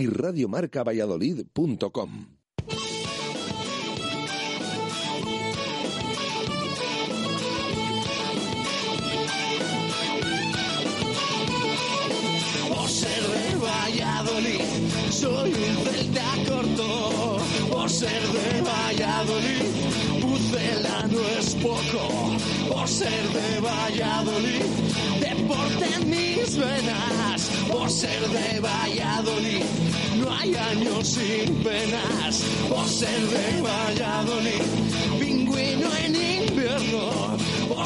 y 0.00 0.06
radiomarcavalladolid.com. 0.06 2.38
Por 12.68 12.88
ser 12.88 13.22
de 13.22 13.56
Valladolid, 13.56 14.60
soy 15.10 15.52
un 15.52 15.76
celta 15.84 16.24
corto. 16.48 17.38
Por 17.70 17.90
ser 17.90 18.22
de 18.22 18.62
Valladolid, 18.62 19.62
Pucela 20.20 21.06
no 21.10 21.20
es 21.38 21.54
poco. 21.56 22.36
Por 22.72 22.88
ser 22.88 23.28
de 23.28 23.60
Valladolid, 23.60 24.62
deporte 25.20 25.84
en 25.94 26.10
mis 26.10 26.56
venas. 26.56 27.50
Por 27.70 27.90
ser 27.90 28.28
de 28.28 28.60
Valladolid, 28.60 29.62
no 30.18 30.32
hay 30.32 30.54
años 30.54 31.08
sin 31.08 31.54
penas. 31.62 32.44
Ser 32.86 33.20
de 33.28 33.62
Valladolid, 33.62 34.62
pingüino 35.20 35.88
en 36.04 36.14
invierno. 36.16 37.36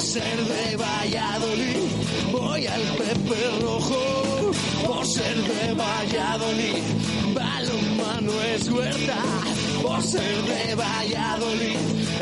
Ser 0.01 0.37
de 0.45 0.77
Valladolid, 0.77 1.83
voy 2.33 2.67
al 2.67 2.83
Pepe 2.83 3.41
Rojo. 3.61 4.53
Ser 5.05 5.37
de 5.37 5.73
Valladolid, 5.75 6.83
balonmano 7.35 8.33
es 8.55 8.69
huerta. 8.69 9.19
Ser 10.03 10.43
de 10.43 10.75
Valladolid, 10.75 11.77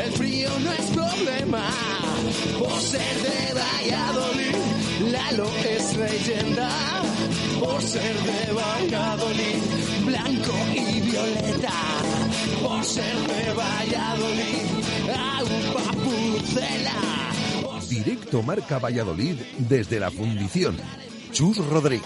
el 0.05 0.11
frío 0.13 0.49
no 0.59 0.71
es 0.71 0.85
problema. 0.91 1.63
Ser 2.79 3.15
de 3.21 3.53
Valladolid, 3.53 4.55
Lalo 5.09 5.47
es 5.65 5.97
leyenda. 5.97 6.69
Por 7.59 7.81
ser 7.81 8.15
de 8.15 8.53
Valladolid, 8.53 9.61
blanco 10.05 10.53
y 10.75 11.01
violeta. 11.01 11.73
Por 12.61 12.83
ser 12.83 13.15
de 13.15 13.53
Valladolid, 13.53 14.65
agua 15.09 15.91
pucela. 16.03 17.31
Directo 17.89 18.43
Marca 18.43 18.79
Valladolid 18.79 19.35
desde 19.57 19.99
la 19.99 20.11
fundición. 20.11 20.77
Chus 21.31 21.57
Rodríguez. 21.57 22.05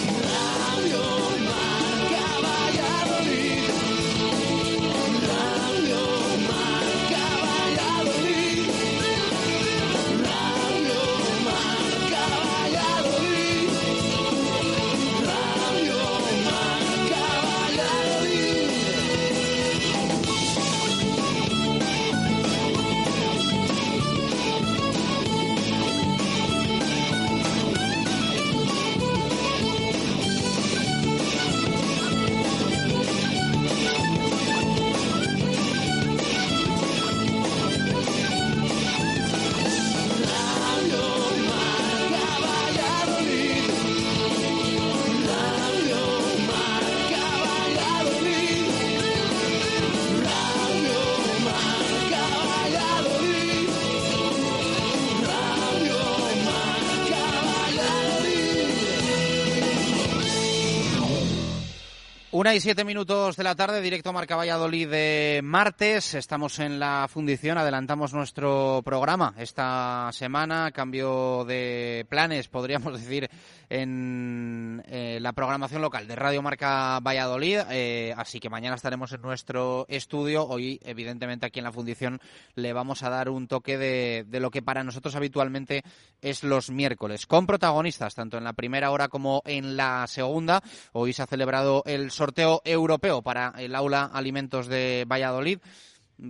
Una 62.41 62.55
y 62.55 62.59
siete 62.59 62.83
minutos 62.83 63.37
de 63.37 63.43
la 63.43 63.53
tarde, 63.53 63.81
directo 63.81 64.11
Marca 64.11 64.35
Valladolid 64.35 64.89
de 64.89 65.41
martes. 65.43 66.15
Estamos 66.15 66.57
en 66.57 66.79
la 66.79 67.07
fundición, 67.07 67.59
adelantamos 67.59 68.15
nuestro 68.15 68.81
programa 68.83 69.35
esta 69.37 70.09
semana. 70.11 70.71
Cambio 70.71 71.45
de 71.45 72.03
planes, 72.09 72.47
podríamos 72.47 72.93
decir, 72.99 73.29
en 73.71 74.83
eh, 74.87 75.19
la 75.21 75.31
programación 75.31 75.81
local 75.81 76.05
de 76.05 76.17
Radio 76.17 76.41
Marca 76.41 76.99
Valladolid. 76.99 77.59
Eh, 77.69 78.13
así 78.17 78.41
que 78.41 78.49
mañana 78.49 78.75
estaremos 78.75 79.13
en 79.13 79.21
nuestro 79.21 79.85
estudio. 79.87 80.45
Hoy, 80.45 80.79
evidentemente, 80.83 81.45
aquí 81.45 81.59
en 81.59 81.65
la 81.65 81.71
fundición 81.71 82.19
le 82.55 82.73
vamos 82.73 83.01
a 83.03 83.09
dar 83.09 83.29
un 83.29 83.47
toque 83.47 83.77
de, 83.77 84.25
de 84.27 84.39
lo 84.41 84.51
que 84.51 84.61
para 84.61 84.83
nosotros 84.83 85.15
habitualmente 85.15 85.83
es 86.21 86.43
los 86.43 86.69
miércoles, 86.69 87.25
con 87.25 87.47
protagonistas, 87.47 88.13
tanto 88.13 88.37
en 88.37 88.43
la 88.43 88.53
primera 88.53 88.91
hora 88.91 89.07
como 89.07 89.41
en 89.45 89.77
la 89.77 90.05
segunda. 90.07 90.61
Hoy 90.91 91.13
se 91.13 91.23
ha 91.23 91.27
celebrado 91.27 91.81
el 91.85 92.11
sorteo 92.11 92.61
europeo 92.65 93.21
para 93.21 93.53
el 93.57 93.73
aula 93.73 94.03
Alimentos 94.03 94.67
de 94.67 95.05
Valladolid. 95.07 95.59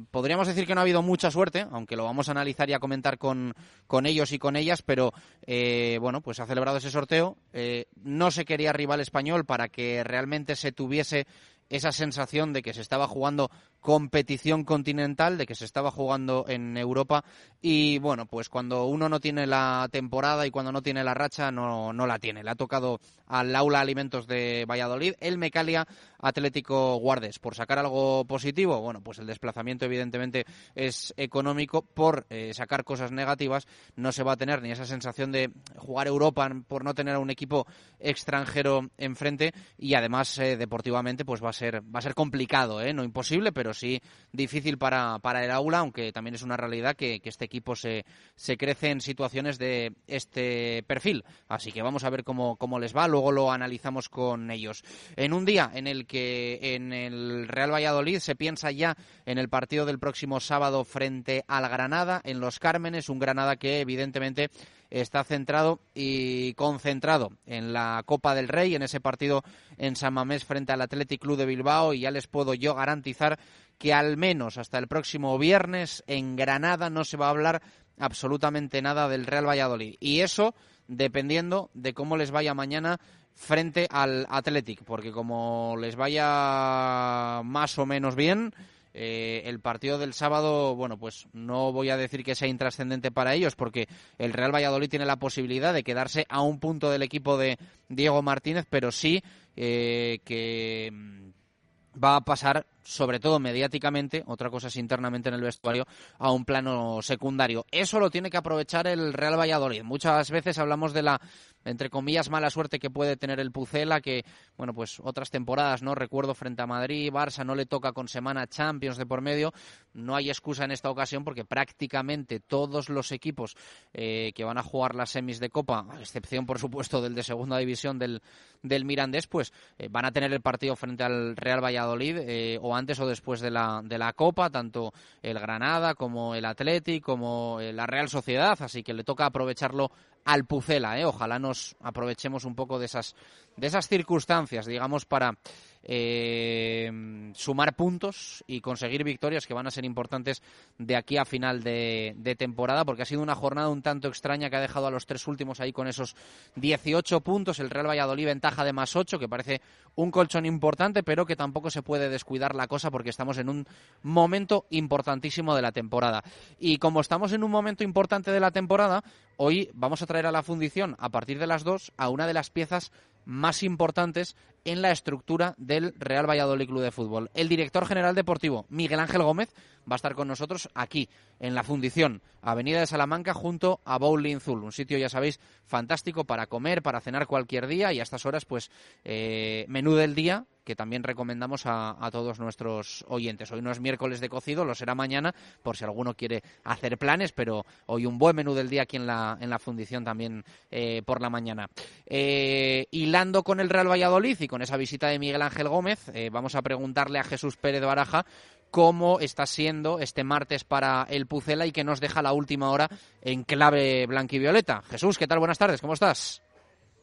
Podríamos 0.10 0.48
decir 0.48 0.66
que 0.66 0.74
no 0.74 0.82
ha 0.82 0.84
habido 0.84 1.02
mucha 1.02 1.32
suerte, 1.32 1.68
aunque 1.72 1.98
lo 1.98 2.06
vamos 2.06 2.28
a 2.28 2.32
analizar 2.32 2.70
y 2.70 2.74
a 2.74 2.80
comentar 2.80 3.18
con, 3.18 3.54
con 3.88 4.06
ellos 4.06 4.32
y 4.32 4.40
con 4.40 4.56
ellas, 4.56 4.82
pero 4.82 5.14
eh, 5.46 5.98
bueno, 6.00 6.22
pues 6.22 6.40
ha 6.40 6.46
celebrado 6.46 6.78
ese 6.78 6.92
sorteo. 6.92 7.38
Eh, 7.52 7.88
no 8.02 8.32
se 8.32 8.46
quería 8.46 8.72
rival 8.72 9.02
español 9.02 9.46
para 9.46 9.68
que 9.68 10.04
realmente 10.04 10.56
se 10.56 10.72
tuviese 10.72 11.28
esa 11.70 11.92
sensación 11.92 12.54
de 12.54 12.62
que 12.62 12.74
se 12.74 12.82
estaba 12.82 13.08
jugando 13.08 13.50
competición 13.82 14.64
continental, 14.64 15.38
de 15.38 15.46
que 15.46 15.56
se 15.56 15.66
estaba 15.66 15.92
jugando 15.92 16.46
en 16.48 16.78
Europa 16.78 17.26
y 17.62 18.00
bueno, 18.00 18.26
pues 18.26 18.50
cuando 18.50 18.86
uno 18.86 19.10
no 19.10 19.20
tiene 19.20 19.46
la 19.46 19.88
temporada 19.92 20.48
y 20.48 20.52
cuando 20.52 20.72
no 20.72 20.82
tiene 20.82 21.04
la 21.04 21.14
racha, 21.14 21.52
no, 21.52 21.92
no 21.92 22.08
la 22.08 22.20
tiene. 22.20 22.44
Le 22.44 22.52
ha 22.52 22.56
tocado 22.56 23.00
al 23.28 23.56
Aula 23.56 23.80
Alimentos 23.80 24.28
de 24.28 24.66
Valladolid, 24.68 25.14
el 25.20 25.38
Mecalia 25.38 25.88
Atlético 26.20 26.96
Guardes. 26.98 27.40
Por 27.40 27.56
sacar 27.56 27.80
algo 27.80 28.26
positivo, 28.26 28.82
bueno, 28.82 29.02
pues 29.02 29.20
el 29.20 29.28
desplazamiento 29.28 29.86
evidentemente 29.86 30.46
es 30.76 31.14
económico. 31.18 31.82
Por 31.82 32.26
eh, 32.30 32.54
sacar 32.54 32.84
cosas 32.84 33.12
negativas, 33.12 33.68
no 33.96 34.12
se 34.12 34.24
va 34.24 34.34
a 34.34 34.38
tener 34.38 34.62
ni 34.62 34.72
esa 34.72 34.86
sensación 34.86 35.32
de 35.32 35.52
jugar 35.78 36.08
Europa 36.08 36.50
por 36.68 36.84
no 36.84 36.94
tener 36.94 37.16
a 37.16 37.20
un 37.20 37.30
equipo 37.30 37.66
extranjero 38.00 38.90
enfrente 38.98 39.54
y 39.78 39.94
además 39.96 40.38
eh, 40.38 40.58
deportivamente 40.58 41.26
pues 41.26 41.44
va 41.44 41.50
a 41.50 41.54
ser 41.54 41.82
va 41.84 42.00
a 42.00 42.02
ser 42.02 42.14
complicado, 42.14 42.82
¿eh? 42.82 42.94
no 42.94 43.04
imposible, 43.04 43.52
pero 43.52 43.71
sí 43.74 44.02
difícil 44.32 44.78
para, 44.78 45.20
para 45.20 45.44
el 45.44 45.52
aula, 45.52 45.80
aunque 45.80 46.12
también 46.12 46.36
es 46.36 46.42
una 46.42 46.58
realidad 46.58 46.96
que, 46.96 47.20
que 47.20 47.30
este 47.30 47.46
equipo 47.46 47.76
se, 47.76 48.06
se 48.36 48.58
crece 48.58 48.90
en 48.90 49.02
situaciones 49.02 49.58
de 49.58 49.94
este 50.08 50.84
perfil. 50.88 51.24
Así 51.48 51.72
que 51.72 51.82
vamos 51.82 52.04
a 52.04 52.10
ver 52.10 52.24
cómo, 52.24 52.56
cómo 52.56 52.80
les 52.80 52.96
va, 52.96 53.08
luego 53.08 53.32
lo 53.32 53.52
analizamos 53.52 54.10
con 54.10 54.52
ellos. 54.52 54.84
En 55.16 55.34
un 55.34 55.46
día 55.46 55.72
en 55.74 55.88
el 55.88 56.06
que 56.06 56.60
en 56.76 56.94
el 56.94 57.48
Real 57.48 57.74
Valladolid 57.74 58.20
se 58.20 58.36
piensa 58.36 58.72
ya 58.72 58.96
en 59.26 59.38
el 59.38 59.50
partido 59.50 59.86
del 59.86 60.00
próximo 60.00 60.40
sábado 60.40 60.84
frente 60.84 61.44
al 61.48 61.68
Granada, 61.70 62.22
en 62.24 62.40
los 62.40 62.60
Cármenes, 62.60 63.10
un 63.10 63.20
Granada 63.20 63.56
que 63.56 63.82
evidentemente 63.82 64.50
está 64.92 65.24
centrado 65.24 65.80
y 65.96 66.54
concentrado 66.54 67.32
en 67.46 67.74
la 67.74 68.04
Copa 68.06 68.36
del 68.36 68.50
Rey, 68.50 68.76
en 68.76 68.84
ese 68.84 69.00
partido 69.00 69.44
en 69.78 69.96
San 69.96 70.14
Mamés 70.14 70.46
frente 70.46 70.74
al 70.74 70.82
Athletic 70.82 71.22
Club 71.22 71.38
de 71.38 71.46
Bilbao 71.46 71.94
y 71.94 72.02
ya 72.02 72.12
les 72.12 72.28
puedo 72.28 72.54
yo 72.54 72.76
garantizar 72.76 73.40
que 73.78 73.94
al 73.94 74.18
menos 74.18 74.58
hasta 74.60 74.78
el 74.78 74.88
próximo 74.88 75.38
viernes 75.40 76.04
en 76.06 76.36
Granada 76.36 76.90
no 76.90 77.04
se 77.04 77.18
va 77.18 77.28
a 77.28 77.32
hablar 77.32 77.62
absolutamente 77.98 78.82
nada 78.82 79.08
del 79.08 79.26
Real 79.26 79.48
Valladolid. 79.48 79.96
Y 80.00 80.20
eso 80.20 80.54
dependiendo 80.88 81.72
de 81.74 81.94
cómo 81.94 82.18
les 82.18 82.32
vaya 82.32 82.54
mañana 82.54 83.00
frente 83.34 83.88
al 83.90 84.28
Athletic, 84.30 84.84
porque 84.84 85.12
como 85.12 85.76
les 85.80 85.96
vaya 85.96 87.42
más 87.44 87.80
o 87.80 87.86
menos 87.86 88.16
bien, 88.16 88.54
eh, 88.94 89.44
el 89.46 89.60
partido 89.60 89.98
del 89.98 90.14
sábado, 90.14 90.76
bueno, 90.76 90.98
pues 90.98 91.28
no 91.34 91.72
voy 91.72 91.90
a 91.90 91.98
decir 91.98 92.24
que 92.24 92.36
sea 92.36 92.48
intrascendente 92.48 93.12
para 93.12 93.34
ellos, 93.34 93.56
porque 93.56 93.88
el 94.18 94.34
Real 94.34 94.54
Valladolid 94.54 94.90
tiene 94.90 95.06
la 95.06 95.18
posibilidad 95.18 95.74
de 95.74 95.84
quedarse 95.84 96.26
a 96.30 96.42
un 96.42 96.60
punto 96.60 96.90
del 96.90 97.04
equipo 97.04 97.38
de 97.38 97.58
Diego 97.90 98.22
Martínez, 98.22 98.66
pero 98.70 98.92
sí 98.92 99.24
eh, 99.56 100.20
que 100.26 100.90
mm, 100.92 102.02
va 102.04 102.18
a 102.18 102.22
pasar 102.22 102.66
sobre 102.84 103.20
todo 103.20 103.40
mediáticamente, 103.40 104.24
otra 104.28 104.50
cosa 104.50 104.68
es 104.68 104.76
internamente 104.76 105.30
en 105.30 105.36
el 105.36 105.42
vestuario, 105.42 105.86
a 106.18 106.32
un 106.32 106.46
plano 106.46 107.02
secundario. 107.02 107.66
Eso 107.72 108.00
lo 108.00 108.10
tiene 108.10 108.30
que 108.30 108.38
aprovechar 108.38 108.88
el 108.88 109.14
Real 109.14 109.40
Valladolid. 109.40 109.84
Muchas 109.84 110.32
veces 110.32 110.58
hablamos 110.58 110.94
de 110.94 111.04
la 111.04 111.22
entre 111.66 111.90
comillas 111.90 112.30
mala 112.30 112.50
suerte 112.50 112.80
que 112.80 112.90
puede 112.90 113.18
tener 113.18 113.40
el 113.40 113.52
Pucela 113.52 114.02
que 114.02 114.26
bueno 114.58 114.74
pues 114.74 115.00
otras 115.00 115.30
temporadas 115.30 115.84
no 115.84 115.96
recuerdo 115.96 116.34
frente 116.34 116.62
a 116.62 116.68
Madrid 116.68 117.12
Barça 117.12 117.46
no 117.46 117.56
le 117.56 117.66
toca 117.66 117.92
con 117.92 118.08
semana 118.08 118.48
Champions 118.48 118.98
de 118.98 119.06
por 119.06 119.22
medio 119.22 119.54
no 119.94 120.16
hay 120.16 120.30
excusa 120.30 120.66
en 120.66 120.72
esta 120.72 120.90
ocasión 120.90 121.24
porque 121.24 121.46
prácticamente 121.46 122.40
todos 122.40 122.90
los 122.90 123.12
equipos 123.12 123.56
eh, 123.94 124.32
que 124.34 124.44
van 124.44 124.58
a 124.58 124.64
jugar 124.64 124.96
las 124.96 125.12
semis 125.12 125.40
de 125.40 125.50
Copa 125.50 125.86
a 125.90 126.00
excepción 126.00 126.46
por 126.46 126.60
supuesto 126.60 127.02
del 127.02 127.16
de 127.16 127.24
segunda 127.24 127.58
división 127.58 128.00
del 128.00 128.22
del 128.64 128.86
Mirandés 128.86 129.28
pues 129.28 129.54
eh, 129.78 129.88
van 129.90 130.06
a 130.06 130.12
tener 130.12 130.32
el 130.34 130.42
partido 130.42 130.76
frente 130.76 131.04
al 131.04 131.36
Real 131.36 131.64
Valladolid 131.64 132.18
eh, 132.22 132.60
o 132.62 132.71
antes 132.76 133.00
o 133.00 133.08
después 133.08 133.40
de 133.42 133.52
la, 133.52 133.82
de 133.84 133.98
la 133.98 134.14
Copa, 134.14 134.50
tanto 134.50 134.94
el 135.22 135.40
Granada 135.40 135.96
como 135.96 136.36
el 136.36 136.46
Athletic, 136.46 137.04
como 137.04 137.60
eh, 137.60 137.74
la 137.74 137.86
Real 137.86 138.10
Sociedad, 138.10 138.58
así 138.62 138.84
que 138.84 138.94
le 138.94 139.04
toca 139.04 139.26
aprovecharlo 139.26 139.92
al 140.26 140.46
Pucela, 140.46 141.00
¿eh? 141.00 141.06
ojalá 141.06 141.40
nos 141.40 141.76
aprovechemos 141.82 142.46
un 142.46 142.56
poco 142.56 142.78
de 142.80 142.86
esas, 142.86 143.16
de 143.58 143.68
esas 143.68 143.88
circunstancias, 143.88 144.66
digamos, 144.66 145.06
para 145.06 145.38
eh, 145.84 147.32
sumar 147.34 147.76
puntos 147.76 148.44
y 148.48 148.62
conseguir 148.62 149.04
victorias 149.04 149.48
que 149.48 149.54
van 149.54 149.68
a 149.68 149.72
ser 149.72 149.86
importantes 149.86 150.42
de 150.78 150.96
aquí 150.96 151.18
a 151.18 151.26
final 151.26 151.64
de, 151.64 152.36
temporada, 152.38 152.86
porque 152.86 153.02
ha 153.02 153.06
sido 153.06 153.22
una 153.22 153.36
jornada 153.36 153.70
un 153.70 153.82
tanto 153.82 154.08
extraña 154.08 154.50
que 154.50 154.56
ha 154.56 154.62
dejado 154.62 154.88
a 154.88 154.92
los 154.92 155.06
tres 155.06 155.28
últimos 155.28 155.60
ahí 155.60 155.72
con 155.72 155.88
esos 155.88 156.16
18 156.56 157.22
puntos. 157.22 157.60
El 157.60 157.70
Real 157.70 157.88
Valladolid 157.88 158.26
ventaja 158.26 158.64
de 158.64 158.74
más 158.74 158.96
8, 158.96 159.20
que 159.20 159.28
parece 159.28 159.62
un 159.96 160.12
colchón 160.12 160.46
importante, 160.46 161.04
pero 161.04 161.26
que 161.26 161.36
tampoco 161.36 161.70
se 161.70 161.82
puede 161.82 162.10
descuidar 162.10 162.56
la 162.56 162.68
cosa 162.68 162.92
porque 162.92 163.10
estamos 163.10 163.38
en 163.38 163.50
un 163.50 163.68
momento 164.02 164.66
importantísimo 164.70 165.56
de 165.56 165.62
la 165.62 165.72
temporada. 165.72 166.24
Y 166.60 166.78
como 166.78 167.02
estamos 167.02 167.34
en 167.34 167.44
un 167.44 167.52
momento 167.52 167.84
importante 167.84 168.32
de 168.32 168.40
la 168.40 168.52
temporada, 168.52 169.04
hoy 169.38 169.70
vamos 169.74 170.02
a 170.02 170.06
traer 170.06 170.26
a 170.26 170.32
la 170.32 170.44
fundición 170.44 170.96
a 171.00 171.10
partir 171.10 171.40
de 171.40 171.48
las 171.48 171.64
2 171.64 171.92
a 171.98 172.10
una 172.10 172.28
de 172.28 172.34
las 172.34 172.50
piezas 172.50 172.92
más 173.26 173.64
importantes 173.64 174.36
en 174.66 174.82
la 174.82 174.92
estructura 174.92 175.56
del 175.58 175.94
Real 175.98 176.30
Valladolid 176.30 176.68
Club 176.68 176.82
de 176.82 176.92
Fútbol. 176.92 177.32
El 177.34 177.50
director 177.50 177.86
general 177.86 178.16
deportivo, 178.16 178.66
Miguel 178.70 179.00
Ángel 179.00 179.24
Gómez, 179.24 179.54
va 179.90 179.96
a 179.96 179.98
estar 179.98 180.14
con 180.14 180.28
nosotros 180.28 180.70
aquí, 180.76 181.10
en 181.40 181.56
la 181.56 181.64
fundición, 181.64 182.22
Avenida 182.42 182.80
de 182.80 182.88
Salamanca, 182.88 183.34
junto 183.34 183.82
a 183.84 183.98
Bowling 183.98 184.40
Zul, 184.40 184.64
un 184.64 184.72
sitio, 184.72 184.98
ya 184.98 185.10
sabéis, 185.10 185.40
fantástico 185.66 186.26
para 186.26 186.46
comer, 186.46 186.84
para 186.84 187.02
cenar 187.02 187.26
cualquier 187.26 187.68
día 187.68 187.92
y 187.92 188.00
a 188.00 188.04
estas 188.04 188.26
horas, 188.26 188.46
pues, 188.46 188.70
eh, 189.04 189.66
menú 189.68 189.96
del 189.96 190.14
día, 190.14 190.46
que 190.72 190.76
también 190.78 191.04
recomendamos 191.04 191.64
a, 191.66 192.10
todos 192.14 192.40
nuestros 192.40 193.04
oyentes. 193.10 193.52
Hoy 193.52 193.62
no 193.62 193.72
es 193.72 193.82
miércoles 193.82 194.22
de 194.22 194.30
cocido, 194.30 194.64
lo 194.64 194.74
será 194.74 194.96
mañana, 194.96 195.36
por 195.64 195.76
si 195.76 195.84
alguno 195.84 196.14
quiere 196.14 196.44
hacer 196.64 196.98
planes, 196.98 197.34
pero 197.34 197.66
hoy 197.88 198.06
un 198.06 198.18
buen 198.18 198.38
menú 198.38 198.54
del 198.54 198.70
día 198.70 198.84
aquí 198.84 198.96
en 198.96 199.06
la, 199.06 199.38
en 199.42 199.50
la 199.50 199.60
fundición 199.60 200.06
también 200.06 200.46
eh, 200.72 201.02
por 201.06 201.20
la 201.20 201.30
mañana. 201.30 201.68
Eh, 202.06 202.86
hilando 202.90 203.44
con 203.44 203.60
el 203.60 203.70
Real 203.70 203.92
Valladolid 203.92 204.40
y 204.40 204.48
con 204.48 204.62
esa 204.62 204.78
visita 204.78 205.10
de 205.10 205.20
Miguel 205.20 205.42
Ángel 205.42 205.68
Gómez, 205.68 206.10
eh, 206.14 206.30
vamos 206.32 206.56
a 206.56 206.62
preguntarle 206.62 207.20
a 207.20 207.26
Jesús 207.26 207.58
Pérez 207.58 207.82
Baraja 207.82 208.26
cómo 208.70 209.20
está 209.20 209.46
siendo 209.48 210.00
este 210.00 210.24
martes 210.24 210.64
para 210.64 211.06
el 211.10 211.26
Pucela 211.26 211.66
y 211.66 211.74
que 211.74 211.84
nos 211.84 212.00
deja 212.00 212.22
la 212.22 212.32
última 212.32 212.72
hora 212.72 212.88
en 213.22 213.44
clave 213.44 214.06
blanquivioleta. 214.08 214.84
Jesús, 214.90 215.18
¿qué 215.18 215.28
tal? 215.28 215.40
Buenas 215.40 215.58
tardes, 215.58 215.82
¿cómo 215.82 215.96
estás? 215.96 216.42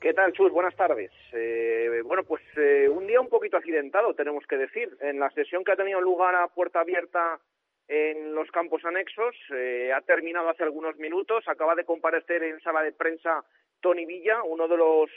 ¿Qué 0.00 0.14
tal, 0.14 0.32
Chus? 0.32 0.52
Buenas 0.52 0.76
tardes. 0.76 1.10
Eh, 1.32 2.02
bueno, 2.04 2.22
pues 2.22 2.40
eh, 2.56 2.88
un 2.88 3.08
día 3.08 3.20
un 3.20 3.28
poquito 3.28 3.56
accidentado, 3.56 4.14
tenemos 4.14 4.46
que 4.46 4.56
decir. 4.56 4.96
En 5.00 5.18
la 5.18 5.28
sesión 5.30 5.64
que 5.64 5.72
ha 5.72 5.76
tenido 5.76 6.00
lugar 6.00 6.36
a 6.36 6.46
puerta 6.46 6.80
abierta 6.80 7.40
en 7.88 8.32
los 8.32 8.48
campos 8.52 8.84
anexos, 8.84 9.34
eh, 9.52 9.92
ha 9.92 10.00
terminado 10.02 10.50
hace 10.50 10.62
algunos 10.62 10.96
minutos, 10.98 11.42
acaba 11.48 11.74
de 11.74 11.84
comparecer 11.84 12.44
en 12.44 12.60
sala 12.60 12.82
de 12.82 12.92
prensa 12.92 13.44
Tony 13.80 14.06
Villa, 14.06 14.44
uno 14.44 14.68
de 14.68 14.76
los 14.76 15.10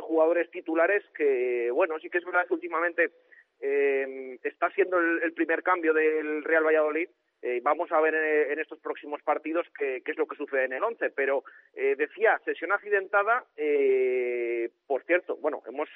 jugadores 0.00 0.50
titulares 0.50 1.04
que, 1.16 1.70
bueno, 1.70 1.98
sí 2.00 2.10
que 2.10 2.18
es 2.18 2.24
verdad 2.24 2.46
que 2.46 2.54
últimamente 2.54 3.10
está 3.60 4.70
siendo 4.70 4.98
el 4.98 5.32
primer 5.32 5.62
cambio 5.62 5.92
del 5.92 6.44
Real 6.44 6.64
Valladolid, 6.64 7.08
eh, 7.46 7.60
vamos 7.62 7.92
a 7.92 8.00
ver 8.00 8.14
en, 8.14 8.58
estos 8.58 8.78
próximos 8.78 9.20
partidos 9.22 9.66
qué, 9.78 10.02
es 10.02 10.16
lo 10.16 10.26
que 10.26 10.34
sucede 10.34 10.64
en 10.64 10.72
el 10.72 10.82
11. 10.82 11.10
Pero 11.10 11.44
eh, 11.74 11.94
decía, 11.94 12.40
sesión 12.42 12.72
accidentada, 12.72 13.44
eh, 13.54 14.70
por 14.86 15.02
cierto, 15.04 15.36
bueno, 15.36 15.62
hemos 15.68 15.88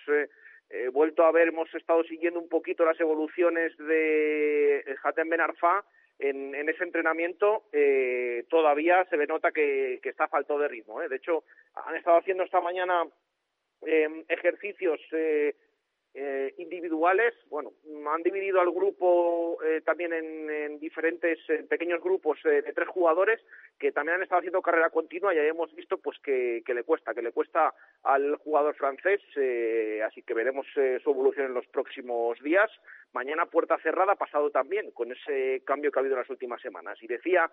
vuelto 0.93 1.25
a 1.25 1.33
ver, 1.33 1.49
hemos 1.49 1.75
estado 1.75 2.05
siguiendo 2.05 2.39
un 2.39 2.51
poquito 2.51 2.85
las 2.85 3.01
evoluciones 3.01 3.75
de 3.79 4.85
Hatem 5.03 5.31
Ben 5.31 5.41
Arfa. 5.41 5.83
En, 6.19 6.69
ese 6.69 6.85
entrenamiento 6.85 7.65
todavía 8.51 9.07
se 9.07 9.17
le 9.17 9.27
nota 9.27 9.51
que, 9.51 10.01
que 10.03 10.11
está 10.11 10.29
falto 10.29 10.59
de 10.59 10.69
ritmo. 10.69 11.01
De 11.01 11.17
hecho, 11.17 11.45
han 11.75 11.97
estado 11.97 12.19
haciendo 12.19 12.45
esta 12.45 12.61
mañana 12.61 13.05
ejercicios 13.81 15.01
eh, 16.21 16.53
individuales, 16.59 17.33
bueno, 17.49 17.75
han 18.13 18.25
dividido 18.25 18.61
al 18.61 18.73
grupo 18.73 19.57
eh, 19.63 19.83
también 19.83 20.13
en, 20.13 20.81
diferentes 20.81 21.39
pequeños 21.69 22.03
grupos 22.03 22.41
eh, 22.45 22.61
de 22.63 22.73
tres 22.73 22.89
jugadores 22.89 23.41
que 23.79 23.93
también 23.93 24.17
han 24.17 24.23
estado 24.25 24.41
haciendo 24.41 24.61
carrera 24.61 24.91
continua 24.91 25.33
y 25.33 25.39
ahí 25.39 25.47
hemos 25.47 25.73
visto 25.77 25.97
pues 25.99 26.19
que, 26.19 26.61
le 26.67 26.83
cuesta, 26.83 27.15
que 27.15 27.23
le 27.23 27.31
cuesta 27.31 27.73
al 28.03 28.35
jugador 28.39 28.75
francés, 28.75 29.21
así 30.05 30.23
que 30.23 30.35
veremos 30.35 30.67
su 30.75 31.11
evolución 31.11 31.47
en 31.47 31.55
los 31.55 31.67
próximos 31.69 32.43
días. 32.43 32.69
Mañana 33.13 33.47
puerta 33.47 33.79
cerrada, 33.79 34.17
pasado 34.17 34.51
también 34.51 34.91
con 34.91 35.13
ese 35.13 35.63
cambio 35.65 35.93
que 35.93 36.01
ha 36.01 36.03
habido 36.03 36.17
en 36.17 36.23
las 36.23 36.31
últimas 36.31 36.61
semanas. 36.61 36.99
Y 37.01 37.07
decía 37.07 37.49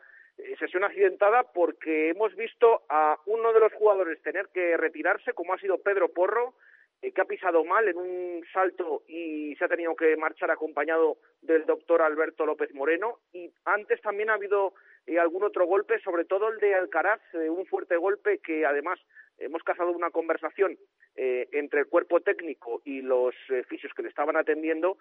sesión 0.57 0.83
accidentada 0.83 1.43
porque 1.53 2.09
hemos 2.09 2.35
visto 2.35 2.81
a 2.89 3.19
uno 3.27 3.53
de 3.53 3.59
los 3.59 3.73
jugadores 3.73 4.19
tener 4.23 4.47
que 4.47 4.75
retirarse, 4.75 5.33
como 5.33 5.53
ha 5.53 5.59
sido 5.59 5.77
Pedro 5.77 6.09
Porro, 6.09 6.55
eh, 6.55 6.73
que 7.01 7.21
ha 7.21 7.25
pisado 7.25 7.63
mal 7.63 7.87
en 7.87 7.97
un 7.97 8.43
salto 8.51 9.03
y 9.07 9.55
se 9.55 9.65
ha 9.65 9.67
tenido 9.67 9.95
que 9.95 10.17
marchar 10.17 10.49
acompañado 10.51 11.17
del 11.41 11.65
doctor 11.65 12.01
Alberto 12.01 12.45
López 12.45 12.73
Moreno. 12.73 13.19
Y 13.31 13.51
antes 13.65 14.01
también 14.01 14.29
ha 14.29 14.33
habido 14.33 14.73
eh, 15.05 15.19
algún 15.19 15.43
otro 15.43 15.65
golpe, 15.65 15.99
sobre 15.99 16.25
todo 16.25 16.49
el 16.49 16.57
de 16.57 16.73
Alcaraz, 16.73 17.21
eh, 17.33 17.49
un 17.49 17.65
fuerte 17.67 17.95
golpe 17.97 18.39
que 18.39 18.65
además 18.65 18.99
hemos 19.37 19.63
cazado 19.63 19.91
una 19.91 20.11
conversación 20.11 20.77
entre 21.17 21.81
el 21.81 21.87
cuerpo 21.87 22.19
técnico 22.19 22.81
y 22.83 23.01
los 23.01 23.33
fisios 23.69 23.93
que 23.93 24.01
le 24.01 24.09
estaban 24.09 24.35
atendiendo 24.35 24.97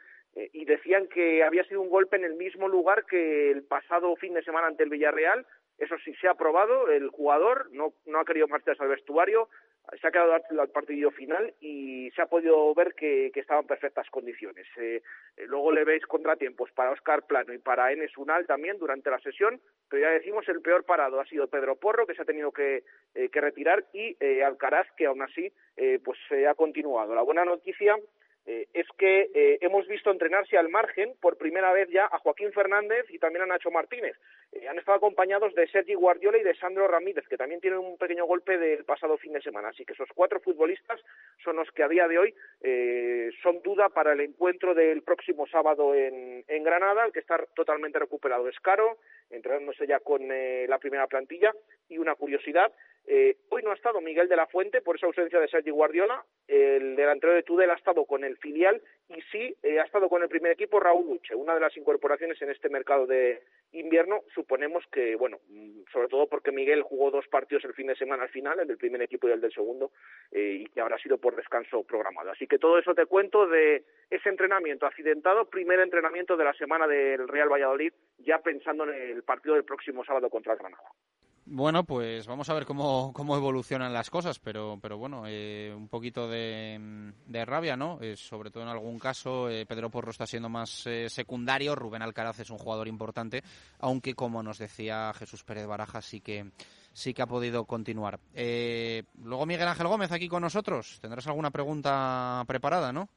y 0.52 0.64
decían 0.64 1.08
que 1.08 1.42
había 1.42 1.64
sido 1.64 1.80
un 1.80 1.88
golpe 1.88 2.16
en 2.16 2.24
el 2.24 2.34
mismo 2.34 2.68
lugar 2.68 3.04
que 3.04 3.50
el 3.50 3.64
pasado 3.64 4.14
fin 4.16 4.34
de 4.34 4.42
semana 4.42 4.68
ante 4.68 4.84
el 4.84 4.90
Villarreal. 4.90 5.44
Eso 5.78 5.96
sí 6.04 6.14
se 6.20 6.28
ha 6.28 6.34
probado, 6.34 6.88
el 6.88 7.08
jugador 7.08 7.68
no, 7.72 7.94
no 8.06 8.20
ha 8.20 8.24
querido 8.24 8.46
marcharse 8.46 8.82
al 8.82 8.90
vestuario, 8.90 9.48
se 10.00 10.06
ha 10.06 10.10
quedado 10.10 10.32
al 10.34 10.68
partido 10.70 11.10
final 11.10 11.54
y 11.60 12.10
se 12.12 12.22
ha 12.22 12.26
podido 12.26 12.74
ver 12.74 12.94
que, 12.94 13.30
que 13.32 13.40
estaba 13.40 13.60
en 13.60 13.66
perfectas 13.66 14.08
condiciones. 14.10 14.66
Eh, 14.76 15.02
eh, 15.36 15.46
luego 15.46 15.72
le 15.72 15.84
veis 15.84 16.04
contratiempos 16.06 16.70
para 16.72 16.90
Oscar 16.90 17.26
Plano 17.26 17.52
y 17.52 17.58
para 17.58 17.92
Enes 17.92 18.16
Unal 18.16 18.46
también 18.46 18.78
durante 18.78 19.10
la 19.10 19.18
sesión, 19.20 19.60
pero 19.88 20.02
ya 20.02 20.10
decimos 20.10 20.48
el 20.48 20.62
peor 20.62 20.84
parado 20.84 21.20
ha 21.20 21.26
sido 21.26 21.48
Pedro 21.48 21.76
Porro, 21.76 22.06
que 22.06 22.14
se 22.14 22.22
ha 22.22 22.26
tenido 22.26 22.50
que, 22.50 22.84
eh, 23.14 23.28
que 23.28 23.40
retirar, 23.40 23.84
y 23.92 24.16
Alcaraz, 24.42 24.86
que 24.96 25.06
aún 25.06 25.22
así 25.22 25.52
pues 26.04 26.18
ha 26.48 26.54
continuado. 26.54 27.14
La 27.14 27.22
buena 27.22 27.44
noticia 27.44 27.96
eh, 28.46 28.68
es 28.74 28.86
que 28.98 29.30
eh, 29.34 29.58
hemos 29.62 29.86
visto 29.86 30.10
entrenarse 30.10 30.58
al 30.58 30.68
margen 30.68 31.14
por 31.20 31.38
primera 31.38 31.72
vez 31.72 31.88
ya 31.88 32.04
a 32.04 32.18
Joaquín 32.18 32.52
Fernández 32.52 33.06
y 33.08 33.18
también 33.18 33.42
a 33.42 33.46
Nacho 33.46 33.70
Martínez. 33.70 34.16
Eh, 34.52 34.68
han 34.68 34.78
estado 34.78 34.98
acompañados 34.98 35.54
de 35.54 35.66
Sergi 35.68 35.94
Guardiola 35.94 36.36
y 36.36 36.42
de 36.42 36.54
Sandro 36.56 36.86
Ramírez, 36.86 37.26
que 37.26 37.38
también 37.38 37.62
tienen 37.62 37.78
un 37.78 37.96
pequeño 37.96 38.26
golpe 38.26 38.58
del 38.58 38.84
pasado 38.84 39.16
fin 39.16 39.32
de 39.32 39.40
semana. 39.40 39.68
Así 39.68 39.86
que 39.86 39.94
esos 39.94 40.10
cuatro 40.14 40.40
futbolistas 40.40 41.00
son 41.42 41.56
los 41.56 41.70
que 41.70 41.84
a 41.84 41.88
día 41.88 42.06
de 42.06 42.18
hoy 42.18 42.34
son 43.42 43.62
duda 43.62 43.88
para 43.88 44.12
el 44.12 44.20
encuentro 44.20 44.74
del 44.74 45.02
próximo 45.02 45.46
sábado 45.46 45.94
en, 45.94 46.44
en 46.46 46.64
Granada. 46.64 47.06
El 47.06 47.12
que 47.12 47.20
está 47.20 47.38
totalmente 47.54 47.98
recuperado 47.98 48.48
es 48.48 48.60
Caro, 48.60 48.98
entrenándose 49.30 49.86
ya 49.86 50.00
con 50.00 50.28
la 50.28 50.78
primera 50.78 51.06
plantilla. 51.06 51.52
Y 51.88 51.98
una 51.98 52.14
curiosidad, 52.14 52.72
Eh, 53.06 53.36
hoy 53.50 53.62
no 53.62 53.70
ha 53.70 53.74
estado 53.74 54.00
Miguel 54.00 54.28
de 54.28 54.36
la 54.36 54.46
Fuente 54.46 54.80
por 54.80 54.96
esa 54.96 55.06
ausencia 55.06 55.38
de 55.38 55.48
Sergi 55.48 55.70
Guardiola. 55.70 56.24
El 56.48 56.96
delantero 56.96 57.34
de 57.34 57.42
Tudel 57.42 57.70
ha 57.70 57.74
estado 57.74 58.06
con 58.06 58.24
el 58.24 58.38
filial 58.38 58.80
y 59.08 59.20
sí 59.30 59.54
eh, 59.62 59.78
ha 59.78 59.84
estado 59.84 60.08
con 60.08 60.22
el 60.22 60.28
primer 60.28 60.52
equipo 60.52 60.80
Raúl 60.80 61.06
Luche, 61.06 61.34
una 61.34 61.54
de 61.54 61.60
las 61.60 61.76
incorporaciones 61.76 62.40
en 62.40 62.50
este 62.50 62.70
mercado 62.70 63.06
de 63.06 63.42
invierno. 63.72 64.22
Suponemos 64.34 64.84
que, 64.90 65.16
bueno, 65.16 65.38
mm, 65.48 65.82
sobre 65.92 66.08
todo 66.08 66.26
porque 66.28 66.50
Miguel 66.50 66.82
jugó 66.82 67.10
dos 67.10 67.28
partidos 67.28 67.64
el 67.64 67.74
fin 67.74 67.88
de 67.88 67.96
semana 67.96 68.22
al 68.22 68.30
final, 68.30 68.58
el 68.60 68.68
del 68.68 68.78
primer 68.78 69.02
equipo 69.02 69.28
y 69.28 69.32
el 69.32 69.40
del 69.40 69.52
segundo, 69.52 69.92
eh, 70.32 70.60
y 70.60 70.66
que 70.66 70.80
habrá 70.80 70.98
sido 70.98 71.18
por 71.18 71.36
descanso 71.36 71.84
programado. 71.84 72.30
Así 72.30 72.46
que 72.46 72.58
todo 72.58 72.78
eso 72.78 72.94
te 72.94 73.04
cuento 73.04 73.46
de 73.46 73.84
ese 74.08 74.30
entrenamiento 74.30 74.86
accidentado, 74.86 75.50
primer 75.50 75.80
entrenamiento 75.80 76.38
de 76.38 76.44
la 76.44 76.54
semana 76.54 76.86
del 76.86 77.28
Real 77.28 77.52
Valladolid, 77.52 77.92
ya 78.18 78.38
pensando 78.38 78.84
en 78.84 78.94
el 78.94 79.22
partido 79.24 79.54
del 79.56 79.64
próximo 79.64 80.04
sábado 80.04 80.30
contra 80.30 80.56
Granada. 80.56 80.88
Bueno, 81.46 81.84
pues 81.84 82.26
vamos 82.26 82.48
a 82.48 82.54
ver 82.54 82.64
cómo, 82.64 83.12
cómo 83.12 83.36
evolucionan 83.36 83.92
las 83.92 84.08
cosas, 84.08 84.38
pero, 84.38 84.78
pero 84.80 84.96
bueno, 84.96 85.24
eh, 85.26 85.74
un 85.76 85.88
poquito 85.88 86.26
de, 86.26 87.12
de 87.26 87.44
rabia, 87.44 87.76
¿no? 87.76 87.98
Eh, 88.00 88.16
sobre 88.16 88.50
todo 88.50 88.62
en 88.62 88.70
algún 88.70 88.98
caso, 88.98 89.50
eh, 89.50 89.66
Pedro 89.66 89.90
Porro 89.90 90.10
está 90.10 90.26
siendo 90.26 90.48
más 90.48 90.86
eh, 90.86 91.10
secundario, 91.10 91.74
Rubén 91.74 92.00
Alcaraz 92.00 92.40
es 92.40 92.48
un 92.48 92.56
jugador 92.56 92.88
importante, 92.88 93.42
aunque 93.78 94.14
como 94.14 94.42
nos 94.42 94.56
decía 94.56 95.12
Jesús 95.12 95.44
Pérez 95.44 95.66
Baraja, 95.66 96.00
sí 96.00 96.22
que 96.22 96.50
sí 96.94 97.12
que 97.12 97.20
ha 97.20 97.26
podido 97.26 97.66
continuar. 97.66 98.20
Eh, 98.32 99.02
luego 99.22 99.44
Miguel 99.44 99.68
Ángel 99.68 99.88
Gómez 99.88 100.12
aquí 100.12 100.28
con 100.28 100.42
nosotros. 100.42 100.98
¿Tendrás 101.02 101.26
alguna 101.26 101.50
pregunta 101.50 102.42
preparada, 102.46 102.90
no? 102.90 103.10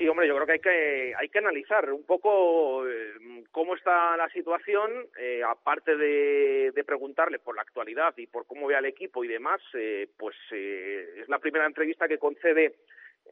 Sí, 0.00 0.08
hombre, 0.08 0.26
yo 0.26 0.34
creo 0.34 0.46
que 0.46 0.52
hay 0.52 0.60
que, 0.60 1.14
hay 1.14 1.28
que 1.28 1.38
analizar 1.40 1.92
un 1.92 2.04
poco 2.04 2.88
eh, 2.88 3.44
cómo 3.50 3.74
está 3.74 4.16
la 4.16 4.30
situación, 4.30 4.90
eh, 5.18 5.42
aparte 5.46 5.94
de, 5.94 6.72
de, 6.74 6.84
preguntarle 6.84 7.38
por 7.38 7.54
la 7.54 7.60
actualidad 7.60 8.14
y 8.16 8.26
por 8.26 8.46
cómo 8.46 8.66
ve 8.66 8.76
al 8.76 8.86
equipo 8.86 9.22
y 9.22 9.28
demás, 9.28 9.60
eh, 9.74 10.08
pues 10.16 10.34
eh, 10.52 11.20
es 11.20 11.28
la 11.28 11.38
primera 11.38 11.66
entrevista 11.66 12.08
que 12.08 12.16
concede 12.16 12.76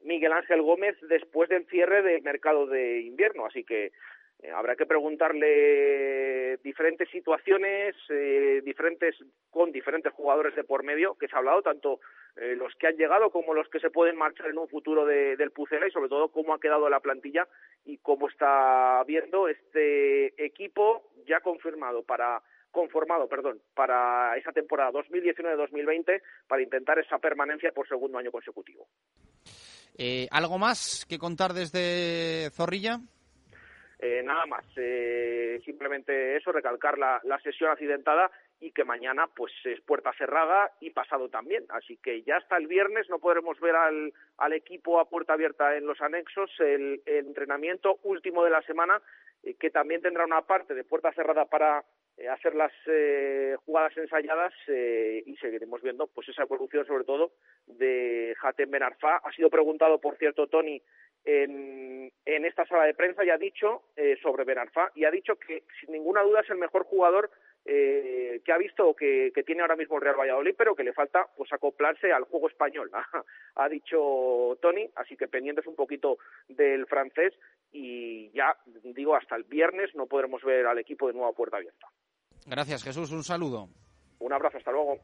Miguel 0.02 0.32
Ángel 0.32 0.60
Gómez 0.60 0.94
después 1.08 1.48
del 1.48 1.64
cierre 1.68 2.02
del 2.02 2.20
mercado 2.20 2.66
de 2.66 3.00
invierno, 3.00 3.46
así 3.46 3.64
que 3.64 3.92
eh, 4.40 4.50
habrá 4.50 4.76
que 4.76 4.86
preguntarle 4.86 6.58
diferentes 6.58 7.08
situaciones, 7.10 7.96
eh, 8.08 8.62
diferentes 8.64 9.16
con 9.50 9.72
diferentes 9.72 10.12
jugadores 10.12 10.54
de 10.54 10.62
por 10.62 10.84
medio 10.84 11.16
que 11.16 11.26
se 11.26 11.34
ha 11.34 11.38
hablado, 11.38 11.62
tanto 11.62 12.00
eh, 12.36 12.54
los 12.56 12.72
que 12.76 12.86
han 12.86 12.96
llegado 12.96 13.30
como 13.30 13.52
los 13.52 13.68
que 13.68 13.80
se 13.80 13.90
pueden 13.90 14.16
marchar 14.16 14.46
en 14.46 14.58
un 14.58 14.68
futuro 14.68 15.04
de, 15.04 15.36
del 15.36 15.50
Pucela 15.50 15.88
y 15.88 15.90
sobre 15.90 16.08
todo 16.08 16.28
cómo 16.28 16.54
ha 16.54 16.60
quedado 16.60 16.88
la 16.88 17.00
plantilla 17.00 17.48
y 17.84 17.98
cómo 17.98 18.28
está 18.28 19.02
viendo 19.06 19.48
este 19.48 20.44
equipo 20.44 21.10
ya 21.26 21.40
confirmado 21.40 22.04
para 22.04 22.40
conformado, 22.70 23.28
para 23.74 24.36
esa 24.36 24.52
temporada 24.52 24.92
2019-2020 24.92 26.22
para 26.46 26.62
intentar 26.62 26.98
esa 26.98 27.18
permanencia 27.18 27.72
por 27.72 27.88
segundo 27.88 28.18
año 28.18 28.30
consecutivo. 28.30 28.86
Eh, 29.96 30.28
¿Algo 30.30 30.58
más 30.58 31.04
que 31.08 31.18
contar 31.18 31.54
desde 31.54 32.50
Zorrilla? 32.50 33.00
Eh, 34.00 34.22
nada 34.22 34.46
más, 34.46 34.64
eh, 34.76 35.60
simplemente 35.64 36.36
eso, 36.36 36.52
recalcar 36.52 36.98
la, 36.98 37.20
la, 37.24 37.40
sesión 37.40 37.70
accidentada 37.70 38.30
y 38.60 38.70
que 38.70 38.84
mañana 38.84 39.26
pues 39.34 39.52
es 39.64 39.80
puerta 39.80 40.12
cerrada 40.12 40.70
y 40.80 40.90
pasado 40.90 41.28
también. 41.28 41.64
Así 41.70 41.96
que 41.96 42.22
ya 42.22 42.36
hasta 42.36 42.56
el 42.56 42.68
viernes 42.68 43.10
no 43.10 43.18
podremos 43.18 43.58
ver 43.58 43.74
al, 43.74 44.12
al 44.36 44.52
equipo 44.52 45.00
a 45.00 45.08
puerta 45.08 45.32
abierta 45.32 45.76
en 45.76 45.86
los 45.86 46.00
anexos, 46.00 46.50
el, 46.60 47.02
entrenamiento 47.06 47.98
último 48.04 48.44
de 48.44 48.50
la 48.50 48.62
semana, 48.62 49.02
eh, 49.42 49.54
que 49.54 49.70
también 49.70 50.00
tendrá 50.00 50.24
una 50.24 50.42
parte 50.42 50.74
de 50.74 50.84
puerta 50.84 51.12
cerrada 51.12 51.46
para 51.46 51.84
hacer 52.26 52.54
las 52.54 52.72
eh, 52.86 53.56
jugadas 53.64 53.96
ensayadas 53.96 54.52
eh, 54.66 55.22
y 55.24 55.36
seguiremos 55.36 55.80
viendo 55.82 56.06
pues 56.08 56.28
esa 56.28 56.42
evolución 56.42 56.86
sobre 56.86 57.04
todo 57.04 57.32
de 57.66 58.34
Hatem 58.42 58.70
Benarfa. 58.70 59.16
Ha 59.16 59.32
sido 59.32 59.50
preguntado, 59.50 60.00
por 60.00 60.16
cierto, 60.16 60.48
Tony, 60.48 60.82
en, 61.24 62.10
en 62.24 62.44
esta 62.44 62.66
sala 62.66 62.84
de 62.84 62.94
prensa 62.94 63.24
y 63.24 63.30
ha 63.30 63.38
dicho 63.38 63.82
eh, 63.96 64.16
sobre 64.22 64.44
Benarfa 64.44 64.90
y 64.94 65.04
ha 65.04 65.10
dicho 65.10 65.36
que 65.36 65.64
sin 65.80 65.92
ninguna 65.92 66.22
duda 66.22 66.40
es 66.40 66.50
el 66.50 66.58
mejor 66.58 66.84
jugador 66.84 67.30
eh, 67.64 68.40
que 68.44 68.52
ha 68.52 68.56
visto 68.56 68.94
que, 68.94 69.30
que 69.34 69.42
tiene 69.42 69.60
ahora 69.60 69.76
mismo 69.76 69.96
el 69.96 70.02
Real 70.02 70.18
Valladolid, 70.18 70.54
pero 70.56 70.74
que 70.74 70.84
le 70.84 70.94
falta 70.94 71.26
pues 71.36 71.52
acoplarse 71.52 72.10
al 72.12 72.24
juego 72.24 72.48
español, 72.48 72.90
ha 73.56 73.68
dicho 73.68 74.56
Tony, 74.62 74.88
así 74.96 75.16
que 75.16 75.28
pendientes 75.28 75.66
un 75.66 75.76
poquito 75.76 76.18
del 76.48 76.86
francés 76.86 77.34
y 77.70 78.30
ya 78.30 78.56
digo 78.66 79.14
hasta 79.14 79.36
el 79.36 79.44
viernes 79.44 79.94
no 79.94 80.06
podremos 80.06 80.42
ver 80.42 80.66
al 80.66 80.78
equipo 80.78 81.08
de 81.08 81.12
nuevo 81.12 81.28
a 81.28 81.34
puerta 81.34 81.58
abierta. 81.58 81.88
Gracias 82.46 82.82
Jesús, 82.82 83.10
un 83.12 83.24
saludo. 83.24 83.68
Un 84.20 84.32
abrazo, 84.32 84.58
hasta 84.58 84.72
luego. 84.72 84.98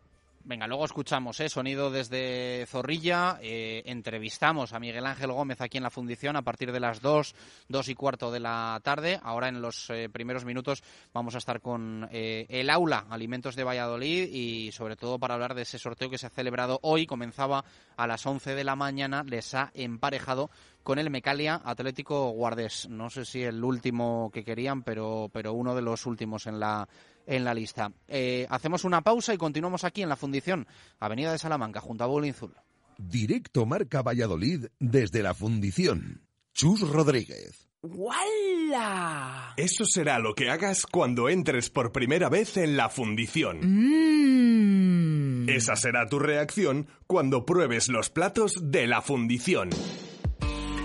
Venga, 0.46 0.66
luego 0.66 0.84
escuchamos 0.84 1.40
¿eh? 1.40 1.48
sonido 1.48 1.90
desde 1.90 2.66
Zorrilla. 2.66 3.38
Eh, 3.40 3.82
entrevistamos 3.86 4.74
a 4.74 4.78
Miguel 4.78 5.06
Ángel 5.06 5.32
Gómez 5.32 5.62
aquí 5.62 5.78
en 5.78 5.84
la 5.84 5.88
Fundición 5.88 6.36
a 6.36 6.42
partir 6.42 6.70
de 6.70 6.80
las 6.80 7.00
2, 7.00 7.34
2 7.68 7.88
y 7.88 7.94
cuarto 7.94 8.30
de 8.30 8.40
la 8.40 8.78
tarde. 8.84 9.18
Ahora 9.22 9.48
en 9.48 9.62
los 9.62 9.88
eh, 9.88 10.10
primeros 10.10 10.44
minutos 10.44 10.82
vamos 11.14 11.34
a 11.34 11.38
estar 11.38 11.62
con 11.62 12.06
eh, 12.12 12.44
el 12.50 12.68
aula 12.68 13.06
Alimentos 13.08 13.56
de 13.56 13.64
Valladolid 13.64 14.28
y 14.30 14.70
sobre 14.72 14.96
todo 14.96 15.18
para 15.18 15.32
hablar 15.32 15.54
de 15.54 15.62
ese 15.62 15.78
sorteo 15.78 16.10
que 16.10 16.18
se 16.18 16.26
ha 16.26 16.30
celebrado 16.30 16.78
hoy. 16.82 17.06
Comenzaba 17.06 17.64
a 17.96 18.06
las 18.06 18.26
11 18.26 18.54
de 18.54 18.64
la 18.64 18.76
mañana. 18.76 19.24
Les 19.26 19.54
ha 19.54 19.70
emparejado 19.72 20.50
con 20.84 21.00
el 21.00 21.10
Mecalia 21.10 21.60
Atlético 21.64 22.30
Guardés. 22.30 22.88
No 22.88 23.10
sé 23.10 23.24
si 23.24 23.42
el 23.42 23.64
último 23.64 24.30
que 24.32 24.44
querían, 24.44 24.84
pero, 24.84 25.28
pero 25.32 25.54
uno 25.54 25.74
de 25.74 25.82
los 25.82 26.06
últimos 26.06 26.46
en 26.46 26.60
la 26.60 26.88
en 27.26 27.42
la 27.42 27.54
lista. 27.54 27.90
Eh, 28.06 28.46
hacemos 28.50 28.84
una 28.84 29.00
pausa 29.00 29.34
y 29.34 29.38
continuamos 29.38 29.82
aquí 29.82 30.02
en 30.02 30.10
la 30.10 30.16
Fundición, 30.16 30.66
Avenida 31.00 31.32
de 31.32 31.38
Salamanca, 31.38 31.80
junto 31.80 32.04
a 32.04 32.06
Boulinzul. 32.06 32.54
Directo 32.98 33.66
Marca 33.66 34.02
Valladolid 34.02 34.66
desde 34.78 35.22
la 35.22 35.34
Fundición. 35.34 36.22
Chus 36.52 36.82
Rodríguez. 36.82 37.68
¡Wala! 37.82 39.54
Eso 39.56 39.84
será 39.84 40.18
lo 40.18 40.34
que 40.34 40.50
hagas 40.50 40.86
cuando 40.86 41.28
entres 41.28 41.68
por 41.68 41.92
primera 41.92 42.28
vez 42.30 42.56
en 42.56 42.78
la 42.78 42.88
fundición. 42.88 43.58
Mm. 43.60 45.48
Esa 45.50 45.76
será 45.76 46.06
tu 46.08 46.18
reacción 46.18 46.88
cuando 47.06 47.44
pruebes 47.44 47.88
los 47.88 48.08
platos 48.08 48.54
de 48.70 48.86
la 48.86 49.02
fundición. 49.02 49.68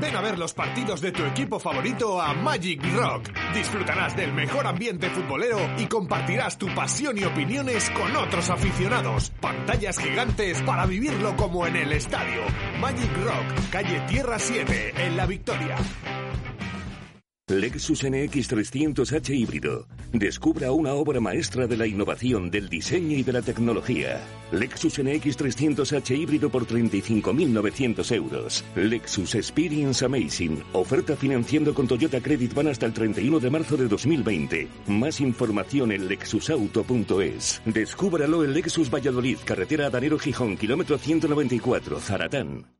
Ven 0.00 0.16
a 0.16 0.20
ver 0.20 0.38
los 0.38 0.54
partidos 0.54 1.00
de 1.00 1.12
tu 1.12 1.24
equipo 1.24 1.58
favorito 1.58 2.20
a 2.20 2.32
Magic 2.32 2.82
Rock. 2.94 3.28
Disfrutarás 3.54 4.16
del 4.16 4.32
mejor 4.32 4.66
ambiente 4.66 5.10
futbolero 5.10 5.58
y 5.78 5.86
compartirás 5.86 6.56
tu 6.56 6.66
pasión 6.74 7.18
y 7.18 7.24
opiniones 7.24 7.90
con 7.90 8.16
otros 8.16 8.48
aficionados. 8.50 9.30
Pantallas 9.40 9.98
gigantes 9.98 10.62
para 10.62 10.86
vivirlo 10.86 11.36
como 11.36 11.66
en 11.66 11.76
el 11.76 11.92
estadio. 11.92 12.42
Magic 12.80 13.10
Rock, 13.24 13.70
calle 13.70 14.00
Tierra 14.08 14.38
7, 14.38 15.06
en 15.06 15.16
La 15.16 15.26
Victoria. 15.26 15.76
Lexus 17.50 18.04
NX 18.04 18.48
300H 18.48 19.34
híbrido. 19.34 19.88
Descubra 20.12 20.70
una 20.70 20.94
obra 20.94 21.18
maestra 21.18 21.66
de 21.66 21.76
la 21.76 21.84
innovación, 21.84 22.48
del 22.48 22.68
diseño 22.68 23.16
y 23.16 23.24
de 23.24 23.32
la 23.32 23.42
tecnología. 23.42 24.20
Lexus 24.52 25.02
NX 25.02 25.36
300H 25.36 26.16
híbrido 26.16 26.48
por 26.48 26.64
35.900 26.64 28.14
euros. 28.14 28.64
Lexus 28.76 29.34
Experience 29.34 30.04
Amazing. 30.04 30.62
Oferta 30.74 31.16
financiando 31.16 31.74
con 31.74 31.88
Toyota 31.88 32.20
Credit 32.20 32.54
Van 32.54 32.68
hasta 32.68 32.86
el 32.86 32.92
31 32.92 33.40
de 33.40 33.50
marzo 33.50 33.76
de 33.76 33.88
2020. 33.88 34.68
Más 34.86 35.20
información 35.20 35.90
en 35.90 36.06
lexusauto.es. 36.06 37.62
Descúbralo 37.64 38.44
en 38.44 38.54
Lexus 38.54 38.88
Valladolid, 38.88 39.38
carretera 39.44 39.90
Danero 39.90 40.20
Gijón, 40.20 40.56
kilómetro 40.56 40.98
194, 40.98 41.98
Zaratán. 41.98 42.79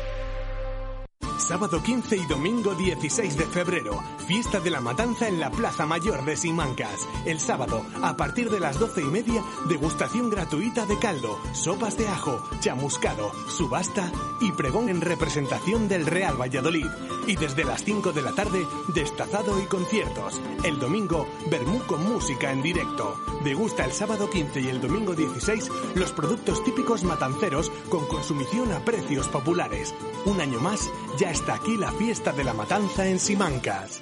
Sábado 1.37 1.81
15 1.83 2.15
y 2.15 2.25
domingo 2.27 2.75
16 2.75 3.35
de 3.35 3.45
febrero, 3.45 4.01
fiesta 4.27 4.59
de 4.59 4.69
la 4.69 4.79
matanza 4.79 5.27
en 5.27 5.39
la 5.39 5.51
Plaza 5.51 5.85
Mayor 5.85 6.23
de 6.23 6.37
Simancas. 6.37 7.07
El 7.25 7.39
sábado, 7.39 7.83
a 8.01 8.15
partir 8.15 8.49
de 8.49 8.59
las 8.59 8.79
doce 8.79 9.01
y 9.01 9.05
media, 9.05 9.43
degustación 9.67 10.29
gratuita 10.29 10.85
de 10.85 10.97
caldo, 10.97 11.37
sopas 11.53 11.97
de 11.97 12.07
ajo, 12.07 12.41
chamuscado, 12.59 13.31
subasta 13.49 14.11
y 14.39 14.51
pregón 14.51 14.89
en 14.89 15.01
representación 15.01 15.87
del 15.87 16.05
Real 16.05 16.39
Valladolid. 16.39 16.87
Y 17.27 17.35
desde 17.35 17.65
las 17.65 17.83
5 17.83 18.13
de 18.13 18.21
la 18.21 18.31
tarde, 18.31 18.65
destazado 18.93 19.61
y 19.61 19.65
conciertos. 19.65 20.39
El 20.63 20.79
domingo, 20.79 21.27
Bermú 21.49 21.79
con 21.85 22.03
música 22.11 22.51
en 22.51 22.61
directo. 22.61 23.15
Degusta 23.43 23.85
el 23.85 23.91
sábado 23.91 24.29
15 24.29 24.61
y 24.61 24.67
el 24.69 24.79
domingo 24.79 25.15
16 25.15 25.69
los 25.95 26.11
productos 26.13 26.63
típicos 26.63 27.03
matanceros 27.03 27.71
con 27.89 28.07
consumición 28.07 28.71
a 28.71 28.79
precios 28.85 29.27
populares. 29.27 29.93
Un 30.25 30.39
año 30.39 30.59
más, 30.59 30.89
ya 31.19 31.31
está 31.31 31.55
aquí 31.55 31.77
la 31.77 31.91
fiesta 31.91 32.31
de 32.31 32.43
la 32.43 32.53
matanza 32.53 33.07
en 33.07 33.19
Simancas. 33.19 34.01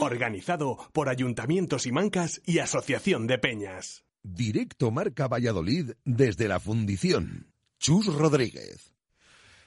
Organizado 0.00 0.78
por 0.92 1.08
Ayuntamiento 1.08 1.78
Simancas 1.78 2.40
y 2.46 2.58
Asociación 2.58 3.26
de 3.26 3.38
Peñas. 3.38 4.04
Directo 4.22 4.90
Marca 4.90 5.28
Valladolid 5.28 5.92
desde 6.04 6.48
la 6.48 6.60
Fundición. 6.60 7.52
Chus 7.78 8.06
Rodríguez. 8.06 8.89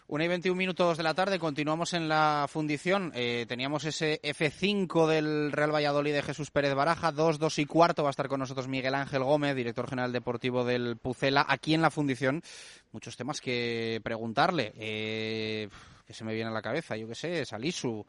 Una 0.08 0.26
y 0.26 0.28
21 0.28 0.58
minutos 0.58 0.98
de 0.98 1.04
la 1.04 1.14
tarde, 1.14 1.40
continuamos 1.40 1.94
en 1.94 2.10
la 2.10 2.46
fundición. 2.50 3.14
Eh, 3.16 3.46
teníamos 3.48 3.86
ese 3.86 4.20
F5 4.22 5.08
del 5.08 5.52
Real 5.54 5.74
Valladolid 5.74 6.12
de 6.12 6.22
Jesús 6.22 6.52
Pérez 6.52 6.74
Baraja, 6.76 7.14
2, 7.14 7.40
2 7.40 7.60
y 7.60 7.66
cuarto. 7.66 8.04
Va 8.04 8.10
a 8.10 8.12
estar 8.12 8.28
con 8.28 8.42
nosotros 8.42 8.68
Miguel 8.68 8.96
Ángel 8.96 9.24
Gómez, 9.24 9.56
director 9.56 9.88
general 9.88 10.12
deportivo 10.12 10.66
del 10.66 10.98
Pucela, 10.98 11.46
aquí 11.48 11.74
en 11.74 11.82
la 11.82 11.90
fundición. 11.90 12.44
Muchos 12.92 13.16
temas 13.16 13.40
que 13.40 14.02
preguntarle. 14.04 14.74
Eh, 14.76 15.70
que 16.06 16.14
se 16.14 16.26
me 16.26 16.34
viene 16.34 16.50
a 16.50 16.54
la 16.54 16.62
cabeza, 16.62 16.98
yo 16.98 17.08
qué 17.08 17.16
sé, 17.16 17.46
Salisu. 17.46 18.06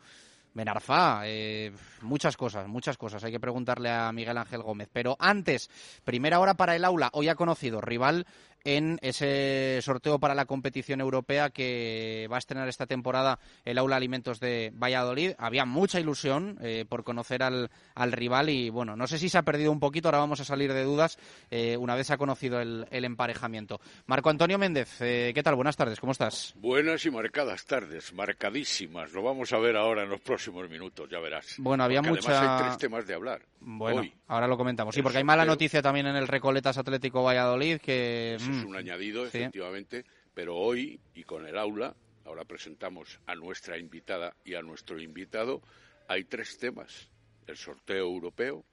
Benarfá, 0.55 1.23
eh, 1.25 1.73
muchas 2.03 2.37
cosas, 2.37 2.69
muchas 2.69 2.97
cosas. 2.97 3.23
Hay 3.25 3.33
que 3.33 3.41
preguntarle 3.41 3.91
a 3.91 4.13
Miguel 4.13 4.39
Ángel 4.39 4.63
Gómez. 4.63 4.89
Pero 4.93 5.17
antes, 5.19 5.69
primera 6.05 6.39
hora 6.39 6.55
para 6.55 6.77
el 6.77 6.85
aula. 6.85 7.11
Hoy 7.13 7.29
ha 7.29 7.35
conocido 7.35 7.81
rival 7.81 8.25
en 8.65 8.99
ese 9.03 9.79
sorteo 9.83 10.19
para 10.19 10.35
la 10.35 10.47
competición 10.47 11.01
europea 11.01 11.51
que 11.51 12.27
va 12.31 12.37
a 12.37 12.39
estrenar 12.39 12.69
esta 12.69 12.87
temporada 12.87 13.39
el 13.65 13.79
Aula 13.79 13.97
Alimentos 13.97 14.41
de 14.41 14.73
Valladolid. 14.75 15.33
Había 15.39 15.67
mucha 15.67 16.01
ilusión 16.01 16.59
eh, 16.63 16.87
por 16.89 17.05
conocer 17.05 17.43
al, 17.43 17.71
al, 17.95 18.13
rival 18.13 18.49
y 18.49 18.71
bueno, 18.71 18.97
no 18.97 19.07
sé 19.07 19.19
si 19.19 19.29
se 19.29 19.39
ha 19.39 19.43
perdido 19.43 19.71
un 19.71 19.81
poquito, 19.81 20.09
ahora 20.09 20.19
vamos 20.19 20.41
a 20.41 20.45
salir 20.45 20.73
de 20.73 20.83
dudas 20.83 21.19
eh, 21.51 21.77
una 21.77 21.95
vez 21.95 22.07
se 22.07 22.15
ha 22.15 22.19
conocido 22.19 22.61
el, 22.61 22.87
el 22.91 23.05
emparejamiento. 23.05 23.81
Marco 24.07 24.31
Antonio 24.31 24.59
Méndez, 24.59 25.01
eh, 25.01 25.33
¿qué 25.35 25.43
tal? 25.43 25.55
Buenas 25.55 25.77
tardes, 25.77 26.01
¿cómo 26.01 26.13
estás? 26.13 26.55
Buenas 26.57 27.05
y 27.05 27.11
marcadas 27.11 27.67
tardes, 27.67 28.13
marcadísimas. 28.15 29.13
Lo 29.13 29.23
vamos 29.23 29.53
a 29.53 29.59
ver 29.59 29.77
ahora 29.77 30.03
en 30.05 30.09
los 30.09 30.21
próximos 30.21 30.69
minutos, 30.71 31.09
ya 31.11 31.21
verás. 31.21 31.57
Bueno, 31.59 31.85
había 31.85 32.01
porque 32.01 32.17
mucha... 32.17 32.39
Además 32.39 32.61
hay 32.61 32.67
tres 32.69 32.79
temas 32.79 33.07
de 33.07 33.15
hablar. 33.15 33.43
Bueno, 33.61 34.03
Hoy. 34.03 34.13
ahora 34.29 34.47
lo 34.47 34.57
comentamos. 34.57 34.95
Sí, 34.95 35.03
porque 35.03 35.19
hay 35.19 35.25
mala 35.25 35.45
noticia 35.45 35.81
también 35.81 36.07
en 36.07 36.17
el 36.17 36.29
Recoletas 36.29 36.79
Atlético 36.79 37.23
Valladolid 37.23 37.79
que... 37.79 38.35
Eso 38.35 38.54
es 38.59 38.65
mm, 38.65 38.69
un 38.69 38.77
añadido, 38.77 39.29
sí. 39.29 39.39
efectivamente, 39.39 40.05
pero 40.35 40.57
hoy 40.57 41.01
y 41.15 41.25
con 41.25 41.47
el 41.47 41.57
aula, 41.59 41.95
ahora 42.25 42.45
presentamos 42.45 43.21
a 43.27 43.35
nuestra 43.35 43.79
invitada 43.79 44.35
y 44.45 44.55
a 44.55 44.63
nuestro 44.63 45.01
invitado, 45.01 45.63
hay 46.09 46.25
tres 46.25 46.59
temas. 46.59 47.09
El 47.47 47.57
sorteo 47.57 48.05
europeo, 48.07 48.65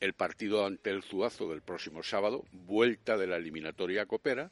el 0.00 0.12
partido 0.14 0.66
ante 0.66 0.90
el 0.90 1.02
Zuazo 1.02 1.48
del 1.50 1.62
próximo 1.62 2.02
sábado, 2.02 2.44
vuelta 2.52 3.16
de 3.16 3.26
la 3.26 3.36
eliminatoria 3.36 4.06
copera 4.06 4.50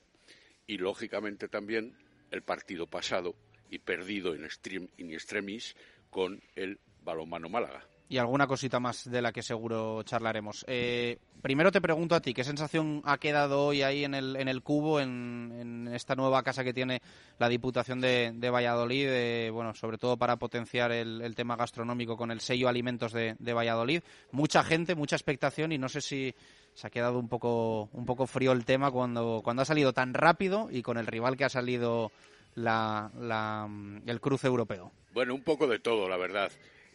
y, 0.67 0.79
lógicamente, 0.79 1.49
también 1.49 1.95
el 2.31 2.43
partido 2.43 2.87
pasado 2.87 3.35
y 3.71 3.79
perdido 3.79 4.35
en, 4.35 4.45
extrem- 4.45 4.89
in 4.97 5.13
extremis 5.13 5.77
con 6.11 6.43
el 6.57 6.79
balonmano 7.03 7.49
Málaga. 7.49 7.87
Y 8.09 8.19
alguna 8.19 8.47
cosita 8.47 8.81
más 8.81 9.11
de 9.11 9.21
la 9.21 9.33
que 9.33 9.43
seguro 9.43 10.03
charlaremos. 10.03 10.65
Eh, 10.67 11.19
primero 11.43 11.71
te 11.71 11.81
pregunto 11.81 12.15
a 12.15 12.21
ti, 12.21 12.33
¿qué 12.33 12.43
sensación 12.43 13.03
ha 13.05 13.19
quedado 13.19 13.67
hoy 13.67 13.83
ahí 13.83 14.05
en 14.05 14.15
el, 14.15 14.37
en 14.37 14.49
el 14.49 14.63
cubo, 14.63 14.99
en, 14.99 15.53
en 15.59 15.95
esta 15.95 16.15
nueva 16.15 16.43
casa 16.43 16.65
que 16.65 16.73
tiene 16.73 17.03
la 17.39 17.49
Diputación 17.49 18.01
de, 18.01 18.33
de 18.35 18.51
Valladolid, 18.51 19.51
bueno, 19.53 19.75
sobre 19.75 19.99
todo 19.99 20.17
para 20.17 20.37
potenciar 20.37 20.91
el, 20.91 21.21
el 21.21 21.35
tema 21.35 21.57
gastronómico 21.57 22.17
con 22.17 22.31
el 22.31 22.41
sello 22.41 22.69
alimentos 22.69 23.13
de, 23.13 23.37
de 23.39 23.53
Valladolid? 23.53 24.03
Mucha 24.33 24.65
gente, 24.65 24.95
mucha 24.95 25.17
expectación 25.17 25.73
y 25.73 25.79
no 25.79 25.89
sé 25.89 26.01
si 26.01 26.35
se 26.73 26.87
ha 26.87 26.91
quedado 26.91 27.19
un 27.19 27.29
poco, 27.29 27.91
un 27.93 28.07
poco 28.07 28.27
frío 28.27 28.53
el 28.53 28.65
tema 28.65 28.91
cuando, 28.91 29.41
cuando 29.43 29.63
ha 29.63 29.67
salido 29.67 29.93
tan 29.93 30.15
rápido 30.15 30.69
y 30.71 30.81
con 30.81 30.97
el 30.97 31.07
rival 31.07 31.37
que 31.37 31.45
ha 31.45 31.49
salido 31.49 32.11
la, 32.55 33.11
la, 33.19 33.69
el 34.07 34.21
cruce 34.21 34.47
europeo. 34.47 34.93
Bueno, 35.13 35.35
un 35.35 35.43
poco 35.43 35.67
de 35.67 35.79
todo, 35.79 36.09
la 36.09 36.17
verdad. 36.17 36.51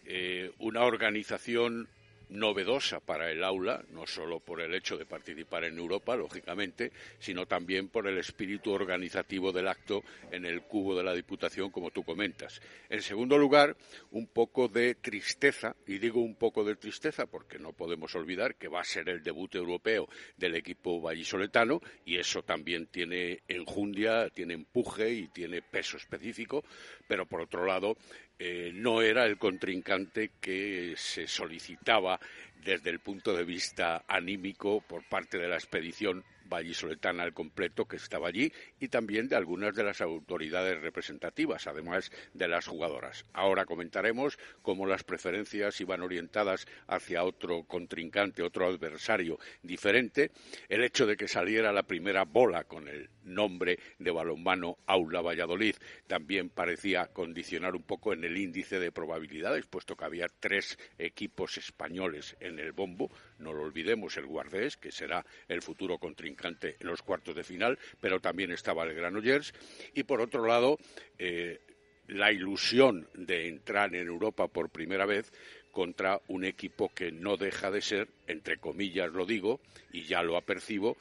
Eh, 0.06 0.52
una 0.60 0.84
organización 0.84 1.88
novedosa 2.34 3.00
para 3.00 3.32
el 3.32 3.44
aula, 3.44 3.84
no 3.92 4.08
solo 4.08 4.40
por 4.40 4.60
el 4.60 4.74
hecho 4.74 4.98
de 4.98 5.06
participar 5.06 5.64
en 5.66 5.78
Europa, 5.78 6.16
lógicamente, 6.16 6.92
sino 7.20 7.46
también 7.46 7.90
por 7.90 8.08
el 8.08 8.18
espíritu 8.18 8.72
organizativo 8.72 9.52
del 9.52 9.68
acto 9.68 10.04
en 10.32 10.46
el 10.46 10.64
cubo 10.64 10.96
de 10.96 11.04
la 11.04 11.14
Diputación, 11.14 11.70
como 11.70 11.92
tú 11.92 12.04
comentas. 12.04 12.60
En 12.90 13.02
segundo 13.02 13.38
lugar, 13.38 13.78
un 14.12 14.28
poco 14.28 14.68
de 14.68 14.96
tristeza, 14.96 15.76
y 15.86 16.00
digo 16.00 16.22
un 16.22 16.36
poco 16.36 16.64
de 16.64 16.76
tristeza 16.76 17.28
porque 17.28 17.60
no 17.60 17.72
podemos 17.72 18.16
olvidar 18.16 18.56
que 18.56 18.68
va 18.68 18.82
a 18.82 18.86
ser 18.86 19.10
el 19.10 19.22
debut 19.22 19.54
europeo 19.54 20.10
del 20.36 20.56
equipo 20.56 21.02
vallisoletano, 21.02 21.82
y 22.04 22.18
eso 22.18 22.42
también 22.42 22.88
tiene 22.88 23.44
enjundia, 23.48 24.30
tiene 24.30 24.56
empuje 24.56 25.14
y 25.14 25.28
tiene 25.28 25.62
peso 25.62 25.98
específico, 25.98 26.64
pero 27.08 27.28
por 27.28 27.42
otro 27.42 27.66
lado, 27.66 27.96
eh, 28.40 28.72
no 28.74 29.02
era 29.02 29.26
el 29.26 29.38
contrincante 29.38 30.32
que 30.42 30.94
se 30.98 31.28
solicitaba 31.28 32.20
desde 32.64 32.90
el 32.90 33.00
punto 33.00 33.34
de 33.36 33.44
vista 33.44 34.04
anímico 34.08 34.82
por 34.82 35.04
parte 35.08 35.38
de 35.38 35.48
la 35.48 35.56
expedición 35.56 36.24
vallisoletana 36.46 37.24
al 37.24 37.34
completo 37.34 37.86
que 37.86 37.98
estaba 37.98 38.28
allí 38.28 38.52
y 38.80 38.88
también 38.88 39.28
de 39.28 39.36
algunas 39.36 39.76
de 39.76 39.84
las 39.84 40.02
autoridades 40.02 40.82
representativas, 40.82 41.68
además 41.68 42.12
de 42.34 42.48
las 42.48 42.68
jugadoras. 42.68 43.26
Ahora 43.34 43.66
comentaremos 43.66 44.38
cómo 44.62 44.86
las 44.86 45.04
preferencias 45.04 45.80
iban 45.82 46.02
orientadas 46.02 46.66
hacia 46.88 47.24
otro 47.24 47.64
contrincante, 47.64 48.44
otro 48.44 48.68
adversario 48.68 49.40
diferente. 49.62 50.32
El 50.70 50.84
hecho 50.84 51.06
de 51.06 51.18
que 51.18 51.28
saliera 51.28 51.74
la 51.74 51.84
primera 51.84 52.26
bola 52.26 52.64
con 52.66 52.88
el 52.88 53.10
nombre 53.24 53.80
de 54.00 54.12
balonmano 54.12 54.78
Aula 54.86 55.22
Valladolid 55.22 55.76
también 56.08 56.50
parecía 56.50 57.08
condicionar 57.08 57.76
un 57.76 57.84
poco 57.84 58.14
en 58.14 58.24
el 58.24 58.38
índice 58.38 58.80
de 58.80 58.92
probabilidades, 58.92 59.66
puesto 59.66 59.96
que 59.96 60.06
había 60.06 60.28
tres 60.40 60.78
equipos 60.98 61.58
españoles 61.58 62.36
en 62.40 62.60
el 62.60 62.72
bombo. 62.72 63.12
No 63.44 63.54
lo 63.54 63.64
olvidemos, 63.64 64.16
el 64.18 64.26
Guardés, 64.26 64.78
que 64.78 64.92
será 64.92 65.26
el 65.48 65.62
futuro 65.62 65.98
contrincante 65.98 66.78
en 66.80 66.88
los 66.88 67.02
cuartos 67.02 67.36
de 67.36 67.44
final, 67.44 67.78
pero 68.00 68.20
también 68.20 68.52
estaba 68.52 68.84
el 68.84 68.94
Granollers. 68.94 69.54
Y 69.94 70.04
por 70.04 70.22
otro 70.22 70.46
lado, 70.46 70.78
eh, 71.20 71.60
la 72.08 72.32
ilusión 72.32 73.08
de 73.14 73.48
entrar 73.48 73.94
en 73.96 74.08
Europa 74.08 74.48
por 74.48 74.70
primera 74.70 75.06
vez 75.06 75.32
contra 75.72 76.22
un 76.28 76.46
equipo 76.46 76.90
que 76.94 77.12
no 77.12 77.36
deja 77.36 77.72
de 77.72 77.82
ser, 77.82 78.08
entre 78.28 78.58
comillas 78.58 79.12
lo 79.12 79.26
digo, 79.26 79.60
y 79.92 80.04
ya 80.04 80.22
lo 80.22 80.38
apercibo, 80.38 80.98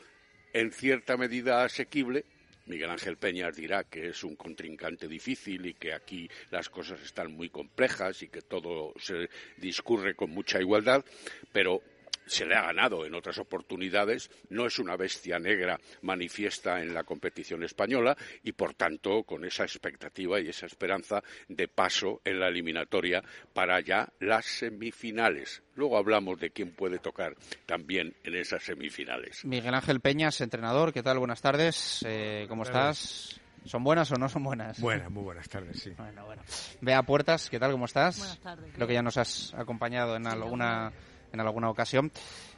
en 0.53 0.73
cierta 0.73 1.17
medida 1.17 1.63
asequible. 1.63 2.25
Miguel 2.67 2.91
Ángel 2.91 3.17
Peñas 3.17 3.57
dirá 3.57 3.85
que 3.85 4.09
es 4.09 4.23
un 4.23 4.37
contrincante 4.37 5.09
difícil 5.09 5.67
y 5.67 5.75
que 5.75 5.93
aquí 5.93 6.31
las 6.51 6.69
cosas 6.69 7.03
están 7.03 7.33
muy 7.33 7.51
complejas 7.51 8.23
y 8.23 8.29
que 8.29 8.41
todo 8.41 8.95
se 8.99 9.29
discurre 9.57 10.15
con 10.15 10.31
mucha 10.31 10.61
igualdad, 10.61 11.05
pero 11.53 11.83
se 12.27 12.47
le 12.47 12.55
ha 12.55 12.63
ganado 12.63 13.05
en 13.07 13.15
otras 13.15 13.39
oportunidades, 13.39 14.31
no 14.51 14.67
es 14.67 14.79
una 14.79 14.97
bestia 14.97 15.39
negra 15.39 15.79
manifiesta 16.03 16.81
en 16.81 16.95
la 16.95 17.05
competición 17.05 17.63
española 17.63 18.17
y, 18.43 18.53
por 18.53 18.75
tanto, 18.75 19.25
con 19.25 19.45
esa 19.45 19.65
expectativa 19.65 20.41
y 20.41 20.49
esa 20.49 20.67
esperanza 20.67 21.23
de 21.49 21.69
paso 21.69 22.21
en 22.25 22.41
la 22.41 22.49
eliminatoria 22.49 23.23
para 23.53 23.81
ya 23.81 24.13
las 24.21 24.47
semifinales. 24.47 25.63
Luego 25.75 25.97
hablamos 25.97 26.39
de 26.39 26.51
quién 26.51 26.73
puede 26.73 26.99
tocar 26.99 27.35
también 27.67 28.15
en 28.25 28.35
esas 28.35 28.63
semifinales. 28.63 29.45
Miguel 29.45 29.75
Ángel 29.75 30.01
Peñas, 30.01 30.41
entrenador, 30.41 30.93
¿qué 30.93 31.03
tal? 31.03 31.19
Buenas 31.19 31.41
tardes. 31.41 32.05
Eh, 32.07 32.47
¿Cómo 32.49 32.63
estás? 32.65 33.41
¿Son 33.65 33.85
buenas 33.85 34.11
o 34.11 34.17
no 34.17 34.29
son 34.29 34.43
buenas? 34.43 34.81
Buenas, 34.81 35.11
muy 35.11 35.23
buenas 35.23 35.49
tardes, 35.49 35.81
sí. 35.81 35.91
Bueno, 35.97 36.27
bueno. 36.27 36.43
Bea 36.81 37.03
Puertas, 37.05 37.49
¿qué 37.49 37.61
tal? 37.61 37.71
¿Cómo 37.71 37.85
estás? 37.85 38.19
Buenas 38.19 38.41
tardes. 38.41 38.73
Creo 38.75 38.87
que 38.89 38.95
ya 38.95 39.03
nos 39.03 39.17
has 39.17 39.55
acompañado 39.55 40.17
en 40.17 40.27
alguna 40.27 40.93
en 41.33 41.40
alguna 41.40 41.71
ocasión. 41.71 42.11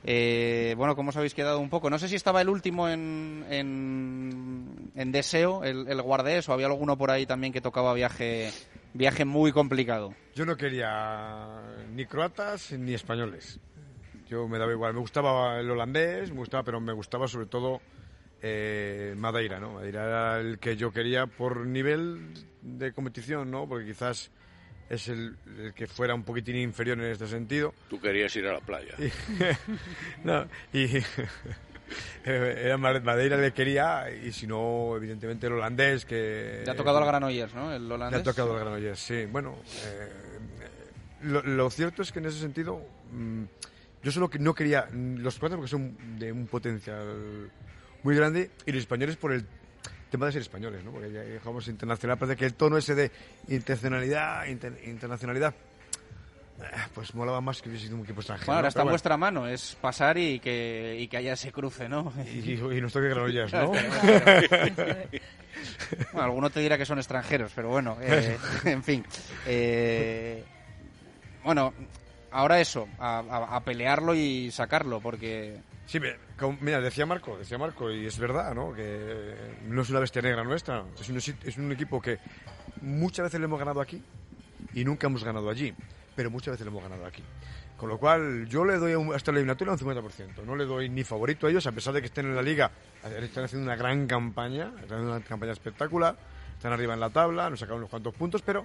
Eh, 0.04 0.74
bueno, 0.76 0.96
¿cómo 0.96 1.10
os 1.10 1.16
habéis 1.16 1.34
quedado 1.34 1.58
un 1.60 1.70
poco? 1.70 1.90
No 1.90 1.98
sé 1.98 2.08
si 2.08 2.16
estaba 2.16 2.40
el 2.40 2.48
último 2.48 2.88
en, 2.88 3.44
en, 3.50 5.12
deseo, 5.12 5.64
el, 5.64 5.88
el, 5.88 6.02
guardés, 6.02 6.48
o 6.48 6.52
había 6.52 6.66
alguno 6.66 6.98
por 6.98 7.10
ahí 7.10 7.26
también 7.26 7.52
que 7.52 7.60
tocaba 7.60 7.94
viaje, 7.94 8.50
viaje 8.92 9.24
muy 9.24 9.52
complicado. 9.52 10.14
Yo 10.34 10.44
no 10.44 10.56
quería 10.56 11.62
ni 11.92 12.06
croatas 12.06 12.72
ni 12.72 12.94
españoles. 12.94 13.60
Yo 14.28 14.48
me 14.48 14.58
daba 14.58 14.72
igual. 14.72 14.94
Me 14.94 15.00
gustaba 15.00 15.60
el 15.60 15.70
holandés, 15.70 16.30
me 16.30 16.38
gustaba, 16.38 16.64
pero 16.64 16.80
me 16.80 16.92
gustaba 16.92 17.28
sobre 17.28 17.46
todo 17.46 17.80
eh, 18.42 19.14
Madeira, 19.16 19.58
¿no? 19.58 19.72
Madeira 19.72 20.04
era 20.04 20.40
el 20.40 20.58
que 20.58 20.76
yo 20.76 20.92
quería 20.92 21.26
por 21.26 21.66
nivel 21.66 22.34
de 22.60 22.92
competición, 22.92 23.50
¿no? 23.50 23.66
Porque 23.68 23.86
quizás 23.86 24.30
es 24.90 25.08
el, 25.08 25.36
el, 25.58 25.74
que 25.74 25.86
fuera 25.86 26.14
un 26.14 26.22
poquitín 26.22 26.56
inferior 26.56 26.98
en 26.98 27.06
este 27.06 27.26
sentido. 27.26 27.74
Tú 27.88 28.00
querías 28.00 28.34
ir 28.36 28.46
a 28.46 28.54
la 28.54 28.60
playa. 28.60 28.94
Y, 28.98 29.10
no, 30.26 30.46
y 30.72 30.88
era 32.24 32.76
Madeira 32.76 33.36
le 33.36 33.52
quería 33.52 34.10
y 34.10 34.32
si 34.32 34.46
no, 34.46 34.96
evidentemente 34.96 35.46
el 35.46 35.54
holandés 35.54 36.04
que... 36.04 36.62
Le 36.64 36.70
ha 36.70 36.76
tocado 36.76 36.98
al 36.98 37.06
Granollers, 37.06 37.54
¿no? 37.54 37.72
El 37.72 37.90
holandés. 37.90 38.18
Le 38.18 38.30
ha 38.30 38.32
tocado 38.32 38.54
al 38.54 38.60
Granollers, 38.60 38.98
sí. 38.98 39.26
Bueno, 39.26 39.56
eh, 39.84 40.08
lo, 41.22 41.42
lo, 41.42 41.70
cierto 41.70 42.02
es 42.02 42.12
que 42.12 42.18
en 42.18 42.26
ese 42.26 42.38
sentido 42.38 42.80
mmm, 43.12 43.44
yo 44.04 44.12
solo 44.12 44.28
que 44.28 44.38
no 44.38 44.54
quería 44.54 44.86
los 44.92 45.38
cuatro 45.38 45.56
porque 45.56 45.70
son 45.70 46.18
de 46.18 46.30
un 46.30 46.46
potencial 46.46 47.50
muy 48.02 48.14
grande 48.14 48.50
y 48.66 48.72
los 48.72 48.80
españoles 48.82 49.16
por 49.16 49.32
el 49.32 49.46
tema 50.14 50.26
de 50.26 50.32
ser 50.32 50.42
españoles, 50.42 50.84
¿no? 50.84 50.92
Porque 50.92 51.10
ya 51.10 51.22
dejamos 51.22 51.66
internacional, 51.66 52.16
parece 52.16 52.36
que 52.36 52.44
el 52.44 52.54
tono 52.54 52.78
ese 52.78 52.94
de 52.94 53.10
internacionalidad, 53.48 54.46
inter, 54.46 54.80
internacionalidad, 54.86 55.52
eh, 56.60 56.66
pues 56.94 57.12
molaba 57.16 57.40
más 57.40 57.60
que 57.60 57.68
hubiese 57.68 57.86
sido 57.86 57.96
un 57.96 58.04
equipo 58.04 58.20
extranjero. 58.20 58.46
Bueno, 58.46 58.58
ahora 58.58 58.66
¿no? 58.66 58.68
está 58.68 58.82
en 58.82 58.88
vuestra 58.88 59.16
mano, 59.16 59.48
es 59.48 59.76
pasar 59.80 60.16
y 60.16 60.38
que, 60.38 60.96
y 61.00 61.08
que 61.08 61.16
haya 61.16 61.32
ese 61.32 61.50
cruce, 61.50 61.88
¿no? 61.88 62.12
Y, 62.32 62.52
y 62.52 62.80
nos 62.80 62.92
toque 62.92 63.08
Granollers, 63.08 63.52
¿no? 63.52 63.70
bueno, 66.12 66.22
alguno 66.22 66.48
te 66.48 66.60
dirá 66.60 66.78
que 66.78 66.86
son 66.86 66.98
extranjeros, 66.98 67.50
pero 67.56 67.70
bueno, 67.70 67.96
eh, 68.00 68.38
en 68.66 68.84
fin. 68.84 69.04
Eh, 69.46 70.44
bueno, 71.42 71.74
ahora 72.30 72.60
eso, 72.60 72.86
a, 73.00 73.18
a, 73.18 73.56
a, 73.56 73.60
pelearlo 73.64 74.14
y 74.14 74.52
sacarlo, 74.52 75.00
porque... 75.00 75.58
Sí, 75.86 76.00
mira, 76.60 76.80
decía 76.80 77.04
Marco, 77.04 77.36
decía 77.36 77.58
Marco, 77.58 77.90
y 77.90 78.06
es 78.06 78.18
verdad, 78.18 78.54
¿no? 78.54 78.72
Que 78.72 79.34
no 79.68 79.82
es 79.82 79.90
una 79.90 80.00
bestia 80.00 80.22
negra 80.22 80.42
nuestra, 80.42 80.84
es 80.98 81.58
un, 81.58 81.72
equipo 81.72 82.00
que 82.00 82.18
muchas 82.80 83.24
veces 83.24 83.38
le 83.38 83.44
hemos 83.44 83.58
ganado 83.58 83.80
aquí 83.80 84.02
y 84.72 84.84
nunca 84.84 85.08
hemos 85.08 85.22
ganado 85.22 85.50
allí, 85.50 85.74
pero 86.16 86.30
muchas 86.30 86.52
veces 86.52 86.64
le 86.64 86.70
hemos 86.70 86.82
ganado 86.82 87.04
aquí. 87.04 87.22
Con 87.76 87.90
lo 87.90 87.98
cual, 87.98 88.46
yo 88.48 88.64
le 88.64 88.78
doy 88.78 88.94
hasta 89.14 89.30
la 89.30 89.38
eliminatoria 89.38 89.74
un 89.74 89.78
50%. 89.78 90.44
No 90.44 90.56
le 90.56 90.64
doy 90.64 90.88
ni 90.88 91.04
favorito 91.04 91.46
a 91.46 91.50
ellos, 91.50 91.66
a 91.66 91.72
pesar 91.72 91.92
de 91.92 92.00
que 92.00 92.06
estén 92.06 92.26
en 92.26 92.34
la 92.34 92.42
liga, 92.42 92.70
están 93.20 93.44
haciendo 93.44 93.66
una 93.66 93.76
gran 93.76 94.06
campaña, 94.06 94.68
están 94.80 94.84
haciendo 94.84 95.16
una 95.16 95.20
campaña 95.20 95.52
espectacular, 95.52 96.16
están 96.56 96.72
arriba 96.72 96.94
en 96.94 97.00
la 97.00 97.10
tabla, 97.10 97.50
nos 97.50 97.60
sacaron 97.60 97.80
unos 97.80 97.90
cuantos 97.90 98.14
puntos, 98.14 98.40
pero 98.40 98.64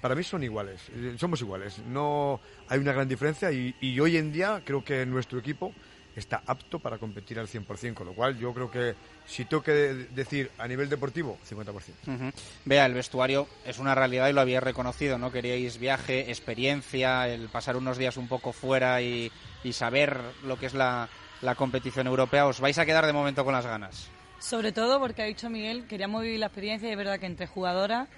para 0.00 0.14
mí 0.14 0.22
son 0.22 0.44
iguales, 0.44 0.82
somos 1.16 1.40
iguales. 1.40 1.80
No 1.80 2.40
hay 2.68 2.78
una 2.78 2.92
gran 2.92 3.08
diferencia 3.08 3.50
y 3.50 3.98
hoy 3.98 4.16
en 4.16 4.30
día 4.30 4.62
creo 4.64 4.84
que 4.84 5.04
nuestro 5.04 5.40
equipo 5.40 5.74
está 6.18 6.42
apto 6.46 6.78
para 6.78 6.98
competir 6.98 7.38
al 7.38 7.48
100%, 7.48 7.94
con 7.94 8.06
lo 8.06 8.12
cual 8.12 8.38
yo 8.38 8.52
creo 8.52 8.70
que 8.70 8.94
si 9.26 9.44
tengo 9.44 9.62
que 9.62 9.72
decir 9.72 10.50
a 10.58 10.66
nivel 10.66 10.88
deportivo, 10.88 11.38
50%. 11.48 11.66
Uh 12.06 12.10
-huh. 12.10 12.32
Vea, 12.64 12.86
el 12.86 12.94
vestuario 12.94 13.46
es 13.64 13.78
una 13.78 13.94
realidad 13.94 14.28
y 14.28 14.32
lo 14.32 14.40
habíais 14.40 14.62
reconocido, 14.62 15.18
¿no? 15.18 15.30
Queríais 15.32 15.78
viaje, 15.78 16.30
experiencia, 16.30 17.28
el 17.28 17.48
pasar 17.48 17.76
unos 17.76 17.98
días 17.98 18.16
un 18.16 18.28
poco 18.28 18.52
fuera 18.52 19.00
y, 19.02 19.30
y 19.64 19.72
saber 19.72 20.18
lo 20.44 20.58
que 20.58 20.66
es 20.66 20.74
la, 20.74 21.08
la 21.42 21.54
competición 21.54 22.06
europea. 22.06 22.46
¿Os 22.46 22.60
vais 22.60 22.78
a 22.78 22.86
quedar 22.86 23.06
de 23.06 23.12
momento 23.12 23.44
con 23.44 23.54
las 23.54 23.66
ganas? 23.66 24.08
Sobre 24.40 24.72
todo 24.72 25.00
porque 25.00 25.22
ha 25.22 25.26
dicho 25.26 25.50
Miguel, 25.50 25.86
queríamos 25.88 26.22
vivir 26.22 26.38
la 26.40 26.46
experiencia 26.46 26.88
y 26.88 26.92
es 26.92 26.96
verdad 26.98 27.18
que 27.18 27.26
entre 27.26 27.46
jugadoras 27.46 28.08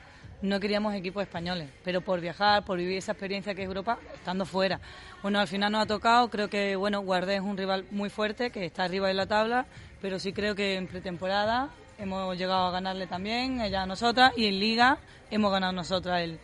no 0.42 0.58
queríamos 0.60 0.94
equipos 0.94 1.22
españoles, 1.22 1.68
pero 1.84 2.00
por 2.00 2.20
viajar, 2.20 2.64
por 2.64 2.78
vivir 2.78 2.98
esa 2.98 3.12
experiencia 3.12 3.54
que 3.54 3.62
es 3.62 3.68
Europa, 3.68 3.98
estando 4.14 4.46
fuera. 4.46 4.80
Bueno, 5.22 5.38
al 5.38 5.48
final 5.48 5.72
nos 5.72 5.82
ha 5.82 5.86
tocado, 5.86 6.30
creo 6.30 6.48
que, 6.48 6.76
bueno, 6.76 7.00
Guardé 7.00 7.36
es 7.36 7.42
un 7.42 7.56
rival 7.56 7.84
muy 7.90 8.10
fuerte, 8.10 8.50
que 8.50 8.64
está 8.64 8.84
arriba 8.84 9.10
en 9.10 9.16
la 9.16 9.26
tabla, 9.26 9.66
pero 10.00 10.18
sí 10.18 10.32
creo 10.32 10.54
que 10.54 10.76
en 10.76 10.86
pretemporada 10.86 11.70
hemos 11.98 12.36
llegado 12.36 12.66
a 12.66 12.70
ganarle 12.70 13.06
también, 13.06 13.60
ella 13.60 13.82
a 13.82 13.86
nosotras, 13.86 14.32
y 14.36 14.46
en 14.46 14.58
Liga 14.58 14.98
hemos 15.30 15.52
ganado 15.52 15.72
nosotras 15.72 16.22
el, 16.22 16.38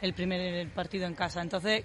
el 0.00 0.14
primer 0.14 0.68
partido 0.70 1.06
en 1.06 1.14
casa. 1.14 1.42
Entonces, 1.42 1.84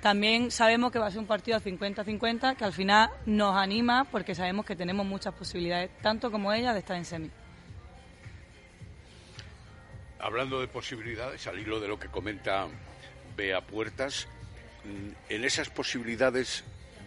también 0.00 0.50
sabemos 0.50 0.92
que 0.92 0.98
va 0.98 1.06
a 1.06 1.10
ser 1.10 1.20
un 1.20 1.26
partido 1.26 1.58
50-50, 1.58 2.56
que 2.56 2.64
al 2.64 2.72
final 2.72 3.10
nos 3.26 3.56
anima 3.56 4.04
porque 4.04 4.34
sabemos 4.34 4.66
que 4.66 4.76
tenemos 4.76 5.06
muchas 5.06 5.34
posibilidades, 5.34 5.90
tanto 6.02 6.30
como 6.30 6.52
ella, 6.52 6.72
de 6.72 6.80
estar 6.80 6.96
en 6.96 7.04
semi. 7.04 7.30
Hablando 10.24 10.58
de 10.58 10.68
posibilidades, 10.68 11.46
al 11.46 11.58
hilo 11.58 11.80
de 11.80 11.88
lo 11.88 12.00
que 12.00 12.08
comenta 12.08 12.66
Bea 13.36 13.60
Puertas, 13.60 14.26
en 15.28 15.44
esas 15.44 15.68
posibilidades, 15.68 16.64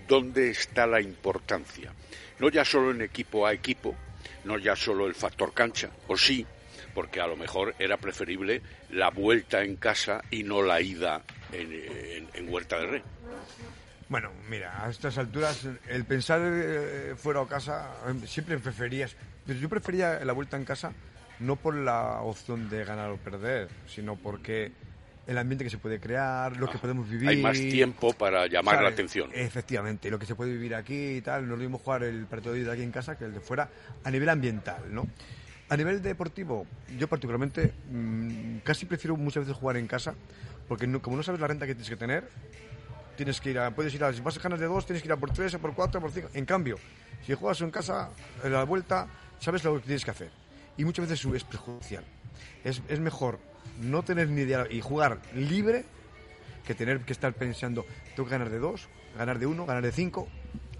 ¿dónde 0.07 0.51
está 0.51 0.85
la 0.85 1.01
importancia? 1.01 1.91
No 2.37 2.49
ya 2.49 2.63
solo 2.63 2.91
en 2.91 3.01
equipo 3.01 3.47
a 3.47 3.53
equipo, 3.53 3.95
no 4.43 4.59
ya 4.59 4.75
solo 4.75 5.07
el 5.07 5.15
factor 5.15 5.51
cancha, 5.51 5.89
o 6.07 6.15
sí, 6.15 6.45
porque 6.93 7.19
a 7.19 7.25
lo 7.25 7.35
mejor 7.35 7.73
era 7.79 7.97
preferible 7.97 8.61
la 8.91 9.09
vuelta 9.09 9.63
en 9.63 9.77
casa 9.77 10.21
y 10.29 10.43
no 10.43 10.61
la 10.61 10.79
ida 10.79 11.23
en 11.51 12.53
Huerta 12.53 12.77
del 12.77 12.89
Rey. 12.89 13.03
Bueno, 14.09 14.31
mira, 14.47 14.85
a 14.85 14.91
estas 14.91 15.17
alturas 15.17 15.67
el 15.87 16.05
pensar 16.05 16.39
eh, 16.43 17.15
fuera 17.17 17.41
o 17.41 17.47
casa 17.47 17.95
siempre 18.25 18.59
preferías, 18.59 19.15
pero 19.45 19.59
yo 19.59 19.67
prefería 19.67 20.23
la 20.23 20.33
vuelta 20.33 20.55
en 20.55 20.65
casa 20.65 20.93
no 21.39 21.55
por 21.55 21.75
la 21.75 22.21
opción 22.21 22.69
de 22.69 22.83
ganar 22.83 23.09
o 23.09 23.17
perder, 23.17 23.69
sino 23.87 24.15
porque 24.15 24.71
el 25.27 25.37
ambiente 25.37 25.63
que 25.63 25.69
se 25.69 25.77
puede 25.77 25.99
crear, 25.99 26.55
lo 26.55 26.69
que 26.69 26.77
podemos 26.77 27.07
vivir. 27.09 27.27
Hay 27.27 27.41
más 27.41 27.57
tiempo 27.57 28.13
para 28.13 28.47
llamar 28.47 28.75
¿sabes? 28.75 28.89
la 28.89 28.93
atención. 28.93 29.29
Efectivamente, 29.33 30.09
lo 30.09 30.17
que 30.17 30.25
se 30.25 30.35
puede 30.35 30.51
vivir 30.51 30.73
aquí 30.73 31.17
y 31.17 31.21
tal. 31.21 31.47
No 31.47 31.53
es 31.53 31.59
lo 31.59 31.63
mismo 31.63 31.77
jugar 31.77 32.03
el 32.03 32.25
partido 32.25 32.53
de 32.53 32.71
aquí 32.71 32.81
en 32.81 32.91
casa 32.91 33.17
que 33.17 33.25
el 33.25 33.33
de 33.33 33.41
fuera 33.41 33.69
a 34.03 34.09
nivel 34.09 34.29
ambiental, 34.29 34.83
¿no? 34.89 35.05
A 35.69 35.75
nivel 35.75 36.01
deportivo, 36.01 36.65
yo 36.97 37.09
particularmente 37.09 37.73
mmm, 37.91 38.59
casi 38.59 38.85
prefiero 38.85 39.17
muchas 39.17 39.43
veces 39.43 39.57
jugar 39.57 39.75
en 39.75 39.85
casa, 39.85 40.15
porque 40.65 40.87
no, 40.87 41.01
como 41.01 41.17
no 41.17 41.23
sabes 41.23 41.41
la 41.41 41.47
renta 41.47 41.67
que 41.67 41.75
tienes 41.75 41.89
que 41.89 41.97
tener, 41.97 42.29
tienes 43.17 43.41
que 43.41 43.49
ir 43.51 43.59
a, 43.59 43.71
puedes 43.71 43.93
ir 43.93 44.01
a, 44.05 44.13
si 44.13 44.21
vas 44.21 44.37
a 44.37 44.39
ganar 44.39 44.59
de 44.59 44.65
dos, 44.65 44.85
tienes 44.85 45.03
que 45.03 45.09
ir 45.09 45.11
a 45.11 45.17
por 45.17 45.31
tres, 45.31 45.53
a 45.55 45.59
por 45.59 45.73
cuatro, 45.73 45.99
a 45.99 46.01
por 46.01 46.11
cinco. 46.11 46.29
En 46.33 46.45
cambio, 46.45 46.77
si 47.25 47.33
juegas 47.33 47.59
en 47.59 47.71
casa, 47.71 48.11
en 48.45 48.53
la 48.53 48.63
vuelta, 48.63 49.07
sabes 49.39 49.61
lo 49.65 49.75
que 49.75 49.81
tienes 49.81 50.05
que 50.05 50.11
hacer. 50.11 50.46
Y 50.77 50.85
muchas 50.85 51.09
veces 51.09 51.25
es 51.33 51.43
perjudicial. 51.43 52.03
Es, 52.63 52.81
es 52.87 52.99
mejor 52.99 53.39
no 53.81 54.03
tener 54.03 54.29
ni 54.29 54.41
idea 54.41 54.67
y 54.69 54.81
jugar 54.81 55.19
libre 55.35 55.85
que 56.65 56.75
tener 56.75 56.99
que 57.01 57.13
estar 57.13 57.33
pensando, 57.33 57.85
tengo 58.15 58.25
que 58.25 58.31
ganar 58.31 58.49
de 58.49 58.59
dos, 58.59 58.87
ganar 59.17 59.39
de 59.39 59.45
uno, 59.45 59.65
ganar 59.65 59.83
de 59.83 59.91
cinco. 59.91 60.27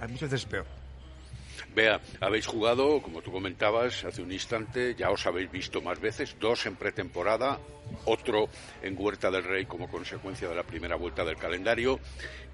Muchas 0.02 0.30
veces 0.30 0.42
es 0.42 0.46
peor. 0.46 0.66
Vea, 1.74 2.02
habéis 2.22 2.46
jugado, 2.46 3.02
como 3.02 3.22
tú 3.22 3.32
comentabas 3.32 4.04
hace 4.04 4.22
un 4.22 4.32
instante, 4.32 4.96
ya 4.96 5.10
os 5.10 5.26
habéis 5.26 5.52
visto 5.52 5.82
más 5.82 6.00
veces, 6.00 6.36
dos 6.40 6.66
en 6.66 6.76
pretemporada, 6.76 7.60
otro 8.06 8.50
en 8.82 8.96
Huerta 8.98 9.32
del 9.32 9.44
Rey 9.44 9.66
como 9.66 9.90
consecuencia 9.90 10.50
de 10.50 10.56
la 10.56 10.64
primera 10.64 10.96
vuelta 10.96 11.24
del 11.24 11.38
calendario. 11.38 12.00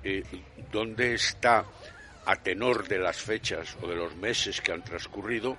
Eh, 0.04 0.24
¿Dónde 0.72 1.14
está, 1.14 1.66
a 2.26 2.36
tenor 2.38 2.88
de 2.88 3.00
las 3.00 3.18
fechas 3.18 3.78
o 3.82 3.88
de 3.88 3.96
los 3.96 4.16
meses 4.16 4.62
que 4.62 4.72
han 4.72 4.84
transcurrido, 4.84 5.58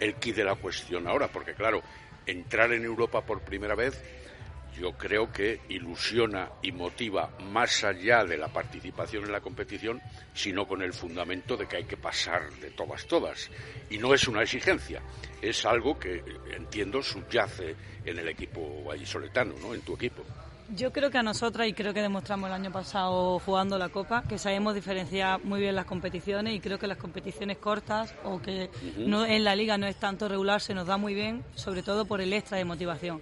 el 0.00 0.14
kit 0.14 0.36
de 0.36 0.44
la 0.44 0.54
cuestión 0.56 1.06
ahora? 1.06 1.28
Porque 1.28 1.54
claro, 1.54 1.82
entrar 2.26 2.72
en 2.72 2.84
Europa 2.84 3.22
por 3.22 3.40
primera 3.42 3.74
vez 3.74 4.02
yo 4.78 4.92
creo 4.92 5.30
que 5.30 5.60
ilusiona 5.68 6.50
y 6.62 6.72
motiva 6.72 7.30
más 7.52 7.84
allá 7.84 8.24
de 8.24 8.36
la 8.36 8.48
participación 8.48 9.24
en 9.24 9.32
la 9.32 9.40
competición, 9.40 10.00
sino 10.34 10.66
con 10.66 10.82
el 10.82 10.92
fundamento 10.92 11.56
de 11.56 11.66
que 11.66 11.76
hay 11.76 11.84
que 11.84 11.96
pasar 11.96 12.50
de 12.54 12.70
todas, 12.70 13.06
todas. 13.06 13.50
Y 13.90 13.98
no 13.98 14.12
es 14.14 14.26
una 14.26 14.42
exigencia, 14.42 15.00
es 15.40 15.64
algo 15.64 15.98
que 15.98 16.22
entiendo 16.56 17.02
subyace 17.02 17.76
en 18.04 18.18
el 18.18 18.28
equipo 18.28 18.82
vallisoletano, 18.84 19.54
¿no? 19.60 19.74
En 19.74 19.82
tu 19.82 19.94
equipo. 19.94 20.24
Yo 20.70 20.92
creo 20.92 21.10
que 21.10 21.18
a 21.18 21.22
nosotras, 21.22 21.68
y 21.68 21.74
creo 21.74 21.92
que 21.92 22.00
demostramos 22.00 22.48
el 22.48 22.54
año 22.54 22.72
pasado 22.72 23.38
jugando 23.38 23.78
la 23.78 23.90
Copa, 23.90 24.22
que 24.26 24.38
sabemos 24.38 24.74
diferenciar 24.74 25.44
muy 25.44 25.60
bien 25.60 25.74
las 25.74 25.84
competiciones 25.84 26.54
y 26.54 26.60
creo 26.60 26.78
que 26.78 26.86
las 26.86 26.96
competiciones 26.96 27.58
cortas 27.58 28.14
o 28.24 28.40
que 28.40 28.70
no, 28.96 29.26
en 29.26 29.44
la 29.44 29.54
liga 29.54 29.76
no 29.76 29.86
es 29.86 29.96
tanto 29.96 30.26
regular 30.26 30.62
se 30.62 30.72
nos 30.72 30.86
da 30.86 30.96
muy 30.96 31.12
bien, 31.12 31.44
sobre 31.54 31.82
todo 31.82 32.06
por 32.06 32.22
el 32.22 32.32
extra 32.32 32.56
de 32.56 32.64
motivación. 32.64 33.20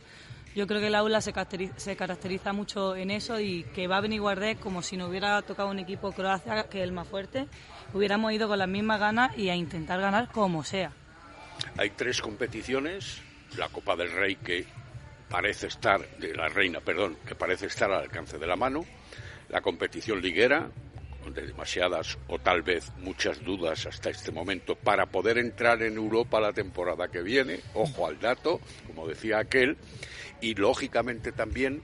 Yo 0.55 0.69
creo 0.69 0.81
que 0.81 0.87
el 0.87 0.95
aula 0.95 1.21
se 1.21 1.33
caracteriza, 1.33 1.79
se 1.79 1.97
caracteriza 1.97 2.53
mucho 2.53 2.95
en 2.95 3.11
eso 3.11 3.41
y 3.41 3.65
que 3.75 3.89
va 3.89 3.97
a 3.97 4.01
venir 4.01 4.21
Guardés 4.21 4.59
como 4.59 4.81
si 4.81 4.97
no 4.97 5.09
hubiera 5.09 5.41
tocado 5.43 5.69
un 5.69 5.81
equipo 5.81 6.13
Croacia, 6.13 6.69
que 6.69 6.79
es 6.79 6.85
el 6.85 6.93
más 6.93 7.09
fuerte, 7.09 7.49
hubiéramos 7.93 8.33
ido 8.33 8.47
con 8.47 8.59
las 8.59 8.69
mismas 8.69 9.01
ganas 9.01 9.37
y 9.37 9.49
a 9.49 9.57
intentar 9.57 10.01
ganar 10.01 10.31
como 10.31 10.63
sea. 10.63 10.93
Hay 11.77 11.91
tres 11.91 12.21
competiciones, 12.21 13.21
la 13.57 13.69
Copa 13.69 13.97
del 13.97 14.13
Rey 14.13 14.37
que 14.37 14.67
parece 15.33 15.69
estar, 15.69 16.07
de 16.19 16.35
la 16.35 16.49
Reina, 16.49 16.81
perdón, 16.81 17.17
que 17.27 17.35
parece 17.35 17.65
estar 17.65 17.91
al 17.91 18.03
alcance 18.03 18.37
de 18.37 18.47
la 18.47 18.55
mano, 18.55 18.85
la 19.49 19.63
competición 19.63 20.21
liguera, 20.21 20.71
de 21.35 21.47
demasiadas 21.47 22.19
o 22.29 22.39
tal 22.39 22.61
vez 22.61 22.93
muchas 22.99 23.43
dudas 23.43 23.87
hasta 23.87 24.11
este 24.11 24.31
momento 24.31 24.75
para 24.75 25.07
poder 25.07 25.39
entrar 25.39 25.83
en 25.83 25.97
Europa 25.97 26.39
la 26.39 26.53
temporada 26.53 27.09
que 27.09 27.23
viene, 27.23 27.61
ojo 27.73 28.07
al 28.07 28.21
dato, 28.21 28.61
como 28.87 29.09
decía 29.09 29.39
aquel, 29.39 29.79
y 30.43 30.55
lógicamente 30.55 31.33
también 31.33 31.83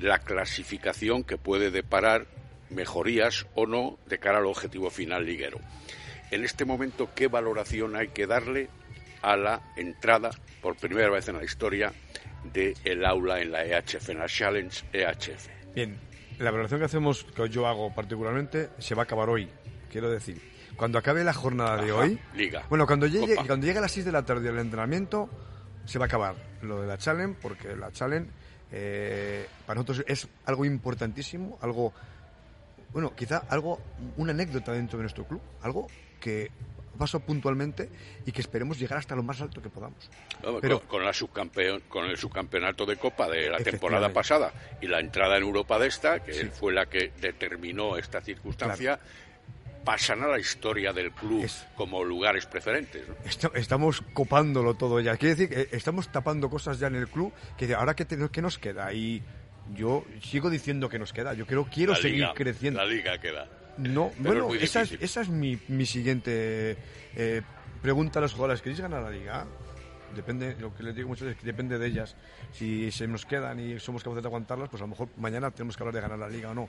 la 0.00 0.18
clasificación 0.18 1.22
que 1.22 1.38
puede 1.38 1.70
deparar 1.70 2.26
mejorías 2.68 3.46
o 3.54 3.66
no 3.66 3.96
de 4.06 4.18
cara 4.18 4.38
al 4.38 4.46
objetivo 4.46 4.90
final 4.90 5.24
liguero. 5.24 5.60
En 6.32 6.44
este 6.44 6.64
momento, 6.64 7.10
¿qué 7.14 7.28
valoración 7.28 7.94
hay 7.94 8.08
que 8.08 8.26
darle 8.26 8.70
a 9.22 9.36
la 9.36 9.62
entrada, 9.76 10.30
por 10.60 10.76
primera 10.76 11.10
vez 11.10 11.28
en 11.28 11.36
la 11.36 11.44
historia, 11.44 11.92
del 12.52 12.74
el 12.84 13.04
aula 13.04 13.40
en 13.40 13.52
la 13.52 13.64
EHF, 13.64 14.10
en 14.10 14.18
la 14.18 14.26
Challenge 14.26 14.84
EHF? 14.92 15.48
Bien, 15.74 15.98
la 16.38 16.50
valoración 16.50 16.80
que 16.80 16.86
hacemos, 16.86 17.24
que 17.24 17.48
yo 17.48 17.66
hago 17.66 17.94
particularmente, 17.94 18.70
se 18.78 18.94
va 18.94 19.02
a 19.02 19.04
acabar 19.04 19.28
hoy. 19.28 19.48
Quiero 19.90 20.10
decir, 20.10 20.40
cuando 20.76 20.98
acabe 20.98 21.24
la 21.24 21.34
jornada 21.34 21.82
de 21.82 21.92
hoy, 21.92 22.18
Liga. 22.34 22.64
bueno, 22.68 22.86
cuando 22.86 23.06
llegue, 23.06 23.34
Copa. 23.34 23.46
cuando 23.46 23.66
llegue 23.66 23.78
a 23.78 23.82
las 23.82 23.92
6 23.92 24.06
de 24.06 24.12
la 24.12 24.24
tarde 24.24 24.48
el 24.48 24.58
entrenamiento, 24.58 25.28
se 25.84 25.98
va 25.98 26.04
a 26.04 26.06
acabar 26.06 26.36
lo 26.62 26.80
de 26.80 26.86
la 26.86 26.98
challenge, 26.98 27.38
porque 27.40 27.74
la 27.74 27.90
challenge 27.90 28.30
eh, 28.70 29.46
para 29.66 29.80
nosotros 29.80 30.04
es 30.06 30.28
algo 30.44 30.64
importantísimo, 30.64 31.58
algo, 31.62 31.92
bueno, 32.92 33.14
quizá 33.16 33.44
algo, 33.48 33.80
una 34.16 34.32
anécdota 34.32 34.72
dentro 34.72 34.98
de 34.98 35.04
nuestro 35.04 35.24
club, 35.24 35.40
algo 35.62 35.88
que 36.20 36.50
pasó 36.98 37.20
puntualmente 37.20 37.88
y 38.26 38.32
que 38.32 38.40
esperemos 38.42 38.78
llegar 38.78 38.98
hasta 38.98 39.14
lo 39.16 39.22
más 39.22 39.40
alto 39.40 39.62
que 39.62 39.70
podamos. 39.70 40.10
Vamos, 40.42 40.60
Pero- 40.60 40.80
con, 40.80 40.88
con 40.88 41.04
la 41.04 41.12
subcampeón, 41.14 41.82
con 41.88 42.04
el 42.06 42.18
subcampeonato 42.18 42.84
de 42.84 42.96
Copa 42.96 43.28
de 43.28 43.48
la 43.48 43.58
temporada 43.58 44.12
pasada 44.12 44.52
y 44.82 44.86
la 44.88 45.00
entrada 45.00 45.36
en 45.36 45.44
Europa 45.44 45.78
de 45.78 45.86
esta, 45.86 46.20
que 46.22 46.32
Sí. 46.34 46.46
fue 46.52 46.72
la 46.74 46.86
que 46.86 47.12
determinó 47.20 47.96
esta 47.96 48.20
circunstancia, 48.20 48.98
pasan 49.84 50.22
a 50.22 50.26
la 50.28 50.38
historia 50.38 50.92
del 50.92 51.12
club 51.12 51.48
como 51.74 52.04
lugares 52.04 52.44
preferentes. 52.46 53.04
estamos 53.54 54.02
copándolo 54.12 54.74
todo 54.74 55.00
ya. 55.00 55.16
Quiere 55.16 55.34
decir 55.34 55.48
que 55.48 55.74
estamos 55.76 56.10
tapando 56.12 56.50
cosas 56.50 56.78
ya 56.78 56.88
en 56.88 56.96
el 56.96 57.08
club 57.08 57.32
que 57.56 57.72
ahora 57.74 57.94
qué, 57.94 58.04
te- 58.04 58.18
qué 58.30 58.42
nos 58.42 58.58
queda. 58.58 58.92
Y 58.92 59.22
yo 59.74 60.04
sigo 60.22 60.50
diciendo 60.50 60.88
que 60.90 60.98
nos 60.98 61.12
queda. 61.12 61.32
Yo 61.34 61.46
quiero, 61.46 61.64
quiero 61.72 61.92
La 61.92 61.98
seguir 62.00 62.18
liga, 62.20 62.34
creciendo. 62.34 62.80
La 62.80 62.86
liga 62.86 63.18
queda. 63.18 63.48
No, 63.78 64.10
Pero 64.22 64.46
bueno, 64.46 64.54
es 64.54 64.62
esa 64.70 64.82
es, 64.82 64.92
esa 65.00 65.20
es 65.22 65.28
mi, 65.28 65.58
mi 65.68 65.86
siguiente 65.86 66.76
eh, 67.16 67.42
pregunta 67.80 68.18
a 68.18 68.22
los 68.22 68.32
jugadores. 68.32 68.60
¿Queréis 68.60 68.80
ganar 68.80 69.02
la 69.02 69.10
liga? 69.10 69.46
Depende, 70.16 70.56
lo 70.58 70.74
que 70.74 70.82
les 70.82 70.94
digo 70.96 71.08
muchas 71.08 71.26
veces, 71.28 71.40
que 71.40 71.46
depende 71.46 71.78
de 71.78 71.86
ellas. 71.86 72.16
Si 72.52 72.90
se 72.90 73.06
nos 73.06 73.26
quedan 73.26 73.60
y 73.60 73.78
somos 73.78 74.02
capaces 74.02 74.22
de 74.22 74.28
aguantarlas, 74.28 74.68
pues 74.68 74.80
a 74.82 74.84
lo 74.84 74.88
mejor 74.88 75.08
mañana 75.16 75.50
tenemos 75.50 75.76
que 75.76 75.82
hablar 75.82 75.94
de 75.94 76.00
ganar 76.00 76.18
la 76.18 76.28
liga 76.28 76.50
o 76.50 76.54
no. 76.54 76.68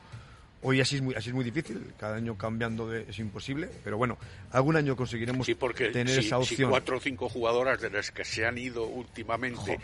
Hoy 0.61 0.81
así 0.81 0.97
es 0.97 1.01
muy, 1.01 1.15
así 1.15 1.29
es 1.29 1.33
muy 1.35 1.45
difícil, 1.45 1.93
cada 1.97 2.17
año 2.17 2.37
cambiando 2.37 2.89
de, 2.89 3.05
es 3.09 3.17
imposible, 3.19 3.69
pero 3.81 3.97
bueno, 3.97 4.17
algún 4.51 4.75
año 4.75 4.93
conseguiremos 4.97 5.45
Sí, 5.45 5.55
porque 5.55 5.87
tener 5.87 6.13
si, 6.21 6.27
esa 6.27 6.35
si 6.43 6.53
opción. 6.55 6.69
cuatro 6.69 6.97
o 6.97 6.99
cinco 6.99 7.29
jugadoras 7.29 7.79
de 7.79 7.89
las 7.89 8.11
que 8.11 8.25
se 8.25 8.45
han 8.45 8.57
ido 8.57 8.85
últimamente 8.85 9.79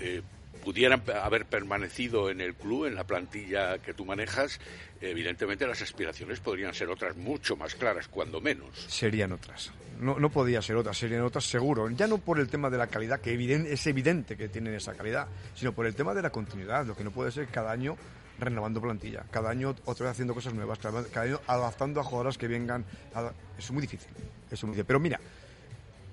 eh, 0.00 0.22
pudieran 0.66 1.00
haber 1.22 1.46
permanecido 1.46 2.28
en 2.28 2.40
el 2.40 2.56
club, 2.56 2.86
en 2.86 2.96
la 2.96 3.04
plantilla 3.04 3.78
que 3.78 3.94
tú 3.94 4.04
manejas, 4.04 4.58
evidentemente 5.00 5.64
las 5.64 5.80
aspiraciones 5.80 6.40
podrían 6.40 6.74
ser 6.74 6.88
otras 6.88 7.16
mucho 7.16 7.56
más 7.56 7.76
claras, 7.76 8.08
cuando 8.08 8.40
menos. 8.40 8.68
serían 8.88 9.30
otras. 9.30 9.70
No, 10.00 10.18
no 10.18 10.28
podía 10.28 10.60
ser 10.60 10.74
otras, 10.74 10.98
serían 10.98 11.22
otras 11.22 11.44
seguro. 11.48 11.88
Ya 11.90 12.08
no 12.08 12.18
por 12.18 12.40
el 12.40 12.48
tema 12.48 12.68
de 12.68 12.78
la 12.78 12.88
calidad, 12.88 13.20
que 13.20 13.32
es 13.72 13.86
evidente 13.86 14.36
que 14.36 14.48
tienen 14.48 14.74
esa 14.74 14.92
calidad, 14.94 15.28
sino 15.54 15.72
por 15.72 15.86
el 15.86 15.94
tema 15.94 16.14
de 16.14 16.22
la 16.22 16.30
continuidad. 16.30 16.84
Lo 16.84 16.96
que 16.96 17.04
no 17.04 17.12
puede 17.12 17.30
ser 17.30 17.46
cada 17.46 17.70
año 17.70 17.96
renovando 18.40 18.80
plantilla, 18.80 19.22
cada 19.30 19.50
año 19.50 19.72
otra 19.84 20.06
vez 20.06 20.10
haciendo 20.14 20.34
cosas 20.34 20.52
nuevas, 20.52 20.80
cada, 20.80 21.04
año 21.22 21.40
adaptando 21.46 22.00
a 22.00 22.02
jugadoras 22.02 22.36
que 22.36 22.48
vengan. 22.48 22.84
a- 23.14 23.30
es 23.56 23.70
muy 23.70 23.82
difícil, 23.82 24.10
es 24.50 24.62
muy 24.64 24.72
difícil. 24.72 24.84
Pero 24.84 24.98
mira, 24.98 25.20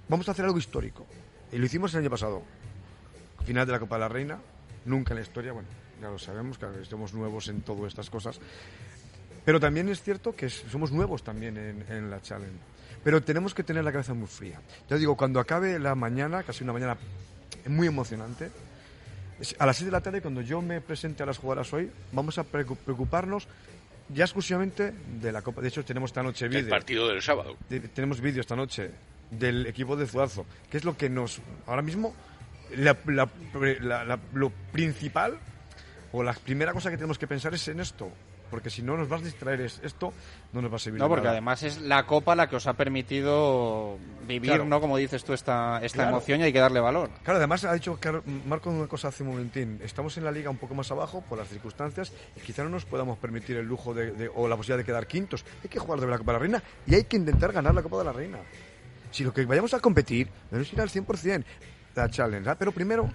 vamos 0.08 0.30
a 0.30 0.32
hacer 0.32 0.46
algo 0.46 0.60
histórico. 0.60 1.08
Y 1.52 1.58
lo 1.58 1.66
hicimos 1.66 1.92
el 1.96 2.02
año 2.02 2.12
pasado. 2.12 2.44
Final 3.46 3.66
de 3.66 3.72
la 3.74 3.80
Copa 3.80 3.96
de 3.96 4.00
la 4.02 4.08
Reina, 4.10 4.40
nunca 4.86 5.14
en 5.14 5.18
la 5.18 5.22
historia, 5.24 5.52
bueno, 5.52 5.68
ya 6.02 6.10
lo 6.10 6.18
sabemos, 6.20 6.58
que 6.58 6.66
estamos 6.82 7.14
nuevos 7.14 7.48
en 7.50 7.62
todas 7.62 7.88
estas 7.88 8.10
cosas. 8.10 8.40
Pero 9.46 9.60
también 9.60 9.90
es 9.90 10.02
cierto 10.02 10.36
que 10.36 10.50
somos 10.50 10.92
nuevos 10.92 11.24
también 11.24 11.58
en, 11.58 11.86
en 11.90 12.10
la 12.10 12.22
Challenge. 12.22 12.58
Pero 13.04 13.22
tenemos 13.22 13.54
que 13.54 13.64
tener 13.64 13.84
la 13.84 13.92
cabeza 13.92 14.14
muy 14.14 14.28
fría. 14.28 14.62
Ya 14.90 14.96
digo, 14.98 15.18
cuando 15.18 15.40
acabe 15.42 15.78
la 15.80 15.94
mañana, 15.96 16.44
casi 16.44 16.64
una 16.64 16.72
mañana 16.72 16.98
muy 17.68 17.88
emocionante, 17.88 18.50
a 19.60 19.66
las 19.66 19.76
6 19.78 19.88
de 19.88 19.92
la 19.92 20.00
tarde, 20.02 20.22
cuando 20.22 20.40
yo 20.42 20.62
me 20.62 20.80
presente 20.80 21.24
a 21.24 21.26
las 21.26 21.38
jugadoras 21.38 21.74
hoy, 21.74 21.92
vamos 22.14 22.38
a 22.38 22.46
preocu- 22.50 22.78
preocuparnos 22.78 23.48
ya 24.08 24.24
exclusivamente 24.24 24.94
de 25.20 25.32
la 25.34 25.42
Copa. 25.42 25.60
De 25.62 25.68
hecho, 25.68 25.84
tenemos 25.84 26.12
esta 26.12 26.24
noche 26.24 26.46
El 26.46 26.52
vídeo. 26.52 26.70
partido 26.70 27.10
del 27.10 27.22
sábado. 27.22 27.58
De- 27.68 27.82
tenemos 27.82 28.22
vídeo 28.22 28.40
esta 28.40 28.56
noche 28.56 28.92
del 29.32 29.66
equipo 29.68 29.98
de 29.98 30.08
Zuazo, 30.08 30.46
que 30.72 30.78
es 30.78 30.86
lo 30.86 30.96
que 30.96 31.10
nos. 31.10 31.42
Ahora 31.68 31.82
mismo, 31.82 32.14
la- 32.78 32.98
la- 33.06 34.04
la- 34.04 34.20
lo 34.34 34.50
principal 34.72 35.38
o 36.12 36.24
la 36.24 36.34
primera 36.34 36.74
cosa 36.74 36.90
que 36.90 36.98
tenemos 36.98 37.18
que 37.18 37.28
pensar 37.28 37.54
es 37.54 37.68
en 37.68 37.80
esto. 37.80 38.10
Porque 38.52 38.70
si 38.70 38.84
no 38.84 38.96
nos 38.96 39.10
vas 39.10 39.22
a 39.22 39.26
distraer 39.26 39.62
es 39.62 39.80
esto, 39.84 40.14
no 40.52 40.62
nos 40.62 40.72
va 40.72 40.76
a 40.76 40.80
servir 40.80 41.00
No, 41.02 41.08
porque 41.08 41.24
nada. 41.24 41.32
además 41.32 41.64
es 41.64 41.82
la 41.82 42.06
copa 42.06 42.36
la 42.36 42.48
que 42.48 42.56
os 42.58 42.68
ha 42.68 42.74
permitido 42.74 43.98
vivir, 44.28 44.52
Claro. 44.52 44.66
¿no? 44.66 44.80
Como 44.80 44.96
dices 44.98 45.24
tú, 45.24 45.34
esta, 45.34 45.80
esta 45.84 45.96
Claro. 46.04 46.12
emoción 46.12 46.40
y 46.40 46.44
hay 46.44 46.54
que 46.54 46.60
darle 46.60 46.80
valor. 46.80 47.10
Claro, 47.24 47.38
además 47.40 47.64
ha 47.66 47.74
dicho 47.74 47.98
Marco 48.46 48.70
una 48.70 48.86
cosa 48.86 49.08
hace 49.08 49.24
un 49.24 49.30
momentín. 49.30 49.80
Estamos 49.84 50.16
en 50.20 50.24
la 50.26 50.32
liga 50.32 50.52
un 50.52 50.58
poco 50.58 50.76
más 50.76 50.92
abajo 50.92 51.24
por 51.28 51.40
las 51.40 51.48
circunstancias 51.48 52.14
y 52.36 52.42
quizá 52.42 52.64
no 52.64 52.70
nos 52.70 52.86
podamos 52.86 53.18
permitir 53.18 53.58
el 53.58 53.66
lujo 53.66 53.92
de, 53.96 54.12
de- 54.12 54.30
o 54.36 54.48
la 54.48 54.56
posibilidad 54.56 54.78
de 54.78 54.86
quedar 54.86 55.08
quintos. 55.08 55.44
Hay 55.64 55.70
que 55.70 55.80
jugar 55.80 56.00
de 56.00 56.06
la 56.06 56.20
Copa 56.20 56.34
de 56.34 56.38
la 56.38 56.40
Reina 56.44 56.64
y 56.86 56.94
hay 56.94 57.06
que 57.06 57.18
intentar 57.18 57.54
ganar 57.54 57.74
la 57.74 57.82
Copa 57.82 57.98
de 57.98 58.04
la 58.04 58.14
Reina. 58.14 58.38
Si 59.10 59.24
lo 59.24 59.34
que 59.34 59.46
vayamos 59.46 59.74
a 59.74 59.80
competir, 59.80 60.28
debemos 60.52 60.72
ir 60.74 60.80
al 60.80 60.90
100%. 60.90 61.44
La 61.96 62.10
Challenge, 62.10 62.50
¿ah? 62.50 62.56
pero 62.58 62.72
primero 62.72 63.10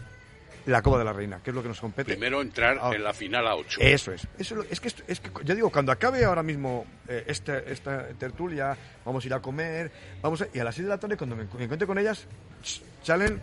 la 0.67 0.83
Copa 0.83 0.99
de 0.99 1.05
la 1.05 1.13
Reina, 1.15 1.41
que 1.43 1.51
es 1.51 1.57
lo 1.57 1.63
que 1.63 1.69
nos 1.69 1.81
compete. 1.81 2.13
Primero 2.13 2.43
entrar 2.43 2.79
Ah. 2.81 2.91
en 2.95 3.03
la 3.03 3.15
final 3.15 3.47
a 3.47 3.55
ocho. 3.57 3.81
Eso 3.81 4.13
es. 4.13 4.27
Eso 4.39 4.63
es, 4.71 4.81
que, 4.81 4.89
es 5.07 5.21
que, 5.21 5.31
ya 5.45 5.55
digo, 5.55 5.71
cuando 5.71 5.93
acabe 5.93 6.25
ahora 6.25 6.43
mismo 6.43 6.85
eh, 7.09 7.25
esta, 7.27 7.59
esta 7.59 8.09
tertulia, 8.09 8.77
vamos 9.05 9.25
a 9.25 9.27
ir 9.27 9.35
a 9.35 9.41
comer, 9.41 9.91
vamos 10.21 10.43
a- 10.43 10.49
y 10.53 10.59
a 10.59 10.65
las 10.65 10.75
6 10.75 10.85
de 10.87 10.91
la 10.91 10.99
tarde, 10.99 11.17
cuando 11.17 11.37
me, 11.37 11.45
encu- 11.49 11.57
me 11.57 11.65
encuentre 11.65 11.87
con 11.87 11.99
ellas, 11.99 12.27
ch- 12.63 12.83
Challenge 13.03 13.41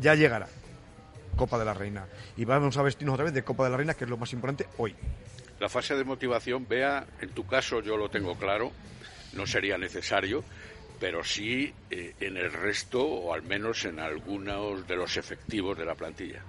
ya 0.00 0.14
llegará. 0.14 0.46
Copa 1.36 1.58
de 1.58 1.64
la 1.64 1.74
Reina. 1.74 2.06
Y 2.36 2.44
vamos 2.44 2.76
a 2.78 2.82
vestirnos 2.82 3.14
otra 3.14 3.24
vez 3.24 3.34
de 3.34 3.42
Copa 3.42 3.64
de 3.64 3.70
la 3.70 3.76
Reina, 3.76 3.94
que 3.94 4.04
es 4.04 4.10
lo 4.10 4.16
más 4.16 4.32
importante 4.32 4.66
hoy. 4.78 4.94
La 5.58 5.68
fase 5.68 5.96
de 5.96 6.04
motivación, 6.04 6.66
vea, 6.68 7.06
en 7.20 7.30
tu 7.30 7.44
caso 7.46 7.80
yo 7.82 7.96
lo 7.96 8.08
tengo 8.08 8.36
claro, 8.38 8.70
no 9.32 9.46
sería 9.46 9.76
necesario, 9.78 10.44
pero 10.98 11.24
sí 11.24 11.72
eh, 11.90 12.14
en 12.20 12.36
el 12.36 12.52
resto 12.52 13.04
o 13.04 13.32
al 13.32 13.42
menos 13.42 13.84
en 13.84 14.00
algunos 14.00 14.86
de 14.86 14.96
los 14.96 15.16
efectivos 15.16 15.76
de 15.76 15.84
la 15.84 15.94
plantilla. 15.94 16.42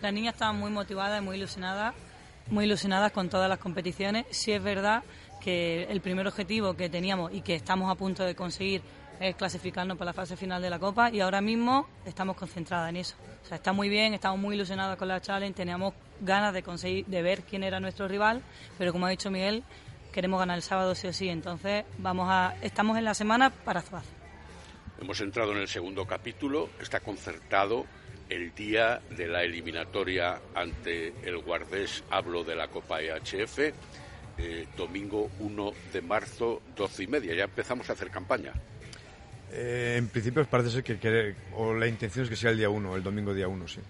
Las 0.00 0.12
niñas 0.12 0.34
estaban 0.34 0.58
muy 0.58 0.70
motivadas 0.70 1.20
y 1.20 1.24
muy 1.24 1.36
ilusionadas, 1.36 1.94
muy 2.48 2.64
ilusionadas 2.64 3.12
con 3.12 3.28
todas 3.28 3.48
las 3.48 3.58
competiciones. 3.58 4.26
Sí 4.30 4.52
es 4.52 4.62
verdad 4.62 5.02
que 5.42 5.84
el 5.84 6.00
primer 6.00 6.26
objetivo 6.26 6.74
que 6.74 6.88
teníamos 6.88 7.32
y 7.32 7.40
que 7.40 7.54
estamos 7.54 7.90
a 7.90 7.94
punto 7.94 8.24
de 8.24 8.34
conseguir 8.34 8.82
es 9.20 9.36
clasificarnos 9.36 9.96
para 9.96 10.10
la 10.10 10.12
fase 10.12 10.36
final 10.36 10.60
de 10.60 10.70
la 10.70 10.78
Copa 10.78 11.10
y 11.10 11.20
ahora 11.20 11.40
mismo 11.40 11.86
estamos 12.04 12.36
concentradas 12.36 12.90
en 12.90 12.96
eso. 12.96 13.14
O 13.44 13.46
sea, 13.46 13.56
está 13.56 13.72
muy 13.72 13.88
bien, 13.88 14.14
estamos 14.14 14.38
muy 14.38 14.56
ilusionadas 14.56 14.96
con 14.96 15.08
la 15.08 15.20
Challenge, 15.20 15.54
teníamos 15.54 15.94
ganas 16.20 16.52
de 16.54 16.62
conseguir, 16.62 17.06
de 17.06 17.22
ver 17.22 17.42
quién 17.42 17.62
era 17.62 17.78
nuestro 17.80 18.08
rival, 18.08 18.42
pero 18.78 18.92
como 18.92 19.06
ha 19.06 19.10
dicho 19.10 19.30
Miguel, 19.30 19.62
queremos 20.12 20.38
ganar 20.38 20.56
el 20.56 20.62
sábado 20.62 20.94
sí 20.94 21.08
o 21.08 21.12
sí, 21.12 21.28
entonces 21.28 21.84
vamos 21.98 22.28
a, 22.30 22.54
estamos 22.62 22.96
en 22.98 23.04
la 23.04 23.14
semana 23.14 23.50
para 23.50 23.82
Zuaz. 23.82 24.04
Hemos 25.00 25.20
entrado 25.20 25.52
en 25.52 25.58
el 25.58 25.68
segundo 25.68 26.06
capítulo, 26.06 26.70
está 26.80 27.00
concertado 27.00 27.86
el 28.28 28.54
día 28.54 29.00
de 29.10 29.26
la 29.26 29.42
eliminatoria 29.42 30.40
ante 30.54 31.12
el 31.24 31.38
Guardés, 31.38 32.04
hablo 32.10 32.44
de 32.44 32.54
la 32.54 32.68
Copa 32.68 33.02
EHF, 33.02 33.58
eh, 34.38 34.66
domingo 34.76 35.30
1 35.40 35.72
de 35.92 36.02
marzo, 36.02 36.62
12 36.76 37.02
y 37.02 37.06
media. 37.06 37.34
Ya 37.34 37.44
empezamos 37.44 37.90
a 37.90 37.94
hacer 37.94 38.10
campaña. 38.10 38.52
Eh, 39.50 39.96
en 39.98 40.08
principio 40.08 40.44
parece 40.46 40.70
ser 40.70 40.84
que, 40.84 41.34
o 41.54 41.74
la 41.74 41.86
intención 41.86 42.24
es 42.24 42.30
que 42.30 42.36
sea 42.36 42.50
el 42.50 42.58
día 42.58 42.70
1, 42.70 42.96
el 42.96 43.02
domingo 43.02 43.34
día 43.34 43.48
1, 43.48 43.68
sí. 43.68 43.80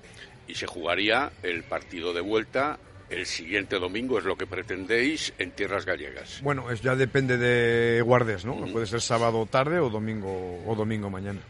Y 0.48 0.54
se 0.54 0.66
jugaría 0.66 1.30
el 1.42 1.62
partido 1.62 2.12
de 2.12 2.20
vuelta 2.20 2.78
el 3.12 3.26
siguiente 3.26 3.78
domingo, 3.78 4.18
es 4.18 4.24
lo 4.24 4.36
que 4.36 4.46
pretendéis, 4.46 5.32
en 5.38 5.50
tierras 5.52 5.84
gallegas. 5.84 6.40
Bueno, 6.42 6.70
es, 6.70 6.80
ya 6.80 6.96
depende 6.96 7.36
de 7.36 8.00
Guardes, 8.02 8.44
¿no? 8.44 8.56
Puede 8.72 8.86
ser 8.86 9.00
sábado 9.00 9.46
tarde 9.46 9.78
o 9.78 9.90
domingo, 9.90 10.62
o 10.66 10.74
domingo 10.74 11.10
mañana. 11.10 11.40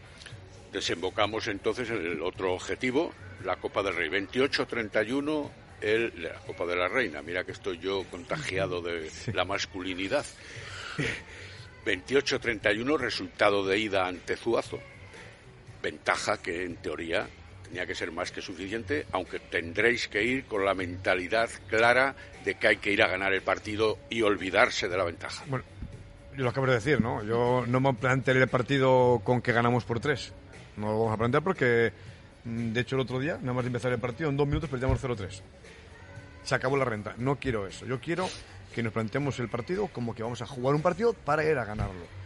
Desembocamos 0.71 1.47
entonces 1.47 1.89
en 1.89 2.05
el 2.05 2.21
otro 2.21 2.53
objetivo, 2.53 3.13
la 3.43 3.55
Copa 3.57 3.81
del 3.83 3.95
Rey. 3.95 4.09
28-31, 4.09 5.49
la 6.17 6.33
Copa 6.45 6.65
de 6.65 6.75
la 6.75 6.87
Reina. 6.87 7.21
Mira 7.21 7.43
que 7.43 7.51
estoy 7.53 7.79
yo 7.79 8.03
contagiado 8.11 8.81
de 8.81 9.09
la 9.33 9.45
masculinidad. 9.45 10.25
28-31, 11.85 12.97
resultado 12.97 13.65
de 13.65 13.79
ida 13.79 14.07
ante 14.07 14.35
Zuazo. 14.35 14.79
Ventaja 15.81 16.41
que 16.41 16.63
en 16.63 16.77
teoría 16.77 17.27
tenía 17.73 17.87
que 17.87 17.95
ser 17.95 18.11
más 18.11 18.31
que 18.31 18.39
suficiente, 18.39 19.07
aunque 19.13 19.39
tendréis 19.39 20.07
que 20.07 20.23
ir 20.23 20.45
con 20.45 20.63
la 20.63 20.75
mentalidad 20.75 21.49
clara 21.67 22.13
de 22.45 22.53
que 22.53 22.67
hay 22.67 22.77
que 22.77 22.91
ir 22.91 23.01
a 23.01 23.07
ganar 23.07 23.33
el 23.33 23.41
partido 23.41 23.97
y 24.11 24.21
olvidarse 24.21 24.87
de 24.87 24.95
la 24.95 25.03
ventaja. 25.03 25.43
Bueno, 25.47 25.65
yo 26.37 26.43
lo 26.43 26.51
acabo 26.51 26.67
de 26.67 26.75
decir, 26.75 27.01
¿no? 27.01 27.23
Yo 27.23 27.65
no 27.65 27.79
me 27.79 27.95
plantearé 27.95 28.43
el 28.43 28.47
partido 28.47 29.21
con 29.23 29.41
que 29.41 29.51
ganamos 29.53 29.85
por 29.85 29.99
tres. 29.99 30.33
No 30.77 30.91
lo 30.91 30.99
vamos 30.99 31.13
a 31.15 31.17
plantear 31.17 31.43
porque, 31.43 31.91
mm, 32.45 32.73
de 32.73 32.79
hecho, 32.79 32.95
el 32.95 33.01
otro 33.01 33.19
día, 33.19 33.39
nada 33.41 33.53
más 33.53 33.63
de 33.63 33.69
empezar 33.69 33.91
el 33.91 33.99
partido, 33.99 34.29
en 34.29 34.37
dos 34.37 34.45
minutos 34.45 34.69
perdíamos 34.69 35.01
0-3. 35.01 35.41
Se 36.43 36.53
acabó 36.53 36.77
la 36.77 36.85
renta. 36.85 37.15
No 37.17 37.37
quiero 37.37 37.65
eso. 37.65 37.87
Yo 37.87 37.99
quiero 37.99 38.29
que 38.75 38.83
nos 38.83 38.93
planteemos 38.93 39.39
el 39.39 39.49
partido 39.49 39.87
como 39.87 40.13
que 40.13 40.21
vamos 40.21 40.43
a 40.43 40.45
jugar 40.45 40.75
un 40.75 40.83
partido 40.83 41.13
para 41.13 41.43
ir 41.43 41.57
a 41.57 41.65
ganarlo. 41.65 42.22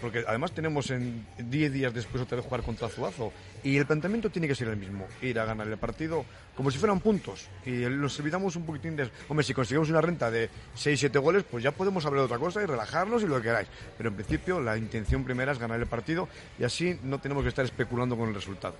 Porque 0.00 0.24
además 0.26 0.52
tenemos 0.52 0.90
en 0.90 1.26
10 1.38 1.72
días 1.72 1.92
después 1.92 2.22
otra 2.22 2.36
vez 2.36 2.44
jugar 2.44 2.62
contra 2.62 2.88
Zuazo. 2.88 3.32
Y 3.62 3.76
el 3.76 3.86
planteamiento 3.86 4.30
tiene 4.30 4.48
que 4.48 4.54
ser 4.54 4.68
el 4.68 4.76
mismo. 4.76 5.06
Ir 5.20 5.38
a 5.38 5.44
ganar 5.44 5.68
el 5.68 5.76
partido 5.76 6.24
como 6.54 6.70
si 6.70 6.78
fueran 6.78 7.00
puntos. 7.00 7.48
Y 7.66 7.70
nos 7.70 8.18
evitamos 8.18 8.56
un 8.56 8.64
poquitín 8.64 8.96
de... 8.96 9.10
Hombre, 9.28 9.44
si 9.44 9.52
conseguimos 9.52 9.90
una 9.90 10.00
renta 10.00 10.30
de 10.30 10.48
6-7 10.76 11.20
goles, 11.20 11.44
pues 11.50 11.62
ya 11.62 11.72
podemos 11.72 12.04
hablar 12.06 12.20
de 12.20 12.26
otra 12.26 12.38
cosa 12.38 12.62
y 12.62 12.66
relajarnos 12.66 13.22
y 13.22 13.26
lo 13.26 13.36
que 13.36 13.42
queráis. 13.42 13.68
Pero 13.96 14.08
en 14.08 14.14
principio 14.14 14.60
la 14.60 14.76
intención 14.78 15.24
primera 15.24 15.52
es 15.52 15.58
ganar 15.58 15.78
el 15.78 15.86
partido 15.86 16.28
y 16.58 16.64
así 16.64 16.98
no 17.02 17.20
tenemos 17.20 17.42
que 17.42 17.50
estar 17.50 17.64
especulando 17.64 18.16
con 18.16 18.30
el 18.30 18.34
resultado. 18.34 18.76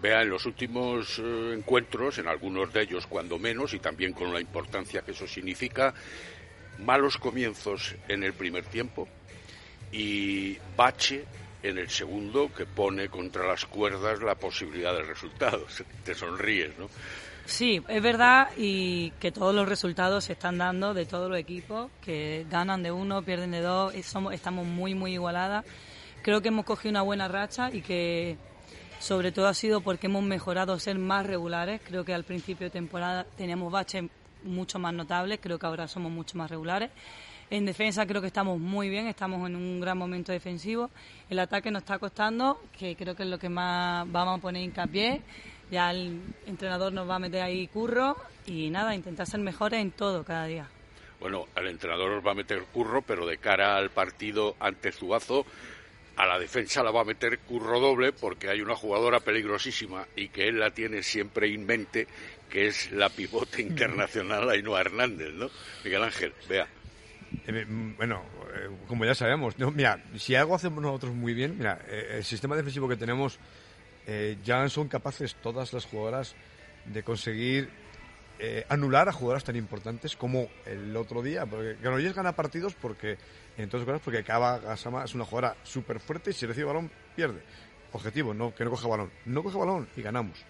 Vea, 0.00 0.22
en 0.22 0.28
los 0.28 0.44
últimos 0.44 1.18
eh, 1.18 1.54
encuentros, 1.56 2.18
en 2.18 2.28
algunos 2.28 2.72
de 2.72 2.82
ellos 2.82 3.06
cuando 3.06 3.38
menos, 3.38 3.72
y 3.72 3.78
también 3.78 4.12
con 4.12 4.34
la 4.34 4.40
importancia 4.40 5.00
que 5.00 5.12
eso 5.12 5.26
significa, 5.26 5.94
malos 6.78 7.16
comienzos 7.16 7.94
en 8.08 8.22
el 8.22 8.34
primer 8.34 8.64
tiempo 8.64 9.08
y 9.94 10.58
bache 10.76 11.24
en 11.62 11.78
el 11.78 11.88
segundo 11.88 12.52
que 12.52 12.66
pone 12.66 13.08
contra 13.08 13.46
las 13.46 13.64
cuerdas 13.64 14.20
la 14.20 14.34
posibilidad 14.34 14.92
del 14.92 15.06
resultado. 15.06 15.64
Te 16.04 16.14
sonríes, 16.14 16.76
¿no? 16.78 16.88
Sí, 17.46 17.80
es 17.88 18.02
verdad 18.02 18.48
y 18.56 19.10
que 19.20 19.30
todos 19.30 19.54
los 19.54 19.68
resultados 19.68 20.24
se 20.24 20.32
están 20.32 20.58
dando 20.58 20.94
de 20.94 21.04
todos 21.04 21.30
los 21.30 21.38
equipos, 21.38 21.90
que 22.02 22.46
ganan 22.50 22.82
de 22.82 22.90
uno, 22.90 23.22
pierden 23.22 23.50
de 23.50 23.60
dos, 23.60 23.94
somos, 24.02 24.34
estamos 24.34 24.66
muy, 24.66 24.94
muy 24.94 25.12
igualadas. 25.12 25.64
Creo 26.22 26.40
que 26.40 26.48
hemos 26.48 26.64
cogido 26.64 26.90
una 26.90 27.02
buena 27.02 27.28
racha 27.28 27.70
y 27.70 27.82
que 27.82 28.36
sobre 28.98 29.30
todo 29.30 29.46
ha 29.46 29.54
sido 29.54 29.82
porque 29.82 30.06
hemos 30.06 30.24
mejorado 30.24 30.78
ser 30.78 30.98
más 30.98 31.26
regulares. 31.26 31.82
Creo 31.84 32.04
que 32.04 32.14
al 32.14 32.24
principio 32.24 32.66
de 32.66 32.70
temporada 32.70 33.26
teníamos 33.36 33.70
baches 33.70 34.04
mucho 34.42 34.78
más 34.78 34.94
notables, 34.94 35.38
creo 35.40 35.58
que 35.58 35.66
ahora 35.66 35.86
somos 35.86 36.10
mucho 36.10 36.36
más 36.38 36.50
regulares. 36.50 36.90
En 37.54 37.66
defensa 37.66 38.04
creo 38.04 38.20
que 38.20 38.26
estamos 38.26 38.58
muy 38.58 38.88
bien, 38.88 39.06
estamos 39.06 39.48
en 39.48 39.54
un 39.54 39.78
gran 39.78 39.96
momento 39.96 40.32
defensivo. 40.32 40.90
El 41.30 41.38
ataque 41.38 41.70
nos 41.70 41.82
está 41.82 42.00
costando, 42.00 42.60
que 42.76 42.96
creo 42.96 43.14
que 43.14 43.22
es 43.22 43.28
lo 43.28 43.38
que 43.38 43.48
más 43.48 44.10
vamos 44.10 44.38
a 44.38 44.42
poner 44.42 44.60
hincapié. 44.60 45.22
Ya 45.70 45.92
el 45.92 46.20
entrenador 46.46 46.92
nos 46.92 47.08
va 47.08 47.14
a 47.14 47.18
meter 47.20 47.42
ahí 47.42 47.68
curro 47.68 48.16
y 48.44 48.70
nada, 48.70 48.92
intentar 48.92 49.28
ser 49.28 49.38
mejores 49.38 49.80
en 49.80 49.92
todo 49.92 50.24
cada 50.24 50.46
día. 50.46 50.68
Bueno, 51.20 51.46
el 51.54 51.68
entrenador 51.68 52.10
nos 52.10 52.26
va 52.26 52.32
a 52.32 52.34
meter 52.34 52.60
curro, 52.72 53.02
pero 53.02 53.24
de 53.24 53.38
cara 53.38 53.76
al 53.76 53.90
partido 53.90 54.56
ante 54.58 54.90
Zuazo, 54.90 55.46
a 56.16 56.26
la 56.26 56.40
defensa 56.40 56.82
la 56.82 56.90
va 56.90 57.02
a 57.02 57.04
meter 57.04 57.38
curro 57.38 57.78
doble 57.78 58.10
porque 58.10 58.48
hay 58.48 58.62
una 58.62 58.74
jugadora 58.74 59.20
peligrosísima 59.20 60.08
y 60.16 60.30
que 60.30 60.48
él 60.48 60.58
la 60.58 60.72
tiene 60.72 61.04
siempre 61.04 61.54
en 61.54 61.64
mente 61.64 62.08
que 62.50 62.66
es 62.66 62.90
la 62.90 63.10
pivote 63.10 63.62
internacional 63.62 64.50
Ainhoa 64.50 64.80
Hernández, 64.80 65.32
¿no? 65.34 65.50
Miguel 65.84 66.02
Ángel, 66.02 66.32
vea. 66.48 66.66
Eh, 67.46 67.66
bueno, 67.96 68.22
eh, 68.54 68.68
como 68.86 69.04
ya 69.04 69.14
sabemos, 69.14 69.54
mira, 69.74 70.02
si 70.16 70.34
algo 70.34 70.54
hacemos 70.54 70.82
nosotros 70.82 71.14
muy 71.14 71.34
bien, 71.34 71.56
mira, 71.58 71.80
eh, 71.88 72.16
el 72.18 72.24
sistema 72.24 72.56
defensivo 72.56 72.88
que 72.88 72.96
tenemos 72.96 73.38
ya 74.44 74.68
son 74.68 74.86
capaces 74.88 75.34
todas 75.36 75.72
las 75.72 75.86
jugadoras 75.86 76.36
de 76.84 77.02
conseguir 77.02 77.70
anular 78.68 79.08
a 79.08 79.12
jugadoras 79.12 79.44
tan 79.44 79.56
importantes 79.56 80.14
como 80.14 80.46
el 80.66 80.94
otro 80.94 81.22
día. 81.22 81.46
Porque 81.46 81.76
Granollers 81.80 82.14
gana 82.14 82.32
partidos 82.32 82.74
porque, 82.74 83.16
en 83.56 83.70
todas 83.70 83.86
cosas, 83.86 84.02
porque 84.04 84.22
Cava 84.22 84.58
Gasama 84.58 85.04
es 85.04 85.14
una 85.14 85.24
jugadora 85.24 85.56
súper 85.62 86.00
fuerte 86.00 86.30
y 86.30 86.32
si 86.34 86.44
recibe 86.44 86.66
balón, 86.66 86.90
pierde. 87.16 87.40
Objetivo, 87.92 88.34
no, 88.34 88.54
que 88.54 88.62
no 88.64 88.68
coja 88.68 88.88
balón. 88.88 89.10
No 89.24 89.42
coge 89.42 89.56
balón 89.56 89.88
y 89.96 90.02
ganamos. 90.02 90.44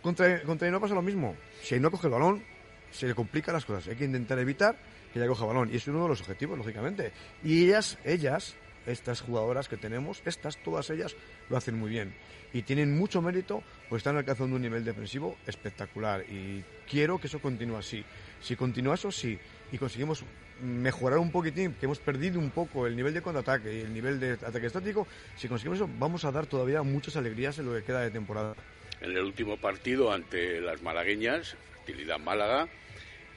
Contra, 0.00 0.40
contra 0.44 0.70
no 0.70 0.80
pasa 0.80 0.94
lo 0.94 1.02
mismo. 1.02 1.36
Si 1.60 1.78
no 1.78 1.90
coge 1.90 2.06
el 2.06 2.14
balón, 2.14 2.42
se 2.90 3.08
le 3.08 3.14
complican 3.14 3.52
las 3.52 3.66
cosas. 3.66 3.88
Hay 3.88 3.96
que 3.96 4.06
intentar 4.06 4.38
evitar 4.38 4.78
que 5.12 5.18
ella 5.18 5.28
coja 5.28 5.44
balón. 5.44 5.70
Y 5.72 5.76
es 5.76 5.88
uno 5.88 6.02
de 6.02 6.08
los 6.08 6.20
objetivos, 6.20 6.58
lógicamente. 6.58 7.12
Y 7.42 7.64
ellas, 7.64 7.98
ellas, 8.04 8.56
estas 8.86 9.20
jugadoras 9.20 9.68
que 9.68 9.76
tenemos, 9.76 10.22
estas, 10.24 10.56
todas 10.58 10.90
ellas, 10.90 11.16
lo 11.48 11.56
hacen 11.56 11.78
muy 11.78 11.90
bien. 11.90 12.14
Y 12.52 12.62
tienen 12.62 12.96
mucho 12.96 13.22
mérito, 13.22 13.62
pues 13.88 14.00
están 14.00 14.16
alcanzando 14.16 14.56
un 14.56 14.62
nivel 14.62 14.84
defensivo 14.84 15.36
espectacular. 15.46 16.24
Y 16.28 16.64
quiero 16.88 17.18
que 17.18 17.28
eso 17.28 17.40
continúe 17.40 17.76
así. 17.76 18.04
Si 18.40 18.56
continúa 18.56 18.94
eso, 18.94 19.12
sí. 19.12 19.38
Y 19.70 19.78
conseguimos 19.78 20.24
mejorar 20.60 21.18
un 21.18 21.30
poquitín, 21.30 21.74
que 21.74 21.86
hemos 21.86 22.00
perdido 22.00 22.38
un 22.38 22.50
poco 22.50 22.86
el 22.86 22.94
nivel 22.94 23.14
de 23.14 23.22
contraataque 23.22 23.78
y 23.78 23.80
el 23.80 23.94
nivel 23.94 24.20
de 24.20 24.32
ataque 24.32 24.66
estático, 24.66 25.06
si 25.36 25.48
conseguimos 25.48 25.78
eso, 25.78 25.88
vamos 25.98 26.24
a 26.26 26.32
dar 26.32 26.44
todavía 26.46 26.82
muchas 26.82 27.16
alegrías 27.16 27.58
en 27.58 27.66
lo 27.66 27.74
que 27.74 27.82
queda 27.82 28.00
de 28.00 28.10
temporada 28.10 28.54
en 29.00 29.12
el 29.12 29.24
último 29.24 29.56
partido 29.56 30.12
ante 30.12 30.60
las 30.60 30.82
malagueñas, 30.82 31.56
Utilidad 31.82 32.18
Málaga. 32.18 32.68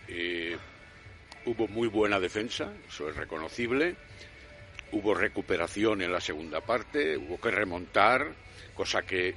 Eh, 0.07 0.57
hubo 1.45 1.67
muy 1.67 1.87
buena 1.87 2.19
defensa, 2.19 2.71
eso 2.87 3.09
es 3.09 3.15
reconocible. 3.15 3.95
Hubo 4.91 5.13
recuperación 5.13 6.01
en 6.01 6.11
la 6.11 6.21
segunda 6.21 6.61
parte, 6.61 7.17
hubo 7.17 7.39
que 7.39 7.49
remontar, 7.49 8.27
cosa 8.75 9.01
que, 9.01 9.33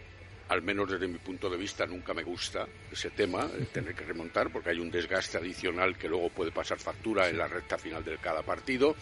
al 0.49 0.61
menos 0.63 0.91
desde 0.91 1.09
mi 1.09 1.19
punto 1.19 1.49
de 1.49 1.57
vista, 1.57 1.87
nunca 1.87 2.13
me 2.13 2.23
gusta 2.23 2.67
ese 2.93 3.11
tema, 3.11 3.49
tener 3.73 3.95
que 3.95 4.05
remontar, 4.05 4.53
porque 4.53 4.71
hay 4.71 4.79
un 4.79 4.91
desgaste 4.91 5.39
adicional 5.39 5.97
que 5.97 6.09
luego 6.09 6.29
puede 6.29 6.53
pasar 6.53 6.79
factura 6.79 7.29
en 7.29 7.39
la 7.39 7.49
recta 7.49 7.79
final 7.79 8.05
de 8.05 8.19
cada 8.19 8.43
partido. 8.43 8.95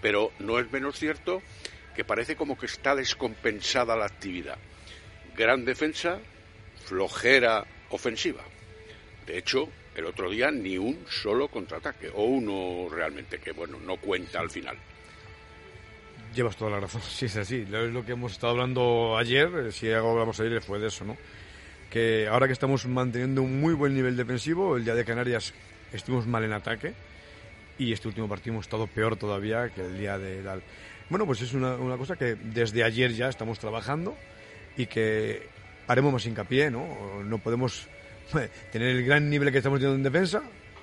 Pero 0.00 0.32
no 0.38 0.60
es 0.60 0.70
menos 0.70 0.96
cierto 0.96 1.42
que 1.94 2.04
parece 2.04 2.36
como 2.36 2.56
que 2.56 2.66
está 2.66 2.94
descompensada 2.94 3.96
la 3.96 4.06
actividad. 4.06 4.58
Gran 5.36 5.64
defensa, 5.64 6.20
flojera 6.84 7.66
ofensiva. 7.90 8.44
De 9.26 9.38
hecho, 9.38 9.68
el 9.96 10.04
otro 10.04 10.30
día 10.30 10.50
ni 10.50 10.76
un 10.76 11.04
solo 11.08 11.48
contraataque, 11.48 12.10
o 12.14 12.24
uno 12.24 12.88
realmente 12.94 13.38
que, 13.38 13.52
bueno, 13.52 13.78
no 13.80 13.96
cuenta 13.96 14.40
al 14.40 14.50
final. 14.50 14.76
Llevas 16.34 16.56
toda 16.56 16.72
la 16.72 16.80
razón, 16.80 17.00
sí 17.08 17.26
es 17.26 17.36
así. 17.36 17.60
Es 17.60 17.92
lo 17.92 18.04
que 18.04 18.12
hemos 18.12 18.32
estado 18.32 18.52
hablando 18.52 19.16
ayer, 19.16 19.48
eh, 19.66 19.72
si 19.72 19.90
hablamos 19.90 20.38
ayer 20.40 20.60
fue 20.60 20.78
de 20.78 20.88
eso, 20.88 21.04
¿no? 21.04 21.16
Que 21.90 22.28
ahora 22.28 22.46
que 22.46 22.52
estamos 22.52 22.86
manteniendo 22.86 23.42
un 23.42 23.60
muy 23.60 23.72
buen 23.72 23.94
nivel 23.94 24.16
defensivo, 24.16 24.76
el 24.76 24.84
día 24.84 24.94
de 24.94 25.04
Canarias 25.04 25.54
estuvimos 25.92 26.26
mal 26.26 26.44
en 26.44 26.52
ataque 26.52 26.92
y 27.78 27.92
este 27.92 28.08
último 28.08 28.28
partido 28.28 28.54
hemos 28.54 28.66
estado 28.66 28.86
peor 28.86 29.16
todavía 29.16 29.70
que 29.70 29.82
el 29.82 29.98
día 29.98 30.18
de 30.18 30.42
tal. 30.42 30.62
Bueno, 31.08 31.24
pues 31.24 31.40
es 31.40 31.54
una, 31.54 31.76
una 31.76 31.96
cosa 31.96 32.16
que 32.16 32.34
desde 32.34 32.82
ayer 32.82 33.12
ya 33.12 33.28
estamos 33.28 33.58
trabajando 33.58 34.16
y 34.76 34.86
que 34.86 35.48
haremos 35.86 36.12
más 36.12 36.26
hincapié, 36.26 36.70
¿no? 36.70 37.22
No 37.22 37.38
podemos 37.38 37.88
tener 38.72 38.88
el 38.88 39.04
gran 39.04 39.28
nivel 39.30 39.50
que 39.52 39.58
estamos 39.58 39.78
teniendo 39.80 39.96
en 40.08 40.12
defensa, 40.12 40.42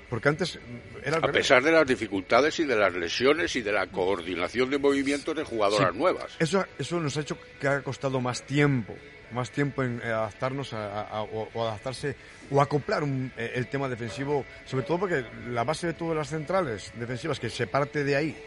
porque 0.10 0.30
antes 0.30 0.60
era 1.04 1.18
A 1.18 1.32
pesar 1.32 1.64
de 1.64 1.72
las 1.72 1.88
dificultades 1.88 2.60
y 2.60 2.66
de 2.66 2.76
las 2.76 2.94
lesiones 2.94 3.56
y 3.56 3.62
de 3.62 3.72
la 3.72 3.88
coordinación 3.88 4.70
de 4.70 4.78
movimientos 4.78 5.36
de 5.36 5.44
jugadoras 5.44 5.92
Sí. 5.92 5.98
nuevas. 5.98 6.36
Eso, 6.40 6.66
eso 6.78 7.00
nos 7.00 7.18
ha 7.18 7.22
hecho 7.22 7.38
que 7.60 7.68
ha 7.68 7.82
costado 7.82 8.22
más 8.22 8.44
tiempo, 8.44 8.96
más 9.32 9.50
tiempo 9.50 9.82
en 9.84 10.00
eh, 10.04 10.08
adaptarnos 10.12 10.74
a, 10.74 11.02
a- 11.02 11.02
a- 11.18 11.24
o, 11.24 11.68
adaptarse 11.68 12.16
o 12.52 12.62
acoplar 12.62 13.02
un- 13.04 13.32
eh, 13.38 13.54
el 13.56 13.68
tema 13.68 13.90
defensivo, 13.90 14.46
sobre 14.66 14.86
todo 14.86 15.00
porque 15.00 15.26
la 15.50 15.64
base 15.64 15.88
de 15.88 15.94
todas 15.94 16.16
las 16.16 16.30
centrales 16.30 16.92
defensivas 16.96 17.40
que 17.40 17.50
se 17.50 17.66
parte 17.66 18.04
de 18.04 18.16
ahí 18.16 18.38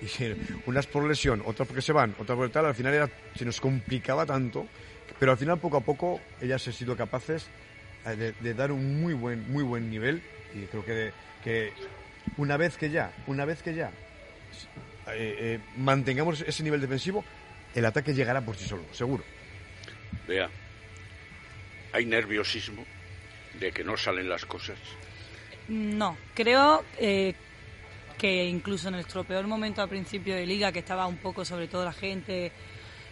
y 0.00 0.06
unas 0.64 0.86
por 0.86 1.04
lesión, 1.06 1.42
otras 1.44 1.68
porque 1.68 1.82
se 1.82 1.92
van, 1.92 2.14
otras 2.18 2.34
por 2.38 2.48
tal, 2.48 2.64
al 2.64 2.74
final 2.74 2.94
era, 2.94 3.10
se 3.36 3.44
nos 3.44 3.60
complicaba 3.60 4.24
tanto, 4.24 4.66
pero 5.18 5.32
al 5.32 5.36
final 5.38 5.58
poco 5.58 5.76
a 5.76 5.80
poco 5.82 6.18
ellas 6.40 6.66
han 6.66 6.72
sido 6.72 6.96
capaces 6.96 7.46
de, 8.04 8.32
de 8.32 8.54
dar 8.54 8.72
un 8.72 9.00
muy 9.00 9.14
buen 9.14 9.50
muy 9.52 9.62
buen 9.62 9.90
nivel 9.90 10.22
y 10.54 10.66
creo 10.66 10.84
que, 10.84 11.12
que 11.44 11.72
una 12.36 12.56
vez 12.56 12.76
que 12.76 12.90
ya, 12.90 13.12
una 13.26 13.44
vez 13.44 13.62
que 13.62 13.74
ya 13.74 13.90
eh, 15.08 15.36
eh, 15.38 15.60
mantengamos 15.76 16.42
ese 16.42 16.62
nivel 16.62 16.80
defensivo, 16.80 17.24
el 17.74 17.84
ataque 17.84 18.14
llegará 18.14 18.40
por 18.40 18.56
sí 18.56 18.66
solo, 18.66 18.84
seguro. 18.92 19.24
Vea, 20.26 20.48
hay 21.92 22.06
nerviosismo 22.06 22.84
de 23.58 23.72
que 23.72 23.84
no 23.84 23.96
salen 23.96 24.28
las 24.28 24.44
cosas. 24.44 24.78
No, 25.68 26.16
creo 26.34 26.84
eh, 26.98 27.34
que 28.18 28.44
incluso 28.44 28.88
en 28.88 28.94
nuestro 28.94 29.24
peor 29.24 29.46
momento 29.46 29.82
al 29.82 29.88
principio 29.88 30.34
de 30.34 30.46
liga, 30.46 30.72
que 30.72 30.80
estaba 30.80 31.06
un 31.06 31.16
poco 31.16 31.44
sobre 31.44 31.68
todo 31.68 31.84
la 31.84 31.92
gente 31.92 32.52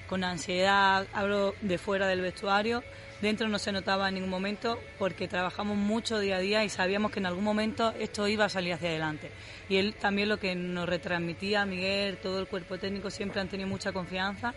con 0.09 0.25
ansiedad, 0.25 1.07
hablo 1.13 1.55
de 1.61 1.79
fuera 1.79 2.07
del 2.07 2.21
vestuario, 2.21 2.83
dentro 3.21 3.49
no 3.49 3.59
se 3.59 3.73
notaba 3.73 4.09
en 4.09 4.15
ningún 4.15 4.31
momento 4.31 4.79
porque 4.99 5.29
trabajamos 5.29 5.77
mucho 5.77 6.19
día 6.19 6.37
a 6.37 6.41
día 6.41 6.65
y 6.65 6.69
sabíamos 6.69 7.11
que 7.11 7.21
en 7.21 7.27
algún 7.27 7.45
momento 7.45 7.93
esto 7.99 8.29
iba 8.29 8.45
a 8.45 8.49
salir 8.49 8.73
hacia 8.75 8.89
adelante. 8.91 9.31
Y 9.69 9.77
él 9.77 9.95
también 9.95 10.29
lo 10.29 10.39
que 10.39 10.55
nos 10.55 10.89
retransmitía, 10.89 11.65
Miguel, 11.67 12.19
todo 12.19 12.39
el 12.41 12.47
cuerpo 12.47 12.79
técnico 12.79 13.11
siempre 13.11 13.41
han 13.41 13.49
tenido 13.49 13.69
mucha 13.69 13.93
confianza 13.93 14.55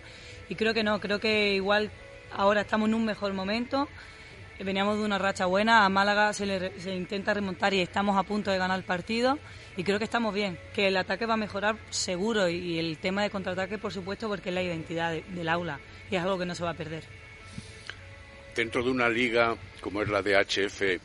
y 0.49 0.55
creo 0.55 0.73
que 0.73 0.83
no, 0.83 0.99
creo 0.99 1.19
que 1.19 1.53
igual 1.53 1.91
ahora 2.33 2.61
estamos 2.61 2.87
en 2.89 2.95
un 2.95 3.05
mejor 3.05 3.33
momento. 3.33 3.87
Veníamos 4.63 4.99
de 4.99 5.05
una 5.05 5.17
racha 5.17 5.47
buena, 5.47 5.85
a 5.85 5.89
Málaga 5.89 6.33
se 6.33 6.45
le 6.45 6.79
se 6.79 6.93
intenta 6.95 7.33
remontar 7.33 7.73
y 7.73 7.79
estamos 7.79 8.15
a 8.15 8.21
punto 8.21 8.51
de 8.51 8.59
ganar 8.59 8.77
el 8.77 8.85
partido 8.85 9.39
y 9.75 9.83
creo 9.83 9.97
que 9.97 10.03
estamos 10.03 10.35
bien, 10.35 10.59
que 10.75 10.87
el 10.89 10.97
ataque 10.97 11.25
va 11.25 11.33
a 11.33 11.37
mejorar 11.37 11.77
seguro 11.89 12.47
y, 12.47 12.77
el 12.77 12.99
tema 12.99 13.23
de 13.23 13.31
contraataque 13.31 13.79
por 13.79 13.91
supuesto 13.91 14.27
porque 14.27 14.49
es 14.49 14.55
la 14.55 14.61
identidad 14.61 15.13
de- 15.13 15.23
del 15.29 15.49
aula 15.49 15.79
y 16.11 16.15
es 16.15 16.21
algo 16.21 16.37
que 16.37 16.45
no 16.45 16.53
se 16.53 16.63
va 16.63 16.69
a 16.71 16.73
perder. 16.75 17.20
Dentro 18.55 18.83
de 18.83 18.91
una 18.91 19.07
liga 19.07 19.55
como 19.79 20.01
es 20.01 20.09
la 20.09 20.21
de 20.21 20.35
HF, 20.35 21.01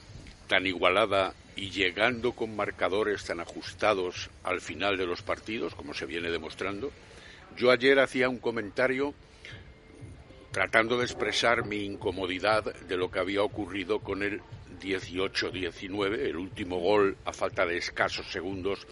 tan 0.49 0.67
igualada 0.67 1.33
y 1.55 1.71
llegando 1.71 2.33
con 2.33 2.57
marcadores 2.57 3.25
tan 3.25 3.41
ajustados 3.41 4.31
al 4.43 4.61
final 4.61 4.97
de 4.97 5.07
los 5.07 5.23
partidos, 5.23 5.75
como 5.75 5.95
se 5.95 6.07
viene 6.07 6.31
demostrando, 6.31 6.91
yo 7.57 7.71
ayer 7.71 8.01
hacía 8.01 8.29
un 8.29 8.39
comentario 8.39 9.15
tratando 10.51 10.99
de 10.99 11.05
expresar 11.05 11.65
mi 11.65 11.85
incomodidad 11.85 12.65
de 12.65 12.97
lo 12.97 13.11
que 13.11 13.21
había 13.21 13.43
ocurrido 13.43 14.01
con 14.01 14.23
el 14.23 14.41
18-19, 14.81 16.19
el 16.19 16.37
último 16.37 16.79
gol 16.81 17.17
a 17.25 17.33
falta 17.33 17.65
de 17.65 17.77
escasos 17.77 18.27
segundos 18.31 18.87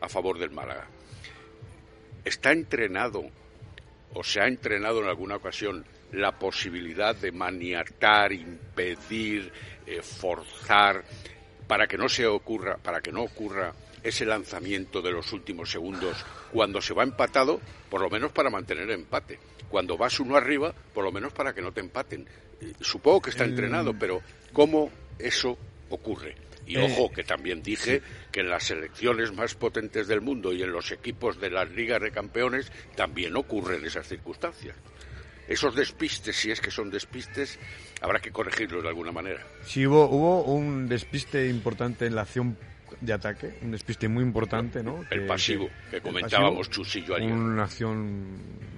a 0.00 0.08
favor 0.08 0.38
del 0.38 0.50
Málaga. 0.50 0.86
¿Está 2.24 2.52
entrenado 2.52 3.24
o 4.14 4.22
se 4.22 4.40
ha 4.40 4.46
entrenado 4.46 5.00
en 5.00 5.08
alguna 5.08 5.36
ocasión 5.36 5.84
la 6.16 6.32
posibilidad 6.38 7.14
de 7.14 7.30
maniatar, 7.32 8.32
impedir, 8.32 9.52
eh, 9.86 10.00
forzar 10.02 11.04
para 11.66 11.86
que 11.86 11.98
no 11.98 12.08
se 12.08 12.26
ocurra, 12.26 12.76
para 12.76 13.00
que 13.00 13.12
no 13.12 13.22
ocurra 13.22 13.72
ese 14.02 14.24
lanzamiento 14.24 15.02
de 15.02 15.10
los 15.12 15.32
últimos 15.32 15.70
segundos 15.70 16.24
cuando 16.52 16.80
se 16.80 16.94
va 16.94 17.02
empatado, 17.02 17.60
por 17.90 18.00
lo 18.00 18.08
menos 18.10 18.32
para 18.32 18.50
mantener 18.50 18.84
el 18.84 18.92
empate. 19.00 19.38
Cuando 19.68 19.96
vas 19.96 20.20
uno 20.20 20.36
arriba, 20.36 20.72
por 20.94 21.04
lo 21.04 21.10
menos 21.10 21.32
para 21.32 21.52
que 21.52 21.60
no 21.60 21.72
te 21.72 21.80
empaten. 21.80 22.26
Eh, 22.60 22.72
Supongo 22.80 23.20
que 23.22 23.30
está 23.30 23.44
El- 23.44 23.50
entrenado, 23.50 23.94
pero 23.98 24.22
¿cómo 24.52 24.90
eso 25.18 25.58
ocurre? 25.90 26.36
Y 26.68 26.76
Eh, 26.76 26.82
ojo, 26.84 27.12
que 27.12 27.24
también 27.24 27.62
dije 27.62 28.00
que 28.32 28.40
en 28.40 28.48
las 28.50 28.64
selecciones 28.64 29.32
más 29.32 29.54
potentes 29.54 30.06
del 30.08 30.20
mundo 30.20 30.52
y 30.52 30.62
en 30.62 30.72
los 30.72 30.90
equipos 30.92 31.40
de 31.40 31.50
las 31.50 31.68
ligas 31.70 32.00
de 32.00 32.10
campeones 32.12 32.70
también 32.94 33.36
ocurren 33.36 33.84
esas 33.84 34.06
circunstancias. 34.08 34.76
Esos 35.48 35.74
despistes, 35.76 36.34
si 36.36 36.50
es 36.50 36.60
que 36.60 36.70
son 36.70 36.90
despistes, 36.90 37.58
habrá 38.00 38.18
que 38.20 38.30
corregirlos 38.32 38.82
de 38.82 38.88
alguna 38.88 39.12
manera. 39.12 39.40
Sí, 39.64 39.86
hubo, 39.86 40.06
hubo 40.08 40.42
un 40.44 40.88
despiste 40.88 41.48
importante 41.48 42.06
en 42.06 42.14
la 42.16 42.22
acción 42.22 42.56
de 43.00 43.12
ataque, 43.12 43.58
un 43.62 43.70
despiste 43.72 44.08
muy 44.08 44.22
importante, 44.24 44.82
¿no? 44.82 45.04
El 45.10 45.26
pasivo, 45.26 45.68
que 45.90 46.00
comentábamos 46.00 46.66
pasivo, 46.68 46.84
Chus 46.84 46.96
y 46.96 47.04
yo 47.04 47.14
ayer. 47.14 47.30
Una 47.32 47.64
acción, 47.64 48.24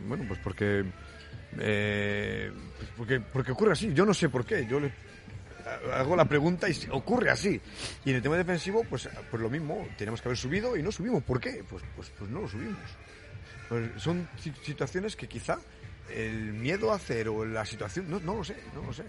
bueno, 0.06 0.24
pues 0.28 0.40
porque, 0.42 0.84
eh, 1.58 2.50
pues 2.76 2.90
porque, 2.96 3.20
porque 3.20 3.52
ocurre 3.52 3.72
así. 3.72 3.92
Yo 3.94 4.04
no 4.04 4.12
sé 4.14 4.28
por 4.28 4.44
qué. 4.44 4.66
Yo 4.66 4.80
le 4.80 4.92
hago 5.94 6.16
la 6.16 6.24
pregunta 6.26 6.68
y 6.68 6.74
ocurre 6.90 7.30
así. 7.30 7.60
Y 8.04 8.10
en 8.10 8.16
el 8.16 8.22
tema 8.22 8.36
defensivo, 8.36 8.84
pues, 8.88 9.08
pues 9.30 9.42
lo 9.42 9.48
mismo. 9.50 9.86
Tenemos 9.96 10.20
que 10.20 10.28
haber 10.28 10.38
subido 10.38 10.76
y 10.76 10.82
no 10.82 10.92
subimos. 10.92 11.22
¿Por 11.22 11.40
qué? 11.40 11.62
Pues, 11.68 11.82
pues, 11.96 12.10
pues 12.18 12.30
no 12.30 12.40
lo 12.42 12.48
subimos. 12.48 12.78
Pues 13.68 13.90
son 13.98 14.28
si- 14.38 14.52
situaciones 14.62 15.14
que 15.14 15.28
quizá 15.28 15.58
el 16.14 16.52
miedo 16.52 16.92
a 16.92 16.96
hacer 16.96 17.28
o 17.28 17.44
la 17.44 17.64
situación, 17.64 18.10
no, 18.10 18.20
no 18.20 18.36
lo 18.36 18.44
sé, 18.44 18.56
no 18.74 18.82
lo 18.82 18.92
sé. 18.92 19.04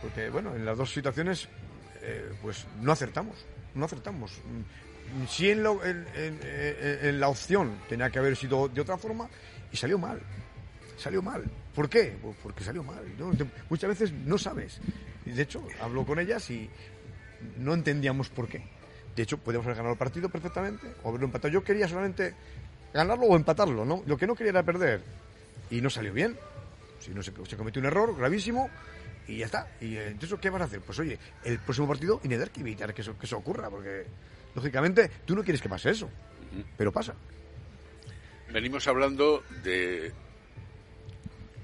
Porque, 0.00 0.30
bueno, 0.30 0.54
en 0.54 0.64
las 0.64 0.76
dos 0.76 0.92
situaciones, 0.92 1.48
eh, 2.00 2.32
pues 2.42 2.66
no 2.80 2.92
acertamos, 2.92 3.36
no 3.74 3.84
acertamos. 3.84 4.32
Mm, 4.38 4.62
Sí 5.28 5.50
en, 5.50 5.62
la 7.20 7.28
opción 7.28 7.78
tenía 7.88 8.10
que 8.10 8.18
haber 8.18 8.36
sido 8.36 8.68
de 8.68 8.80
otra 8.80 8.96
forma 8.96 9.28
y 9.70 9.76
salió 9.76 9.98
mal. 9.98 10.20
Salió 10.96 11.22
mal. 11.22 11.44
¿Por 11.74 11.88
qué? 11.88 12.16
Pues 12.22 12.36
porque 12.42 12.64
salió 12.64 12.82
mal. 12.82 13.04
Muchas 13.68 13.88
veces 13.88 14.12
no 14.12 14.38
sabes. 14.38 14.80
De 15.24 15.42
hecho, 15.42 15.66
hablo 15.80 16.06
con 16.06 16.18
ellas 16.18 16.48
y 16.50 16.68
no 17.58 17.74
entendíamos 17.74 18.28
por 18.30 18.48
qué. 18.48 18.64
De 19.14 19.22
hecho, 19.22 19.38
podíamos 19.38 19.66
haber 19.66 19.76
ganado 19.76 19.92
el 19.92 19.98
partido 19.98 20.28
perfectamente 20.28 20.86
o 21.02 21.10
haberlo 21.10 21.26
empatado. 21.26 21.52
Yo 21.52 21.62
quería 21.62 21.88
solamente 21.88 22.34
ganarlo 22.94 23.26
o 23.26 23.36
empatarlo, 23.36 23.84
¿no? 23.84 24.02
Lo 24.06 24.16
que 24.16 24.26
no 24.26 24.34
quería 24.34 24.50
era 24.50 24.62
perder. 24.62 25.02
Y 25.72 25.80
no 25.80 25.90
salió 25.90 26.12
bien. 26.12 26.38
Si 27.00 27.10
no 27.10 27.22
se, 27.22 27.32
se 27.48 27.56
cometió 27.56 27.80
un 27.80 27.86
error 27.86 28.16
gravísimo 28.16 28.70
y 29.26 29.38
ya 29.38 29.46
está. 29.46 29.68
Y 29.80 29.96
eh, 29.96 30.08
entonces, 30.08 30.38
¿qué 30.38 30.50
vas 30.50 30.62
a 30.62 30.66
hacer? 30.66 30.80
Pues 30.82 30.98
oye, 30.98 31.18
el 31.44 31.58
próximo 31.58 31.88
partido 31.88 32.20
intentar 32.22 32.50
que 32.50 32.60
evitar 32.60 32.94
que 32.94 33.00
eso, 33.00 33.18
que 33.18 33.26
eso 33.26 33.38
ocurra, 33.38 33.70
porque 33.70 34.04
lógicamente 34.54 35.10
tú 35.24 35.34
no 35.34 35.42
quieres 35.42 35.62
que 35.62 35.68
pase 35.68 35.90
eso, 35.90 36.10
pero 36.76 36.92
pasa. 36.92 37.14
Venimos 38.52 38.86
hablando 38.86 39.42
de 39.64 40.12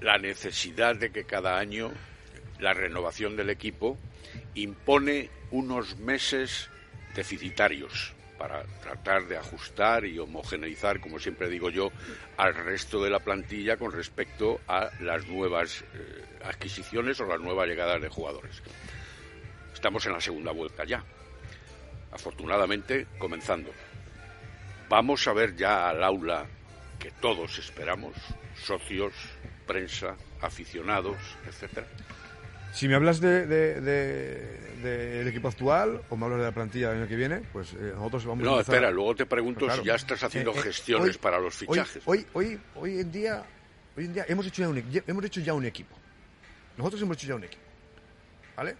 la 0.01 0.17
necesidad 0.17 0.95
de 0.95 1.11
que 1.11 1.25
cada 1.25 1.59
año 1.59 1.91
la 2.59 2.73
renovación 2.73 3.37
del 3.37 3.51
equipo 3.51 3.97
impone 4.55 5.29
unos 5.51 5.97
meses 5.99 6.69
deficitarios 7.15 8.15
para 8.39 8.63
tratar 8.81 9.27
de 9.27 9.37
ajustar 9.37 10.05
y 10.05 10.17
homogeneizar, 10.17 11.01
como 11.01 11.19
siempre 11.19 11.49
digo 11.49 11.69
yo, 11.69 11.91
al 12.37 12.55
resto 12.55 13.03
de 13.03 13.09
la 13.09 13.19
plantilla 13.19 13.75
con 13.75 13.91
respecto 13.91 14.61
a 14.65 14.89
las 15.01 15.27
nuevas 15.27 15.83
eh, 15.93 16.25
adquisiciones 16.45 17.19
o 17.19 17.25
las 17.25 17.41
nuevas 17.41 17.67
llegadas 17.67 18.01
de 18.01 18.07
jugadores. 18.07 18.63
Estamos 19.73 20.05
en 20.05 20.13
la 20.13 20.21
segunda 20.21 20.51
vuelta 20.53 20.85
ya, 20.85 21.03
afortunadamente 22.11 23.07
comenzando. 23.17 23.71
Vamos 24.87 25.27
a 25.27 25.33
ver 25.33 25.55
ya 25.55 25.89
al 25.89 26.01
aula 26.01 26.45
que 26.97 27.11
todos 27.11 27.59
esperamos, 27.59 28.15
socios, 28.55 29.13
prensa, 29.67 30.15
aficionados, 30.41 31.17
etcétera. 31.45 31.87
Si 32.73 32.87
me 32.87 32.95
hablas 32.95 33.19
de, 33.19 33.45
de- 33.47 33.81
de- 33.81 34.59
del 34.79 35.27
equipo 35.27 35.47
actual 35.49 36.01
o 36.09 36.15
me 36.15 36.25
hablas 36.25 36.39
de 36.39 36.45
la 36.45 36.51
plantilla 36.53 36.89
del 36.89 36.99
año 36.99 37.07
que 37.07 37.15
viene, 37.15 37.41
pues 37.51 37.73
eh, 37.73 37.91
nosotros 37.95 38.25
vamos 38.25 38.43
a 38.43 38.45
No, 38.45 38.51
empezar- 38.59 38.75
espera, 38.75 38.91
luego 38.91 39.15
te 39.15 39.25
pregunto 39.25 39.65
claro. 39.65 39.81
si 39.81 39.87
ya 39.87 39.95
estás 39.95 40.23
haciendo 40.23 40.51
Eh, 40.51 40.59
eh, 40.59 40.61
gestiones 40.61 41.15
hoy- 41.15 41.21
para 41.21 41.39
los 41.39 41.55
fichajes. 41.55 42.01
Hoy, 42.05 42.25
hoy, 42.33 42.59
hoy, 42.75 42.99
en 42.99 43.11
día, 43.11 43.43
hoy 43.97 44.05
en 44.05 44.13
día 44.13 44.25
hemos 44.29 44.45
hecho 44.47 44.61
ya 44.61 44.69
un, 44.69 44.77
hemos 45.07 45.25
hecho 45.25 45.41
ya 45.41 45.53
un 45.53 45.65
equipo. 45.65 45.95
Nosotros 46.77 47.01
hemos 47.01 47.17
hecho 47.17 47.27
ya 47.27 47.35
un 47.35 47.43
equipo. 47.43 47.63
¿Vale? 48.55 48.75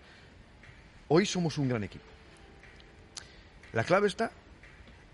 Hoy 1.09 1.25
somos 1.25 1.57
un 1.57 1.67
gran 1.67 1.83
equipo. 1.83 2.05
La 3.73 3.83
clave 3.83 4.07
está 4.07 4.31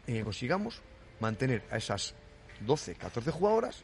en 0.05 0.15
que 0.15 0.23
consigamos 0.23 0.81
mantener 1.19 1.63
a 1.71 1.77
esas 1.77 2.13
12, 2.59 2.95
14 2.95 3.31
jugadoras 3.31 3.81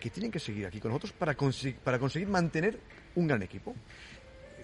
que 0.00 0.10
tienen 0.10 0.30
que 0.32 0.38
seguir 0.40 0.66
aquí 0.66 0.80
con 0.80 0.90
nosotros 0.90 1.12
para, 1.12 1.36
consi- 1.36 1.74
para 1.76 1.98
conseguir 1.98 2.28
mantener 2.28 2.78
un 3.16 3.26
gran 3.26 3.42
equipo. 3.42 3.74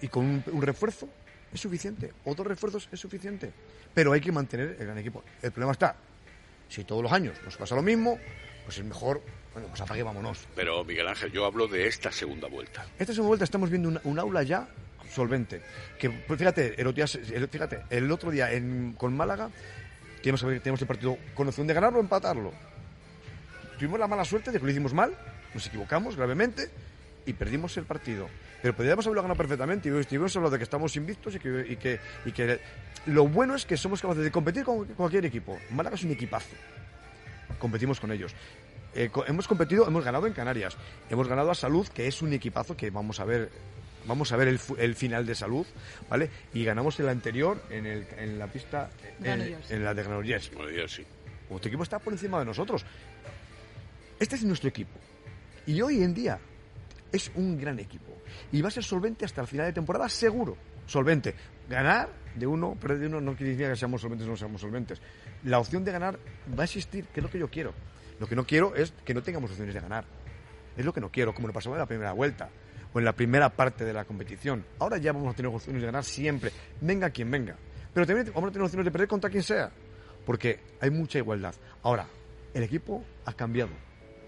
Y 0.01 0.07
con 0.07 0.25
un, 0.25 0.43
un 0.51 0.61
refuerzo 0.61 1.09
es 1.53 1.59
suficiente, 1.59 2.11
otros 2.25 2.47
refuerzos 2.47 2.89
es 2.91 2.99
suficiente, 2.99 3.51
pero 3.93 4.11
hay 4.11 4.21
que 4.21 4.31
mantener 4.31 4.75
el 4.79 4.85
gran 4.85 4.97
equipo. 4.97 5.23
El 5.41 5.51
problema 5.51 5.73
está 5.73 5.95
Si 6.67 6.83
todos 6.83 7.03
los 7.03 7.11
años 7.11 7.37
nos 7.45 7.55
pasa 7.57 7.75
lo 7.75 7.83
mismo, 7.83 8.17
pues 8.65 8.77
es 8.77 8.83
mejor, 8.83 9.21
bueno, 9.53 9.67
pues 9.69 9.81
apague 9.81 10.01
vámonos. 10.01 10.47
Pero 10.55 10.83
Miguel 10.83 11.07
Ángel, 11.07 11.31
yo 11.31 11.45
hablo 11.45 11.67
de 11.67 11.87
esta 11.87 12.11
segunda 12.11 12.47
vuelta. 12.47 12.85
Esta 12.97 13.13
segunda 13.13 13.29
vuelta 13.29 13.45
estamos 13.45 13.69
viendo 13.69 13.89
un, 13.89 13.99
un 14.03 14.19
aula 14.19 14.43
ya 14.43 14.67
solvente. 15.13 15.61
Que 15.99 16.09
pues 16.09 16.39
fíjate, 16.39 16.79
el 16.81 16.87
otro 16.87 17.05
día, 17.05 17.19
el, 17.35 17.47
fíjate, 17.47 17.83
el 17.89 18.11
otro 18.11 18.31
día 18.31 18.51
en, 18.51 18.93
con 18.97 19.15
Málaga 19.15 19.49
tenemos, 20.21 20.41
tenemos 20.41 20.81
el 20.81 20.87
partido 20.87 21.17
con 21.35 21.47
opción 21.47 21.67
de 21.67 21.73
ganarlo 21.73 21.99
o 21.99 22.01
empatarlo. 22.01 22.51
Tuvimos 23.77 23.99
la 23.99 24.07
mala 24.07 24.25
suerte 24.25 24.51
de 24.51 24.59
que 24.59 24.65
lo 24.65 24.71
hicimos 24.71 24.93
mal, 24.93 25.13
nos 25.53 25.67
equivocamos 25.67 26.15
gravemente 26.15 26.69
y 27.25 27.33
perdimos 27.33 27.75
el 27.77 27.85
partido. 27.85 28.27
Pero 28.61 28.75
podríamos 28.75 29.05
haberlo 29.05 29.21
ganado 29.21 29.37
perfectamente 29.37 29.89
y 29.89 29.97
estuvimos 29.97 30.35
hablando 30.35 30.51
de 30.51 30.57
que 30.59 30.63
estamos 30.63 30.95
invictos 30.95 31.35
y 31.35 31.39
que, 31.39 31.65
y 31.69 31.75
que, 31.75 31.99
y 32.25 32.31
que 32.31 32.59
lo 33.07 33.27
bueno 33.27 33.55
es 33.55 33.65
que 33.65 33.75
somos 33.77 34.01
capaces 34.01 34.23
de 34.23 34.31
competir 34.31 34.63
con 34.63 34.85
cualquier 34.85 35.25
equipo. 35.25 35.57
Málaga 35.71 35.95
es 35.95 36.03
un 36.03 36.11
equipazo. 36.11 36.55
Competimos 37.59 37.99
con 37.99 38.11
ellos. 38.11 38.33
Eh, 38.95 39.09
co- 39.11 39.25
hemos 39.25 39.47
competido, 39.47 39.87
hemos 39.87 40.03
ganado 40.05 40.27
en 40.27 40.33
Canarias. 40.33 40.77
Hemos 41.09 41.27
ganado 41.27 41.51
a 41.51 41.55
Salud, 41.55 41.87
que 41.87 42.07
es 42.07 42.21
un 42.21 42.31
equipazo 42.33 42.77
que 42.77 42.89
vamos 42.89 43.19
a 43.19 43.25
ver 43.25 43.49
vamos 44.05 44.33
a 44.33 44.35
ver 44.35 44.49
el, 44.49 44.59
el 44.79 44.95
final 44.95 45.25
de 45.25 45.33
Salud, 45.33 45.65
¿vale? 46.09 46.29
Y 46.53 46.65
ganamos 46.65 46.99
el 46.99 47.07
anterior 47.07 47.63
en, 47.69 47.85
el, 47.85 48.05
en 48.17 48.37
la 48.37 48.47
pista 48.47 48.89
en, 49.23 49.25
en 49.69 49.83
la 49.85 49.93
de 49.93 50.03
Granollers. 50.03 50.51
Granollers, 50.51 50.91
sí. 50.91 51.05
Nuestro 51.49 51.69
equipo 51.69 51.83
está 51.83 51.99
por 51.99 52.11
encima 52.11 52.37
de 52.39 52.43
nosotros. 52.45 52.85
Este 54.19 54.35
es 54.35 54.43
nuestro 54.43 54.67
equipo. 54.67 54.99
Y 55.65 55.79
hoy 55.81 56.03
en 56.03 56.13
día 56.13 56.37
es 57.13 57.31
un 57.35 57.57
gran 57.57 57.79
equipo. 57.79 58.11
Y 58.51 58.61
va 58.61 58.67
a 58.67 58.71
ser 58.71 58.83
solvente 58.83 59.23
hasta 59.23 59.39
el 59.39 59.47
final 59.47 59.67
de 59.67 59.73
temporada, 59.73 60.09
seguro. 60.09 60.57
Solvente. 60.85 61.33
Ganar 61.69 62.09
de 62.35 62.45
uno, 62.45 62.75
perder 62.75 62.99
de 62.99 63.07
uno, 63.07 63.21
no 63.21 63.35
quiere 63.35 63.51
decir 63.51 63.69
que 63.69 63.75
seamos 63.77 64.01
solventes 64.01 64.27
o 64.27 64.31
no 64.31 64.37
seamos 64.37 64.59
solventes. 64.59 64.99
La 65.43 65.59
opción 65.59 65.85
de 65.85 65.91
ganar 65.91 66.19
va 66.57 66.63
a 66.63 66.65
existir, 66.65 67.05
que 67.05 67.19
es 67.19 67.23
lo 67.23 67.29
que 67.29 67.39
yo 67.39 67.49
quiero. 67.49 67.73
Lo 68.19 68.27
que 68.27 68.35
no 68.35 68.45
quiero 68.45 68.75
es 68.75 68.93
que 69.05 69.13
no 69.13 69.21
tengamos 69.21 69.51
opciones 69.51 69.73
de 69.73 69.79
ganar. 69.79 70.05
Es 70.75 70.83
lo 70.83 70.91
que 70.91 70.99
no 70.99 71.11
quiero, 71.11 71.33
como 71.33 71.47
lo 71.47 71.53
pasó 71.53 71.71
en 71.71 71.77
la 71.77 71.85
primera 71.85 72.13
vuelta 72.13 72.49
o 72.91 72.99
en 72.99 73.05
la 73.05 73.13
primera 73.13 73.49
parte 73.49 73.85
de 73.85 73.93
la 73.93 74.05
competición. 74.05 74.65
Ahora 74.79 74.97
ya 74.97 75.13
vamos 75.13 75.33
a 75.33 75.35
tener 75.35 75.53
opciones 75.53 75.81
de 75.81 75.85
ganar 75.85 76.03
siempre, 76.03 76.51
venga 76.81 77.11
quien 77.11 77.29
venga. 77.29 77.55
Pero 77.93 78.07
también 78.07 78.31
vamos 78.33 78.49
a 78.49 78.51
tener 78.51 78.65
opciones 78.65 78.85
de 78.85 78.91
perder 78.91 79.07
contra 79.07 79.29
quien 79.29 79.43
sea, 79.43 79.71
porque 80.25 80.59
hay 80.81 80.89
mucha 80.89 81.19
igualdad. 81.19 81.53
Ahora, 81.83 82.07
el 82.53 82.63
equipo 82.63 83.03
ha 83.25 83.33
cambiado. 83.33 83.71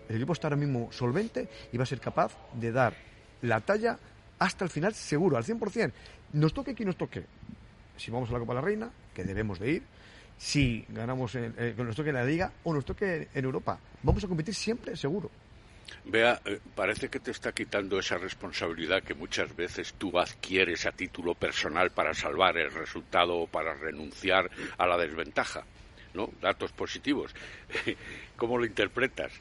El 0.09 0.17
equipo 0.17 0.33
está 0.33 0.47
ahora 0.47 0.57
mismo 0.57 0.91
solvente 0.91 1.47
y 1.71 1.77
va 1.77 1.83
a 1.83 1.87
ser 1.87 1.99
capaz 1.99 2.35
de 2.53 2.71
dar 2.71 2.95
la 3.41 3.61
talla 3.61 3.97
hasta 4.39 4.65
el 4.65 4.69
final 4.69 4.93
seguro, 4.93 5.37
al 5.37 5.43
100%. 5.43 5.91
Nos 6.33 6.53
toque 6.53 6.73
quien 6.73 6.87
nos 6.87 6.97
toque. 6.97 7.23
Si 7.97 8.11
vamos 8.11 8.29
a 8.29 8.33
la 8.33 8.39
Copa 8.39 8.53
de 8.53 8.59
la 8.61 8.65
Reina, 8.65 8.89
que 9.13 9.23
debemos 9.23 9.59
de 9.59 9.71
ir, 9.71 9.83
si 10.37 10.85
ganamos, 10.89 11.35
en, 11.35 11.53
eh, 11.57 11.73
que 11.75 11.83
nos 11.83 11.95
toque 11.95 12.09
en 12.09 12.15
la 12.15 12.25
Liga 12.25 12.51
o 12.63 12.73
nos 12.73 12.83
toque 12.83 13.29
en 13.33 13.45
Europa, 13.45 13.79
vamos 14.03 14.23
a 14.23 14.27
competir 14.27 14.53
siempre 14.53 14.95
seguro. 14.95 15.31
Vea, 16.03 16.41
eh, 16.45 16.59
parece 16.75 17.09
que 17.09 17.19
te 17.19 17.31
está 17.31 17.51
quitando 17.51 17.99
esa 17.99 18.17
responsabilidad 18.17 19.03
que 19.03 19.13
muchas 19.13 19.55
veces 19.55 19.93
tú 19.93 20.17
adquieres 20.19 20.85
a 20.85 20.91
título 20.91 21.35
personal 21.35 21.91
para 21.91 22.13
salvar 22.13 22.57
el 22.57 22.71
resultado 22.71 23.37
o 23.37 23.47
para 23.47 23.73
renunciar 23.73 24.49
a 24.77 24.87
la 24.87 24.97
desventaja. 24.97 25.63
¿No? 26.13 26.29
Datos 26.41 26.71
positivos. 26.71 27.35
¿Cómo 28.37 28.57
lo 28.57 28.65
interpretas? 28.65 29.33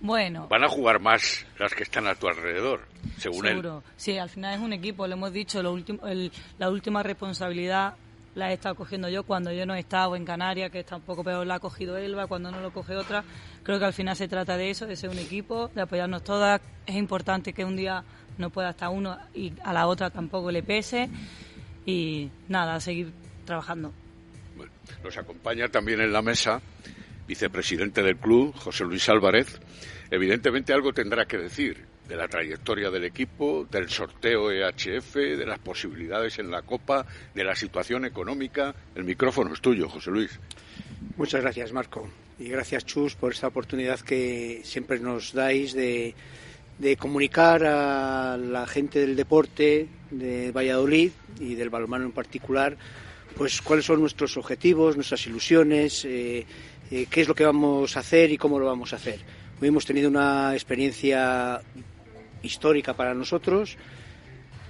Bueno, 0.00 0.46
Van 0.48 0.62
a 0.64 0.68
jugar 0.68 1.00
más 1.00 1.44
las 1.58 1.74
que 1.74 1.82
están 1.82 2.06
a 2.06 2.14
tu 2.14 2.28
alrededor, 2.28 2.86
según 3.18 3.44
él. 3.46 3.50
seguro. 3.52 3.82
Sí, 3.96 4.16
al 4.16 4.28
final 4.28 4.54
es 4.54 4.60
un 4.60 4.72
equipo, 4.72 5.06
lo 5.06 5.14
hemos 5.14 5.32
dicho, 5.32 5.62
lo 5.62 5.72
último, 5.72 6.06
el- 6.06 6.30
la 6.58 6.70
última 6.70 7.02
responsabilidad 7.02 7.94
la 8.36 8.50
he 8.50 8.54
estado 8.54 8.76
cogiendo 8.76 9.08
yo 9.08 9.24
cuando 9.24 9.50
yo 9.50 9.66
no 9.66 9.74
he 9.74 9.80
estado 9.80 10.14
en 10.14 10.24
Canarias, 10.24 10.70
que 10.70 10.78
está 10.80 10.94
un 10.94 11.02
poco 11.02 11.24
peor, 11.24 11.44
la 11.44 11.56
ha 11.56 11.58
cogido 11.60 11.96
Elba, 11.96 12.28
cuando 12.28 12.52
no 12.52 12.60
lo 12.60 12.72
coge 12.72 12.94
otra. 12.94 13.24
Creo 13.64 13.80
que 13.80 13.86
al 13.86 13.92
final 13.92 14.14
se 14.14 14.28
trata 14.28 14.56
de 14.56 14.70
eso, 14.70 14.86
de 14.86 14.94
ser 14.94 15.10
un 15.10 15.18
equipo, 15.18 15.68
de 15.74 15.80
apoyarnos 15.82 16.22
todas. 16.22 16.60
Es 16.86 16.94
importante 16.94 17.52
que 17.52 17.64
un 17.64 17.74
día 17.74 18.04
no 18.36 18.50
pueda 18.50 18.70
estar 18.70 18.90
uno 18.90 19.18
y 19.34 19.52
a 19.64 19.72
la 19.72 19.88
otra 19.88 20.10
tampoco 20.10 20.52
le 20.52 20.62
pese. 20.62 21.08
Y 21.86 22.30
nada, 22.48 22.78
seguir 22.78 23.12
trabajando. 23.44 23.92
Bueno, 24.56 24.70
nos 25.02 25.16
acompaña 25.16 25.68
también 25.68 26.00
en 26.00 26.12
la 26.12 26.22
mesa 26.22 26.60
vicepresidente 27.28 28.02
del 28.02 28.16
club, 28.16 28.54
José 28.56 28.84
Luis 28.84 29.08
Álvarez. 29.08 29.60
Evidentemente 30.10 30.72
algo 30.72 30.92
tendrá 30.92 31.26
que 31.26 31.36
decir 31.36 31.84
de 32.08 32.16
la 32.16 32.26
trayectoria 32.26 32.90
del 32.90 33.04
equipo, 33.04 33.66
del 33.70 33.90
sorteo 33.90 34.50
EHF, 34.50 35.14
de 35.14 35.44
las 35.44 35.58
posibilidades 35.58 36.38
en 36.38 36.50
la 36.50 36.62
Copa, 36.62 37.04
de 37.34 37.44
la 37.44 37.54
situación 37.54 38.06
económica. 38.06 38.74
El 38.94 39.04
micrófono 39.04 39.52
es 39.52 39.60
tuyo, 39.60 39.90
José 39.90 40.10
Luis. 40.10 40.40
Muchas 41.18 41.42
gracias, 41.42 41.70
Marco. 41.72 42.08
Y 42.38 42.48
gracias, 42.48 42.86
Chus, 42.86 43.14
por 43.14 43.32
esta 43.32 43.48
oportunidad 43.48 44.00
que 44.00 44.62
siempre 44.64 44.98
nos 45.00 45.34
dais 45.34 45.74
de, 45.74 46.14
comunicar 46.98 47.64
a 47.64 48.38
la 48.38 48.66
gente 48.66 49.00
del 49.00 49.16
deporte 49.16 49.88
de 50.10 50.50
Valladolid 50.52 51.10
y 51.40 51.56
del 51.56 51.68
balonmano 51.68 52.06
en 52.06 52.12
particular, 52.12 52.78
pues 53.36 53.60
cuáles 53.60 53.84
son 53.84 54.00
nuestros 54.00 54.36
objetivos, 54.36 54.96
nuestras 54.96 55.26
ilusiones, 55.26 56.04
eh, 56.04 56.46
eh, 56.90 57.06
qué 57.10 57.20
es 57.20 57.28
lo 57.28 57.34
que 57.34 57.44
vamos 57.44 57.96
a 57.96 58.00
hacer 58.00 58.30
y 58.30 58.38
cómo 58.38 58.58
lo 58.58 58.66
vamos 58.66 58.92
a 58.92 58.96
hacer. 58.96 59.20
Hoy 59.60 59.68
hemos 59.68 59.84
tenido 59.84 60.08
una 60.08 60.54
experiencia 60.54 61.60
histórica 62.42 62.94
para 62.94 63.14
nosotros, 63.14 63.76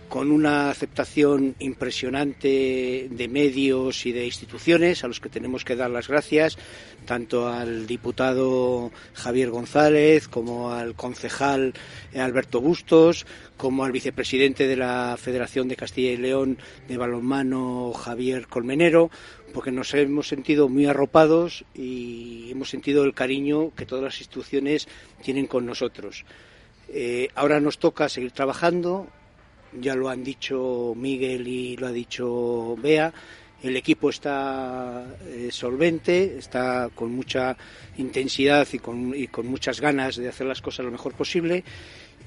con 0.08 0.30
una 0.30 0.70
aceptación 0.70 1.54
impresionante 1.58 3.08
de 3.10 3.28
medios 3.28 4.06
y 4.06 4.12
de 4.12 4.24
instituciones 4.24 5.04
a 5.04 5.08
los 5.08 5.20
que 5.20 5.28
tenemos 5.28 5.64
que 5.64 5.76
dar 5.76 5.90
las 5.90 6.08
gracias, 6.08 6.56
tanto 7.04 7.48
al 7.48 7.86
diputado 7.86 8.90
Javier 9.14 9.50
González 9.50 10.28
como 10.28 10.72
al 10.72 10.94
concejal 10.94 11.74
Alberto 12.14 12.60
Bustos, 12.60 13.26
como 13.56 13.84
al 13.84 13.92
vicepresidente 13.92 14.66
de 14.66 14.76
la 14.76 15.16
Federación 15.18 15.68
de 15.68 15.76
Castilla 15.76 16.12
y 16.12 16.16
León 16.16 16.58
de 16.88 16.96
Balonmano 16.96 17.92
Javier 17.92 18.46
Colmenero, 18.46 19.10
porque 19.52 19.72
nos 19.72 19.92
hemos 19.94 20.28
sentido 20.28 20.68
muy 20.68 20.86
arropados 20.86 21.64
y 21.74 22.50
hemos 22.50 22.70
sentido 22.70 23.04
el 23.04 23.14
cariño 23.14 23.72
que 23.74 23.86
todas 23.86 24.04
las 24.04 24.18
instituciones 24.18 24.88
tienen 25.22 25.46
con 25.46 25.66
nosotros. 25.66 26.24
Eh, 26.88 27.28
ahora 27.34 27.60
nos 27.60 27.78
toca 27.78 28.08
seguir 28.08 28.32
trabajando, 28.32 29.08
ya 29.72 29.94
lo 29.94 30.08
han 30.08 30.24
dicho 30.24 30.94
Miguel 30.96 31.46
y 31.46 31.76
lo 31.76 31.88
ha 31.88 31.92
dicho 31.92 32.76
Bea. 32.76 33.12
El 33.62 33.76
equipo 33.76 34.10
está 34.10 35.04
eh, 35.26 35.48
solvente, 35.50 36.38
está 36.38 36.90
con 36.94 37.10
mucha 37.10 37.56
intensidad 37.96 38.68
y 38.72 38.78
con, 38.78 39.12
y 39.14 39.26
con 39.26 39.48
muchas 39.48 39.80
ganas 39.80 40.16
de 40.16 40.28
hacer 40.28 40.46
las 40.46 40.62
cosas 40.62 40.84
lo 40.86 40.92
mejor 40.92 41.14
posible. 41.14 41.64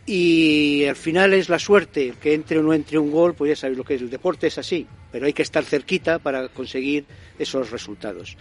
Y 0.06 0.86
al 0.86 0.96
final 0.96 1.34
es 1.34 1.48
la 1.48 1.60
suerte, 1.60 2.16
que 2.20 2.34
entre 2.34 2.58
o 2.60 2.64
no 2.64 2.74
entre 2.74 2.98
un 2.98 3.12
gol, 3.12 3.34
pues 3.34 3.50
ya 3.50 3.56
sabéis 3.56 3.78
lo 3.78 3.84
que 3.84 3.96
es, 3.96 4.02
el 4.02 4.10
deporte 4.10 4.48
es 4.48 4.58
así, 4.58 4.86
pero 5.12 5.26
hay 5.26 5.34
que 5.34 5.44
estar 5.44 5.64
cerquita 5.64 6.20
para 6.20 6.50
conseguir 6.50 7.06
esos 7.38 7.70
resultados. 7.72 8.36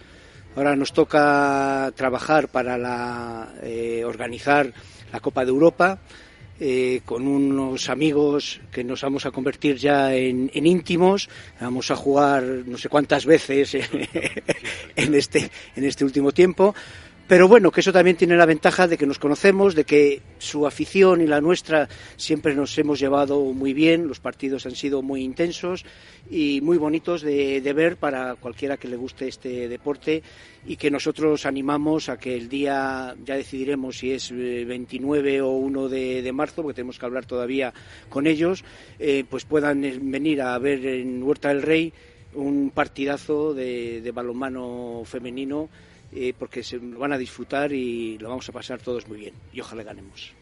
Ahora 0.55 0.75
nos 0.75 0.91
toca 0.91 1.93
trabajar 1.95 2.49
para 2.49 2.77
la, 2.77 3.53
eh, 3.61 4.03
organizar 4.05 4.73
la 5.13 5.19
Copa 5.19 5.45
de 5.45 5.51
Europa 5.51 5.99
eh, 6.59 7.01
con 7.05 7.27
unos 7.27 7.89
amigos 7.89 8.61
que 8.71 8.83
nos 8.83 9.01
vamos 9.01 9.25
a 9.25 9.31
convertir 9.31 9.77
ya 9.77 10.13
en, 10.13 10.51
en 10.53 10.65
íntimos. 10.65 11.29
Vamos 11.59 11.91
a 11.91 11.95
jugar 11.95 12.43
no 12.43 12.77
sé 12.77 12.89
cuántas 12.89 13.25
veces 13.25 13.75
en, 14.95 15.15
este, 15.15 15.49
en 15.75 15.83
este 15.83 16.03
último 16.03 16.31
tiempo. 16.31 16.75
Pero 17.31 17.47
bueno, 17.47 17.71
que 17.71 17.79
eso 17.79 17.93
también 17.93 18.17
tiene 18.17 18.35
la 18.35 18.45
ventaja 18.45 18.89
de 18.89 18.97
que 18.97 19.07
nos 19.07 19.17
conocemos, 19.17 19.73
de 19.73 19.85
que 19.85 20.21
su 20.37 20.67
afición 20.67 21.21
y 21.21 21.27
la 21.27 21.39
nuestra 21.39 21.87
siempre 22.17 22.53
nos 22.53 22.77
hemos 22.77 22.99
llevado 22.99 23.39
muy 23.39 23.73
bien, 23.73 24.05
los 24.05 24.19
partidos 24.19 24.65
han 24.65 24.75
sido 24.75 25.01
muy 25.01 25.21
intensos 25.21 25.85
y 26.29 26.59
muy 26.59 26.77
bonitos 26.77 27.21
de, 27.21 27.61
ver 27.73 27.95
para 27.95 28.35
cualquiera 28.35 28.75
que 28.75 28.89
le 28.89 28.97
guste 28.97 29.29
este 29.29 29.69
deporte 29.69 30.21
y 30.65 30.75
que 30.75 30.91
nosotros 30.91 31.45
animamos 31.45 32.09
a 32.09 32.17
que 32.17 32.35
el 32.35 32.49
día, 32.49 33.15
ya 33.23 33.37
decidiremos 33.37 33.99
si 33.99 34.11
es 34.11 34.29
eh, 34.31 34.65
29 34.67 35.39
o 35.39 35.51
1 35.51 35.87
de, 35.87 36.21
de 36.21 36.31
marzo, 36.33 36.63
porque 36.63 36.75
tenemos 36.75 36.99
que 36.99 37.05
hablar 37.05 37.25
todavía 37.25 37.73
con 38.09 38.27
ellos, 38.27 38.65
eh, 38.99 39.23
pues 39.29 39.45
puedan 39.45 39.85
eh, 39.85 39.97
venir 40.01 40.41
a 40.41 40.57
ver 40.59 40.85
en 40.85 41.23
Huerta 41.23 41.47
del 41.47 41.61
Rey 41.61 41.93
un 42.33 42.71
partidazo 42.71 43.53
de, 43.53 44.01
de 44.01 44.11
balonmano 44.11 45.03
femenino 45.05 45.69
eh, 46.13 46.33
porque 46.37 46.63
se 46.63 46.77
lo 46.77 46.99
van 46.99 47.13
a 47.13 47.17
disfrutar 47.17 47.71
y 47.71 48.17
lo 48.17 48.29
vamos 48.29 48.47
a 48.49 48.51
pasar 48.51 48.79
todos 48.81 49.07
muy 49.07 49.19
bien 49.19 49.33
y 49.53 49.61
ojalá 49.61 49.83
ganemos. 49.83 50.33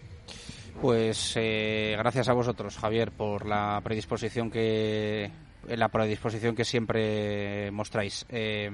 Pues 0.82 1.34
eh, 1.36 1.96
gracias 1.98 2.30
a 2.30 2.34
vosotros, 2.34 2.78
Javier, 2.78 3.12
por 3.12 3.46
la 3.46 3.82
predisposición 3.84 4.50
que 4.50 5.30
la 5.68 5.90
predisposición 5.90 6.56
que 6.56 6.66
siempre 6.66 7.70
mostráis. 7.72 8.26
Eh, 8.30 8.72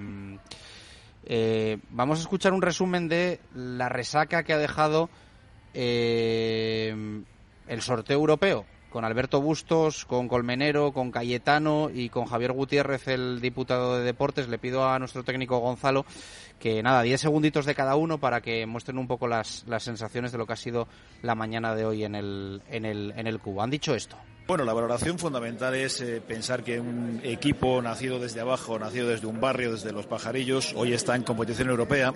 eh, 1.25 1.77
vamos 1.89 2.19
a 2.19 2.21
escuchar 2.21 2.53
un 2.53 2.61
resumen 2.61 3.07
de 3.07 3.39
la 3.55 3.89
resaca 3.89 4.43
que 4.43 4.53
ha 4.53 4.59
dejado 4.59 5.09
eh, 5.73 7.23
el 7.67 7.81
sorteo 7.81 8.17
europeo 8.17 8.65
con 8.95 9.03
Alberto 9.03 9.41
Bustos, 9.41 10.05
con 10.05 10.29
Colmenero, 10.29 10.93
con 10.93 11.11
Cayetano 11.11 11.89
y 11.93 12.07
con 12.07 12.27
Javier 12.27 12.53
Gutiérrez, 12.53 13.09
el 13.09 13.41
diputado 13.41 13.97
de 13.97 14.05
Deportes. 14.05 14.47
Le 14.47 14.57
pido 14.57 14.87
a 14.87 14.97
nuestro 14.99 15.21
técnico 15.25 15.57
Gonzalo 15.57 16.05
que 16.59 16.81
nada, 16.81 17.01
10 17.01 17.19
segunditos 17.19 17.65
de 17.65 17.75
cada 17.75 17.97
uno 17.97 18.21
para 18.21 18.39
que 18.39 18.65
muestren 18.65 18.97
un 18.97 19.05
poco 19.05 19.27
las, 19.27 19.65
las 19.67 19.83
sensaciones 19.83 20.31
de 20.31 20.37
lo 20.37 20.47
que 20.47 20.53
ha 20.53 20.55
sido 20.55 20.87
la 21.23 21.35
mañana 21.35 21.75
de 21.75 21.85
hoy 21.85 22.05
en 22.05 22.15
el, 22.15 22.61
en 22.69 22.85
el, 22.85 23.13
en 23.17 23.27
el 23.27 23.39
Cubo. 23.39 23.61
Han 23.61 23.69
dicho 23.69 23.93
esto. 23.93 24.15
Bueno, 24.47 24.63
la 24.63 24.71
valoración 24.71 25.19
fundamental 25.19 25.75
es 25.75 25.99
eh, 25.99 26.21
pensar 26.25 26.63
que 26.63 26.79
un 26.79 27.19
equipo 27.21 27.81
nacido 27.81 28.17
desde 28.17 28.39
abajo, 28.39 28.79
nacido 28.79 29.09
desde 29.09 29.27
un 29.27 29.41
barrio, 29.41 29.73
desde 29.73 29.91
los 29.91 30.05
pajarillos, 30.05 30.73
hoy 30.73 30.93
está 30.93 31.17
en 31.17 31.23
competición 31.23 31.69
europea 31.69 32.13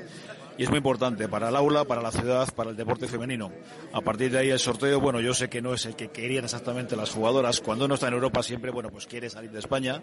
y 0.59 0.63
es 0.63 0.69
muy 0.69 0.79
importante 0.79 1.29
para 1.29 1.47
el 1.47 1.55
aula, 1.55 1.85
para 1.85 2.01
la 2.01 2.11
ciudad, 2.11 2.53
para 2.53 2.71
el 2.71 2.75
deporte 2.75 3.07
femenino. 3.07 3.49
A 3.93 4.01
partir 4.01 4.29
de 4.29 4.39
ahí 4.39 4.49
el 4.49 4.59
sorteo, 4.59 4.99
bueno, 4.99 5.21
yo 5.21 5.33
sé 5.33 5.49
que 5.49 5.61
no 5.61 5.73
es 5.73 5.85
el 5.85 5.95
que 5.95 6.09
querían 6.09 6.43
exactamente 6.43 6.97
las 6.97 7.11
jugadoras. 7.11 7.61
Cuando 7.61 7.85
uno 7.85 7.93
está 7.93 8.09
en 8.09 8.15
Europa 8.15 8.43
siempre, 8.43 8.69
bueno, 8.69 8.89
pues 8.89 9.07
quiere 9.07 9.29
salir 9.29 9.51
de 9.51 9.59
España. 9.59 10.01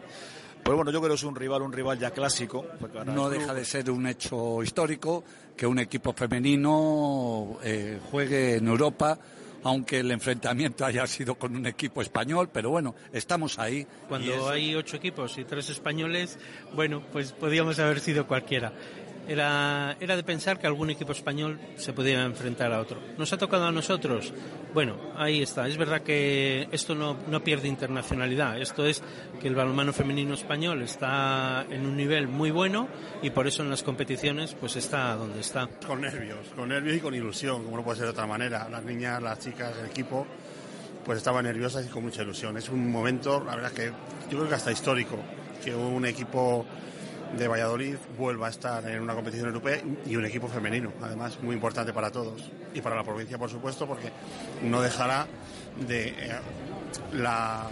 Pero 0.64 0.76
bueno, 0.76 0.90
yo 0.90 1.00
creo 1.00 1.11
que 1.11 1.16
es 1.16 1.24
un 1.24 1.36
rival, 1.36 1.61
un 1.61 1.74
rival 1.74 1.98
ya 1.98 2.11
clásico. 2.11 2.64
No 3.04 3.28
deja 3.28 3.52
de 3.52 3.66
ser 3.66 3.90
un 3.90 4.07
hecho 4.07 4.62
histórico 4.62 5.24
que 5.54 5.66
un 5.66 5.78
equipo 5.78 6.14
femenino 6.14 7.59
eh, 7.62 8.00
juegue 8.11 8.57
en 8.57 8.66
Europa 8.66 9.18
aunque 9.62 9.98
el 9.98 10.11
enfrentamiento 10.12 10.84
haya 10.84 11.04
sido 11.09 11.34
con 11.34 11.57
un 11.57 11.66
equipo 11.66 12.00
español, 12.00 12.48
pero 12.52 12.70
bueno, 12.70 12.94
estamos 13.12 13.59
ahí. 13.59 13.84
Cuando 14.09 14.48
hay 14.48 14.76
ocho 14.76 14.96
equipos 14.96 15.36
y 15.38 15.44
tres 15.44 15.68
españoles, 15.70 16.38
bueno, 16.72 17.02
pues 17.11 17.32
podíamos 17.32 17.76
haber 17.80 17.98
sido 17.98 18.28
cualquiera 18.28 18.72
era, 19.29 19.97
era 20.01 20.16
de 20.16 20.22
pensar 20.22 20.59
que 20.59 20.66
algún 20.66 20.91
equipo 20.91 21.12
español 21.12 21.59
se 21.77 21.93
podía 21.93 22.24
enfrentar 22.24 22.72
a 22.72 22.81
otro. 22.81 23.01
¿Nos 23.18 23.33
ha 23.33 23.39
tocado 23.39 23.66
a 23.66 23.72
nosotros? 23.72 24.33
Bueno, 24.72 24.97
ahí 25.16 25.43
está. 25.43 25.66
Es 25.66 25.77
verdad 25.77 26.03
que 26.03 26.68
esto 26.72 26.95
no, 26.95 27.16
no 27.29 27.43
pierde 27.43 27.68
internacionalidad. 27.68 28.61
Esto 28.61 28.87
es 28.87 29.03
que 29.41 29.49
el 29.49 29.55
balonmano 29.55 29.93
femenino 29.93 30.35
español 30.35 30.83
está 30.83 31.66
en 31.70 31.87
un 31.87 31.97
nivel 31.97 32.29
muy 32.29 32.51
bueno 32.51 32.89
y 33.22 33.31
por 33.31 33.47
eso 33.47 33.62
en 33.62 33.70
las 33.70 33.83
competiciones 33.83 34.55
pues 34.55 34.77
está 34.77 35.14
donde 35.14 35.41
está. 35.41 35.68
Con 35.87 36.01
nervios, 36.01 36.49
con 36.55 36.68
nervios 36.68 36.97
y 36.97 37.01
con 37.01 37.14
ilusión, 37.14 37.64
como 37.64 37.79
no 37.79 37.85
puede 37.85 37.99
ser 37.99 38.07
de 38.07 38.12
otra 38.12 38.27
manera. 38.27 38.68
Las 38.68 38.85
niñas, 38.85 39.22
las 39.22 39.39
chicas, 39.39 39.72
el 39.79 39.87
equipo 39.87 40.27
pues 41.05 41.18
estaban 41.18 41.45
nerviosas 41.45 41.87
y 41.87 41.89
con 41.89 42.03
mucha 42.03 42.22
ilusión. 42.22 42.57
Es 42.57 42.68
un 42.68 42.91
momento, 42.91 43.43
la 43.45 43.55
verdad 43.55 43.72
que 43.72 43.93
yo 44.29 44.39
creo 44.39 44.49
que 44.49 44.55
hasta 44.57 44.72
histórico, 44.72 45.16
que 45.64 45.72
un 45.72 46.05
equipo 46.05 46.66
de 47.37 47.49
Valladolid 47.49 47.97
vuelva 48.16 48.47
a 48.47 48.51
estar 48.51 48.89
en 48.89 49.01
una 49.01 49.14
competición 49.14 49.49
europea 49.49 49.81
y 50.07 50.16
un 50.16 50.24
equipo 50.24 50.49
femenino, 50.49 50.93
además 51.03 51.39
muy 51.43 51.55
importante 51.55 51.93
para 51.93 52.11
todos 52.11 52.51
y 52.74 52.81
para 52.81 52.97
la 52.97 53.05
provincia, 53.05 53.39
por 53.39 53.51
supuesto, 53.51 53.87
porque 53.87 54.11
no 54.62 54.81
dejará 54.81 55.27
de 55.87 56.09
eh, 56.09 56.41
la 57.12 57.68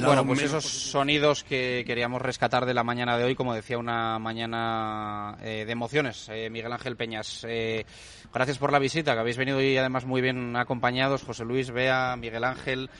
bueno, 0.00 0.26
pues 0.26 0.42
esos 0.42 0.64
sonidos 0.64 1.44
que 1.44 1.84
queríamos 1.86 2.20
rescatar 2.20 2.66
de 2.66 2.74
la 2.74 2.84
mañana 2.84 3.16
de 3.16 3.24
hoy, 3.24 3.34
como 3.34 3.54
decía, 3.54 3.78
una 3.78 4.18
mañana 4.18 5.36
eh, 5.42 5.64
de 5.64 5.72
emociones. 5.72 6.28
Eh, 6.30 6.50
Miguel 6.50 6.72
Ángel 6.72 6.96
Peñas, 6.96 7.44
eh, 7.48 7.84
gracias 8.32 8.58
por 8.58 8.72
la 8.72 8.78
visita, 8.78 9.14
que 9.14 9.20
habéis 9.20 9.36
venido 9.36 9.58
hoy 9.58 9.76
además 9.76 10.04
muy 10.04 10.20
bien 10.20 10.56
acompañados. 10.56 11.22
José 11.22 11.44
Luis, 11.44 11.70
Bea, 11.70 12.16
Miguel 12.16 12.44
Ángel, 12.44 12.90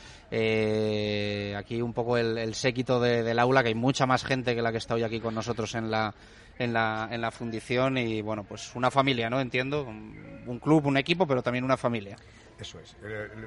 aquí 1.55 1.81
un 1.81 1.93
poco 1.93 2.17
el, 2.17 2.53
séquito 2.55 2.99
del 2.99 3.39
aula, 3.39 3.61
que 3.63 3.69
hay 3.69 3.75
mucha 3.75 4.05
más 4.05 4.23
gente 4.23 4.55
que 4.55 4.61
la 4.61 4.71
que 4.71 4.77
está 4.77 4.95
hoy 4.95 5.03
aquí 5.03 5.19
con 5.19 5.35
nosotros 5.35 5.75
en 5.75 5.91
la, 5.91 6.13
en 6.57 6.73
la, 6.73 7.07
en 7.11 7.21
la 7.21 7.31
fundición 7.31 7.97
y 7.97 8.21
bueno, 8.21 8.43
pues 8.43 8.75
una 8.75 8.91
familia, 8.91 9.29
¿no? 9.29 9.39
Entiendo, 9.39 9.83
un 9.83 10.59
club, 10.59 10.85
un 10.85 10.97
equipo, 10.97 11.27
pero 11.27 11.41
también 11.41 11.63
una 11.63 11.77
familia. 11.77 12.15
Eso 12.59 12.79
es, 12.79 12.95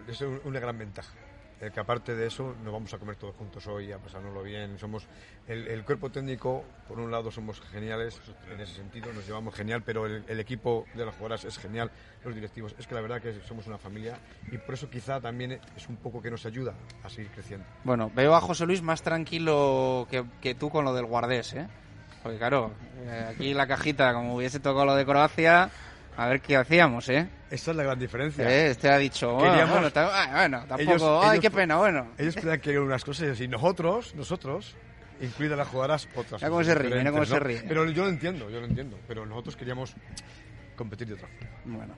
es 0.09 0.21
una 0.45 0.59
gran 0.59 0.79
ventaja 0.79 1.13
que 1.71 1.81
aparte 1.81 2.15
de 2.15 2.27
eso 2.27 2.55
nos 2.65 2.73
vamos 2.73 2.93
a 2.93 2.99
comer 2.99 3.17
todos 3.17 3.37
juntos 3.37 3.67
hoy, 3.67 3.93
a 3.93 3.99
pasárnoslo 3.99 4.43
bien. 4.43 4.79
Somos 4.79 5.07
el, 5.47 5.85
cuerpo 5.85 6.11
técnico, 6.11 6.65
por 6.89 6.99
un 6.99 7.11
lado 7.11 7.31
somos 7.31 7.61
geniales 7.61 8.21
en 8.53 8.61
ese 8.61 8.75
sentido, 8.75 9.13
nos 9.13 9.27
llevamos 9.27 9.55
genial, 9.55 9.83
pero 9.85 10.07
el, 10.07 10.41
equipo 10.41 10.87
de 10.95 11.05
las 11.05 11.15
jugadoras 11.15 11.45
es 11.45 11.59
genial, 11.59 11.91
los 12.25 12.35
directivos. 12.35 12.75
Es 12.79 12.87
que 12.87 12.95
la 12.95 13.01
verdad 13.01 13.21
que 13.21 13.41
somos 13.47 13.67
una 13.67 13.79
familia 13.79 14.19
y 14.51 14.59
por 14.59 14.75
eso 14.75 14.91
quizá 14.91 15.21
también 15.21 15.61
es 15.77 15.89
un 15.89 15.97
poco 15.97 16.21
que 16.21 16.31
nos 16.31 16.45
ayuda 16.47 16.75
a 17.05 17.09
seguir 17.09 17.31
creciendo. 17.31 17.67
Bueno, 17.85 18.11
veo 18.15 18.35
a 18.35 18.41
José 18.41 18.67
Luis 18.67 18.83
más 18.83 19.03
tranquilo 19.03 20.09
que, 20.11 20.25
que 20.41 20.55
tú 20.55 20.71
con 20.71 20.85
lo 20.85 20.95
del 20.95 21.07
guardés, 21.07 21.53
¿eh? 21.55 21.69
Porque 22.23 22.39
claro, 22.39 22.73
eh, 23.05 23.27
aquí 23.31 23.53
la 23.53 23.67
cajita, 23.67 24.15
como 24.15 24.37
hubiese 24.37 24.61
tocado 24.61 24.87
lo 24.87 24.95
de 24.95 25.05
Croacia, 25.05 25.71
a 26.17 26.29
ver 26.29 26.41
qué 26.41 26.57
hacíamos, 26.57 27.09
¿eh? 27.09 27.29
Esa 27.51 27.71
es 27.71 27.77
la 27.77 27.83
gran 27.83 27.99
diferencia. 27.99 28.49
Eh, 28.49 28.71
este 28.71 28.89
ha 28.89 28.99
dicho, 28.99 29.35
bueno, 29.35 29.67
bueno, 29.67 29.91
tampoco, 29.91 31.23
ay, 31.23 31.39
qué 31.41 31.51
pena, 31.51 31.77
bueno. 31.77 32.13
Ellos 32.19 32.35
crean 32.41 32.61
que 32.61 32.79
unas 32.79 33.05
cosas 33.05 33.41
y 33.41 33.49
nosotros, 33.49 34.15
nosotros, 34.15 34.75
incluidas 35.21 35.59
las 35.59 35.69
jugadoras, 35.69 36.09
otras. 36.15 36.41
Mira 36.41 36.51
cómo 36.51 36.65
se 36.65 36.75
ríe, 36.75 36.97
mira 36.97 37.11
cómo 37.11 37.25
se 37.25 37.39
ríe. 37.39 37.63
Pero 37.67 37.91
yo 37.91 38.05
lo 38.05 38.11
entiendo, 38.11 38.51
yo 38.51 38.61
lo 38.61 38.67
entiendo. 38.67 38.99
Pero 39.07 39.27
nosotros 39.27 39.57
queríamos 39.57 39.95
competir 40.77 41.09
de 41.09 41.15
otra 41.15 41.29
forma. 41.29 41.77
Bueno, 41.77 41.95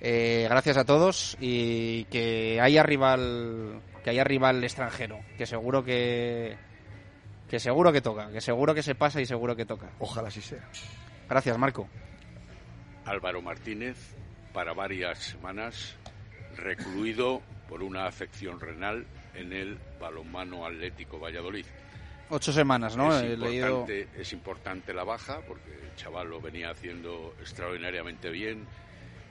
eh, 0.00 0.46
gracias 0.48 0.76
a 0.76 0.84
todos 0.84 1.36
y 1.40 2.04
que 2.04 2.60
haya 2.60 2.82
rival, 2.82 3.80
que 4.04 4.10
haya 4.10 4.24
rival 4.24 4.62
extranjero, 4.62 5.20
que 5.36 5.46
seguro 5.46 5.84
que, 5.84 6.56
que 7.48 7.58
seguro 7.58 7.92
que 7.92 8.00
toca, 8.00 8.30
que 8.30 8.40
seguro 8.40 8.74
que 8.74 8.82
se 8.82 8.94
pasa 8.94 9.20
y 9.20 9.26
seguro 9.26 9.56
que 9.56 9.64
toca. 9.64 9.90
Ojalá 9.98 10.28
así 10.28 10.40
sea. 10.40 10.68
Gracias, 11.28 11.58
Marco. 11.58 11.88
Álvaro 13.08 13.40
Martínez, 13.40 13.96
para 14.52 14.74
varias 14.74 15.18
semanas, 15.18 15.96
recluido 16.56 17.42
por 17.68 17.82
una 17.82 18.06
afección 18.06 18.60
renal 18.60 19.06
en 19.34 19.52
el 19.52 19.78
balonmano 19.98 20.66
Atlético 20.66 21.18
Valladolid. 21.18 21.64
Ocho 22.28 22.52
semanas, 22.52 22.96
¿no? 22.96 23.18
Es, 23.18 23.24
importante, 23.32 24.08
es 24.14 24.32
importante 24.34 24.92
la 24.92 25.04
baja 25.04 25.40
porque 25.46 25.70
el 25.70 25.94
chaval 25.96 26.28
lo 26.28 26.40
venía 26.40 26.70
haciendo 26.70 27.34
extraordinariamente 27.40 28.28
bien 28.30 28.66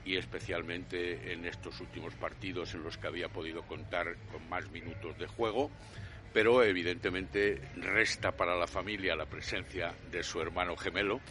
y 0.03 0.15
especialmente 0.17 1.33
en 1.33 1.45
estos 1.45 1.79
últimos 1.79 2.15
partidos 2.15 2.73
en 2.73 2.83
los 2.83 2.97
que 2.97 3.07
había 3.07 3.29
podido 3.29 3.61
contar 3.63 4.15
con 4.31 4.49
más 4.49 4.71
minutos 4.71 5.17
de 5.19 5.27
juego, 5.27 5.69
pero 6.33 6.63
evidentemente 6.63 7.61
resta 7.75 8.31
para 8.31 8.55
la 8.55 8.65
familia 8.65 9.15
la 9.15 9.27
presencia 9.27 9.93
de 10.11 10.23
su 10.23 10.41
hermano 10.41 10.75
gemelo 10.75 11.21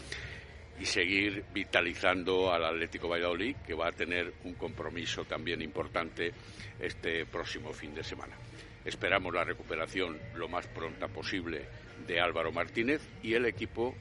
y 0.79 0.85
seguir 0.85 1.45
vitalizando 1.53 2.53
al 2.53 2.65
Atlético 2.65 3.09
Valladolid, 3.09 3.57
que 3.67 3.75
va 3.75 3.89
a 3.89 3.93
tener 3.93 4.35
un 4.45 4.55
compromiso 4.55 5.25
también 5.25 5.63
importante 5.63 6.33
este 6.79 7.25
próximo 7.27 7.73
fin 7.73 7.95
de 7.95 8.05
semana. 8.05 8.37
Esperamos 8.85 9.35
la 9.35 9.45
recuperación 9.45 10.19
lo 10.35 10.49
más 10.49 10.67
pronta 10.69 11.09
posible 11.09 11.67
de 12.07 12.21
Álvaro 12.21 12.53
Martínez 12.53 13.03
y 13.23 13.35
el 13.35 13.47
equipo 13.47 13.95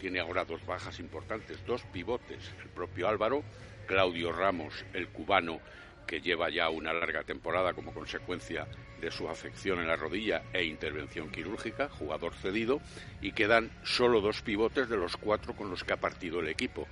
tiene 0.00 0.20
ahora 0.20 0.44
dos 0.44 0.64
bajas 0.64 0.98
importantes, 0.98 1.64
dos 1.66 1.82
pivotes, 1.92 2.50
el 2.62 2.70
propio 2.70 3.08
Álvaro, 3.08 3.44
Claudio 3.86 4.32
Ramos, 4.32 4.84
el 4.94 5.08
cubano, 5.08 5.60
que 6.06 6.20
lleva 6.20 6.50
ya 6.50 6.70
una 6.70 6.92
larga 6.92 7.22
temporada 7.22 7.72
como 7.72 7.92
consecuencia 7.92 8.66
de 9.02 9.10
su 9.10 9.28
afección 9.28 9.80
en 9.80 9.88
la 9.88 9.96
rodilla 9.96 10.44
e 10.52 10.64
intervención 10.64 11.28
quirúrgica, 11.28 11.88
jugador 11.88 12.32
cedido, 12.34 12.80
y 13.20 13.32
quedan 13.32 13.70
solo 13.82 14.20
dos 14.20 14.40
pivotes 14.42 14.88
de 14.88 14.96
los 14.96 15.16
cuatro 15.16 15.54
con 15.54 15.68
los 15.68 15.82
que 15.82 15.92
ha 15.92 16.00
partido 16.00 16.40
el 16.40 16.48
equipo. 16.48 16.86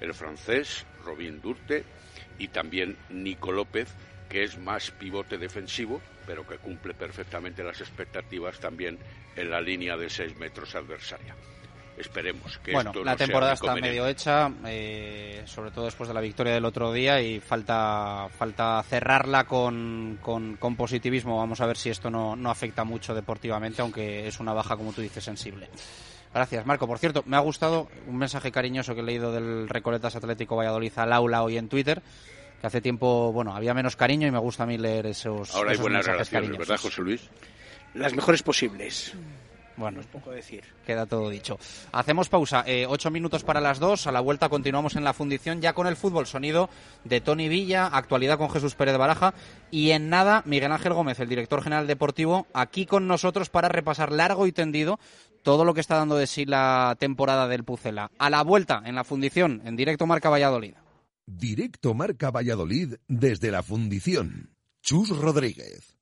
El 0.00 0.12
francés, 0.12 0.84
Robin 1.04 1.40
Durte, 1.40 1.84
y 2.38 2.48
también 2.48 2.96
Nico 3.10 3.52
López, 3.52 3.88
que 4.28 4.42
es 4.42 4.58
más 4.58 4.90
pivote 4.90 5.38
defensivo, 5.38 6.02
pero 6.26 6.46
que 6.46 6.58
cumple 6.58 6.94
perfectamente 6.94 7.62
las 7.62 7.80
expectativas 7.80 8.58
también 8.58 8.98
en 9.36 9.48
la 9.48 9.60
línea 9.60 9.96
de 9.96 10.10
seis 10.10 10.36
metros 10.36 10.74
adversaria 10.74 11.36
esperemos 11.96 12.58
que 12.58 12.72
bueno, 12.72 12.90
esto 12.90 13.04
la 13.04 13.16
temporada 13.16 13.52
está 13.52 13.74
medio 13.74 14.06
hecha, 14.06 14.50
eh, 14.66 15.42
sobre 15.46 15.70
todo 15.70 15.84
después 15.84 16.08
de 16.08 16.14
la 16.14 16.20
victoria 16.20 16.54
del 16.54 16.64
otro 16.64 16.92
día 16.92 17.20
y 17.20 17.40
falta 17.40 18.28
falta 18.36 18.82
cerrarla 18.82 19.44
con, 19.44 20.18
con, 20.22 20.76
positivismo. 20.76 21.38
Vamos 21.38 21.60
a 21.60 21.66
ver 21.66 21.76
si 21.76 21.90
esto 21.90 22.10
no, 22.10 22.34
no, 22.36 22.50
afecta 22.50 22.84
mucho 22.84 23.14
deportivamente, 23.14 23.82
aunque 23.82 24.26
es 24.26 24.40
una 24.40 24.52
baja, 24.52 24.76
como 24.76 24.92
tú 24.92 25.00
dices, 25.00 25.22
sensible. 25.22 25.68
Gracias, 26.32 26.64
Marco. 26.64 26.86
Por 26.86 26.98
cierto, 26.98 27.22
me 27.26 27.36
ha 27.36 27.40
gustado 27.40 27.88
un 28.06 28.16
mensaje 28.16 28.50
cariñoso 28.50 28.94
que 28.94 29.02
he 29.02 29.04
leído 29.04 29.32
del 29.32 29.68
Recoletas 29.68 30.16
Atlético 30.16 30.56
Valladolid 30.56 30.92
al 30.96 31.12
aula 31.12 31.42
hoy 31.42 31.58
en 31.58 31.68
Twitter, 31.68 32.02
que 32.60 32.66
hace 32.66 32.80
tiempo, 32.80 33.32
bueno, 33.32 33.54
había 33.54 33.74
menos 33.74 33.96
cariño 33.96 34.26
y 34.26 34.30
me 34.30 34.38
gusta 34.38 34.62
a 34.62 34.66
mí 34.66 34.78
leer 34.78 35.06
esos 35.06 35.54
Ahora 35.54 35.72
hay 35.72 35.78
buenas 35.78 36.06
relaciones, 36.06 36.56
¿verdad, 36.56 36.78
José 36.78 37.02
Luis? 37.02 37.28
Las 37.94 38.14
mejores 38.14 38.42
posibles. 38.42 39.14
Bueno, 39.76 40.00
es 40.00 40.06
poco 40.06 40.30
decir. 40.30 40.64
Queda 40.86 41.06
todo 41.06 41.30
dicho. 41.30 41.58
Hacemos 41.92 42.28
pausa. 42.28 42.64
Eh, 42.66 42.86
ocho 42.88 43.10
minutos 43.10 43.42
para 43.44 43.60
las 43.60 43.78
dos. 43.78 44.06
A 44.06 44.12
la 44.12 44.20
vuelta 44.20 44.48
continuamos 44.48 44.96
en 44.96 45.04
la 45.04 45.12
fundición 45.12 45.60
ya 45.60 45.72
con 45.72 45.86
el 45.86 45.96
fútbol. 45.96 46.26
Sonido 46.26 46.68
de 47.04 47.20
Tony 47.20 47.48
Villa, 47.48 47.86
actualidad 47.86 48.38
con 48.38 48.50
Jesús 48.50 48.74
Pérez 48.74 48.92
de 48.92 48.98
Baraja. 48.98 49.34
Y 49.70 49.90
en 49.90 50.10
nada, 50.10 50.42
Miguel 50.44 50.72
Ángel 50.72 50.92
Gómez, 50.92 51.20
el 51.20 51.28
director 51.28 51.62
general 51.62 51.86
deportivo, 51.86 52.46
aquí 52.52 52.86
con 52.86 53.06
nosotros 53.06 53.48
para 53.48 53.68
repasar 53.68 54.12
largo 54.12 54.46
y 54.46 54.52
tendido 54.52 54.98
todo 55.42 55.64
lo 55.64 55.74
que 55.74 55.80
está 55.80 55.96
dando 55.96 56.16
de 56.16 56.26
sí 56.26 56.44
la 56.44 56.96
temporada 56.98 57.48
del 57.48 57.64
Pucela. 57.64 58.10
A 58.18 58.30
la 58.30 58.42
vuelta 58.42 58.82
en 58.84 58.94
la 58.94 59.04
fundición, 59.04 59.62
en 59.64 59.76
directo 59.76 60.06
Marca 60.06 60.30
Valladolid. 60.30 60.74
Directo 61.26 61.94
Marca 61.94 62.30
Valladolid 62.30 62.94
desde 63.08 63.50
la 63.50 63.62
fundición. 63.62 64.50
Chus 64.82 65.08
Rodríguez. 65.08 66.01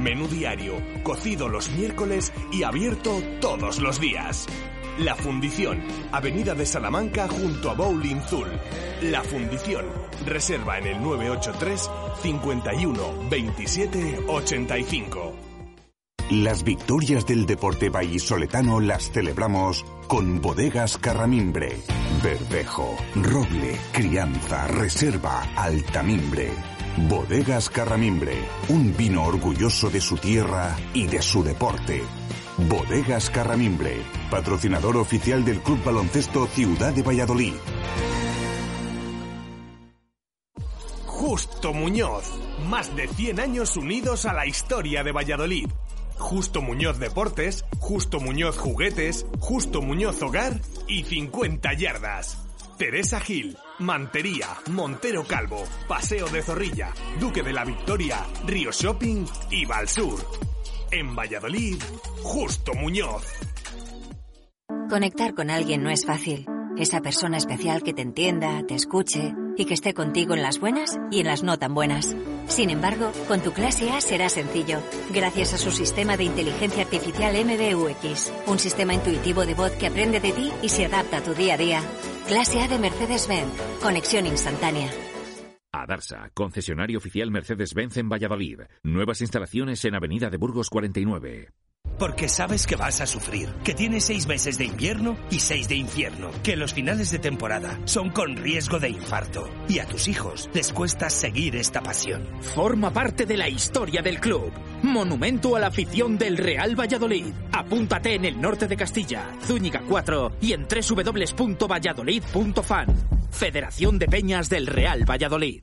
Menú 0.00 0.28
diario, 0.28 0.74
cocido 1.02 1.48
los 1.48 1.70
miércoles 1.70 2.32
y 2.52 2.62
abierto 2.62 3.22
todos 3.40 3.78
los 3.78 4.00
días. 4.00 4.46
La 4.98 5.16
Fundición, 5.16 5.82
Avenida 6.12 6.54
de 6.54 6.66
Salamanca 6.66 7.26
junto 7.26 7.70
a 7.70 7.74
Bowling 7.74 8.20
Zul. 8.28 8.48
La 9.02 9.22
Fundición, 9.22 9.86
reserva 10.26 10.78
en 10.78 10.86
el 10.86 11.02
983 11.02 11.90
51 12.22 13.28
27 13.30 14.24
85. 14.28 15.32
Las 16.30 16.62
victorias 16.62 17.26
del 17.26 17.46
deporte 17.46 17.90
vallisoletano 17.90 18.80
las 18.80 19.10
celebramos 19.10 19.84
con 20.08 20.40
bodegas 20.40 20.96
Carramimbre. 20.96 21.78
Verdejo, 22.22 22.96
roble, 23.16 23.78
crianza, 23.92 24.66
reserva, 24.68 25.42
altamimbre. 25.56 26.50
Bodegas 26.96 27.70
Carramimbre, 27.70 28.36
un 28.68 28.94
vino 28.94 29.24
orgulloso 29.24 29.88
de 29.88 29.98
su 29.98 30.18
tierra 30.18 30.76
y 30.92 31.06
de 31.06 31.22
su 31.22 31.42
deporte. 31.42 32.02
Bodegas 32.68 33.30
Carramimbre, 33.30 34.02
patrocinador 34.30 34.98
oficial 34.98 35.42
del 35.42 35.60
Club 35.60 35.82
Baloncesto 35.82 36.46
Ciudad 36.48 36.92
de 36.92 37.02
Valladolid. 37.02 37.54
Justo 41.06 41.72
Muñoz, 41.72 42.30
más 42.68 42.94
de 42.94 43.08
100 43.08 43.40
años 43.40 43.76
unidos 43.78 44.26
a 44.26 44.34
la 44.34 44.46
historia 44.46 45.02
de 45.02 45.12
Valladolid. 45.12 45.70
Justo 46.18 46.60
Muñoz 46.60 46.98
Deportes, 46.98 47.64
Justo 47.78 48.20
Muñoz 48.20 48.58
Juguetes, 48.58 49.24
Justo 49.40 49.80
Muñoz 49.80 50.20
Hogar 50.20 50.60
y 50.86 51.04
50 51.04 51.72
yardas. 51.72 52.51
Teresa 52.78 53.20
Gil, 53.20 53.56
Mantería, 53.78 54.48
Montero 54.70 55.24
Calvo, 55.24 55.64
Paseo 55.88 56.28
de 56.28 56.42
Zorrilla, 56.42 56.92
Duque 57.20 57.42
de 57.42 57.52
la 57.52 57.64
Victoria, 57.64 58.26
Río 58.46 58.70
Shopping 58.72 59.24
y 59.50 59.64
Valsur. 59.64 60.20
En 60.90 61.14
Valladolid, 61.14 61.82
Justo 62.22 62.74
Muñoz. 62.74 63.24
Conectar 64.88 65.34
con 65.34 65.50
alguien 65.50 65.82
no 65.82 65.90
es 65.90 66.04
fácil. 66.04 66.46
Esa 66.78 67.00
persona 67.02 67.36
especial 67.36 67.82
que 67.82 67.92
te 67.92 68.02
entienda, 68.02 68.62
te 68.66 68.74
escuche 68.74 69.34
y 69.56 69.66
que 69.66 69.74
esté 69.74 69.92
contigo 69.92 70.34
en 70.34 70.42
las 70.42 70.58
buenas 70.58 70.98
y 71.10 71.20
en 71.20 71.26
las 71.26 71.42
no 71.42 71.58
tan 71.58 71.74
buenas. 71.74 72.16
Sin 72.46 72.70
embargo, 72.70 73.12
con 73.28 73.40
tu 73.40 73.52
clase 73.52 73.90
A 73.90 74.00
será 74.00 74.28
sencillo, 74.28 74.80
gracias 75.12 75.52
a 75.52 75.58
su 75.58 75.70
sistema 75.70 76.16
de 76.16 76.24
inteligencia 76.24 76.82
artificial 76.84 77.34
MBUX, 77.44 78.32
un 78.46 78.58
sistema 78.58 78.94
intuitivo 78.94 79.44
de 79.44 79.54
voz 79.54 79.72
que 79.72 79.86
aprende 79.86 80.20
de 80.20 80.32
ti 80.32 80.50
y 80.62 80.70
se 80.70 80.86
adapta 80.86 81.18
a 81.18 81.22
tu 81.22 81.34
día 81.34 81.54
a 81.54 81.58
día. 81.58 81.82
Clase 82.26 82.60
A 82.60 82.68
de 82.68 82.78
Mercedes-Benz, 82.78 83.52
conexión 83.82 84.26
instantánea. 84.26 84.90
Adarsa, 85.72 86.30
concesionario 86.34 86.98
oficial 86.98 87.30
Mercedes-Benz 87.30 87.98
en 87.98 88.08
Valladolid. 88.08 88.60
Nuevas 88.82 89.20
instalaciones 89.20 89.84
en 89.84 89.94
Avenida 89.94 90.30
de 90.30 90.36
Burgos 90.38 90.70
49. 90.70 91.48
Porque 92.02 92.28
sabes 92.28 92.66
que 92.66 92.74
vas 92.74 93.00
a 93.00 93.06
sufrir, 93.06 93.48
que 93.62 93.74
tienes 93.74 94.06
seis 94.06 94.26
meses 94.26 94.58
de 94.58 94.64
invierno 94.64 95.16
y 95.30 95.38
seis 95.38 95.68
de 95.68 95.76
infierno, 95.76 96.32
que 96.42 96.56
los 96.56 96.74
finales 96.74 97.12
de 97.12 97.20
temporada 97.20 97.78
son 97.84 98.10
con 98.10 98.36
riesgo 98.36 98.80
de 98.80 98.88
infarto 98.88 99.48
y 99.68 99.78
a 99.78 99.86
tus 99.86 100.08
hijos 100.08 100.50
les 100.52 100.72
cuesta 100.72 101.08
seguir 101.10 101.54
esta 101.54 101.80
pasión. 101.80 102.26
Forma 102.40 102.92
parte 102.92 103.24
de 103.24 103.36
la 103.36 103.48
historia 103.48 104.02
del 104.02 104.18
club. 104.18 104.50
Monumento 104.82 105.54
a 105.54 105.60
la 105.60 105.68
afición 105.68 106.18
del 106.18 106.38
Real 106.38 106.74
Valladolid. 106.74 107.32
Apúntate 107.52 108.16
en 108.16 108.24
el 108.24 108.40
norte 108.40 108.66
de 108.66 108.76
Castilla, 108.76 109.30
Zúñiga 109.44 109.84
4 109.88 110.38
y 110.40 110.54
en 110.54 110.66
www.valladolid.fan. 110.66 112.96
Federación 113.30 114.00
de 114.00 114.08
Peñas 114.08 114.48
del 114.48 114.66
Real 114.66 115.08
Valladolid. 115.08 115.62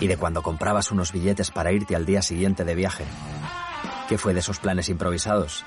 Y 0.00 0.06
de 0.06 0.16
cuando 0.16 0.42
comprabas 0.42 0.90
unos 0.90 1.12
billetes 1.12 1.50
para 1.50 1.72
irte 1.72 1.96
al 1.96 2.06
día 2.06 2.22
siguiente 2.22 2.64
de 2.64 2.74
viaje. 2.74 3.04
¿Qué 4.08 4.18
fue 4.18 4.34
de 4.34 4.40
esos 4.40 4.58
planes 4.58 4.88
improvisados? 4.88 5.64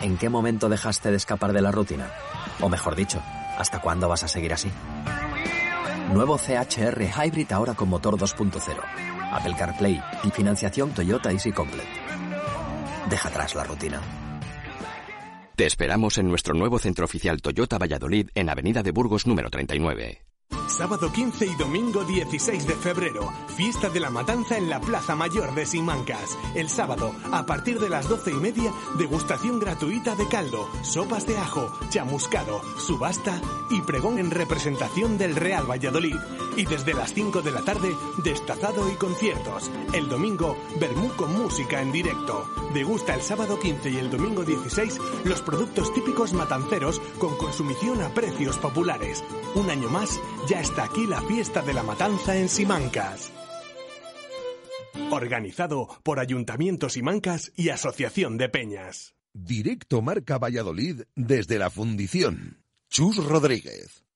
¿En 0.00 0.16
qué 0.16 0.28
momento 0.28 0.68
dejaste 0.68 1.10
de 1.10 1.16
escapar 1.16 1.52
de 1.52 1.62
la 1.62 1.72
rutina? 1.72 2.10
O 2.60 2.68
mejor 2.68 2.94
dicho, 2.94 3.22
¿hasta 3.56 3.80
cuándo 3.80 4.08
vas 4.08 4.24
a 4.24 4.28
seguir 4.28 4.52
así? 4.52 4.70
Nuevo 6.12 6.38
CHR 6.38 7.02
Hybrid 7.02 7.52
ahora 7.52 7.74
con 7.74 7.88
motor 7.88 8.16
2.0, 8.16 8.60
Apple 9.32 9.54
CarPlay 9.58 10.02
y 10.24 10.30
financiación 10.30 10.92
Toyota 10.92 11.32
Easy 11.32 11.52
Complete. 11.52 11.88
Deja 13.10 13.28
atrás 13.28 13.54
la 13.54 13.64
rutina. 13.64 14.00
Te 15.56 15.66
esperamos 15.66 16.18
en 16.18 16.28
nuestro 16.28 16.54
nuevo 16.54 16.78
centro 16.78 17.04
oficial 17.04 17.42
Toyota 17.42 17.78
Valladolid 17.78 18.30
en 18.34 18.48
Avenida 18.48 18.82
de 18.82 18.92
Burgos 18.92 19.26
número 19.26 19.50
39. 19.50 20.27
Sábado 20.78 21.10
15 21.10 21.44
y 21.44 21.54
domingo 21.56 22.04
16 22.04 22.66
de 22.66 22.74
febrero, 22.74 23.32
fiesta 23.56 23.88
de 23.88 23.98
la 23.98 24.10
matanza 24.10 24.56
en 24.56 24.70
la 24.70 24.80
Plaza 24.80 25.16
Mayor 25.16 25.52
de 25.54 25.66
Simancas. 25.66 26.38
El 26.54 26.68
sábado, 26.68 27.12
a 27.32 27.46
partir 27.46 27.80
de 27.80 27.88
las 27.88 28.08
doce 28.08 28.30
y 28.30 28.34
media, 28.34 28.72
degustación 28.96 29.58
gratuita 29.58 30.14
de 30.14 30.28
caldo, 30.28 30.68
sopas 30.82 31.26
de 31.26 31.36
ajo, 31.36 31.76
chamuscado, 31.88 32.60
subasta 32.78 33.40
y 33.70 33.80
pregón 33.80 34.18
en 34.18 34.30
representación 34.30 35.18
del 35.18 35.34
Real 35.34 35.68
Valladolid. 35.68 36.16
Y 36.56 36.64
desde 36.64 36.94
las 36.94 37.12
5 37.12 37.42
de 37.42 37.50
la 37.50 37.62
tarde, 37.62 37.96
destazado 38.22 38.88
y 38.88 38.94
conciertos. 38.94 39.70
El 39.92 40.08
domingo, 40.08 40.56
Bermú 40.78 41.08
con 41.16 41.32
música 41.32 41.82
en 41.82 41.90
directo. 41.90 42.48
Degusta 42.72 43.14
el 43.14 43.22
sábado 43.22 43.58
15 43.58 43.90
y 43.90 43.96
el 43.96 44.10
domingo 44.10 44.44
16 44.44 44.98
los 45.24 45.40
productos 45.40 45.92
típicos 45.94 46.32
matanceros 46.34 47.00
con 47.18 47.36
consumición 47.36 48.02
a 48.02 48.10
precios 48.10 48.58
populares. 48.58 49.24
Un 49.54 49.70
año 49.70 49.88
más, 49.88 50.20
ya 50.48 50.60
está 50.60 50.84
aquí 50.84 51.06
la 51.06 51.20
fiesta 51.22 51.62
de 51.62 51.74
la 51.74 51.82
matanza 51.82 52.36
en 52.36 52.48
Simancas. 52.48 53.32
Organizado 55.10 55.88
por 56.02 56.20
Ayuntamiento 56.20 56.88
Simancas 56.88 57.52
y 57.56 57.70
Asociación 57.70 58.36
de 58.36 58.48
Peñas. 58.48 59.14
Directo 59.32 60.02
Marca 60.02 60.38
Valladolid 60.38 61.02
desde 61.14 61.58
la 61.58 61.70
Fundición. 61.70 62.62
Chus 62.88 63.16
Rodríguez. 63.24 64.07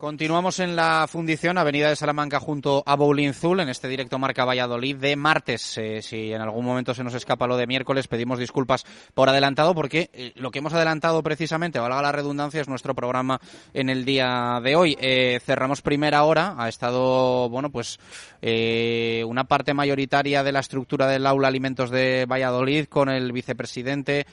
Continuamos 0.00 0.60
en 0.60 0.76
la 0.76 1.06
fundición 1.06 1.58
Avenida 1.58 1.90
de 1.90 1.94
Salamanca 1.94 2.40
junto 2.40 2.82
a 2.86 2.96
Bowling 2.96 3.34
Zul 3.34 3.60
en 3.60 3.68
este 3.68 3.86
directo 3.86 4.18
Marca 4.18 4.46
Valladolid 4.46 4.96
de 4.96 5.14
martes. 5.14 5.76
Eh, 5.76 6.00
si 6.00 6.32
en 6.32 6.40
algún 6.40 6.64
momento 6.64 6.94
se 6.94 7.04
nos 7.04 7.12
escapa 7.12 7.46
lo 7.46 7.58
de 7.58 7.66
miércoles, 7.66 8.08
pedimos 8.08 8.38
disculpas 8.38 8.86
por 9.12 9.28
adelantado 9.28 9.74
porque 9.74 10.08
eh, 10.14 10.32
lo 10.36 10.50
que 10.50 10.60
hemos 10.60 10.72
adelantado 10.72 11.22
precisamente, 11.22 11.80
valga 11.80 12.00
la 12.00 12.12
redundancia, 12.12 12.62
es 12.62 12.68
nuestro 12.68 12.94
programa 12.94 13.42
en 13.74 13.90
el 13.90 14.06
día 14.06 14.58
de 14.64 14.74
hoy. 14.74 14.96
Eh, 14.98 15.38
cerramos 15.44 15.82
primera 15.82 16.24
hora, 16.24 16.54
ha 16.56 16.70
estado, 16.70 17.50
bueno, 17.50 17.68
pues 17.68 17.98
una 18.40 19.44
parte 19.44 19.74
mayoritaria 19.74 20.42
de 20.42 20.52
la 20.52 20.60
estructura 20.60 21.08
del 21.08 21.26
aula 21.26 21.48
alimentos 21.48 21.90
de 21.90 22.24
Valladolid 22.24 22.86
con 22.86 23.10
el 23.10 23.32
vicepresidente 23.32 24.24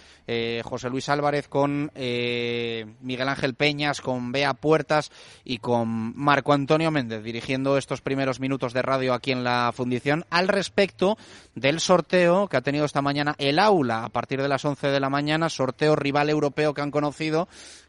José 0.63 0.89
Luis 0.89 1.09
Álvarez, 1.09 1.49
con 1.49 1.91
Miguel 1.93 3.27
Ángel 3.27 3.53
Peñas, 3.53 3.99
con 3.99 4.31
Bea 4.31 4.53
Puertas 4.53 5.11
y 5.43 5.56
con 5.59 6.13
Marco 6.15 6.53
Antonio 6.53 6.91
Méndez 6.91 7.23
dirigiendo 7.23 7.77
estos 7.77 8.01
primeros 8.01 8.39
minutos 8.39 8.73
de 8.73 8.81
radio 8.81 9.13
aquí 9.13 9.31
en 9.31 9.43
la 9.43 9.71
fundición 9.73 10.25
al 10.29 10.47
respecto 10.47 11.17
del 11.55 11.79
sorteo 11.79 12.47
que 12.47 12.57
ha 12.57 12.61
tenido 12.61 12.85
esta 12.85 13.01
mañana 13.01 13.35
el 13.37 13.59
aula. 13.59 14.03
A 14.03 14.09
partir 14.09 14.41
de 14.41 14.47
las 14.47 14.63
11 14.65 14.87
de 14.87 14.99
la 14.99 15.09
mañana, 15.09 15.49
sorteo 15.49 15.95
rival 15.95 16.29
europeo 16.29 16.73
que 16.73 16.81
han 16.81 16.91
conocido 16.91 17.47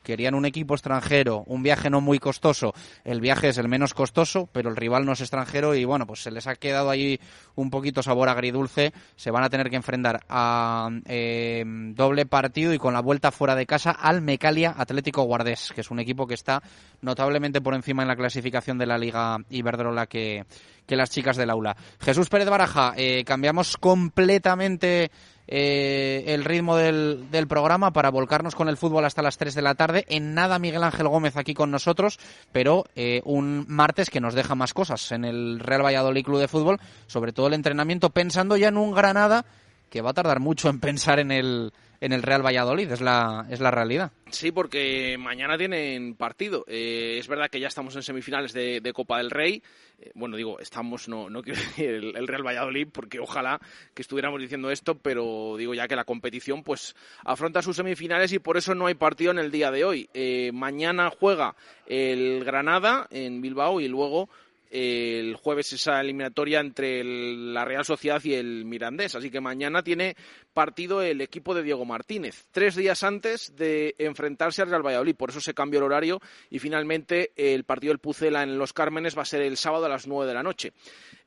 querían 0.08 0.34
un 0.34 0.46
equipo 0.46 0.72
extranjero, 0.72 1.44
un 1.48 1.62
viaje 1.62 1.90
no 1.90 2.00
muy 2.00 2.18
costoso. 2.18 2.72
El 3.04 3.20
viaje 3.20 3.50
es 3.50 3.58
el 3.58 3.68
menos 3.68 3.92
costoso, 3.92 4.48
pero 4.52 4.70
el 4.70 4.76
rival 4.76 5.04
no 5.04 5.12
es 5.12 5.20
extranjero 5.20 5.74
y 5.74 5.84
bueno, 5.84 6.06
pues 6.06 6.22
se 6.22 6.30
les 6.30 6.46
ha 6.46 6.54
quedado 6.54 6.88
ahí 6.88 7.20
un 7.56 7.68
poquito 7.68 8.02
sabor 8.02 8.30
agridulce. 8.30 8.94
Se 9.16 9.30
van 9.30 9.44
a 9.44 9.50
tener 9.50 9.68
que 9.68 9.76
enfrentar 9.76 10.20
a 10.30 10.88
eh, 11.04 11.62
doble 11.94 12.24
partido 12.24 12.72
y 12.72 12.78
con 12.78 12.94
la 12.94 13.02
vuelta 13.02 13.30
fuera 13.30 13.54
de 13.54 13.66
casa 13.66 13.90
al 13.90 14.22
Mecalia 14.22 14.74
Atlético 14.78 15.24
Guardés, 15.24 15.72
que 15.74 15.82
es 15.82 15.90
un 15.90 16.00
equipo 16.00 16.26
que 16.26 16.32
está 16.32 16.62
notablemente 17.02 17.60
por 17.60 17.74
encima 17.74 18.00
en 18.00 18.08
la 18.08 18.16
clasificación 18.16 18.78
de 18.78 18.86
la 18.86 18.96
Liga 18.96 19.36
Iberdrola 19.50 20.06
que, 20.06 20.46
que 20.86 20.96
las 20.96 21.10
chicas 21.10 21.36
del 21.36 21.50
aula. 21.50 21.76
Jesús 22.00 22.30
Pérez 22.30 22.48
Baraja, 22.48 22.94
eh, 22.96 23.24
cambiamos 23.26 23.76
completamente 23.76 25.10
eh, 25.50 26.24
el 26.26 26.44
ritmo 26.44 26.76
del, 26.76 27.26
programa 27.48 27.90
para 27.92 28.10
volcarnos 28.10 28.54
con 28.54 28.68
el 28.68 28.76
fútbol 28.76 29.06
hasta 29.06 29.22
las 29.22 29.38
3 29.38 29.54
de 29.54 29.62
la 29.62 29.74
tarde. 29.74 30.04
En 30.08 30.34
nada 30.34 30.58
Miguel 30.58 30.84
Ángel 30.84 31.08
Gómez 31.08 31.36
aquí 31.36 31.54
con 31.54 31.70
nosotros, 31.70 32.18
pero 32.52 32.84
eh, 32.94 33.22
un 33.24 33.64
martes 33.66 34.10
que 34.10 34.20
nos 34.20 34.34
deja 34.34 34.54
más 34.54 34.74
cosas 34.74 35.10
en 35.10 35.24
el 35.24 35.58
Real 35.60 35.84
Valladolid 35.84 36.24
Club 36.24 36.38
de 36.38 36.48
Fútbol, 36.48 36.78
sobre 37.06 37.32
todo 37.32 37.46
el 37.46 37.54
entrenamiento, 37.54 38.10
pensando 38.10 38.56
ya 38.58 38.68
en 38.68 38.76
un 38.76 38.94
Granada 38.94 39.46
que 39.90 40.02
va 40.02 40.10
a 40.10 40.14
tardar 40.14 40.40
mucho 40.40 40.68
en 40.68 40.80
pensar 40.80 41.18
en 41.18 41.30
el, 41.30 41.72
en 42.00 42.12
el 42.12 42.22
Real 42.22 42.44
Valladolid, 42.44 42.90
es 42.90 43.00
la, 43.00 43.46
es 43.50 43.60
la 43.60 43.70
realidad. 43.70 44.12
Sí, 44.30 44.52
porque 44.52 45.16
mañana 45.18 45.56
tienen 45.56 46.14
partido. 46.14 46.64
Eh, 46.68 47.16
es 47.18 47.28
verdad 47.28 47.48
que 47.50 47.60
ya 47.60 47.68
estamos 47.68 47.96
en 47.96 48.02
semifinales 48.02 48.52
de, 48.52 48.92
Copa 48.94 49.18
del 49.18 49.30
Rey. 49.30 49.62
Eh, 50.00 50.10
bueno, 50.14 50.36
digo, 50.36 50.60
estamos, 50.60 51.08
no, 51.08 51.28
no 51.30 51.42
quiero 51.42 51.58
decir 51.76 51.90
el, 51.90 52.28
Real 52.28 52.46
Valladolid, 52.46 52.88
porque 52.92 53.18
ojalá 53.18 53.60
que 53.94 54.02
estuviéramos 54.02 54.40
diciendo 54.40 54.70
esto, 54.70 54.96
pero 54.96 55.56
digo 55.56 55.74
ya 55.74 55.88
que 55.88 55.96
la 55.96 56.04
competición 56.04 56.62
pues 56.62 56.94
afronta 57.24 57.62
sus 57.62 57.76
semifinales 57.76 58.32
y 58.32 58.38
por 58.38 58.56
eso 58.56 58.74
no 58.74 58.86
hay 58.86 58.94
partido 58.94 59.30
en 59.30 59.38
el 59.38 59.50
día 59.50 59.70
de 59.70 59.84
hoy. 59.84 60.08
Eh, 60.14 60.50
mañana 60.52 61.10
juega 61.10 61.56
el 61.86 62.44
Granada 62.44 63.08
en 63.10 63.40
Bilbao 63.40 63.80
y 63.80 63.88
luego 63.88 64.28
el 64.70 65.34
jueves 65.36 65.72
esa 65.72 66.00
eliminatoria 66.00 66.60
entre 66.60 67.02
la 67.04 67.64
Real 67.64 67.84
Sociedad 67.84 68.22
y 68.24 68.34
el 68.34 68.64
Mirandés. 68.64 69.14
Así 69.14 69.30
que 69.30 69.40
mañana 69.40 69.82
tiene 69.82 70.16
partido 70.52 71.02
el 71.02 71.20
equipo 71.20 71.54
de 71.54 71.62
Diego 71.62 71.84
Martínez, 71.84 72.46
tres 72.50 72.76
días 72.76 73.02
antes 73.02 73.56
de 73.56 73.94
enfrentarse 73.98 74.62
al 74.62 74.70
Real 74.70 74.86
Valladolid. 74.86 75.16
Por 75.16 75.30
eso 75.30 75.40
se 75.40 75.54
cambió 75.54 75.78
el 75.78 75.86
horario 75.86 76.20
y 76.50 76.58
finalmente 76.58 77.32
el 77.36 77.64
partido 77.64 77.92
del 77.92 78.00
Pucela 78.00 78.42
en 78.42 78.58
Los 78.58 78.72
Cármenes 78.72 79.16
va 79.16 79.22
a 79.22 79.26
ser 79.26 79.42
el 79.42 79.56
sábado 79.56 79.86
a 79.86 79.88
las 79.88 80.06
nueve 80.06 80.28
de 80.28 80.34
la 80.34 80.42
noche. 80.42 80.72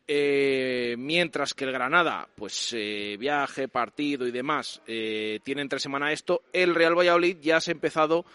Eh, 0.08 0.96
mientras 0.98 1.54
que 1.54 1.64
el 1.64 1.72
Granada, 1.72 2.28
pues 2.36 2.74
eh, 2.76 3.16
viaje, 3.18 3.68
partido 3.68 4.28
y 4.28 4.32
demás, 4.32 4.82
eh, 4.86 5.40
tiene 5.44 5.62
entre 5.62 5.80
semana 5.80 6.12
esto, 6.12 6.42
el 6.52 6.76
Real 6.76 6.98
Valladolid 6.98 7.38
ya 7.40 7.62
se 7.62 7.72
ha 7.72 7.74
empezado 7.74 8.26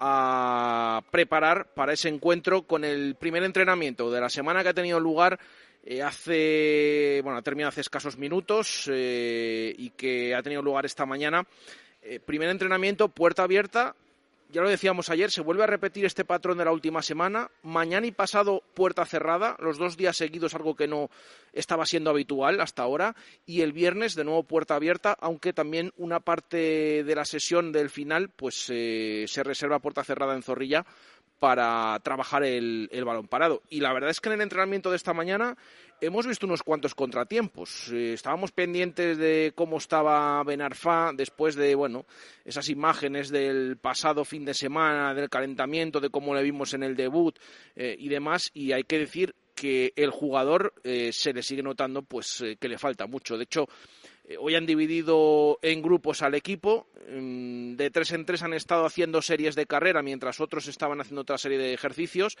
a 0.00 1.02
preparar 1.10 1.66
para 1.74 1.92
ese 1.92 2.08
encuentro 2.08 2.62
con 2.62 2.84
el 2.84 3.14
primer 3.16 3.44
entrenamiento 3.44 4.10
de 4.10 4.20
la 4.20 4.30
semana 4.30 4.62
que 4.62 4.70
ha 4.70 4.74
tenido 4.74 4.98
lugar 4.98 5.38
eh, 5.84 6.02
hace, 6.02 7.20
bueno, 7.22 7.38
ha 7.38 7.68
hace 7.68 7.82
escasos 7.82 8.16
minutos 8.16 8.90
eh, 8.90 9.74
y 9.76 9.90
que 9.90 10.34
ha 10.34 10.42
tenido 10.42 10.62
lugar 10.62 10.86
esta 10.86 11.04
mañana. 11.04 11.46
Eh, 12.02 12.18
primer 12.18 12.48
entrenamiento, 12.48 13.08
puerta 13.08 13.42
abierta, 13.42 13.94
ya 14.52 14.62
lo 14.62 14.68
decíamos 14.68 15.10
ayer, 15.10 15.30
se 15.30 15.40
vuelve 15.40 15.64
a 15.64 15.66
repetir 15.66 16.04
este 16.04 16.24
patrón 16.24 16.58
de 16.58 16.64
la 16.64 16.72
última 16.72 17.02
semana. 17.02 17.50
Mañana 17.62 18.06
y 18.06 18.12
pasado 18.12 18.62
puerta 18.74 19.04
cerrada, 19.04 19.56
los 19.60 19.78
dos 19.78 19.96
días 19.96 20.16
seguidos, 20.16 20.54
algo 20.54 20.74
que 20.74 20.88
no 20.88 21.10
estaba 21.52 21.86
siendo 21.86 22.10
habitual 22.10 22.60
hasta 22.60 22.82
ahora. 22.82 23.14
Y 23.46 23.62
el 23.62 23.72
viernes, 23.72 24.14
de 24.14 24.24
nuevo 24.24 24.42
puerta 24.44 24.74
abierta, 24.74 25.16
aunque 25.20 25.52
también 25.52 25.92
una 25.96 26.20
parte 26.20 27.04
de 27.04 27.14
la 27.14 27.24
sesión 27.24 27.72
del 27.72 27.90
final 27.90 28.30
pues 28.30 28.66
eh, 28.70 29.24
se 29.28 29.42
reserva 29.42 29.78
puerta 29.78 30.04
cerrada 30.04 30.34
en 30.34 30.42
Zorrilla 30.42 30.84
para 31.40 31.98
trabajar 32.04 32.44
el, 32.44 32.88
balón 33.04 33.26
parado. 33.26 33.62
Y 33.70 33.80
la 33.80 33.92
verdad 33.92 34.10
es 34.10 34.20
que 34.20 34.28
en 34.28 34.34
el 34.34 34.42
entrenamiento 34.42 34.90
de 34.90 34.96
esta 34.96 35.14
mañana 35.14 35.56
hemos 36.02 36.26
visto 36.26 36.46
unos 36.46 36.62
cuantos 36.62 36.94
contratiempos. 36.94 37.90
Eh, 37.90 38.12
estábamos 38.12 38.52
pendientes 38.52 39.16
de 39.16 39.52
cómo 39.56 39.78
estaba 39.78 40.44
Benarfa 40.44 41.12
después 41.14 41.56
de 41.56 41.74
bueno 41.74 42.04
esas 42.44 42.68
imágenes 42.68 43.30
del 43.30 43.78
pasado 43.78 44.24
fin 44.24 44.44
de 44.44 44.54
semana, 44.54 45.14
del 45.14 45.30
calentamiento, 45.30 45.98
de 45.98 46.10
cómo 46.10 46.34
le 46.34 46.42
vimos 46.42 46.74
en 46.74 46.82
el 46.82 46.94
debut 46.94 47.38
eh, 47.74 47.96
y 47.98 48.08
demás. 48.08 48.50
Y 48.52 48.72
hay 48.72 48.84
que 48.84 48.98
decir 48.98 49.34
que 49.54 49.94
el 49.96 50.10
jugador 50.10 50.74
eh, 50.84 51.10
se 51.12 51.32
le 51.32 51.42
sigue 51.42 51.62
notando 51.62 52.02
pues 52.02 52.44
que 52.60 52.68
le 52.68 52.78
falta 52.78 53.06
mucho. 53.06 53.38
De 53.38 53.44
hecho, 53.44 53.66
hoy 54.38 54.54
han 54.54 54.66
dividido 54.66 55.58
en 55.62 55.82
grupos 55.82 56.22
al 56.22 56.34
equipo. 56.34 56.86
Mm, 57.08 57.74
de 57.76 57.90
tres 57.90 58.12
en 58.12 58.24
tres 58.24 58.42
han 58.42 58.54
estado 58.54 58.84
haciendo 58.84 59.22
series 59.22 59.54
de 59.54 59.66
carrera 59.66 60.02
mientras 60.02 60.40
otros 60.40 60.68
estaban 60.68 61.00
haciendo 61.00 61.22
otra 61.22 61.38
serie 61.38 61.58
de 61.58 61.74
ejercicios. 61.74 62.36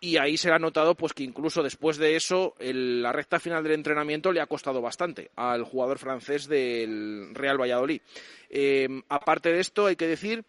Y 0.00 0.16
ahí 0.16 0.36
se 0.36 0.50
ha 0.50 0.58
notado 0.58 0.96
pues 0.96 1.12
que 1.12 1.22
incluso 1.22 1.62
después 1.62 1.96
de 1.96 2.16
eso 2.16 2.54
la 2.58 3.12
recta 3.12 3.38
final 3.38 3.62
del 3.62 3.74
entrenamiento 3.74 4.32
le 4.32 4.40
ha 4.40 4.46
costado 4.46 4.82
bastante 4.82 5.30
al 5.36 5.62
jugador 5.62 5.98
francés 5.98 6.48
del 6.48 7.30
Real 7.34 7.60
Valladolid. 7.60 8.00
Eh, 8.50 8.88
aparte 9.08 9.52
de 9.52 9.60
esto 9.60 9.86
hay 9.86 9.94
que 9.94 10.08
decir 10.08 10.44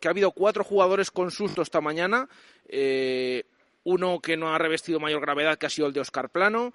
que 0.00 0.08
ha 0.08 0.10
habido 0.10 0.32
cuatro 0.32 0.64
jugadores 0.64 1.12
con 1.12 1.30
susto 1.30 1.62
esta 1.62 1.80
mañana. 1.80 2.28
Eh, 2.68 3.44
uno 3.84 4.18
que 4.18 4.36
no 4.36 4.52
ha 4.52 4.58
revestido 4.58 4.98
mayor 4.98 5.20
gravedad, 5.20 5.58
que 5.58 5.66
ha 5.66 5.70
sido 5.70 5.86
el 5.86 5.92
de 5.92 6.00
Oscar 6.00 6.28
Plano 6.30 6.72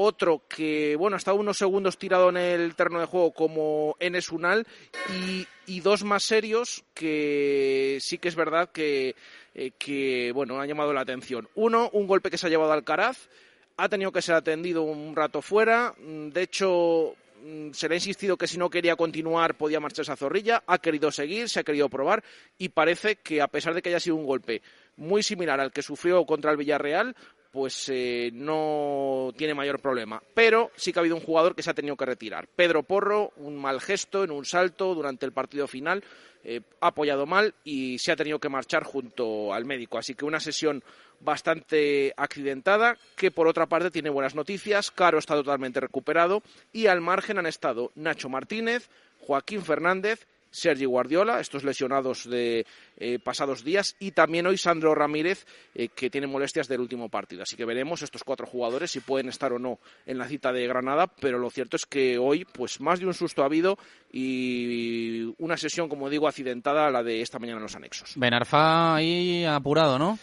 otro 0.00 0.42
que, 0.48 0.96
bueno, 0.96 1.16
ha 1.16 1.18
estado 1.18 1.36
unos 1.36 1.58
segundos 1.58 1.98
tirado 1.98 2.30
en 2.30 2.36
el 2.36 2.74
terreno 2.74 3.00
de 3.00 3.06
juego 3.06 3.32
como 3.32 3.96
Enes 4.00 4.30
Unal 4.30 4.66
y, 5.10 5.46
y 5.66 5.80
dos 5.80 6.04
más 6.04 6.24
serios 6.24 6.84
que 6.94 7.98
sí 8.00 8.18
que 8.18 8.28
es 8.28 8.34
verdad 8.34 8.70
que, 8.70 9.14
eh, 9.54 9.72
que, 9.78 10.32
bueno, 10.32 10.60
han 10.60 10.68
llamado 10.68 10.92
la 10.92 11.02
atención. 11.02 11.48
Uno, 11.54 11.90
un 11.92 12.06
golpe 12.06 12.30
que 12.30 12.38
se 12.38 12.46
ha 12.46 12.50
llevado 12.50 12.72
al 12.72 12.84
Caraz, 12.84 13.28
ha 13.76 13.88
tenido 13.88 14.12
que 14.12 14.22
ser 14.22 14.34
atendido 14.34 14.82
un 14.82 15.14
rato 15.14 15.42
fuera, 15.42 15.94
de 15.98 16.42
hecho 16.42 17.14
mm, 17.42 17.70
se 17.72 17.88
le 17.88 17.94
ha 17.94 17.98
insistido 17.98 18.36
que 18.36 18.46
si 18.46 18.58
no 18.58 18.70
quería 18.70 18.96
continuar 18.96 19.56
podía 19.56 19.80
marcharse 19.80 20.12
a 20.12 20.16
Zorrilla, 20.16 20.62
ha 20.66 20.78
querido 20.78 21.10
seguir, 21.10 21.48
se 21.48 21.60
ha 21.60 21.64
querido 21.64 21.88
probar 21.88 22.22
y 22.58 22.70
parece 22.70 23.16
que 23.16 23.40
a 23.40 23.48
pesar 23.48 23.74
de 23.74 23.82
que 23.82 23.90
haya 23.90 24.00
sido 24.00 24.16
un 24.16 24.26
golpe 24.26 24.62
muy 24.96 25.22
similar 25.22 25.60
al 25.60 25.72
que 25.72 25.82
sufrió 25.82 26.24
contra 26.26 26.50
el 26.50 26.56
Villarreal, 26.56 27.16
pues 27.50 27.88
eh, 27.88 28.30
no 28.32 29.32
tiene 29.36 29.54
mayor 29.54 29.80
problema. 29.80 30.22
Pero 30.34 30.70
sí 30.76 30.92
que 30.92 30.98
ha 30.98 31.02
habido 31.02 31.16
un 31.16 31.22
jugador 31.22 31.54
que 31.54 31.62
se 31.62 31.70
ha 31.70 31.74
tenido 31.74 31.96
que 31.96 32.06
retirar. 32.06 32.48
Pedro 32.48 32.82
Porro, 32.82 33.32
un 33.36 33.56
mal 33.56 33.80
gesto 33.80 34.24
en 34.24 34.30
un 34.30 34.44
salto 34.44 34.94
durante 34.94 35.26
el 35.26 35.32
partido 35.32 35.66
final, 35.66 36.04
eh, 36.42 36.60
ha 36.80 36.88
apoyado 36.88 37.26
mal 37.26 37.54
y 37.64 37.98
se 37.98 38.12
ha 38.12 38.16
tenido 38.16 38.38
que 38.38 38.48
marchar 38.48 38.84
junto 38.84 39.52
al 39.52 39.64
médico. 39.64 39.98
Así 39.98 40.14
que 40.14 40.24
una 40.24 40.40
sesión 40.40 40.82
bastante 41.20 42.14
accidentada, 42.16 42.96
que 43.16 43.30
por 43.30 43.46
otra 43.46 43.66
parte 43.66 43.90
tiene 43.90 44.10
buenas 44.10 44.34
noticias. 44.34 44.90
Caro 44.90 45.18
está 45.18 45.34
totalmente 45.34 45.80
recuperado 45.80 46.42
y 46.72 46.86
al 46.86 47.00
margen 47.00 47.38
han 47.38 47.46
estado 47.46 47.92
Nacho 47.94 48.28
Martínez, 48.28 48.88
Joaquín 49.18 49.62
Fernández, 49.62 50.26
Sergi 50.50 50.84
Guardiola, 50.84 51.40
estos 51.40 51.64
lesionados 51.64 52.28
de 52.28 52.66
eh, 52.96 53.18
pasados 53.18 53.64
días, 53.64 53.96
y 53.98 54.12
también 54.12 54.46
hoy 54.46 54.56
Sandro 54.56 54.94
Ramírez, 54.94 55.46
eh, 55.74 55.88
que 55.88 56.10
tiene 56.10 56.26
molestias 56.26 56.68
del 56.68 56.80
último 56.80 57.08
partido. 57.08 57.42
Así 57.42 57.56
que 57.56 57.64
veremos 57.64 58.02
estos 58.02 58.24
cuatro 58.24 58.46
jugadores 58.46 58.90
si 58.90 59.00
pueden 59.00 59.28
estar 59.28 59.52
o 59.52 59.58
no 59.58 59.78
en 60.06 60.18
la 60.18 60.26
cita 60.26 60.52
de 60.52 60.66
Granada, 60.66 61.06
pero 61.06 61.38
lo 61.38 61.50
cierto 61.50 61.76
es 61.76 61.86
que 61.86 62.18
hoy, 62.18 62.44
pues 62.44 62.80
más 62.80 63.00
de 63.00 63.06
un 63.06 63.14
susto 63.14 63.42
ha 63.42 63.46
habido 63.46 63.78
y 64.12 65.32
una 65.38 65.56
sesión, 65.56 65.88
como 65.88 66.10
digo, 66.10 66.26
accidentada 66.28 66.86
a 66.86 66.90
la 66.90 67.02
de 67.02 67.20
esta 67.22 67.38
mañana 67.38 67.58
en 67.58 67.62
los 67.64 67.76
anexos. 67.76 68.12
Benarfa 68.16 68.96
ahí 68.96 69.44
apurado, 69.44 69.98
¿no? 69.98 70.18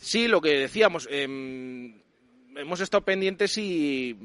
Sí, 0.00 0.28
lo 0.28 0.40
que 0.40 0.58
decíamos, 0.58 1.08
em, 1.10 1.94
hemos 2.56 2.80
estado 2.80 3.04
pendientes 3.04 3.56
y 3.58 4.16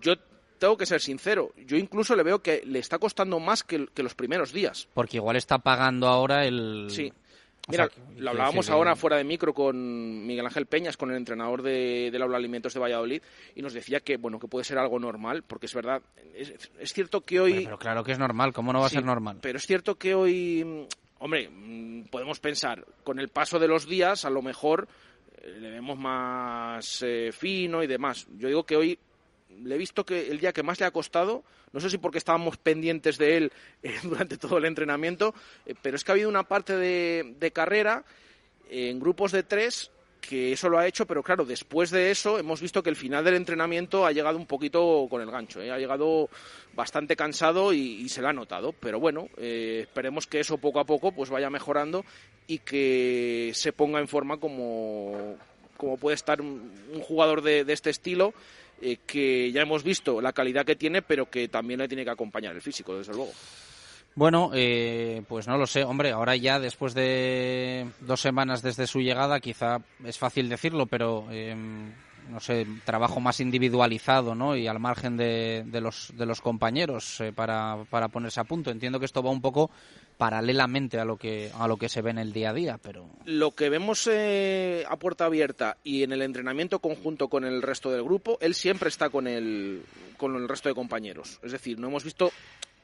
yo 0.00 0.14
tengo 0.62 0.76
que 0.76 0.86
ser 0.86 1.00
sincero, 1.00 1.52
yo 1.66 1.76
incluso 1.76 2.14
le 2.14 2.22
veo 2.22 2.40
que 2.40 2.62
le 2.64 2.78
está 2.78 3.00
costando 3.00 3.40
más 3.40 3.64
que, 3.64 3.88
los 3.96 4.14
primeros 4.14 4.52
días. 4.52 4.86
Porque 4.94 5.16
igual 5.16 5.34
está 5.34 5.58
pagando 5.58 6.06
ahora 6.06 6.46
el... 6.46 6.86
Sí. 6.88 7.12
Mira, 7.66 7.88
lo 8.16 8.30
hablábamos 8.30 8.70
ahora 8.70 8.94
fuera 8.94 9.16
de 9.16 9.24
micro 9.24 9.54
con 9.54 10.24
Miguel 10.24 10.46
Ángel 10.46 10.66
Peñas, 10.66 10.96
con 10.96 11.10
el 11.10 11.16
entrenador 11.16 11.62
de, 11.62 12.10
del 12.12 12.22
Aula 12.22 12.36
Alimentos 12.36 12.74
de 12.74 12.78
Valladolid, 12.78 13.22
y 13.56 13.62
nos 13.62 13.72
decía 13.72 13.98
que 13.98 14.18
bueno 14.18 14.38
que 14.38 14.46
puede 14.46 14.64
ser 14.64 14.78
algo 14.78 15.00
normal, 15.00 15.42
porque 15.42 15.66
es 15.66 15.74
verdad, 15.74 16.00
es, 16.32 16.92
cierto 16.92 17.22
que 17.22 17.40
hoy... 17.40 17.64
Pero, 17.64 17.78
claro 17.80 18.04
que 18.04 18.12
es 18.12 18.20
normal, 18.20 18.52
¿cómo 18.52 18.72
no 18.72 18.78
va 18.78 18.86
a 18.86 18.90
ser 18.90 19.04
normal? 19.04 19.38
Pero 19.42 19.58
es 19.58 19.66
cierto 19.66 19.96
que 19.96 20.14
hoy, 20.14 20.86
hombre, 21.18 21.50
podemos 22.08 22.38
pensar, 22.38 22.86
con 23.02 23.18
el 23.18 23.30
paso 23.30 23.58
de 23.58 23.66
los 23.66 23.88
días, 23.88 24.24
a 24.24 24.30
lo 24.30 24.42
mejor 24.42 24.86
eh, 25.38 25.56
le 25.58 25.70
vemos 25.72 25.98
más 25.98 27.02
eh, 27.02 27.32
fino 27.32 27.82
y 27.82 27.88
demás. 27.88 28.28
Yo 28.38 28.46
digo 28.46 28.62
que 28.62 28.76
hoy 28.76 28.98
le 29.64 29.74
he 29.74 29.78
visto 29.78 30.04
que 30.04 30.30
el 30.30 30.38
día 30.38 30.52
que 30.52 30.62
más 30.62 30.80
le 30.80 30.86
ha 30.86 30.90
costado, 30.90 31.44
no 31.72 31.80
sé 31.80 31.90
si 31.90 31.98
porque 31.98 32.18
estábamos 32.18 32.56
pendientes 32.56 33.18
de 33.18 33.36
él 33.36 33.52
eh, 33.82 33.94
durante 34.02 34.36
todo 34.36 34.58
el 34.58 34.64
entrenamiento, 34.64 35.34
eh, 35.66 35.74
pero 35.80 35.96
es 35.96 36.04
que 36.04 36.12
ha 36.12 36.14
habido 36.14 36.28
una 36.28 36.44
parte 36.44 36.76
de, 36.76 37.50
carrera 37.52 38.04
en 38.70 38.98
grupos 39.00 39.32
de 39.32 39.42
tres 39.42 39.90
que 40.20 40.52
eso 40.52 40.68
lo 40.68 40.78
ha 40.78 40.86
hecho, 40.86 41.04
pero 41.04 41.20
claro, 41.20 41.44
después 41.44 41.90
de 41.90 42.12
eso 42.12 42.38
hemos 42.38 42.60
visto 42.60 42.80
que 42.80 42.90
el 42.90 42.94
final 42.94 43.24
del 43.24 43.34
entrenamiento 43.34 44.06
ha 44.06 44.12
llegado 44.12 44.38
un 44.38 44.46
poquito 44.46 45.08
con 45.10 45.20
el 45.20 45.32
gancho, 45.32 45.60
¿eh? 45.60 45.72
ha 45.72 45.78
llegado 45.78 46.30
bastante 46.74 47.16
cansado 47.16 47.72
y, 47.72 48.08
se 48.08 48.22
lo 48.22 48.28
ha 48.28 48.32
notado, 48.32 48.72
pero 48.72 49.00
bueno, 49.00 49.28
esperemos 49.36 50.28
que 50.28 50.38
eso 50.38 50.58
poco 50.58 50.78
a 50.78 50.84
poco 50.84 51.10
pues 51.10 51.28
vaya 51.28 51.50
mejorando 51.50 52.04
y 52.46 52.58
que 52.58 53.50
se 53.52 53.72
ponga 53.72 53.98
en 53.98 54.06
forma 54.06 54.36
como, 54.36 55.36
como 55.76 55.96
puede 55.96 56.14
estar 56.14 56.40
un, 56.40 56.70
jugador 57.02 57.42
de 57.42 57.64
este 57.66 57.90
estilo 57.90 58.32
eh, 58.82 58.98
que 59.06 59.52
ya 59.52 59.62
hemos 59.62 59.84
visto 59.84 60.20
la 60.20 60.32
calidad 60.32 60.66
que 60.66 60.74
tiene, 60.74 61.02
pero 61.02 61.30
que 61.30 61.46
también 61.46 61.78
le 61.78 61.88
tiene 61.88 62.04
que 62.04 62.10
acompañar 62.10 62.54
el 62.54 62.60
físico, 62.60 62.98
desde 62.98 63.12
luego. 63.12 63.30
Bueno, 64.14 64.50
eh, 64.54 65.22
pues 65.28 65.46
no 65.46 65.56
lo 65.56 65.66
sé. 65.66 65.84
Hombre, 65.84 66.10
ahora 66.10 66.36
ya 66.36 66.58
después 66.58 66.92
de 66.92 67.86
dos 68.00 68.20
semanas 68.20 68.60
desde 68.60 68.86
su 68.86 69.00
llegada, 69.00 69.40
quizá 69.40 69.78
es 70.04 70.18
fácil 70.18 70.48
decirlo, 70.48 70.86
pero 70.86 71.30
em, 71.30 71.92
no 72.32 72.40
sé, 72.40 72.66
trabajo 72.84 73.20
más 73.20 73.40
individualizado, 73.40 74.34
¿no? 74.34 74.56
Y 74.56 74.66
al 74.66 74.80
margen 74.80 75.16
de, 75.16 75.64
los, 75.80 76.12
de 76.16 76.26
los 76.26 76.40
compañeros 76.40 77.20
eh, 77.20 77.32
para, 77.32 77.84
para 77.90 78.08
ponerse 78.08 78.40
a 78.40 78.44
punto. 78.44 78.70
Entiendo 78.70 78.98
que 78.98 79.04
esto 79.04 79.22
va 79.22 79.30
un 79.30 79.42
poco 79.42 79.70
paralelamente 80.16 80.98
a 80.98 81.04
lo 81.04 81.16
que 81.16 81.50
a 81.58 81.66
lo 81.66 81.76
que 81.76 81.88
se 81.88 82.00
ve 82.00 82.10
en 82.10 82.18
el 82.18 82.32
día 82.32 82.50
a 82.50 82.54
día, 82.54 82.78
pero 82.80 83.08
lo 83.24 83.52
que 83.52 83.68
vemos 83.68 84.08
eh, 84.10 84.84
a 84.88 84.96
puerta 84.96 85.24
abierta 85.24 85.78
y 85.82 86.02
en 86.02 86.12
el 86.12 86.22
entrenamiento 86.22 86.78
conjunto 86.78 87.28
con 87.28 87.44
el 87.44 87.60
resto 87.60 87.90
del 87.90 88.04
grupo, 88.04 88.38
él 88.40 88.54
siempre 88.54 88.88
está 88.88 89.10
con 89.10 89.26
el 89.26 89.82
con 90.16 90.36
el 90.36 90.48
resto 90.48 90.68
de 90.68 90.74
compañeros. 90.74 91.40
Es 91.42 91.52
decir, 91.52 91.78
no 91.78 91.88
hemos 91.88 92.04
visto 92.04 92.30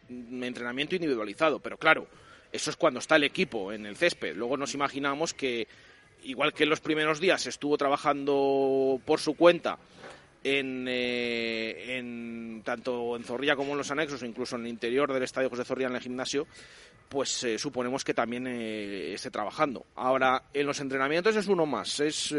entrenamiento 0.08 0.94
individualizado, 0.96 1.60
pero 1.60 1.76
claro, 1.76 2.08
eso 2.50 2.70
es 2.70 2.76
cuando 2.76 2.98
está 2.98 3.16
el 3.16 3.24
equipo 3.24 3.72
en 3.72 3.86
el 3.86 3.96
césped. 3.96 4.34
Luego 4.34 4.56
nos 4.56 4.74
imaginamos 4.74 5.34
que 5.34 5.68
igual 6.24 6.52
que 6.52 6.64
en 6.64 6.70
los 6.70 6.80
primeros 6.80 7.20
días 7.20 7.46
estuvo 7.46 7.76
trabajando 7.76 9.00
por 9.04 9.20
su 9.20 9.34
cuenta 9.34 9.78
en, 10.44 10.86
eh, 10.88 11.96
en, 11.98 12.62
tanto 12.64 13.16
en 13.16 13.24
Zorrilla 13.24 13.56
como 13.56 13.72
en 13.72 13.78
los 13.78 13.90
anexos, 13.90 14.22
incluso 14.22 14.56
en 14.56 14.62
el 14.62 14.68
interior 14.68 15.12
del 15.12 15.22
estadio 15.22 15.50
José 15.50 15.64
Zorrilla 15.64 15.88
en 15.88 15.96
el 15.96 16.00
gimnasio, 16.00 16.46
pues 17.08 17.42
eh, 17.44 17.58
suponemos 17.58 18.04
que 18.04 18.14
también 18.14 18.46
eh, 18.46 19.14
esté 19.14 19.30
trabajando. 19.30 19.86
Ahora, 19.96 20.44
en 20.52 20.66
los 20.66 20.80
entrenamientos 20.80 21.36
es 21.36 21.48
uno 21.48 21.66
más, 21.66 22.00
es 22.00 22.34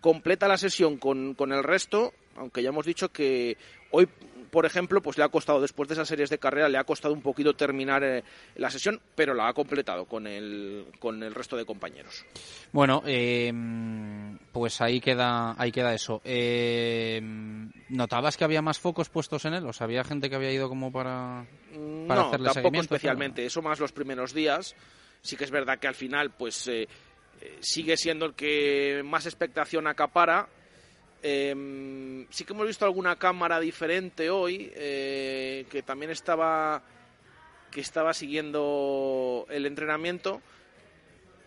completa 0.00 0.48
la 0.48 0.56
sesión 0.56 0.96
con, 0.96 1.34
con 1.34 1.52
el 1.52 1.62
resto, 1.62 2.12
aunque 2.36 2.62
ya 2.62 2.70
hemos 2.70 2.86
dicho 2.86 3.10
que 3.10 3.56
hoy 3.90 4.08
por 4.50 4.66
ejemplo, 4.66 5.00
pues 5.00 5.16
le 5.16 5.24
ha 5.24 5.28
costado, 5.28 5.60
después 5.60 5.88
de 5.88 5.94
esas 5.94 6.08
series 6.08 6.30
de 6.30 6.38
carrera, 6.38 6.68
le 6.68 6.78
ha 6.78 6.84
costado 6.84 7.14
un 7.14 7.22
poquito 7.22 7.54
terminar 7.54 8.02
eh, 8.02 8.24
la 8.56 8.70
sesión, 8.70 9.00
pero 9.14 9.34
la 9.34 9.48
ha 9.48 9.52
completado 9.52 10.04
con 10.04 10.26
el, 10.26 10.86
con 10.98 11.22
el 11.22 11.34
resto 11.34 11.56
de 11.56 11.64
compañeros. 11.64 12.24
Bueno, 12.72 13.02
eh, 13.06 13.52
pues 14.52 14.80
ahí 14.80 15.00
queda, 15.00 15.54
ahí 15.56 15.70
queda 15.72 15.94
eso. 15.94 16.20
Eh, 16.24 17.20
¿Notabas 17.88 18.36
que 18.36 18.44
había 18.44 18.62
más 18.62 18.78
focos 18.78 19.08
puestos 19.08 19.44
en 19.44 19.54
él? 19.54 19.66
¿O 19.66 19.72
sea, 19.72 19.84
había 19.84 20.04
gente 20.04 20.28
que 20.28 20.36
había 20.36 20.52
ido 20.52 20.68
como 20.68 20.90
para, 20.90 21.46
para 22.06 22.20
no, 22.20 22.28
hacerle 22.28 22.50
tampoco 22.52 22.80
especialmente. 22.80 23.44
Eso 23.44 23.62
más 23.62 23.80
los 23.80 23.92
primeros 23.92 24.34
días. 24.34 24.74
Sí 25.22 25.36
que 25.36 25.44
es 25.44 25.50
verdad 25.50 25.78
que 25.78 25.88
al 25.88 25.94
final, 25.94 26.30
pues... 26.30 26.70
sigue 27.60 27.96
siendo 27.96 28.26
el 28.26 28.34
que 28.34 29.02
más 29.02 29.24
expectación 29.24 29.86
acapara 29.86 30.46
eh, 31.22 32.26
sí 32.30 32.44
que 32.44 32.52
hemos 32.52 32.66
visto 32.66 32.84
alguna 32.84 33.16
cámara 33.16 33.60
diferente 33.60 34.30
hoy 34.30 34.70
eh, 34.74 35.66
que 35.70 35.82
también 35.82 36.10
estaba 36.10 36.82
que 37.70 37.80
estaba 37.80 38.14
siguiendo 38.14 39.46
el 39.50 39.66
entrenamiento 39.66 40.40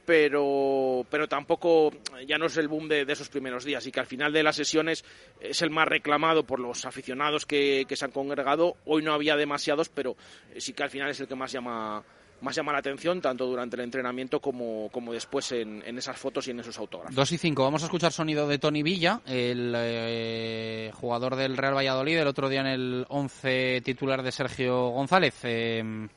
pero 0.05 1.05
pero 1.09 1.27
tampoco 1.27 1.91
ya 2.27 2.37
no 2.37 2.45
es 2.45 2.57
el 2.57 2.67
boom 2.67 2.87
de, 2.87 3.05
esos 3.07 3.29
primeros 3.29 3.63
días 3.63 3.85
y 3.87 3.91
que 3.91 3.99
al 3.99 4.05
final 4.05 4.31
de 4.31 4.43
las 4.43 4.55
sesiones 4.55 5.03
es 5.39 5.61
el 5.61 5.69
más 5.69 5.87
reclamado 5.87 6.45
por 6.45 6.59
los 6.59 6.85
aficionados 6.85 7.45
que, 7.45 7.85
que 7.87 7.95
se 7.95 8.05
han 8.05 8.11
congregado. 8.11 8.75
Hoy 8.85 9.01
no 9.01 9.13
había 9.13 9.35
demasiados 9.35 9.89
pero 9.89 10.15
sí 10.57 10.73
que 10.73 10.83
al 10.83 10.89
final 10.89 11.09
es 11.09 11.19
el 11.19 11.27
que 11.27 11.35
más 11.35 11.51
llama 11.51 12.03
más 12.43 12.55
llama 12.55 12.73
la 12.73 12.79
atención, 12.79 13.21
tanto 13.21 13.45
durante 13.45 13.75
el 13.75 13.81
entrenamiento 13.83 14.39
como, 14.39 14.89
como 14.91 15.13
después 15.13 15.51
en, 15.53 15.81
en, 15.85 15.97
esas 15.97 16.17
fotos 16.17 16.47
y 16.47 16.51
en 16.51 16.59
esos 16.59 16.77
autógrafos. 16.77 17.15
2 17.15 17.31
y 17.31 17.37
5, 17.37 17.63
vamos 17.63 17.83
a 17.83 17.85
escuchar 17.85 18.11
sonido 18.11 18.47
de 18.47 18.59
Tony 18.59 18.83
Villa, 18.83 19.21
el 19.25 19.73
eh, 19.75 20.91
jugador 20.93 21.35
del 21.35 21.57
Real 21.57 21.75
Valladolid, 21.75 22.17
el 22.17 22.27
otro 22.27 22.49
día 22.49 22.61
en 22.61 22.67
el 22.67 23.05
11 23.09 23.81
titular 23.83 24.21
de 24.21 24.31
Sergio 24.31 24.89
González. 24.89 25.35
Eh, 25.43 26.07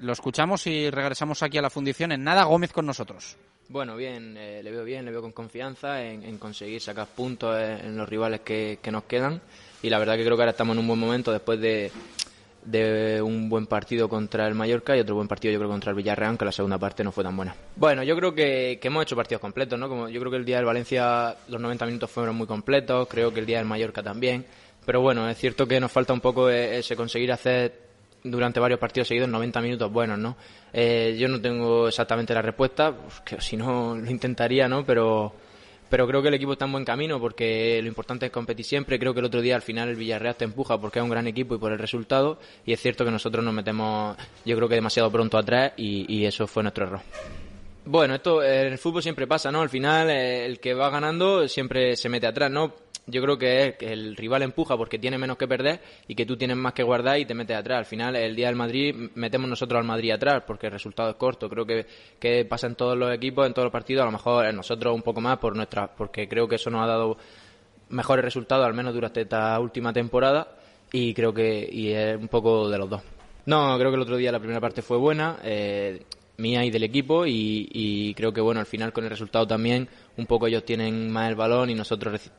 lo 0.00 0.12
escuchamos 0.12 0.66
y 0.66 0.90
regresamos 0.90 1.42
aquí 1.42 1.58
a 1.58 1.62
la 1.62 1.70
fundición. 1.70 2.12
En 2.12 2.24
nada, 2.24 2.44
Gómez 2.44 2.72
con 2.72 2.86
nosotros. 2.86 3.36
Bueno, 3.68 3.96
bien, 3.96 4.36
eh, 4.36 4.62
le 4.62 4.70
veo 4.70 4.84
bien, 4.84 5.04
le 5.04 5.10
veo 5.10 5.22
con 5.22 5.32
confianza 5.32 6.02
en, 6.02 6.22
en 6.22 6.38
conseguir 6.38 6.80
sacar 6.80 7.06
puntos 7.06 7.56
en, 7.58 7.96
los 7.96 8.08
rivales 8.08 8.40
que, 8.40 8.78
que, 8.82 8.90
nos 8.90 9.04
quedan. 9.04 9.40
Y 9.82 9.88
la 9.88 9.98
verdad 9.98 10.16
que 10.16 10.24
creo 10.24 10.36
que 10.36 10.42
ahora 10.42 10.50
estamos 10.50 10.74
en 10.74 10.80
un 10.80 10.88
buen 10.88 11.00
momento 11.00 11.32
después 11.32 11.60
de, 11.60 11.90
de 12.64 13.20
un 13.20 13.48
buen 13.48 13.66
partido 13.66 14.08
contra 14.08 14.46
el 14.46 14.54
Mallorca 14.54 14.96
y 14.96 15.00
otro 15.00 15.14
buen 15.16 15.28
partido 15.28 15.52
yo 15.52 15.58
creo 15.58 15.70
contra 15.70 15.90
el 15.90 15.96
Villarreal, 15.96 16.30
aunque 16.30 16.44
la 16.44 16.52
segunda 16.52 16.78
parte 16.78 17.02
no 17.02 17.12
fue 17.12 17.24
tan 17.24 17.36
buena. 17.36 17.54
Bueno, 17.76 18.02
yo 18.02 18.16
creo 18.16 18.34
que, 18.34 18.78
hemos 18.82 19.02
hecho 19.02 19.16
partidos 19.16 19.40
completos, 19.40 19.78
¿no? 19.78 19.88
Como 19.88 20.08
yo 20.08 20.20
creo 20.20 20.30
que 20.30 20.36
el 20.38 20.44
día 20.44 20.56
del 20.56 20.64
Valencia 20.64 21.36
los 21.48 21.60
90 21.60 21.86
minutos 21.86 22.10
fueron 22.10 22.36
muy 22.36 22.46
completos, 22.46 23.08
creo 23.08 23.32
que 23.32 23.40
el 23.40 23.46
día 23.46 23.58
del 23.58 23.66
Mallorca 23.66 24.02
también, 24.02 24.46
pero 24.86 25.00
bueno, 25.00 25.28
es 25.28 25.38
cierto 25.38 25.66
que 25.66 25.80
nos 25.80 25.90
falta 25.90 26.12
un 26.12 26.20
poco 26.20 26.50
e-, 26.50 26.78
ese 26.78 26.96
conseguir 26.96 27.32
hacer 27.32 27.80
durante 28.24 28.60
varios 28.60 28.78
partidos 28.78 29.08
seguidos 29.08 29.28
90 29.28 29.60
minutos 29.60 29.92
buenos, 29.92 30.18
¿no? 30.18 30.36
Eh, 30.72 31.16
yo 31.18 31.28
no 31.28 31.40
tengo 31.40 31.88
exactamente 31.88 32.32
la 32.32 32.42
respuesta, 32.42 32.92
pues 32.92 33.20
que 33.20 33.40
si 33.40 33.56
no 33.56 33.96
lo 33.96 34.10
intentaría, 34.10 34.68
¿no? 34.68 34.84
Pero 34.86 35.34
pero 35.92 36.06
creo 36.06 36.22
que 36.22 36.28
el 36.28 36.34
equipo 36.34 36.52
está 36.52 36.64
en 36.64 36.72
buen 36.72 36.86
camino 36.86 37.20
porque 37.20 37.78
lo 37.82 37.86
importante 37.86 38.24
es 38.24 38.32
competir 38.32 38.64
siempre. 38.64 38.98
Creo 38.98 39.12
que 39.12 39.20
el 39.20 39.26
otro 39.26 39.42
día 39.42 39.56
al 39.56 39.60
final 39.60 39.90
el 39.90 39.96
Villarreal 39.96 40.34
te 40.34 40.44
empuja 40.46 40.80
porque 40.80 41.00
es 41.00 41.02
un 41.02 41.10
gran 41.10 41.26
equipo 41.26 41.54
y 41.54 41.58
por 41.58 41.70
el 41.70 41.78
resultado. 41.78 42.38
Y 42.64 42.72
es 42.72 42.80
cierto 42.80 43.04
que 43.04 43.10
nosotros 43.10 43.44
nos 43.44 43.52
metemos, 43.52 44.16
yo 44.46 44.56
creo 44.56 44.70
que 44.70 44.76
demasiado 44.76 45.12
pronto 45.12 45.36
atrás 45.36 45.74
y, 45.76 46.10
y 46.10 46.24
eso 46.24 46.46
fue 46.46 46.62
nuestro 46.62 46.86
error. 46.86 47.00
Bueno, 47.84 48.14
esto 48.14 48.42
en 48.42 48.72
el 48.72 48.78
fútbol 48.78 49.02
siempre 49.02 49.26
pasa, 49.26 49.52
¿no? 49.52 49.60
Al 49.60 49.68
final 49.68 50.08
eh, 50.08 50.46
el 50.46 50.60
que 50.60 50.72
va 50.72 50.88
ganando 50.88 51.46
siempre 51.46 51.94
se 51.94 52.08
mete 52.08 52.26
atrás, 52.26 52.50
¿no? 52.50 52.72
Yo 53.12 53.22
creo 53.22 53.38
que 53.38 53.66
es 53.66 53.76
que 53.76 53.92
el 53.92 54.16
rival 54.16 54.42
empuja 54.42 54.76
porque 54.76 54.98
tiene 54.98 55.18
menos 55.18 55.36
que 55.36 55.46
perder 55.46 55.80
y 56.08 56.14
que 56.14 56.24
tú 56.24 56.36
tienes 56.36 56.56
más 56.56 56.72
que 56.72 56.82
guardar 56.82 57.18
y 57.18 57.26
te 57.26 57.34
metes 57.34 57.56
atrás. 57.56 57.78
Al 57.78 57.84
final, 57.84 58.16
el 58.16 58.34
día 58.34 58.46
del 58.46 58.56
Madrid, 58.56 59.10
metemos 59.14 59.48
nosotros 59.48 59.78
al 59.78 59.84
Madrid 59.84 60.12
atrás 60.12 60.42
porque 60.46 60.66
el 60.66 60.72
resultado 60.72 61.10
es 61.10 61.16
corto. 61.16 61.48
Creo 61.48 61.66
que, 61.66 61.86
que 62.18 62.44
pasa 62.46 62.66
en 62.66 62.74
todos 62.74 62.96
los 62.96 63.14
equipos, 63.14 63.46
en 63.46 63.52
todos 63.52 63.66
los 63.66 63.72
partidos. 63.72 64.02
A 64.02 64.06
lo 64.06 64.12
mejor 64.12 64.52
nosotros 64.54 64.94
un 64.94 65.02
poco 65.02 65.20
más 65.20 65.38
por 65.38 65.54
nuestra, 65.54 65.94
porque 65.94 66.26
creo 66.26 66.48
que 66.48 66.56
eso 66.56 66.70
nos 66.70 66.82
ha 66.82 66.86
dado 66.86 67.18
mejores 67.90 68.24
resultados, 68.24 68.66
al 68.66 68.74
menos 68.74 68.94
durante 68.94 69.20
esta 69.20 69.60
última 69.60 69.92
temporada. 69.92 70.56
Y 70.90 71.12
creo 71.12 71.32
que 71.34 71.68
y 71.70 71.92
es 71.92 72.16
un 72.16 72.28
poco 72.28 72.68
de 72.68 72.78
los 72.78 72.88
dos. 72.88 73.02
No, 73.44 73.76
creo 73.78 73.90
que 73.90 73.96
el 73.96 74.02
otro 74.02 74.16
día 74.16 74.32
la 74.32 74.38
primera 74.38 74.60
parte 74.60 74.82
fue 74.82 74.96
buena. 74.96 75.38
Eh, 75.42 76.02
mía 76.38 76.64
y 76.64 76.70
del 76.70 76.82
equipo 76.82 77.26
y, 77.26 77.68
y, 77.72 78.14
creo 78.14 78.32
que 78.32 78.40
bueno 78.40 78.60
al 78.60 78.66
final 78.66 78.92
con 78.92 79.04
el 79.04 79.10
resultado 79.10 79.46
también 79.46 79.88
un 80.16 80.26
poco 80.26 80.46
ellos 80.46 80.64
tienen 80.64 81.10
más 81.10 81.28
el 81.28 81.36
balón 81.36 81.70
y 81.70 81.74
nosotros 81.74 82.30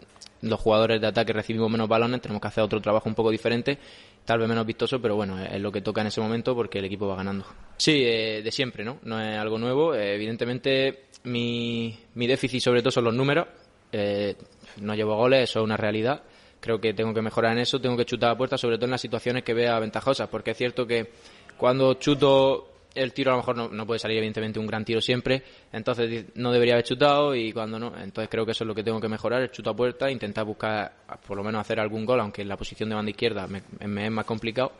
los 0.44 0.60
jugadores 0.60 1.00
de 1.00 1.08
ataque 1.08 1.34
recibimos 1.34 1.72
menos 1.72 1.88
balones, 1.88 2.22
tenemos 2.22 2.42
que 2.42 2.48
hacer 2.48 2.64
otro 2.64 2.82
trabajo 2.82 3.08
un 3.08 3.16
poco 3.16 3.32
diferente, 3.32 3.78
tal 4.26 4.40
vez 4.40 4.50
menos 4.50 4.66
vistoso, 4.66 5.02
pero 5.02 5.16
bueno, 5.16 5.42
es 5.42 5.60
lo 5.60 5.72
que 5.72 5.82
toca 5.82 6.02
en 6.02 6.08
ese 6.08 6.22
momento 6.22 6.54
porque 6.54 6.80
el 6.80 6.86
equipo 6.86 7.08
va 7.08 7.16
ganando. 7.16 7.46
Sí, 7.78 8.04
eh, 8.04 8.42
de 8.44 8.52
siempre, 8.52 8.84
¿no? 8.84 9.00
No 9.04 9.22
es 9.22 9.38
algo 9.38 9.58
nuevo. 9.58 9.96
Eh, 9.96 10.16
evidentemente, 10.16 11.06
mi, 11.24 11.98
mi 12.16 12.28
déficit 12.28 12.62
sobre 12.62 12.82
todo 12.82 12.92
son 12.92 13.06
los 13.06 13.14
números. 13.14 13.48
Eh, 13.92 14.36
no 14.82 14.96
llevo 14.96 15.16
goles, 15.16 15.50
eso 15.50 15.60
es 15.60 15.64
una 15.64 15.78
realidad. 15.78 16.24
Creo 16.60 16.80
que 16.80 16.94
tengo 16.94 17.14
que 17.14 17.22
mejorar 17.22 17.54
en 17.54 17.60
eso, 17.60 17.80
tengo 17.80 17.96
que 17.96 18.06
chutar 18.06 18.32
a 18.32 18.38
puerta, 18.38 18.58
sobre 18.58 18.78
todo 18.78 18.86
en 18.86 18.92
las 18.92 19.02
situaciones 19.02 19.44
que 19.44 19.54
vea 19.54 19.80
ventajosas, 19.80 20.30
porque 20.30 20.52
es 20.52 20.58
cierto 20.58 20.86
que 20.86 21.10
cuando 21.58 21.94
chuto 21.96 22.73
el 22.96 23.14
tiro 23.14 23.32
a 23.32 23.34
lo 23.34 23.38
mejor 23.38 23.72
no, 23.72 23.86
puede 23.86 24.00
salir 24.00 24.18
evidentemente 24.18 24.60
un 24.60 24.68
gran 24.68 24.86
tiro 24.86 25.02
siempre, 25.02 25.44
entonces 25.72 26.26
no 26.36 26.52
debería 26.52 26.74
haber 26.74 26.86
chutado 26.86 27.36
y 27.36 27.52
cuando 27.52 27.80
no, 27.80 27.88
entonces 27.98 28.30
creo 28.30 28.46
que 28.46 28.52
eso 28.52 28.64
es 28.64 28.68
lo 28.68 28.76
que 28.76 28.84
tengo 28.84 29.00
que 29.00 29.08
mejorar, 29.08 29.42
el 29.42 29.52
chuto 29.52 29.72
a 29.72 29.76
puerta, 29.76 30.10
intentar 30.10 30.46
buscar 30.46 30.94
por 31.26 31.38
lo 31.38 31.44
menos 31.44 31.62
hacer 31.62 31.80
algún 31.80 32.06
gol, 32.06 32.20
aunque 32.20 32.42
en 32.42 32.48
la 32.48 32.58
posición 32.58 32.90
de 32.90 32.96
banda 32.96 33.12
izquierda 33.12 33.48
me, 33.48 33.62
es 34.06 34.12
más 34.12 34.26
complicado, 34.26 34.74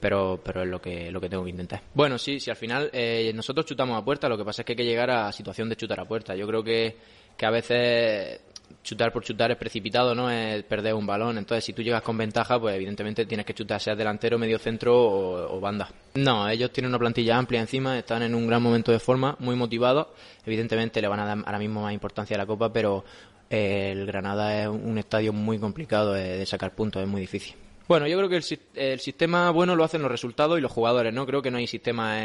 pero, 0.00 0.40
pero 0.44 0.62
es 0.62 0.68
lo 0.68 0.80
que, 0.80 1.10
lo 1.10 1.20
que 1.20 1.28
tengo 1.28 1.44
que 1.44 1.50
intentar. 1.50 1.82
Bueno, 1.94 2.18
sí, 2.18 2.38
si 2.38 2.50
al 2.50 2.56
final 2.56 2.90
eh, 2.92 3.32
nosotros 3.34 3.66
chutamos 3.66 4.00
a 4.00 4.04
puerta, 4.04 4.28
lo 4.28 4.36
que 4.36 4.44
pasa 4.44 4.62
es 4.62 4.66
que 4.66 4.72
hay 4.72 4.76
que 4.76 4.84
llegar 4.84 5.10
a 5.10 5.32
situación 5.32 5.68
de 5.68 5.76
chutar 5.76 6.00
a 6.00 6.04
puerta. 6.04 6.34
Yo 6.36 6.46
creo 6.46 6.62
que, 6.62 6.96
que 7.36 7.46
a 7.46 7.50
veces 7.50 8.40
chutar 8.86 9.12
por 9.12 9.24
chutar 9.24 9.50
es 9.50 9.56
precipitado, 9.56 10.14
¿no? 10.14 10.30
Es 10.30 10.62
perder 10.62 10.94
un 10.94 11.06
balón. 11.06 11.36
Entonces, 11.36 11.64
si 11.64 11.72
tú 11.72 11.82
llegas 11.82 12.02
con 12.02 12.16
ventaja, 12.16 12.58
pues 12.58 12.76
evidentemente 12.76 13.26
tienes 13.26 13.44
que 13.44 13.52
chutar, 13.52 13.80
sea 13.80 13.96
delantero, 13.96 14.38
medio 14.38 14.58
centro 14.58 14.94
o, 14.96 15.60
banda. 15.60 15.90
No, 16.14 16.48
ellos 16.48 16.70
tienen 16.70 16.90
una 16.90 16.98
plantilla 16.98 17.36
amplia 17.36 17.60
encima, 17.60 17.98
están 17.98 18.22
en 18.22 18.34
un 18.34 18.46
gran 18.46 18.62
momento 18.62 18.92
de 18.92 19.00
forma, 19.00 19.36
muy 19.40 19.56
motivados. 19.56 20.06
Evidentemente 20.44 21.02
le 21.02 21.08
van 21.08 21.20
a 21.20 21.26
dar 21.26 21.38
ahora 21.44 21.58
mismo 21.58 21.82
más 21.82 21.92
importancia 21.92 22.36
a 22.36 22.38
la 22.38 22.46
Copa, 22.46 22.72
pero 22.72 23.04
eh, 23.50 23.90
el 23.92 24.06
Granada 24.06 24.62
es 24.62 24.68
un 24.68 24.98
estadio 24.98 25.32
muy 25.32 25.58
complicado 25.58 26.12
de, 26.12 26.46
sacar 26.46 26.74
puntos, 26.74 27.02
es 27.02 27.08
muy 27.08 27.20
difícil. 27.20 27.56
Bueno, 27.88 28.06
yo 28.06 28.16
creo 28.16 28.28
que 28.28 28.36
el, 28.74 29.00
sistema 29.00 29.50
bueno 29.50 29.74
lo 29.74 29.84
hacen 29.84 30.02
los 30.02 30.10
resultados 30.10 30.58
y 30.58 30.60
los 30.60 30.72
jugadores, 30.72 31.12
¿no? 31.12 31.26
Creo 31.26 31.42
que 31.42 31.50
no 31.50 31.58
hay 31.58 31.66
sistema 31.66 32.20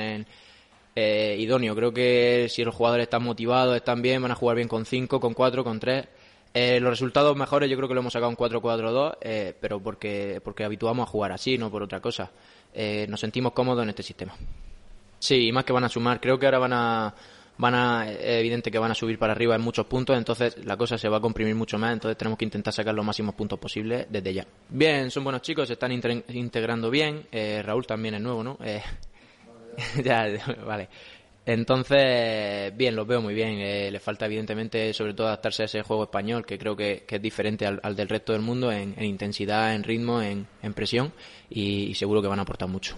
eh, 0.96 1.36
idóneo. 1.40 1.76
Creo 1.76 1.92
que 1.92 2.48
si 2.50 2.64
los 2.64 2.76
jugadores 2.76 3.06
están 3.06 3.24
motivados, 3.24 3.76
están 3.76 4.02
bien, 4.02 4.22
van 4.22 4.32
a 4.32 4.36
jugar 4.36 4.56
bien 4.56 4.68
con 4.68 4.86
5, 4.86 5.20
con 5.20 5.34
4, 5.34 5.64
con 5.64 5.80
3. 5.80 6.08
Eh, 6.54 6.80
los 6.80 6.92
resultados 6.92 7.36
mejores 7.38 7.70
yo 7.70 7.78
creo 7.78 7.88
que 7.88 7.94
lo 7.94 8.02
hemos 8.02 8.14
sacado 8.14 8.32
en 8.32 8.38
4-4-2, 8.38 9.18
eh, 9.22 9.56
pero 9.60 9.80
porque, 9.80 10.42
porque 10.44 10.64
habituamos 10.64 11.08
a 11.08 11.12
jugar 11.12 11.32
así, 11.32 11.58
no 11.58 11.72
por 11.72 11.84
otra 11.84 12.02
cosa. 12.02 12.32
nos 13.08 13.20
sentimos 13.20 13.54
cómodos 13.54 13.84
en 13.84 13.90
este 13.90 14.04
sistema. 14.04 14.34
Sí, 15.20 15.48
y 15.48 15.52
más 15.52 15.64
que 15.64 15.74
van 15.74 15.84
a 15.84 15.90
sumar. 15.90 16.20
Creo 16.20 16.40
que 16.40 16.48
ahora 16.48 16.60
van 16.60 16.74
a, 16.74 17.16
van 17.62 17.76
a, 17.76 18.12
evidente 18.12 18.72
que 18.72 18.80
van 18.80 18.92
a 18.92 18.96
subir 18.96 19.20
para 19.20 19.34
arriba 19.34 19.56
en 19.56 19.62
muchos 19.62 19.86
puntos, 19.86 20.18
entonces 20.18 20.66
la 20.66 20.76
cosa 20.78 20.98
se 20.98 21.08
va 21.08 21.18
a 21.18 21.22
comprimir 21.22 21.54
mucho 21.54 21.78
más, 21.78 21.94
entonces 21.94 22.18
tenemos 22.18 22.40
que 22.40 22.46
intentar 22.46 22.74
sacar 22.74 22.96
los 22.96 23.06
máximos 23.06 23.36
puntos 23.36 23.60
posibles 23.60 24.08
desde 24.10 24.34
ya. 24.34 24.48
Bien, 24.70 25.12
son 25.12 25.24
buenos 25.24 25.44
chicos, 25.44 25.68
se 25.68 25.74
están 25.74 25.92
integrando 25.92 26.90
bien, 26.90 27.28
eh, 27.32 27.62
Raúl 27.64 27.86
también 27.86 28.16
es 28.16 28.22
nuevo, 28.22 28.44
¿no? 28.44 28.58
Eh, 28.64 28.82
ya, 30.04 30.28
vale. 30.66 30.90
Entonces, 31.46 32.76
bien, 32.78 32.96
los 32.96 33.08
veo 33.08 33.22
muy 33.22 33.34
bien. 33.34 33.58
Eh, 33.60 33.90
le 33.92 34.00
falta, 34.00 34.28
evidentemente, 34.28 34.94
sobre 34.94 35.14
todo 35.14 35.28
adaptarse 35.28 35.64
a 35.64 35.66
ese 35.66 35.82
juego 35.82 36.04
español, 36.04 36.46
que 36.46 36.58
creo 36.60 36.76
que, 36.76 37.04
es 37.08 37.22
diferente 37.22 37.66
al, 37.66 37.96
del 37.96 38.10
resto 38.10 38.34
del 38.34 38.42
mundo 38.42 38.72
en, 38.72 38.94
intensidad, 39.04 39.74
en 39.74 39.84
ritmo, 39.84 40.22
en, 40.22 40.46
presión, 40.76 41.12
y, 41.50 41.94
seguro 41.96 42.22
que 42.22 42.28
van 42.28 42.40
a 42.40 42.44
aportar 42.44 42.70
mucho. 42.70 42.96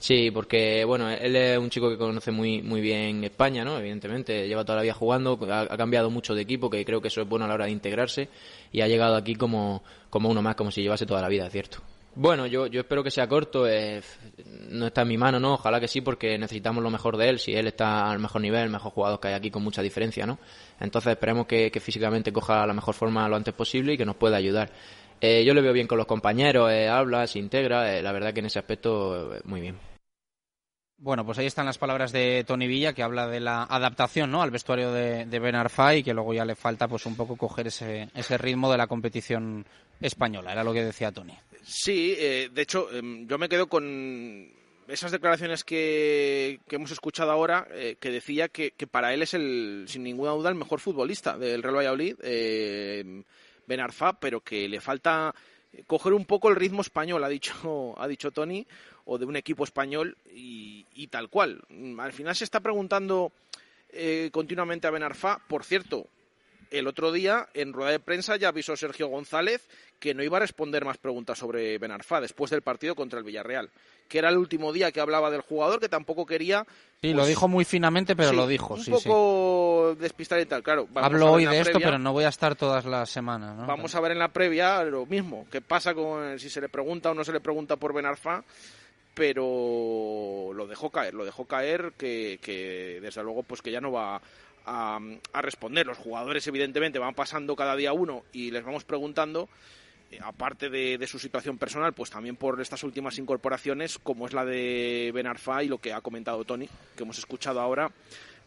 Sí, 0.00 0.30
porque 0.30 0.84
bueno, 0.84 1.08
él 1.08 1.36
es 1.36 1.58
un 1.58 1.70
chico 1.70 1.88
que 1.88 1.96
conoce 1.96 2.30
muy 2.30 2.60
muy 2.60 2.82
bien 2.82 3.24
España, 3.24 3.64
¿no? 3.64 3.78
Evidentemente, 3.78 4.46
lleva 4.46 4.64
toda 4.64 4.76
la 4.76 4.82
vida 4.82 4.92
jugando, 4.92 5.38
ha, 5.50 5.76
cambiado 5.76 6.10
mucho 6.10 6.34
de 6.34 6.42
equipo, 6.42 6.68
que 6.68 6.84
creo 6.84 7.00
que 7.00 7.08
eso 7.08 7.22
es 7.22 7.28
bueno 7.28 7.46
a 7.46 7.48
la 7.48 7.54
hora 7.54 7.64
de 7.64 7.70
integrarse 7.70 8.28
y 8.72 8.82
ha 8.82 8.88
llegado 8.88 9.16
aquí 9.16 9.36
como, 9.36 9.82
como 10.10 10.28
uno 10.28 10.42
más, 10.42 10.54
como 10.54 10.70
si 10.70 10.82
llevase 10.82 11.06
toda 11.06 11.22
la 11.22 11.28
vida, 11.28 11.48
¿cierto? 11.48 11.78
Bueno, 12.18 12.46
yo, 12.46 12.64
espero 12.64 13.04
que 13.04 13.10
sea 13.10 13.28
corto. 13.28 13.68
Eh, 13.68 14.00
no 14.70 14.86
está 14.86 15.02
en 15.02 15.08
mi 15.08 15.18
mano, 15.18 15.38
¿no? 15.38 15.54
Ojalá 15.54 15.78
que 15.78 15.86
sí, 15.86 16.00
porque 16.00 16.38
necesitamos 16.38 16.82
lo 16.82 16.90
mejor 16.90 17.18
de 17.18 17.28
él. 17.28 17.38
Si 17.38 17.52
él 17.52 17.66
está 17.66 18.10
al 18.10 18.18
mejor 18.18 18.40
nivel, 18.40 18.62
el 18.62 18.70
mejor 18.70 18.92
jugador 18.92 19.20
que 19.20 19.28
hay 19.28 19.34
aquí 19.34 19.50
con 19.50 19.62
mucha 19.62 19.82
diferencia, 19.82 20.24
¿no? 20.24 20.38
Entonces 20.80 21.12
esperemos 21.12 21.46
que, 21.46 21.70
físicamente 21.78 22.32
coja 22.32 22.66
la 22.66 22.72
mejor 22.72 22.94
forma 22.94 23.28
lo 23.28 23.36
antes 23.36 23.52
posible 23.52 23.92
y 23.92 23.98
que 23.98 24.06
nos 24.06 24.16
pueda 24.16 24.38
ayudar. 24.38 24.70
Eh, 25.20 25.44
yo 25.44 25.52
le 25.52 25.60
veo 25.60 25.74
bien 25.74 25.86
con 25.86 25.98
los 25.98 26.06
compañeros, 26.06 26.70
eh, 26.70 26.88
habla, 26.88 27.26
se 27.26 27.38
integra, 27.38 27.94
eh, 27.94 28.02
la 28.02 28.12
verdad 28.12 28.32
que 28.32 28.40
en 28.40 28.46
ese 28.46 28.58
aspecto 28.58 29.32
muy 29.44 29.60
bien. 29.60 29.78
Bueno, 30.98 31.26
pues 31.26 31.38
ahí 31.38 31.46
están 31.46 31.66
las 31.66 31.76
palabras 31.76 32.12
de 32.12 32.44
Tony 32.46 32.66
Villa, 32.66 32.94
que 32.94 33.02
habla 33.02 33.26
de 33.26 33.40
la 33.40 33.64
adaptación 33.64 34.30
¿no? 34.30 34.40
al 34.40 34.50
vestuario 34.50 34.90
de, 34.92 35.26
de 35.26 35.38
Ben 35.38 35.54
Arfa 35.54 35.94
y 35.94 36.02
que 36.02 36.14
luego 36.14 36.32
ya 36.32 36.46
le 36.46 36.54
falta 36.54 36.88
pues 36.88 37.04
un 37.04 37.14
poco 37.14 37.36
coger 37.36 37.66
ese, 37.66 38.08
ese 38.14 38.38
ritmo 38.38 38.72
de 38.72 38.78
la 38.78 38.86
competición 38.86 39.66
española, 40.00 40.52
era 40.52 40.64
lo 40.64 40.72
que 40.72 40.84
decía 40.84 41.12
Tony. 41.12 41.34
Sí, 41.68 42.14
de 42.14 42.62
hecho, 42.62 42.92
em, 42.92 43.26
yo 43.26 43.38
me 43.38 43.48
quedo 43.48 43.66
con 43.66 44.52
esas 44.86 45.10
declaraciones 45.10 45.64
que, 45.64 46.60
hemos 46.70 46.92
escuchado 46.92 47.32
ahora, 47.32 47.66
que 47.98 48.10
decía 48.10 48.48
que, 48.48 48.70
que, 48.70 48.86
para 48.86 49.12
él 49.12 49.22
es, 49.22 49.34
el, 49.34 49.86
sin 49.88 50.04
ninguna 50.04 50.30
duda, 50.30 50.48
el 50.48 50.54
mejor 50.54 50.78
futbolista 50.78 51.36
del 51.36 51.62
Real 51.62 51.76
Valladolid. 51.76 52.16
Ben 53.66 53.80
Arfa, 53.80 54.12
pero 54.20 54.40
que 54.40 54.68
le 54.68 54.80
falta 54.80 55.34
coger 55.86 56.12
un 56.12 56.24
poco 56.24 56.48
el 56.48 56.56
ritmo 56.56 56.80
español, 56.80 57.22
ha 57.24 57.28
dicho, 57.28 57.94
ha 58.00 58.08
dicho 58.08 58.30
Tony, 58.30 58.66
o 59.04 59.18
de 59.18 59.26
un 59.26 59.36
equipo 59.36 59.64
español 59.64 60.16
y, 60.32 61.06
tal 61.08 61.28
cual. 61.28 61.62
Al 61.98 62.12
final 62.12 62.34
se 62.34 62.44
está 62.44 62.60
preguntando 62.60 63.32
eh, 63.90 64.30
continuamente 64.32 64.86
a 64.86 64.90
Ben 64.90 65.02
Arfa, 65.02 65.38
por 65.46 65.64
cierto, 65.64 66.08
el 66.70 66.86
otro 66.86 67.12
día 67.12 67.48
en 67.54 67.72
rueda 67.72 67.90
de 67.90 68.00
prensa 68.00 68.36
ya 68.36 68.48
avisó 68.48 68.76
Sergio 68.76 69.08
González 69.08 69.68
que 69.98 70.14
no 70.14 70.22
iba 70.22 70.36
a 70.36 70.40
responder 70.40 70.84
más 70.84 70.98
preguntas 70.98 71.38
sobre 71.38 71.78
Ben 71.78 71.90
Arfa 71.90 72.20
después 72.20 72.50
del 72.50 72.62
partido 72.62 72.94
contra 72.94 73.18
el 73.18 73.24
Villarreal, 73.24 73.70
que 74.08 74.18
era 74.18 74.28
el 74.28 74.36
último 74.36 74.72
día 74.72 74.92
que 74.92 75.00
hablaba 75.00 75.30
del 75.30 75.40
jugador, 75.40 75.80
que 75.80 75.88
tampoco 75.88 76.26
quería... 76.26 76.66
Sí, 77.00 77.10
lo 77.10 77.18
pues, 77.18 77.28
dijo 77.28 77.48
muy 77.48 77.64
finamente, 77.64 78.14
pero 78.14 78.32
lo 78.32 78.46
dijo. 78.46 78.74
Un 78.74 78.84
poco 78.84 79.96
despistar 79.98 80.40
y 80.40 80.46
tal, 80.46 80.62
claro. 80.62 80.88
Hablo 80.94 81.32
hoy 81.32 81.46
de 81.46 81.60
esto, 81.60 81.78
pero 81.78 81.98
no 81.98 82.12
voy 82.12 82.24
a 82.24 82.28
estar 82.28 82.56
todas 82.56 82.84
las 82.84 83.10
semanas. 83.10 83.66
Vamos 83.66 83.94
a 83.94 84.00
ver 84.00 84.12
en 84.12 84.18
la 84.18 84.28
previa 84.28 84.82
lo 84.84 85.06
mismo, 85.06 85.46
qué 85.50 85.60
pasa 85.60 85.94
con 85.94 86.38
si 86.38 86.50
se 86.50 86.60
le 86.60 86.68
pregunta 86.68 87.10
o 87.10 87.14
no 87.14 87.24
se 87.24 87.32
le 87.32 87.40
pregunta 87.40 87.76
por 87.76 87.92
Ben 87.92 88.06
Arfa 88.06 88.44
pero 89.16 90.50
lo 90.52 90.66
dejó 90.66 90.90
caer, 90.90 91.14
lo 91.14 91.24
dejó 91.24 91.46
caer 91.46 91.94
que, 91.96 92.38
que 92.42 92.98
desde 93.00 93.22
luego 93.22 93.42
pues 93.44 93.62
que 93.62 93.70
ya 93.70 93.80
no 93.80 93.90
va 93.90 94.20
a, 94.66 94.98
responder. 95.40 95.86
Los 95.86 95.98
jugadores, 95.98 96.46
evidentemente, 96.46 96.98
van 96.98 97.14
pasando 97.14 97.56
cada 97.56 97.76
día 97.76 97.92
uno 97.92 98.24
y 98.32 98.50
les 98.50 98.64
vamos 98.64 98.84
preguntando, 98.84 99.48
eh, 100.10 100.18
aparte 100.22 100.68
de, 100.68 101.06
su 101.06 101.18
situación 101.18 101.56
personal, 101.56 101.92
pues 101.92 102.10
también 102.10 102.36
por 102.36 102.60
estas 102.60 102.82
últimas 102.82 103.18
incorporaciones, 103.18 103.98
como 103.98 104.26
es 104.26 104.32
la 104.32 104.44
de 104.44 105.12
Ben 105.14 105.26
Arfa 105.26 105.62
y 105.62 105.68
lo 105.68 105.78
que 105.78 105.92
ha 105.92 106.00
comentado 106.00 106.44
Tony, 106.44 106.68
que 106.96 107.04
hemos 107.04 107.18
escuchado 107.18 107.60
ahora, 107.60 107.90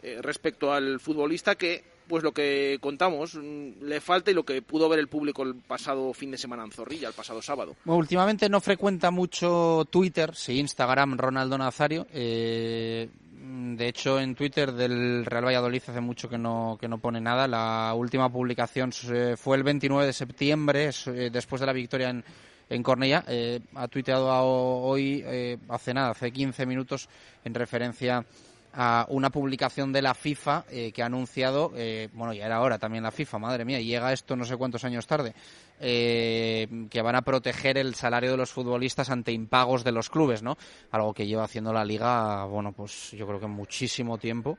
eh, 0.01 0.19
respecto 0.21 0.73
al 0.73 0.99
futbolista 0.99 1.55
que 1.55 1.83
pues 2.07 2.23
lo 2.23 2.31
que 2.31 2.79
contamos 2.81 3.35
mm, 3.35 3.83
le 3.83 4.01
falta 4.01 4.31
y 4.31 4.33
lo 4.33 4.43
que 4.43 4.61
pudo 4.63 4.89
ver 4.89 4.97
el 4.97 5.07
público 5.07 5.43
el 5.43 5.55
pasado 5.55 6.11
fin 6.13 6.31
de 6.31 6.37
semana 6.37 6.63
en 6.63 6.71
Zorrilla, 6.71 7.07
el 7.07 7.13
pasado 7.13 7.41
sábado. 7.41 7.75
últimamente 7.85 8.49
no 8.49 8.59
frecuenta 8.59 9.11
mucho 9.11 9.85
Twitter, 9.91 10.35
sí 10.35 10.59
Instagram, 10.59 11.17
Ronaldo 11.17 11.57
Nazario. 11.57 12.07
Eh, 12.11 13.09
de 13.51 13.87
hecho, 13.87 14.19
en 14.19 14.35
Twitter 14.35 14.71
del 14.71 15.25
Real 15.25 15.45
Valladolid 15.45 15.81
hace 15.87 16.01
mucho 16.01 16.29
que 16.29 16.37
no, 16.37 16.77
que 16.79 16.87
no 16.87 16.99
pone 16.99 17.19
nada. 17.19 17.47
La 17.47 17.93
última 17.95 18.31
publicación 18.31 18.91
fue 19.37 19.57
el 19.57 19.63
29 19.63 20.05
de 20.05 20.13
septiembre, 20.13 20.91
eh, 21.07 21.29
después 21.31 21.59
de 21.59 21.65
la 21.65 21.73
victoria 21.73 22.11
en, 22.11 22.23
en 22.69 22.83
Cornella. 22.83 23.23
Eh, 23.27 23.59
ha 23.73 23.87
tuiteado 23.87 24.27
hoy, 24.27 25.23
eh, 25.25 25.57
hace 25.67 25.95
nada, 25.95 26.11
hace 26.11 26.31
15 26.31 26.67
minutos, 26.67 27.09
en 27.43 27.55
referencia 27.55 28.23
a 28.71 29.07
una 29.09 29.31
publicación 29.31 29.91
de 29.91 30.03
la 30.03 30.13
FIFA 30.13 30.65
que 30.93 31.01
ha 31.01 31.07
anunciado, 31.07 31.71
bueno, 32.13 32.33
ya 32.33 32.45
era 32.45 32.61
hora 32.61 32.77
también 32.77 33.03
la 33.03 33.09
FIFA, 33.09 33.39
madre 33.39 33.65
mía, 33.65 33.81
llega 33.81 34.13
esto 34.13 34.35
no 34.35 34.45
sé 34.45 34.57
cuántos 34.57 34.83
años 34.83 35.07
tarde, 35.07 35.33
eh, 35.79 36.67
que 36.89 37.01
van 37.01 37.15
a 37.15 37.21
proteger 37.21 37.77
el 37.77 37.95
salario 37.95 38.31
de 38.31 38.37
los 38.37 38.51
futbolistas 38.51 39.09
ante 39.09 39.31
impagos 39.31 39.83
de 39.83 39.93
los 39.93 40.09
clubes, 40.09 40.43
¿no? 40.43 40.57
Algo 40.91 41.13
que 41.13 41.25
lleva 41.25 41.45
haciendo 41.45 41.71
la 41.71 41.85
liga, 41.85 42.43
bueno, 42.45 42.73
pues 42.73 43.11
yo 43.11 43.25
creo 43.25 43.39
que 43.39 43.47
muchísimo 43.47 44.17
tiempo. 44.17 44.57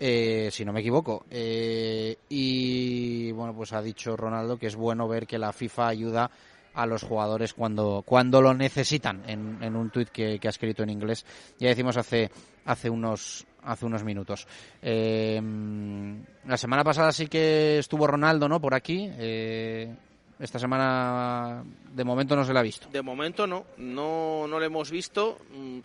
Eh, 0.00 0.50
si 0.52 0.64
no 0.64 0.72
me 0.72 0.80
equivoco. 0.80 1.24
Eh, 1.28 2.16
y 2.28 3.32
bueno, 3.32 3.52
pues 3.52 3.72
ha 3.72 3.82
dicho 3.82 4.16
Ronaldo 4.16 4.56
que 4.56 4.68
es 4.68 4.76
bueno 4.76 5.08
ver 5.08 5.26
que 5.26 5.38
la 5.38 5.52
FIFA 5.52 5.88
ayuda 5.88 6.30
a 6.74 6.86
los 6.86 7.02
jugadores 7.02 7.52
cuando, 7.52 8.04
cuando 8.06 8.40
lo 8.40 8.54
necesitan 8.54 9.28
en, 9.28 9.58
en 9.60 9.74
un 9.74 9.90
tuit 9.90 10.10
que, 10.10 10.38
ha 10.40 10.48
escrito 10.48 10.84
en 10.84 10.90
inglés. 10.90 11.26
Ya 11.58 11.68
decimos 11.68 11.96
hace, 11.96 12.30
hace 12.64 12.88
unos 12.88 13.44
hace 13.64 13.86
unos 13.86 14.04
minutos. 14.04 14.46
la 14.80 16.56
semana 16.56 16.84
pasada 16.84 17.10
sí 17.10 17.26
que 17.26 17.78
estuvo 17.78 18.06
Ronaldo, 18.06 18.48
¿no? 18.48 18.60
Por 18.60 18.74
aquí. 18.74 19.10
Esta 20.38 20.58
semana 20.58 21.64
de 21.92 22.04
momento 22.04 22.36
no 22.36 22.44
se 22.44 22.52
la 22.52 22.60
ha 22.60 22.62
visto. 22.62 22.88
De 22.90 23.02
momento 23.02 23.46
no, 23.46 23.66
no, 23.76 24.46
no 24.46 24.58
lo 24.58 24.64
hemos 24.64 24.90
visto. 24.90 25.38
Mm, 25.50 25.80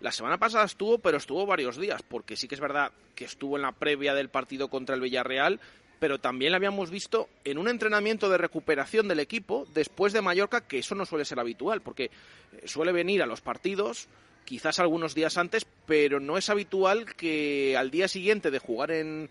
la 0.00 0.12
semana 0.12 0.38
pasada 0.38 0.64
estuvo, 0.64 0.98
pero 0.98 1.18
estuvo 1.18 1.44
varios 1.44 1.76
días, 1.76 2.02
porque 2.02 2.36
sí 2.36 2.48
que 2.48 2.54
es 2.54 2.60
verdad 2.60 2.92
que 3.14 3.24
estuvo 3.24 3.56
en 3.56 3.62
la 3.62 3.72
previa 3.72 4.14
del 4.14 4.28
partido 4.28 4.68
contra 4.68 4.94
el 4.94 5.00
Villarreal, 5.00 5.60
pero 5.98 6.20
también 6.20 6.52
la 6.52 6.56
habíamos 6.56 6.90
visto 6.90 7.28
en 7.44 7.58
un 7.58 7.68
entrenamiento 7.68 8.28
de 8.28 8.38
recuperación 8.38 9.08
del 9.08 9.20
equipo 9.20 9.66
después 9.74 10.12
de 10.12 10.22
Mallorca, 10.22 10.62
que 10.62 10.78
eso 10.78 10.94
no 10.94 11.04
suele 11.04 11.24
ser 11.24 11.40
habitual, 11.40 11.82
porque 11.82 12.04
eh, 12.04 12.10
suele 12.66 12.92
venir 12.92 13.22
a 13.22 13.26
los 13.26 13.40
partidos, 13.40 14.08
quizás 14.44 14.78
algunos 14.78 15.14
días 15.14 15.36
antes, 15.36 15.66
pero 15.84 16.20
no 16.20 16.38
es 16.38 16.48
habitual 16.48 17.04
que 17.16 17.76
al 17.76 17.90
día 17.90 18.08
siguiente 18.08 18.50
de 18.50 18.58
jugar 18.60 18.92
en, 18.92 19.28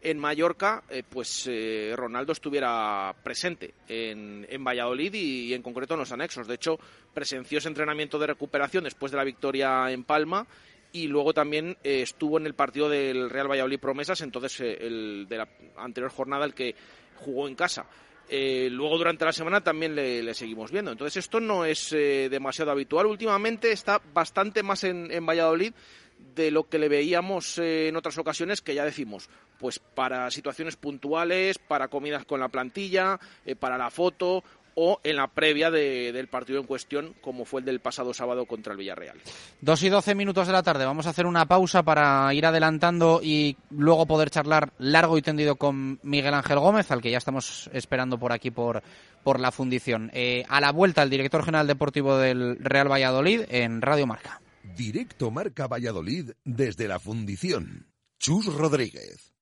en 0.00 0.18
Mallorca, 0.18 0.82
eh, 0.88 1.02
pues 1.08 1.46
eh, 1.48 1.92
Ronaldo 1.96 2.32
estuviera 2.32 3.14
presente 3.22 3.74
en, 3.88 4.46
en 4.48 4.64
Valladolid 4.64 5.12
y, 5.14 5.54
en 5.54 5.62
concreto 5.62 5.94
en 5.94 6.00
los 6.00 6.12
anexos. 6.12 6.46
De 6.46 6.54
hecho, 6.54 6.78
presenció 7.12 7.58
ese 7.58 7.68
entrenamiento 7.68 8.18
de 8.18 8.28
recuperación 8.28 8.84
después 8.84 9.10
de 9.10 9.18
la 9.18 9.24
victoria 9.24 9.90
en 9.90 10.04
Palma 10.04 10.46
y 10.92 11.06
luego 11.06 11.34
también 11.34 11.76
eh, 11.82 12.02
estuvo 12.02 12.38
en 12.38 12.46
el 12.46 12.54
partido 12.54 12.88
del 12.88 13.28
Real 13.28 13.50
Valladolid 13.50 13.80
Promesas, 13.80 14.20
entonces 14.20 14.60
el 14.60 15.26
de 15.28 15.36
la 15.36 15.48
anterior 15.76 16.10
jornada, 16.10 16.44
el 16.44 16.54
que 16.54 16.74
jugó 17.16 17.48
en 17.48 17.54
casa. 17.54 17.86
eh, 18.28 18.68
luego 18.70 18.98
durante 18.98 19.24
la 19.24 19.32
semana 19.32 19.62
también 19.62 19.94
le, 19.94 20.32
seguimos 20.34 20.70
viendo. 20.70 20.92
Entonces 20.92 21.24
esto 21.24 21.40
no 21.40 21.64
es 21.64 21.92
eh, 21.92 22.28
demasiado 22.30 22.70
habitual. 22.70 23.06
Últimamente 23.06 23.72
está 23.72 24.00
bastante 24.12 24.62
más 24.62 24.84
en, 24.84 25.10
en 25.10 25.26
Valladolid 25.26 25.72
de 26.34 26.50
lo 26.50 26.68
que 26.68 26.78
le 26.78 26.88
veíamos 26.88 27.58
en 27.58 27.96
otras 27.96 28.18
ocasiones 28.18 28.60
que 28.60 28.74
ya 28.74 28.84
decimos, 28.84 29.28
pues 29.58 29.78
para 29.78 30.30
situaciones 30.30 30.76
puntuales, 30.76 31.58
para 31.58 31.88
comidas 31.88 32.24
con 32.24 32.40
la 32.40 32.48
plantilla, 32.48 33.18
para 33.58 33.76
la 33.76 33.90
foto 33.90 34.42
o 34.80 35.00
en 35.02 35.16
la 35.16 35.26
previa 35.26 35.72
del 35.72 36.28
partido 36.28 36.60
en 36.60 36.66
cuestión, 36.66 37.12
como 37.20 37.44
fue 37.44 37.62
el 37.62 37.66
del 37.66 37.80
pasado 37.80 38.14
sábado 38.14 38.46
contra 38.46 38.72
el 38.72 38.78
Villarreal. 38.78 39.18
Dos 39.60 39.82
y 39.82 39.88
doce 39.88 40.14
minutos 40.14 40.46
de 40.46 40.52
la 40.52 40.62
tarde. 40.62 40.84
Vamos 40.84 41.08
a 41.08 41.10
hacer 41.10 41.26
una 41.26 41.46
pausa 41.46 41.82
para 41.82 42.32
ir 42.32 42.46
adelantando 42.46 43.18
y 43.20 43.56
luego 43.70 44.06
poder 44.06 44.30
charlar 44.30 44.72
largo 44.78 45.18
y 45.18 45.22
tendido 45.22 45.56
con 45.56 45.98
Miguel 46.04 46.32
Ángel 46.32 46.60
Gómez, 46.60 46.92
al 46.92 47.02
que 47.02 47.10
ya 47.10 47.18
estamos 47.18 47.68
esperando 47.72 48.20
por 48.20 48.32
aquí 48.32 48.52
por, 48.52 48.80
por 49.24 49.40
la 49.40 49.50
fundición. 49.50 50.12
Eh, 50.14 50.44
a 50.48 50.60
la 50.60 50.70
vuelta, 50.70 51.02
el 51.02 51.10
director 51.10 51.44
general 51.44 51.66
deportivo 51.66 52.16
del 52.16 52.56
Real 52.60 52.88
Valladolid 52.88 53.46
en 53.48 53.82
Radio 53.82 54.06
Marca. 54.06 54.40
Directo 54.76 55.32
Marca 55.32 55.66
Valladolid 55.66 56.30
desde 56.44 56.86
la 56.86 57.00
fundición. 57.00 57.88
Chus 58.20 58.46
Rodríguez. 58.46 59.34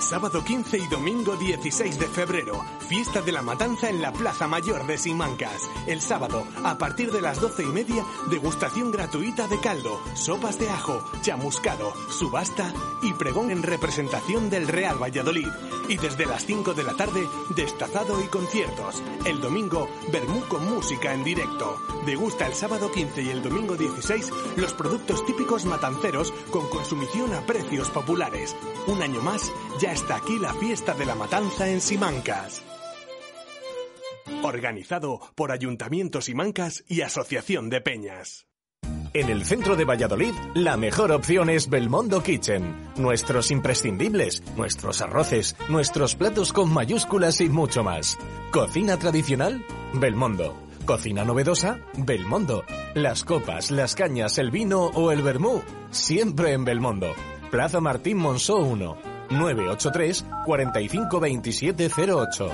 Sábado 0.00 0.44
15 0.44 0.78
y 0.78 0.86
domingo 0.86 1.36
16 1.36 1.98
de 1.98 2.06
febrero, 2.06 2.64
fiesta 2.88 3.20
de 3.20 3.32
la 3.32 3.42
matanza 3.42 3.90
en 3.90 4.00
la 4.00 4.12
Plaza 4.12 4.46
Mayor 4.46 4.86
de 4.86 4.96
Simancas. 4.96 5.68
El 5.86 6.00
sábado, 6.00 6.44
a 6.64 6.78
partir 6.78 7.10
de 7.10 7.20
las 7.20 7.40
doce 7.40 7.64
y 7.64 7.66
media, 7.66 8.04
degustación 8.30 8.92
gratuita 8.92 9.48
de 9.48 9.58
caldo, 9.60 10.00
sopas 10.14 10.58
de 10.58 10.70
ajo, 10.70 11.02
chamuscado, 11.22 11.92
subasta 12.10 12.72
y 13.02 13.12
pregón 13.14 13.50
en 13.50 13.62
representación 13.62 14.48
del 14.50 14.68
Real 14.68 15.02
Valladolid. 15.02 15.48
Y 15.88 15.96
desde 15.96 16.26
las 16.26 16.44
5 16.44 16.74
de 16.74 16.84
la 16.84 16.94
tarde, 16.94 17.26
destazado 17.56 18.22
y 18.22 18.28
conciertos. 18.28 19.02
El 19.24 19.40
domingo, 19.40 19.88
Bermú 20.12 20.42
con 20.48 20.64
música 20.68 21.12
en 21.12 21.24
directo. 21.24 21.80
Degusta 22.04 22.46
el 22.46 22.54
sábado 22.54 22.90
15 22.92 23.22
y 23.22 23.30
el 23.30 23.42
domingo 23.42 23.74
16 23.76 24.30
los 24.56 24.72
productos 24.74 25.24
típicos 25.26 25.64
matanceros 25.64 26.32
con 26.50 26.68
consumición 26.68 27.34
a 27.34 27.40
precios 27.42 27.90
populares. 27.90 28.54
Un 28.86 29.02
año 29.02 29.20
más, 29.22 29.52
ya 29.80 29.87
está 29.92 30.16
aquí 30.16 30.38
la 30.38 30.54
fiesta 30.54 30.94
de 30.94 31.06
la 31.06 31.14
matanza 31.14 31.68
en 31.68 31.80
Simancas. 31.80 32.62
Organizado 34.42 35.20
por 35.34 35.52
Ayuntamiento 35.52 36.20
Simancas 36.20 36.84
y 36.88 37.00
Asociación 37.00 37.70
de 37.70 37.80
Peñas. 37.80 38.46
En 39.14 39.30
el 39.30 39.44
centro 39.44 39.74
de 39.74 39.84
Valladolid, 39.84 40.34
la 40.54 40.76
mejor 40.76 41.12
opción 41.12 41.48
es 41.48 41.70
Belmondo 41.70 42.22
Kitchen. 42.22 42.92
Nuestros 42.96 43.50
imprescindibles, 43.50 44.42
nuestros 44.56 45.00
arroces, 45.00 45.56
nuestros 45.68 46.14
platos 46.14 46.52
con 46.52 46.72
mayúsculas 46.72 47.40
y 47.40 47.48
mucho 47.48 47.82
más. 47.82 48.18
Cocina 48.52 48.98
tradicional, 48.98 49.64
Belmondo. 49.94 50.56
Cocina 50.84 51.24
novedosa, 51.24 51.80
Belmondo. 51.96 52.64
Las 52.94 53.24
copas, 53.24 53.70
las 53.70 53.94
cañas, 53.94 54.38
el 54.38 54.50
vino 54.50 54.86
o 54.86 55.10
el 55.10 55.22
vermú, 55.22 55.62
siempre 55.90 56.52
en 56.52 56.64
Belmondo. 56.64 57.14
Plaza 57.50 57.80
Martín 57.80 58.18
Monzó 58.18 58.56
1. 58.56 59.17
983 59.30 60.24
452708. 60.46 62.48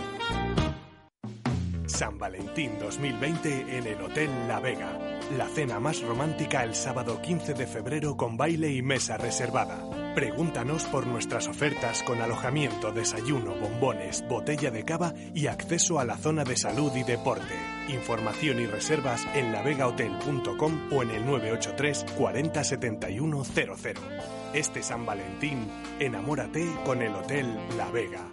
San 1.86 2.18
Valentín 2.18 2.78
2020 2.80 3.78
en 3.78 3.86
el 3.86 4.00
Hotel 4.00 4.30
La 4.48 4.58
Vega. 4.58 4.98
La 5.36 5.46
cena 5.48 5.78
más 5.78 6.02
romántica 6.02 6.64
el 6.64 6.74
sábado 6.74 7.20
15 7.22 7.54
de 7.54 7.66
febrero 7.66 8.16
con 8.16 8.36
baile 8.36 8.72
y 8.72 8.82
mesa 8.82 9.16
reservada. 9.16 9.78
Pregúntanos 10.14 10.84
por 10.84 11.06
nuestras 11.06 11.46
ofertas 11.46 12.02
con 12.02 12.20
alojamiento, 12.20 12.90
desayuno, 12.90 13.54
bombones, 13.54 14.26
botella 14.28 14.70
de 14.70 14.84
cava 14.84 15.14
y 15.34 15.46
acceso 15.46 15.98
a 15.98 16.04
la 16.04 16.16
zona 16.16 16.44
de 16.44 16.56
salud 16.56 16.92
y 16.96 17.04
deporte. 17.04 17.54
Información 17.88 18.60
y 18.60 18.66
reservas 18.66 19.26
en 19.34 19.52
lavegahotel.com 19.52 20.92
o 20.92 21.02
en 21.02 21.10
el 21.10 21.26
983 21.26 22.06
40 22.16 22.64
00. 22.64 24.43
Este 24.54 24.84
San 24.84 25.04
Valentín, 25.04 25.68
enamórate 25.98 26.64
con 26.84 27.02
el 27.02 27.12
Hotel 27.12 27.58
La 27.76 27.90
Vega. 27.90 28.24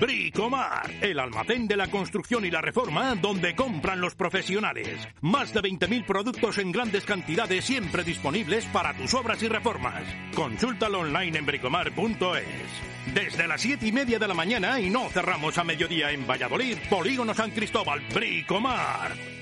Bricomar, 0.00 0.90
el 1.00 1.20
almacén 1.20 1.68
de 1.68 1.76
la 1.76 1.88
construcción 1.88 2.44
y 2.44 2.50
la 2.50 2.60
reforma 2.60 3.14
donde 3.14 3.54
compran 3.54 4.00
los 4.00 4.16
profesionales. 4.16 5.06
Más 5.20 5.54
de 5.54 5.60
20.000 5.60 6.04
productos 6.04 6.58
en 6.58 6.72
grandes 6.72 7.04
cantidades 7.04 7.64
siempre 7.64 8.02
disponibles 8.02 8.64
para 8.66 8.96
tus 8.96 9.14
obras 9.14 9.40
y 9.44 9.48
reformas. 9.48 10.02
Consúltalo 10.34 11.00
online 11.00 11.38
en 11.38 11.46
bricomar.es. 11.46 13.14
Desde 13.14 13.46
las 13.46 13.60
7 13.60 13.86
y 13.86 13.92
media 13.92 14.18
de 14.18 14.26
la 14.26 14.34
mañana 14.34 14.80
y 14.80 14.90
no 14.90 15.08
cerramos 15.10 15.56
a 15.56 15.62
mediodía 15.62 16.10
en 16.10 16.26
Valladolid, 16.26 16.78
Polígono 16.90 17.32
San 17.32 17.52
Cristóbal, 17.52 18.00
Bricomar. 18.12 19.41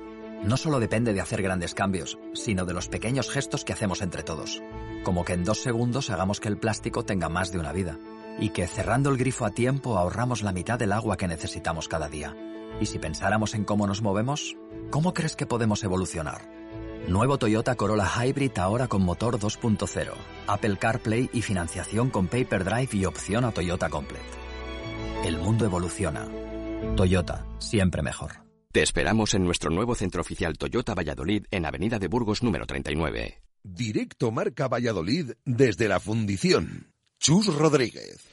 No 0.43 0.57
solo 0.57 0.79
depende 0.79 1.13
de 1.13 1.21
hacer 1.21 1.43
grandes 1.43 1.75
cambios, 1.75 2.17
sino 2.33 2.65
de 2.65 2.73
los 2.73 2.89
pequeños 2.89 3.29
gestos 3.29 3.63
que 3.63 3.73
hacemos 3.73 4.01
entre 4.01 4.23
todos. 4.23 4.61
Como 5.03 5.23
que 5.23 5.33
en 5.33 5.43
dos 5.43 5.61
segundos 5.61 6.09
hagamos 6.09 6.39
que 6.39 6.47
el 6.47 6.57
plástico 6.57 7.05
tenga 7.05 7.29
más 7.29 7.51
de 7.51 7.59
una 7.59 7.71
vida. 7.71 7.99
Y 8.39 8.49
que 8.49 8.65
cerrando 8.65 9.11
el 9.11 9.17
grifo 9.17 9.45
a 9.45 9.51
tiempo 9.51 9.97
ahorramos 9.97 10.41
la 10.41 10.51
mitad 10.51 10.79
del 10.79 10.93
agua 10.93 11.15
que 11.15 11.27
necesitamos 11.27 11.87
cada 11.87 12.09
día. 12.09 12.35
Y 12.79 12.87
si 12.87 12.97
pensáramos 12.97 13.53
en 13.53 13.65
cómo 13.65 13.85
nos 13.85 14.01
movemos, 14.01 14.57
¿cómo 14.89 15.13
crees 15.13 15.35
que 15.35 15.45
podemos 15.45 15.83
evolucionar? 15.83 16.41
Nuevo 17.07 17.37
Toyota 17.37 17.75
Corolla 17.75 18.07
Hybrid 18.07 18.57
ahora 18.57 18.87
con 18.87 19.03
motor 19.03 19.39
2.0, 19.39 20.13
Apple 20.47 20.77
CarPlay 20.77 21.29
y 21.33 21.41
financiación 21.41 22.09
con 22.09 22.27
Paper 22.27 22.63
Drive 22.63 22.89
y 22.93 23.05
opción 23.05 23.45
a 23.45 23.51
Toyota 23.51 23.89
Complete. 23.89 24.23
El 25.23 25.37
mundo 25.37 25.65
evoluciona. 25.65 26.27
Toyota, 26.95 27.45
siempre 27.59 28.01
mejor. 28.01 28.40
Te 28.71 28.81
esperamos 28.81 29.33
en 29.33 29.43
nuestro 29.43 29.69
nuevo 29.69 29.95
centro 29.95 30.21
oficial 30.21 30.57
Toyota 30.57 30.93
Valladolid 30.93 31.45
en 31.51 31.65
Avenida 31.65 31.99
de 31.99 32.07
Burgos 32.07 32.41
número 32.41 32.65
39. 32.65 33.41
Directo 33.63 34.31
Marca 34.31 34.69
Valladolid 34.69 35.33
desde 35.43 35.89
la 35.89 35.99
fundición. 35.99 36.87
Chus 37.19 37.53
Rodríguez. 37.53 38.25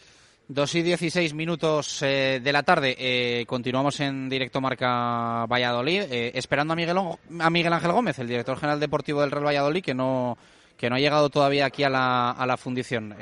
Dos 0.46 0.76
y 0.76 0.82
dieciséis 0.82 1.34
minutos 1.34 2.02
eh, 2.02 2.40
de 2.40 2.52
la 2.52 2.62
tarde. 2.62 2.94
Eh, 3.00 3.46
continuamos 3.46 3.98
en 3.98 4.28
directo 4.28 4.60
Marca 4.60 5.44
Valladolid, 5.46 6.02
eh, 6.02 6.30
esperando 6.36 6.72
a 6.72 6.76
Miguel, 6.76 6.98
a 7.40 7.50
Miguel 7.50 7.72
Ángel 7.72 7.90
Gómez, 7.90 8.20
el 8.20 8.28
director 8.28 8.56
general 8.58 8.78
deportivo 8.78 9.22
del 9.22 9.32
Real 9.32 9.46
Valladolid, 9.46 9.82
que 9.82 9.94
no, 9.94 10.38
que 10.76 10.88
no 10.88 10.94
ha 10.94 11.00
llegado 11.00 11.30
todavía 11.30 11.66
aquí 11.66 11.82
a 11.82 11.90
la, 11.90 12.30
a 12.30 12.46
la 12.46 12.56
fundición. 12.56 13.16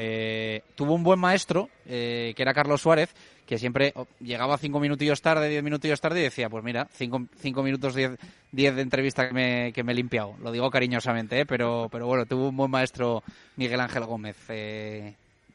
tuvo 0.74 0.92
un 0.92 1.02
buen 1.02 1.18
maestro, 1.18 1.70
que 1.86 2.34
era 2.36 2.52
Carlos 2.52 2.82
Suárez, 2.82 3.14
que 3.46 3.58
siempre 3.58 3.92
oh, 3.94 4.06
llegaba 4.20 4.58
cinco 4.58 4.80
minutillos 4.80 5.22
tarde, 5.22 5.48
diez 5.48 5.62
minutillos 5.62 6.00
tarde 6.00 6.20
y 6.20 6.24
decía, 6.24 6.50
pues 6.50 6.64
mira, 6.64 6.88
cinco, 6.92 7.26
cinco 7.40 7.62
minutos, 7.62 7.94
diez, 7.94 8.18
diez 8.52 8.74
de 8.74 8.82
entrevista 8.82 9.28
que 9.28 9.34
me, 9.34 9.72
que 9.72 9.84
me 9.84 9.92
he 9.92 9.94
limpiado. 9.94 10.34
Lo 10.42 10.50
digo 10.50 10.70
cariñosamente, 10.70 11.46
pero, 11.46 11.88
pero 11.90 12.06
bueno, 12.06 12.26
tuvo 12.26 12.48
un 12.48 12.56
buen 12.56 12.70
maestro 12.70 13.22
Miguel 13.56 13.80
Ángel 13.80 14.04
Gómez. 14.04 14.36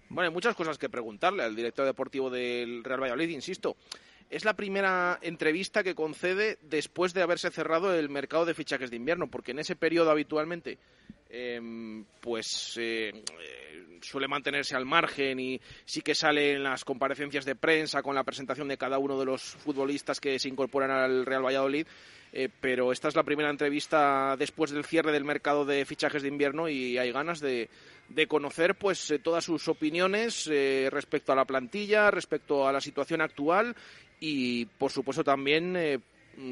Bueno, 0.09 0.29
hay 0.29 0.33
muchas 0.33 0.55
cosas 0.55 0.77
que 0.77 0.89
preguntarle 0.89 1.43
al 1.43 1.55
director 1.55 1.85
deportivo 1.85 2.29
del 2.29 2.83
Real 2.83 3.01
Valladolid, 3.01 3.29
insisto. 3.29 3.75
Es 4.29 4.45
la 4.45 4.53
primera 4.53 5.19
entrevista 5.21 5.83
que 5.83 5.93
concede 5.93 6.57
después 6.61 7.13
de 7.13 7.21
haberse 7.21 7.51
cerrado 7.51 7.93
el 7.93 8.07
mercado 8.07 8.45
de 8.45 8.53
fichajes 8.53 8.89
de 8.89 8.95
invierno, 8.95 9.27
porque 9.27 9.51
en 9.51 9.59
ese 9.59 9.75
periodo 9.75 10.09
habitualmente 10.09 10.77
em, 11.31 12.03
pues 12.19 12.75
eh, 12.77 13.23
suele 14.01 14.27
mantenerse 14.27 14.75
al 14.75 14.85
margen 14.85 15.39
y 15.39 15.61
sí 15.85 16.01
que 16.01 16.13
sale 16.13 16.53
en 16.53 16.63
las 16.63 16.83
comparecencias 16.83 17.45
de 17.45 17.55
prensa 17.55 18.01
con 18.01 18.15
la 18.15 18.23
presentación 18.23 18.67
de 18.67 18.77
cada 18.77 18.97
uno 18.97 19.17
de 19.17 19.25
los 19.25 19.41
futbolistas 19.41 20.19
que 20.19 20.39
se 20.39 20.49
incorporan 20.49 20.91
al 20.91 21.25
Real 21.25 21.45
Valladolid. 21.45 21.87
Eh, 22.33 22.49
pero 22.61 22.91
esta 22.91 23.09
es 23.09 23.15
la 23.15 23.23
primera 23.23 23.49
entrevista 23.49 24.35
después 24.37 24.71
del 24.71 24.85
cierre 24.85 25.11
del 25.11 25.25
mercado 25.25 25.65
de 25.65 25.83
fichajes 25.85 26.21
de 26.21 26.29
invierno 26.29 26.69
y 26.69 26.97
hay 26.97 27.11
ganas 27.11 27.41
de, 27.41 27.69
de 28.07 28.27
conocer 28.27 28.75
pues 28.75 29.11
eh, 29.11 29.19
todas 29.19 29.43
sus 29.43 29.67
opiniones 29.67 30.49
respecto 30.89 31.33
a 31.33 31.35
la 31.35 31.45
plantilla, 31.45 32.09
respecto 32.09 32.67
a 32.67 32.71
la 32.71 32.79
situación 32.79 33.19
actual 33.19 33.75
y 34.21 34.65
por 34.65 34.91
supuesto 34.91 35.25
también 35.25 36.01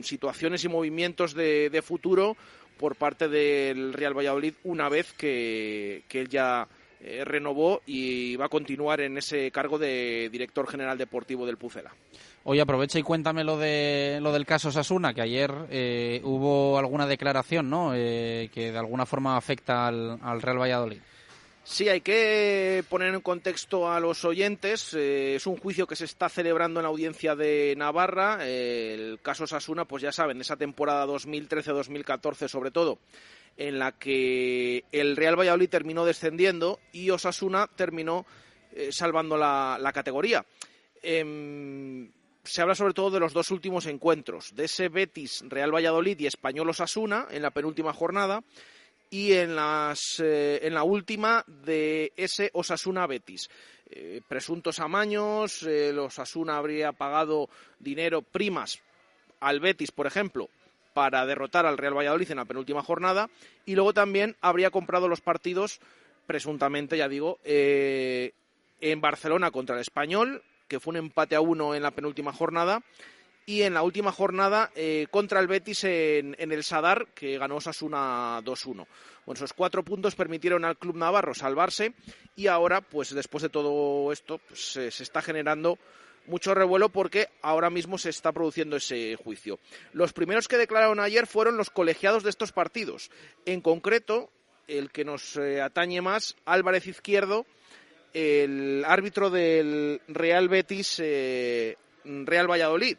situaciones 0.02 0.64
y 0.66 0.68
movimientos 0.70 1.34
de, 1.34 1.70
de 1.70 1.82
futuro 1.82 2.36
por 2.80 2.96
parte 2.96 3.28
del 3.28 3.94
Real 3.94 4.18
Valladolid 4.18 4.54
una 4.64 4.90
vez 4.90 5.14
que, 5.14 6.04
que 6.08 6.22
él 6.22 6.30
ya 6.30 6.68
eh, 7.02 7.24
renovó 7.24 7.82
y 7.86 8.36
va 8.36 8.46
a 8.46 8.50
continuar 8.50 9.00
en 9.02 9.18
ese 9.18 9.52
cargo 9.52 9.78
de 9.78 10.30
director 10.32 10.68
general 10.68 10.98
deportivo 10.98 11.46
del 11.46 11.58
Pucela. 11.58 11.92
Oye, 12.44 12.62
aprovecha 12.62 12.98
y 12.98 13.04
cuéntame 13.04 13.44
lo 13.44 13.58
de 13.58 14.20
lo 14.22 14.34
del 14.34 14.46
caso 14.46 14.72
Sasuna, 14.72 15.14
que 15.14 15.22
ayer 15.22 15.50
eh, 15.70 16.22
hubo 16.24 16.78
alguna 16.78 17.06
declaración, 17.06 17.70
¿no? 17.70 17.92
Eh, 17.94 18.50
que 18.54 18.72
de 18.72 18.78
alguna 18.78 19.06
forma 19.06 19.38
afecta 19.38 19.88
al, 19.88 20.20
al, 20.22 20.42
Real 20.42 20.60
Valladolid. 20.60 21.00
Sí, 21.72 21.88
hay 21.88 22.02
que 22.02 22.84
poner 22.90 23.14
en 23.14 23.22
contexto 23.22 23.92
a 23.92 24.00
los 24.00 24.26
oyentes. 24.26 24.92
Eh, 24.96 25.36
es 25.36 25.46
un 25.46 25.56
juicio 25.56 25.86
que 25.86 25.96
se 25.96 26.06
está 26.06 26.28
celebrando 26.28 26.80
en 26.80 26.84
la 26.84 26.90
audiencia 26.90 27.36
de 27.36 27.76
Navarra. 27.78 28.40
Eh, 28.42 28.96
el 28.96 29.20
caso 29.22 29.46
Sasuna, 29.46 29.86
pues 29.86 30.02
ya 30.02 30.12
saben, 30.12 30.42
esa 30.42 30.58
temporada 30.58 31.06
2013-2014 31.06 32.48
sobre 32.48 32.72
todo, 32.72 32.98
en 33.56 33.78
la 33.78 33.92
que 33.92 34.84
el 34.92 35.16
Real 35.16 35.40
Valladolid 35.40 35.70
terminó 35.70 36.06
descendiendo 36.06 36.80
y 36.92 37.12
Osasuna 37.12 37.68
terminó 37.68 38.26
eh, 38.74 38.90
salvando 38.92 39.38
la, 39.38 39.92
categoría. 39.94 40.44
Eh, 41.04 42.10
se 42.44 42.62
habla 42.64 42.74
sobre 42.74 42.96
todo 42.96 43.12
de 43.12 43.20
los 43.20 43.32
dos 43.32 43.52
últimos 43.52 43.86
encuentros, 43.86 44.56
de 44.56 44.66
ese 44.66 44.90
Betis 44.90 45.44
Real 45.48 45.74
Valladolid 45.74 46.20
y 46.20 46.26
Español 46.26 46.72
Osasuna 46.72 47.28
en 47.30 47.44
la 47.44 47.52
penúltima 47.52 47.94
jornada 47.94 48.44
y 49.10 49.34
en, 49.34 49.56
las, 49.56 50.20
eh, 50.20 50.60
en 50.64 50.74
la 50.74 50.84
última 50.84 51.44
de 51.48 52.14
ese 52.16 52.50
Osasuna 52.54 53.08
Betis. 53.08 53.50
Eh, 53.90 54.22
presuntos 54.28 54.80
amaños, 54.80 55.64
eh, 55.64 55.90
el 55.90 56.00
Osasuna 56.00 56.58
habría 56.58 56.92
pagado 56.92 57.50
dinero, 57.80 58.22
primas 58.22 58.82
al 59.40 59.60
Betis, 59.60 59.92
por 59.92 60.06
ejemplo, 60.06 60.50
para 60.94 61.26
derrotar 61.26 61.66
al 61.66 61.78
Real 61.78 61.98
Valladolid 61.98 62.30
en 62.30 62.38
la 62.38 62.46
penúltima 62.46 62.84
jornada 62.84 63.30
y 63.66 63.76
luego 63.76 63.94
también 63.94 64.36
habría 64.42 64.70
comprado 64.70 65.08
los 65.08 65.22
partidos, 65.22 65.80
presuntamente, 66.28 66.98
ya 66.98 67.08
digo, 67.08 67.40
en 67.44 69.02
Barcelona 69.02 69.50
contra 69.50 69.76
el 69.76 69.82
Español, 69.82 70.44
que 70.68 70.80
fue 70.80 70.92
un 70.92 70.98
empate 70.98 71.36
a 71.36 71.42
uno 71.42 71.74
en 71.74 71.84
la 71.84 71.92
penúltima 71.92 72.34
jornada, 72.34 72.84
y 73.50 73.64
en 73.64 73.74
la 73.74 73.82
última 73.82 74.12
jornada 74.12 74.70
eh, 74.76 75.08
contra 75.10 75.40
el 75.40 75.48
Betis 75.48 75.84
en, 75.84 76.36
el 76.38 76.64
Sadar, 76.64 77.08
que 77.16 77.40
ganó 77.40 77.56
Osasuna 77.56 78.42
2-1. 78.44 78.76
Bueno, 78.76 78.86
esos 79.34 79.54
cuatro 79.54 79.84
puntos 79.84 80.14
permitieron 80.14 80.66
al 80.66 80.78
club 80.78 80.96
navarro 80.96 81.34
salvarse 81.34 81.96
y 82.36 82.46
ahora, 82.46 82.82
pues 82.82 83.10
después 83.10 83.42
de 83.42 83.50
todo 83.50 84.12
esto, 84.12 84.38
pues, 84.38 84.74
se, 84.74 84.92
se 84.92 85.02
está 85.02 85.24
generando 85.24 85.80
mucho 86.28 86.54
revuelo 86.54 86.90
porque 86.90 87.30
ahora 87.42 87.72
mismo 87.72 87.98
se 87.98 88.12
está 88.12 88.32
produciendo 88.32 88.76
ese 88.76 89.16
juicio. 89.16 89.58
Los 89.94 90.14
primeros 90.14 90.48
que 90.48 90.60
declararon 90.60 91.00
ayer 91.00 91.26
fueron 91.26 91.58
los 91.58 91.72
colegiados 91.72 92.22
de 92.22 92.30
estos 92.30 92.52
partidos. 92.52 93.10
En 93.48 93.62
concreto, 93.62 94.30
el 94.68 94.92
que 94.92 95.04
nos 95.04 95.38
eh, 95.38 95.60
atañe 95.60 96.02
más, 96.02 96.36
Álvarez 96.46 96.86
Izquierdo, 96.86 97.48
el 98.14 98.84
árbitro 98.86 99.32
del 99.32 100.02
Real 100.08 100.50
Betis 100.50 101.00
eh, 101.00 101.78
Real 102.04 102.48
Valladolid, 102.48 102.98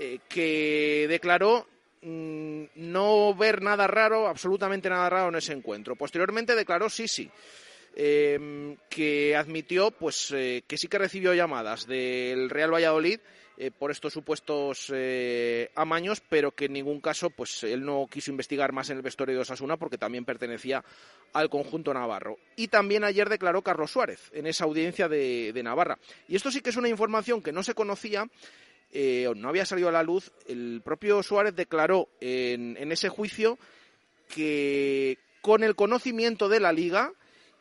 eh, 0.00 0.18
que 0.28 1.06
declaró 1.08 1.66
mmm, 2.00 2.64
no 2.76 3.34
ver 3.34 3.60
nada 3.60 3.86
raro, 3.86 4.26
absolutamente 4.26 4.88
nada 4.88 5.10
raro 5.10 5.28
en 5.28 5.36
ese 5.36 5.52
encuentro. 5.52 5.94
Posteriormente 5.94 6.54
declaró 6.54 6.88
sí, 6.88 7.06
sí. 7.06 7.30
Eh, 7.96 8.76
que 8.88 9.34
admitió 9.36 9.90
pues 9.90 10.30
eh, 10.32 10.62
que 10.66 10.78
sí 10.78 10.86
que 10.86 10.98
recibió 10.98 11.34
llamadas 11.34 11.88
del 11.88 12.48
Real 12.48 12.72
Valladolid 12.72 13.18
eh, 13.58 13.72
por 13.76 13.90
estos 13.90 14.12
supuestos 14.12 14.92
amaños, 15.74 16.22
pero 16.28 16.52
que 16.52 16.66
en 16.66 16.74
ningún 16.74 17.00
caso 17.00 17.30
pues 17.30 17.64
él 17.64 17.84
no 17.84 18.06
quiso 18.08 18.30
investigar 18.30 18.72
más 18.72 18.90
en 18.90 18.96
el 18.96 19.02
vestuario 19.02 19.34
de 19.34 19.42
Osasuna 19.42 19.76
porque 19.76 19.98
también 19.98 20.24
pertenecía 20.24 20.84
al 21.32 21.50
conjunto 21.50 21.92
navarro. 21.92 22.38
Y 22.56 22.68
también 22.68 23.04
ayer 23.04 23.28
declaró 23.28 23.60
Carlos 23.62 23.90
Suárez 23.90 24.30
en 24.32 24.46
esa 24.46 24.64
audiencia 24.64 25.08
de 25.08 25.60
Navarra. 25.62 25.98
Y 26.28 26.36
esto 26.36 26.50
sí 26.50 26.60
que 26.60 26.70
es 26.70 26.76
una 26.76 26.88
información 26.88 27.42
que 27.42 27.52
no 27.52 27.62
se 27.62 27.74
conocía 27.74 28.26
eh, 28.92 29.30
no 29.36 29.48
había 29.48 29.66
salido 29.66 29.88
a 29.88 29.92
la 29.92 30.02
luz, 30.02 30.32
el 30.46 30.82
propio 30.84 31.22
Suárez 31.22 31.54
declaró 31.54 32.08
en, 32.20 32.76
en, 32.76 32.92
ese 32.92 33.08
juicio 33.08 33.58
que 34.28 35.18
con 35.40 35.62
el 35.62 35.74
conocimiento 35.76 36.48
de 36.48 36.60
la 36.60 36.72
liga 36.72 37.12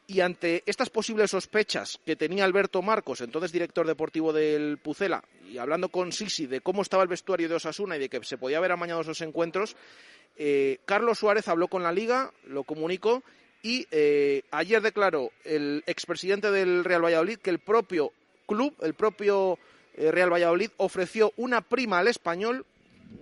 y 0.09 0.21
ante 0.21 0.63
estas 0.65 0.89
posibles 0.89 1.29
sospechas 1.29 1.99
que 2.03 2.15
tenía 2.15 2.43
Alberto 2.43 2.81
Marcos, 2.81 3.21
entonces 3.21 3.51
director 3.51 3.85
deportivo 3.85 4.33
del 4.33 4.79
Pucela, 4.79 5.23
y 5.47 5.59
hablando 5.59 5.89
con 5.89 6.11
Sisi 6.11 6.47
de 6.47 6.61
cómo 6.61 6.81
estaba 6.81 7.03
el 7.03 7.09
vestuario 7.09 7.47
de 7.47 7.55
Osasuna 7.55 7.95
y 7.95 7.99
de 7.99 8.09
que 8.09 8.23
se 8.23 8.39
podía 8.39 8.57
haber 8.57 8.71
amañado 8.71 9.01
esos 9.01 9.21
encuentros, 9.21 9.75
eh, 10.35 10.79
Carlos 10.85 11.19
Suárez 11.19 11.47
habló 11.47 11.67
con 11.67 11.83
la 11.83 11.91
liga, 11.91 12.33
lo 12.45 12.63
comunicó 12.63 13.23
y 13.61 13.85
eh, 13.91 14.43
ayer 14.49 14.81
declaró 14.81 15.31
el 15.43 15.83
expresidente 15.85 16.49
del 16.49 16.83
Real 16.83 17.03
Valladolid 17.03 17.37
que 17.37 17.51
el 17.51 17.59
propio 17.59 18.11
club, 18.47 18.73
el 18.81 18.95
propio 18.95 19.59
Real 19.99 20.31
Valladolid 20.31 20.71
ofreció 20.77 21.33
una 21.37 21.61
prima 21.61 21.99
al 21.99 22.07
español, 22.07 22.65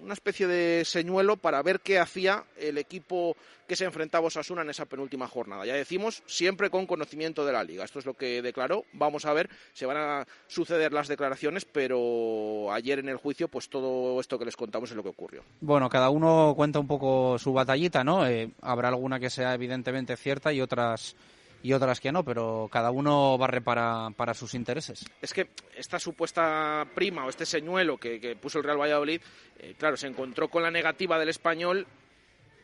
una 0.03 0.13
especie 0.13 0.47
de 0.47 0.85
señuelo 0.85 1.37
para 1.37 1.61
ver 1.63 1.79
qué 1.79 1.99
hacía 1.99 2.43
el 2.57 2.77
equipo 2.77 3.35
que 3.67 3.75
se 3.75 3.85
enfrentaba 3.85 4.25
a 4.25 4.27
Osasuna 4.27 4.61
en 4.61 4.69
esa 4.69 4.85
penúltima 4.85 5.27
jornada. 5.27 5.65
Ya 5.65 5.73
decimos, 5.73 6.23
siempre 6.25 6.69
con 6.69 6.87
conocimiento 6.87 7.45
de 7.45 7.51
la 7.51 7.63
liga. 7.63 7.83
Esto 7.83 7.99
es 7.99 8.05
lo 8.05 8.13
que 8.13 8.41
declaró. 8.41 8.85
Vamos 8.93 9.25
a 9.25 9.33
ver, 9.33 9.49
se 9.73 9.85
van 9.85 9.97
a 9.97 10.27
suceder 10.47 10.93
las 10.93 11.07
declaraciones, 11.07 11.65
pero 11.65 12.71
ayer 12.71 12.99
en 12.99 13.09
el 13.09 13.17
juicio, 13.17 13.47
pues 13.49 13.69
todo 13.69 14.19
esto 14.21 14.39
que 14.39 14.45
les 14.45 14.55
contamos 14.55 14.89
es 14.89 14.95
lo 14.95 15.03
que 15.03 15.09
ocurrió. 15.09 15.43
Bueno, 15.59 15.89
cada 15.89 16.09
uno 16.09 16.53
cuenta 16.55 16.79
un 16.79 16.87
poco 16.87 17.37
su 17.37 17.51
batallita, 17.53 18.03
¿no? 18.03 18.25
Eh, 18.25 18.51
habrá 18.61 18.87
alguna 18.87 19.19
que 19.19 19.29
sea 19.29 19.53
evidentemente 19.53 20.15
cierta 20.15 20.53
y 20.53 20.61
otras 20.61 21.15
y 21.63 21.73
otras 21.73 21.99
que 21.99 22.11
no, 22.11 22.23
pero 22.23 22.69
cada 22.71 22.91
uno 22.91 23.37
barre 23.37 23.61
para, 23.61 24.09
para 24.15 24.33
sus 24.33 24.53
intereses. 24.53 25.05
Es 25.21 25.33
que 25.33 25.49
esta 25.75 25.99
supuesta 25.99 26.85
prima 26.93 27.25
o 27.25 27.29
este 27.29 27.45
señuelo 27.45 27.97
que, 27.97 28.19
que 28.19 28.35
puso 28.35 28.59
el 28.59 28.63
Real 28.63 28.79
Valladolid, 28.79 29.21
eh, 29.59 29.75
claro, 29.77 29.97
se 29.97 30.07
encontró 30.07 30.49
con 30.49 30.63
la 30.63 30.71
negativa 30.71 31.19
del 31.19 31.29
español 31.29 31.87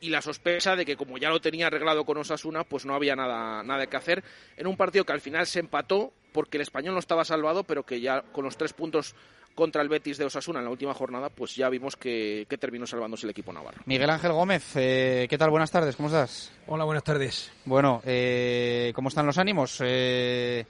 y 0.03 0.09
la 0.09 0.21
sospecha 0.21 0.75
de 0.75 0.85
que 0.85 0.97
como 0.97 1.17
ya 1.17 1.29
lo 1.29 1.39
tenía 1.39 1.67
arreglado 1.67 2.03
con 2.03 2.17
Osasuna, 2.17 2.65
pues 2.65 2.85
no 2.85 2.93
había 2.93 3.15
nada, 3.15 3.63
nada 3.63 3.87
que 3.87 3.95
hacer 3.95 4.23
en 4.57 4.67
un 4.67 4.75
partido 4.75 5.05
que 5.05 5.13
al 5.13 5.21
final 5.21 5.47
se 5.47 5.61
empató 5.61 6.11
porque 6.33 6.57
el 6.57 6.61
español 6.61 6.93
no 6.93 6.99
estaba 6.99 7.23
salvado, 7.23 7.63
pero 7.63 7.83
que 7.83 8.01
ya 8.01 8.21
con 8.21 8.43
los 8.43 8.57
tres 8.57 8.73
puntos 8.73 9.15
contra 9.55 9.81
el 9.81 9.89
Betis 9.89 10.17
de 10.17 10.25
Osasuna 10.25 10.59
en 10.59 10.65
la 10.65 10.71
última 10.71 10.93
jornada, 10.93 11.29
pues 11.29 11.55
ya 11.55 11.69
vimos 11.69 11.95
que, 11.95 12.45
que 12.49 12.57
terminó 12.57 12.87
salvándose 12.87 13.25
el 13.25 13.31
equipo 13.31 13.53
navarro. 13.53 13.81
Miguel 13.85 14.09
Ángel 14.09 14.31
Gómez, 14.31 14.63
eh, 14.75 15.27
¿qué 15.29 15.37
tal? 15.37 15.49
Buenas 15.49 15.71
tardes, 15.71 15.95
¿cómo 15.95 16.09
estás? 16.09 16.51
Hola, 16.67 16.83
buenas 16.85 17.03
tardes. 17.03 17.51
Bueno, 17.65 18.01
eh, 18.05 18.91
¿cómo 18.95 19.09
están 19.09 19.25
los 19.25 19.37
ánimos? 19.37 19.77
Eh, 19.81 20.65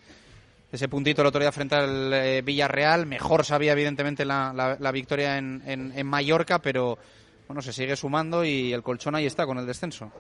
ese 0.72 0.90
puntito 0.90 1.22
el 1.22 1.28
otro 1.28 1.40
día 1.40 1.52
frente 1.52 1.76
al 1.76 2.14
eh, 2.14 2.42
Villarreal, 2.42 3.06
mejor 3.06 3.46
sabía 3.46 3.74
evidentemente 3.74 4.26
la, 4.26 4.52
la, 4.54 4.76
la 4.80 4.92
victoria 4.92 5.38
en, 5.38 5.62
en, 5.66 5.94
en 5.96 6.08
Mallorca, 6.08 6.60
pero 6.60 6.98
bueno, 7.48 7.62
se 7.62 7.72
sigue 7.72 7.96
sumando 7.96 8.44
y 8.44 8.74
el 8.74 8.82
colchón 8.82 9.16
ahí 9.16 9.26
está 9.26 9.46
con 9.46 9.58
el 9.60 9.66
descenso. 9.66 10.12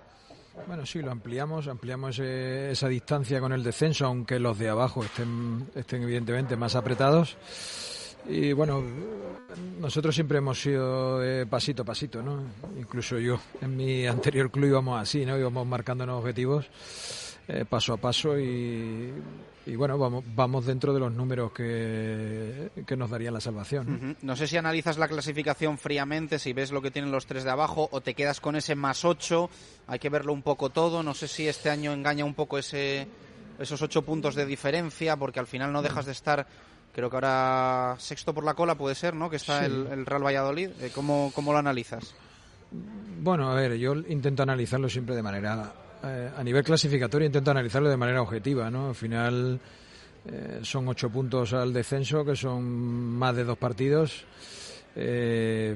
Bueno, 0.68 0.85
sí, 0.85 1.02
lo 1.02 1.11
ampliamos, 1.11 1.68
ampliamos 1.68 2.19
ese, 2.19 2.69
esa 2.69 2.88
distancia 2.88 3.40
con 3.40 3.53
el 3.53 3.64
descenso, 3.64 4.06
aunque 4.06 4.38
los 4.40 4.60
de 4.60 4.69
abajo 4.69 5.03
estén, 5.03 5.68
estén 5.73 6.03
evidentemente 6.03 6.56
más 6.56 6.76
apretados. 6.76 7.35
Y 8.27 8.53
bueno, 8.53 8.83
nosotros 9.79 10.15
siempre 10.15 10.37
hemos 10.37 10.61
sido 10.61 11.19
de 11.19 11.45
pasito 11.45 11.83
a 11.83 11.85
pasito, 11.85 12.21
¿no? 12.21 12.43
Incluso 12.77 13.19
yo 13.19 13.39
en 13.61 13.75
mi 13.75 14.07
anterior 14.07 14.49
club 14.49 14.69
íbamos 14.69 15.01
así, 15.01 15.25
¿no? 15.25 15.37
Íbamos 15.37 15.67
marcándonos 15.67 16.19
objetivos 16.19 16.69
eh, 17.45 17.65
paso 17.69 17.91
a 17.91 17.97
paso 17.97 18.39
y, 18.39 19.11
y, 19.65 19.75
bueno, 19.75 19.97
vamos, 19.97 20.23
vamos 20.33 20.65
dentro 20.65 20.93
de 20.93 21.01
los 21.01 21.11
números 21.11 21.51
que, 21.51 22.69
que 22.87 22.95
nos 22.95 23.09
darían 23.09 23.33
la 23.33 23.41
salvación. 23.41 23.99
¿no? 24.01 24.15
No 24.21 24.35
sé 24.37 24.47
si 24.47 24.55
analizas 24.55 24.97
la 24.97 25.09
clasificación 25.09 25.77
fríamente, 25.77 26.39
si 26.39 26.53
ves 26.53 26.71
lo 26.71 26.81
que 26.81 26.89
tienen 26.89 27.11
los 27.11 27.25
tres 27.25 27.43
de 27.43 27.49
abajo 27.49 27.89
o 27.91 27.99
te 27.99 28.13
quedas 28.13 28.39
con 28.39 28.55
ese 28.55 28.75
más 28.75 29.03
ocho, 29.03 29.49
hay 29.87 29.99
que 29.99 30.07
verlo 30.07 30.31
un 30.31 30.41
poco 30.41 30.69
todo, 30.69 31.03
no 31.03 31.13
sé 31.13 31.27
si 31.27 31.45
este 31.45 31.69
año 31.69 31.91
engaña 31.91 32.23
un 32.23 32.33
poco 32.33 32.57
ese, 32.57 33.07
esos 33.59 33.81
ocho 33.81 34.03
puntos 34.03 34.35
de 34.35 34.45
diferencia, 34.45 35.17
porque 35.17 35.41
al 35.41 35.47
final 35.47 35.73
no 35.73 35.81
dejas 35.81 36.05
de 36.05 36.13
estar 36.13 36.47
creo 36.94 37.10
que 37.10 37.15
ahora 37.15 37.95
sexto 37.98 38.34
por 38.34 38.44
la 38.44 38.53
cola 38.53 38.76
puede 38.76 38.95
ser, 38.95 39.14
¿no? 39.15 39.30
Que 39.30 39.38
está 39.38 39.60
sí. 39.60 39.65
el, 39.65 39.88
el, 39.91 40.06
Real 40.06 40.26
Valladolid. 40.26 40.70
Eh, 40.82 40.91
¿Cómo, 40.94 41.32
¿Cómo 41.34 41.52
lo 41.52 41.60
analizas? 41.60 42.14
Bueno, 43.22 43.52
a 43.52 43.56
ver, 43.56 43.76
yo 43.76 43.94
intento 43.94 44.44
analizarlo 44.44 44.90
siempre 44.90 45.15
de 45.15 45.22
manera 45.22 45.74
eh, 46.03 46.32
a 46.36 46.44
nivel 46.44 46.64
clasificatorio 46.64 47.26
intento 47.26 47.52
analizarlo 47.52 47.90
de 47.90 47.98
manera 47.98 48.22
objetiva, 48.22 48.70
¿no? 48.70 48.90
Al 48.90 48.95
final 48.95 49.60
eh, 50.26 50.60
son 50.61 50.88
ocho 50.88 51.10
puntos 51.10 51.53
al 51.53 51.74
descenso, 51.74 52.24
que 52.24 52.36
son 52.36 52.64
más 52.64 53.36
de 53.36 53.44
dos 53.44 53.57
partidos. 53.57 54.26
Eh, 54.95 55.76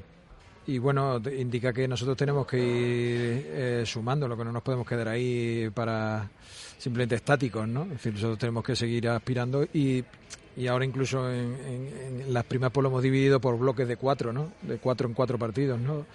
y 0.67 0.77
bueno, 0.79 1.21
indica 1.37 1.71
que 1.71 1.87
nosotros 1.87 2.17
tenemos 2.17 2.45
que 2.45 2.57
ir 2.57 3.45
eh, 3.49 3.83
sumando, 3.85 4.27
lo 4.27 4.37
que 4.37 4.43
no 4.43 4.51
nos 4.51 4.63
podemos 4.63 4.85
quedar 4.85 5.07
ahí 5.07 5.69
para 5.73 6.29
simplemente 6.77 7.15
estáticos, 7.15 7.67
¿no? 7.67 7.83
Es 7.83 7.91
decir, 7.91 8.13
nosotros 8.13 8.37
tenemos 8.37 8.63
que 8.63 8.75
seguir 8.75 9.07
aspirando 9.07 9.63
y, 9.73 10.03
y 10.57 10.65
ahora 10.65 10.85
incluso 10.85 11.31
en, 11.31 11.55
en, 11.55 12.33
las 12.33 12.43
primas 12.43 12.71
pues 12.71 12.81
lo 12.81 12.89
hemos 12.89 13.03
dividido 13.03 13.39
por 13.39 13.57
bloques 13.57 13.87
de 13.87 13.95
cuatro, 13.95 14.33
¿no? 14.33 14.51
De 14.63 14.79
cuatro 14.79 15.07
en 15.07 15.13
cuatro 15.13 15.37
partidos, 15.37 15.79
¿no? 15.79 16.05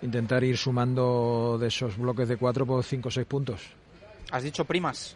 Intentar 0.00 0.42
ir 0.42 0.56
sumando 0.56 1.58
de 1.60 1.68
esos 1.68 1.98
bloques 1.98 2.26
de 2.26 2.38
cuatro 2.38 2.64
por 2.64 2.82
cinco 2.82 3.08
o 3.08 3.12
seis 3.12 3.26
puntos. 3.26 3.60
¿Has 4.30 4.42
dicho 4.42 4.64
primas? 4.64 5.14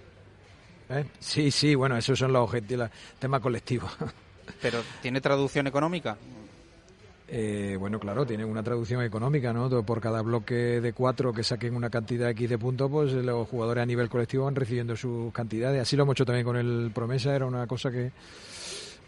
¿Eh? 0.91 1.05
Sí, 1.19 1.51
sí, 1.51 1.75
bueno, 1.75 1.97
esos 1.97 2.19
son 2.19 2.35
los 2.35 2.43
objetivos, 2.43 2.91
tema 3.19 3.41
colectivo. 3.41 3.89
¿Pero 4.61 4.83
tiene 5.01 5.23
traducción 5.23 5.67
económica? 5.67 6.17
Eh, 7.29 7.77
bueno, 7.81 7.99
claro, 7.99 8.25
tiene 8.25 8.45
una 8.45 8.63
traducción 8.63 9.03
económica, 9.03 9.53
¿no? 9.53 9.69
Por 9.85 10.01
cada 10.01 10.21
bloque 10.21 10.81
de 10.81 10.93
cuatro 10.93 11.33
que 11.33 11.43
saquen 11.43 11.75
una 11.75 11.91
cantidad 11.91 12.31
X 12.31 12.49
de 12.49 12.59
puntos, 12.59 12.89
pues 12.91 13.13
los 13.13 13.49
jugadores 13.49 13.83
a 13.83 13.87
nivel 13.87 14.09
colectivo 14.09 14.45
van 14.45 14.55
recibiendo 14.55 14.95
sus 14.97 15.33
cantidades. 15.33 15.81
Así 15.81 15.97
lo 15.97 16.05
hemos 16.05 16.15
hecho 16.15 16.27
también 16.27 16.45
con 16.45 16.57
el 16.57 16.93
Promesa, 16.95 17.35
era 17.35 17.47
una 17.47 17.67
cosa 17.67 17.91
que, 17.91 18.13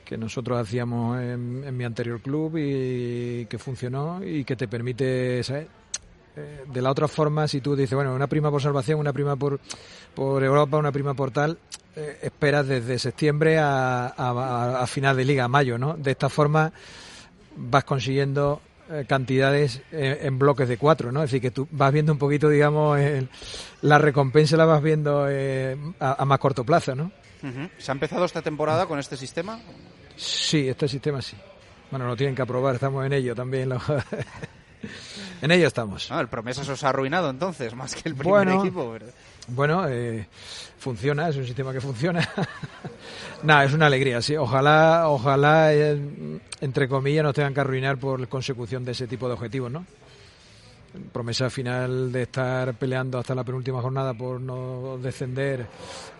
que 0.08 0.16
nosotros 0.16 0.58
hacíamos 0.58 1.20
en, 1.20 1.76
mi 1.76 1.84
anterior 1.84 2.20
club 2.20 2.56
y 2.56 3.44
que 3.44 3.58
funcionó 3.58 4.24
y 4.24 4.42
que 4.44 4.56
te 4.56 4.66
permite, 4.66 5.42
¿sabes? 5.42 5.66
Eh, 6.34 6.64
de 6.66 6.82
la 6.82 6.90
otra 6.90 7.08
forma, 7.08 7.46
si 7.46 7.60
tú 7.60 7.76
dices, 7.76 7.94
bueno, 7.94 8.14
una 8.14 8.26
prima 8.26 8.50
por 8.50 8.62
salvación, 8.62 9.00
una 9.00 9.12
prima 9.12 9.36
por, 9.36 9.60
por 10.14 10.42
Europa, 10.42 10.78
una 10.78 10.92
prima 10.92 11.12
por 11.12 11.30
tal, 11.30 11.58
eh, 11.94 12.20
esperas 12.22 12.66
desde 12.66 12.98
septiembre 12.98 13.58
a, 13.58 14.06
a, 14.06 14.82
a 14.82 14.86
final 14.86 15.14
de 15.14 15.26
liga, 15.26 15.44
a 15.44 15.48
mayo, 15.48 15.76
¿no? 15.76 15.94
De 15.94 16.12
esta 16.12 16.30
forma 16.30 16.72
vas 17.54 17.84
consiguiendo 17.84 18.62
eh, 18.90 19.04
cantidades 19.06 19.82
en, 19.92 20.38
bloques 20.38 20.66
de 20.66 20.78
cuatro, 20.78 21.12
¿no? 21.12 21.22
Es 21.22 21.30
decir, 21.30 21.42
que 21.42 21.50
tú 21.50 21.68
vas 21.70 21.92
viendo 21.92 22.10
un 22.10 22.18
poquito, 22.18 22.48
digamos, 22.48 22.98
la 23.82 23.98
recompensa 23.98 24.56
la 24.56 24.64
vas 24.64 24.82
viendo 24.82 25.26
eh, 25.28 25.76
a, 26.00 26.24
más 26.24 26.38
corto 26.38 26.64
plazo, 26.64 26.94
¿no? 26.94 27.12
¿Se 27.76 27.90
ha 27.90 27.92
empezado 27.92 28.24
esta 28.24 28.40
temporada 28.40 28.86
con 28.86 28.98
este 28.98 29.18
sistema? 29.18 29.60
Sí, 30.18 30.68
este 30.68 30.88
sistema 30.88 31.22
sí. 31.22 31.36
Bueno, 31.90 32.06
lo 32.06 32.16
tienen 32.16 32.34
que 32.34 32.42
aprobar, 32.42 32.74
estamos 32.74 33.06
en 33.06 33.12
ello 33.12 33.34
también. 33.34 33.72
en 35.42 35.50
ello 35.50 35.66
estamos. 35.66 36.10
el 36.10 36.28
promesa 36.28 36.64
se 36.64 36.72
os 36.72 36.84
ha 36.84 36.88
arruinado 36.90 37.30
entonces, 37.30 37.74
más 37.74 37.94
que 37.94 38.08
el 38.08 38.16
primer 38.16 38.48
equipo. 38.48 38.94
Bueno, 39.48 39.86
funciona, 40.78 41.28
es 41.28 41.36
un 41.36 41.46
sistema 41.46 41.72
que 41.72 41.80
funciona. 41.80 42.28
Nada, 43.44 43.64
es 43.64 43.72
una 43.72 43.86
alegría, 43.86 44.20
sí. 44.20 44.36
Ojalá, 44.36 45.08
ojalá, 45.08 45.72
eh, 45.72 45.98
entre 46.60 46.88
comillas, 46.88 47.22
nos 47.22 47.34
tengan 47.34 47.54
que 47.54 47.60
arruinar 47.60 47.96
por 47.96 48.26
consecución 48.28 48.84
de 48.84 48.92
ese 48.92 49.06
tipo 49.06 49.28
de 49.28 49.34
objetivos, 49.34 49.70
¿no? 49.70 49.86
Promesa 51.12 51.50
final 51.50 52.10
de 52.10 52.22
estar 52.22 52.74
peleando 52.74 53.18
hasta 53.18 53.34
la 53.34 53.44
penúltima 53.44 53.82
jornada 53.82 54.14
por 54.14 54.40
no 54.40 54.98
descender 54.98 55.66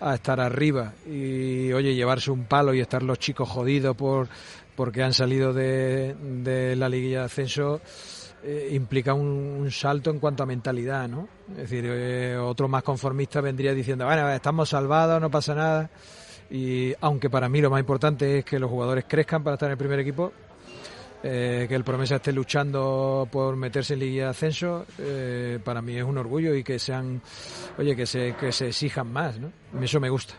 a 0.01 0.15
estar 0.15 0.40
arriba 0.40 0.93
y, 1.07 1.73
oye, 1.73 1.95
llevarse 1.95 2.31
un 2.31 2.45
palo 2.45 2.74
y 2.74 2.81
estar 2.81 3.03
los 3.03 3.19
chicos 3.19 3.49
jodidos 3.49 3.97
por 3.97 4.28
porque 4.77 5.03
han 5.03 5.12
salido 5.12 5.53
de, 5.53 6.74
la 6.77 6.89
liguilla 6.89 7.20
de 7.20 7.24
ascenso 7.24 7.81
eh, 8.45 8.69
implica 8.73 9.12
un, 9.12 9.69
salto 9.73 10.11
en 10.11 10.20
cuanto 10.20 10.45
a 10.45 10.47
mentalidad, 10.47 11.09
¿no? 11.09 11.28
Es 11.51 11.57
decir, 11.57 11.85
eh, 11.89 12.36
otro 12.36 12.69
más 12.69 12.85
conformista 12.85 13.40
vendría 13.40 13.74
diciendo, 13.74 14.05
bueno, 14.05 14.31
estamos 14.31 14.69
salvados, 14.69 15.20
no 15.20 15.31
pasa 15.31 15.55
nada 15.55 15.90
y 16.51 16.95
aunque 17.01 17.28
para 17.28 17.49
mí 17.49 17.61
lo 17.61 17.70
más 17.70 17.81
importante 17.81 18.39
es 18.39 18.45
que 18.45 18.59
los 18.59 18.70
jugadores 18.70 19.05
crezcan 19.09 19.43
para 19.43 19.55
estar 19.55 19.66
en 19.66 19.73
el 19.73 19.78
primer 19.78 19.99
equipo, 19.99 20.32
eh, 21.23 21.66
que 21.69 21.74
el 21.74 21.85
Promesa 21.85 22.16
esté 22.16 22.32
luchando 22.32 23.28
por 23.31 23.57
meterse 23.57 23.95
en 23.95 24.01
Liga 24.01 24.24
de 24.24 24.31
Ascenso, 24.31 24.86
eh, 24.99 25.59
para 25.65 25.82
mí 25.82 25.97
es 25.97 26.05
un 26.05 26.19
orgullo 26.19 26.55
y 26.55 26.62
que 26.62 26.78
sean, 26.78 27.20
oye, 27.77 27.97
que 27.97 28.07
se, 28.07 28.35
que 28.36 28.53
se 28.53 28.69
exijan 28.69 29.12
más, 29.12 29.39
¿no? 29.39 29.53
Eso 29.81 30.01
me 30.01 30.11
gusta. 30.11 30.35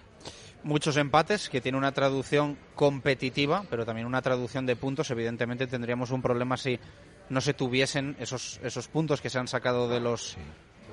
Muchos 0.63 0.97
empates 0.97 1.49
que 1.49 1.61
tiene 1.61 1.77
una 1.77 1.93
traducción 1.93 2.57
competitiva, 2.75 3.63
pero 3.69 3.85
también 3.85 4.07
una 4.07 4.21
traducción 4.21 4.65
de 4.65 4.75
puntos. 4.75 5.09
Evidentemente 5.09 5.67
tendríamos 5.67 6.11
un 6.11 6.21
problema 6.21 6.57
si 6.57 6.79
no 7.29 7.39
se 7.41 7.53
tuviesen 7.53 8.17
esos, 8.19 8.59
esos 8.63 8.87
puntos 8.87 9.21
que 9.21 9.29
se 9.29 9.39
han 9.39 9.47
sacado 9.47 9.87
de 9.87 9.99
los, 9.99 10.35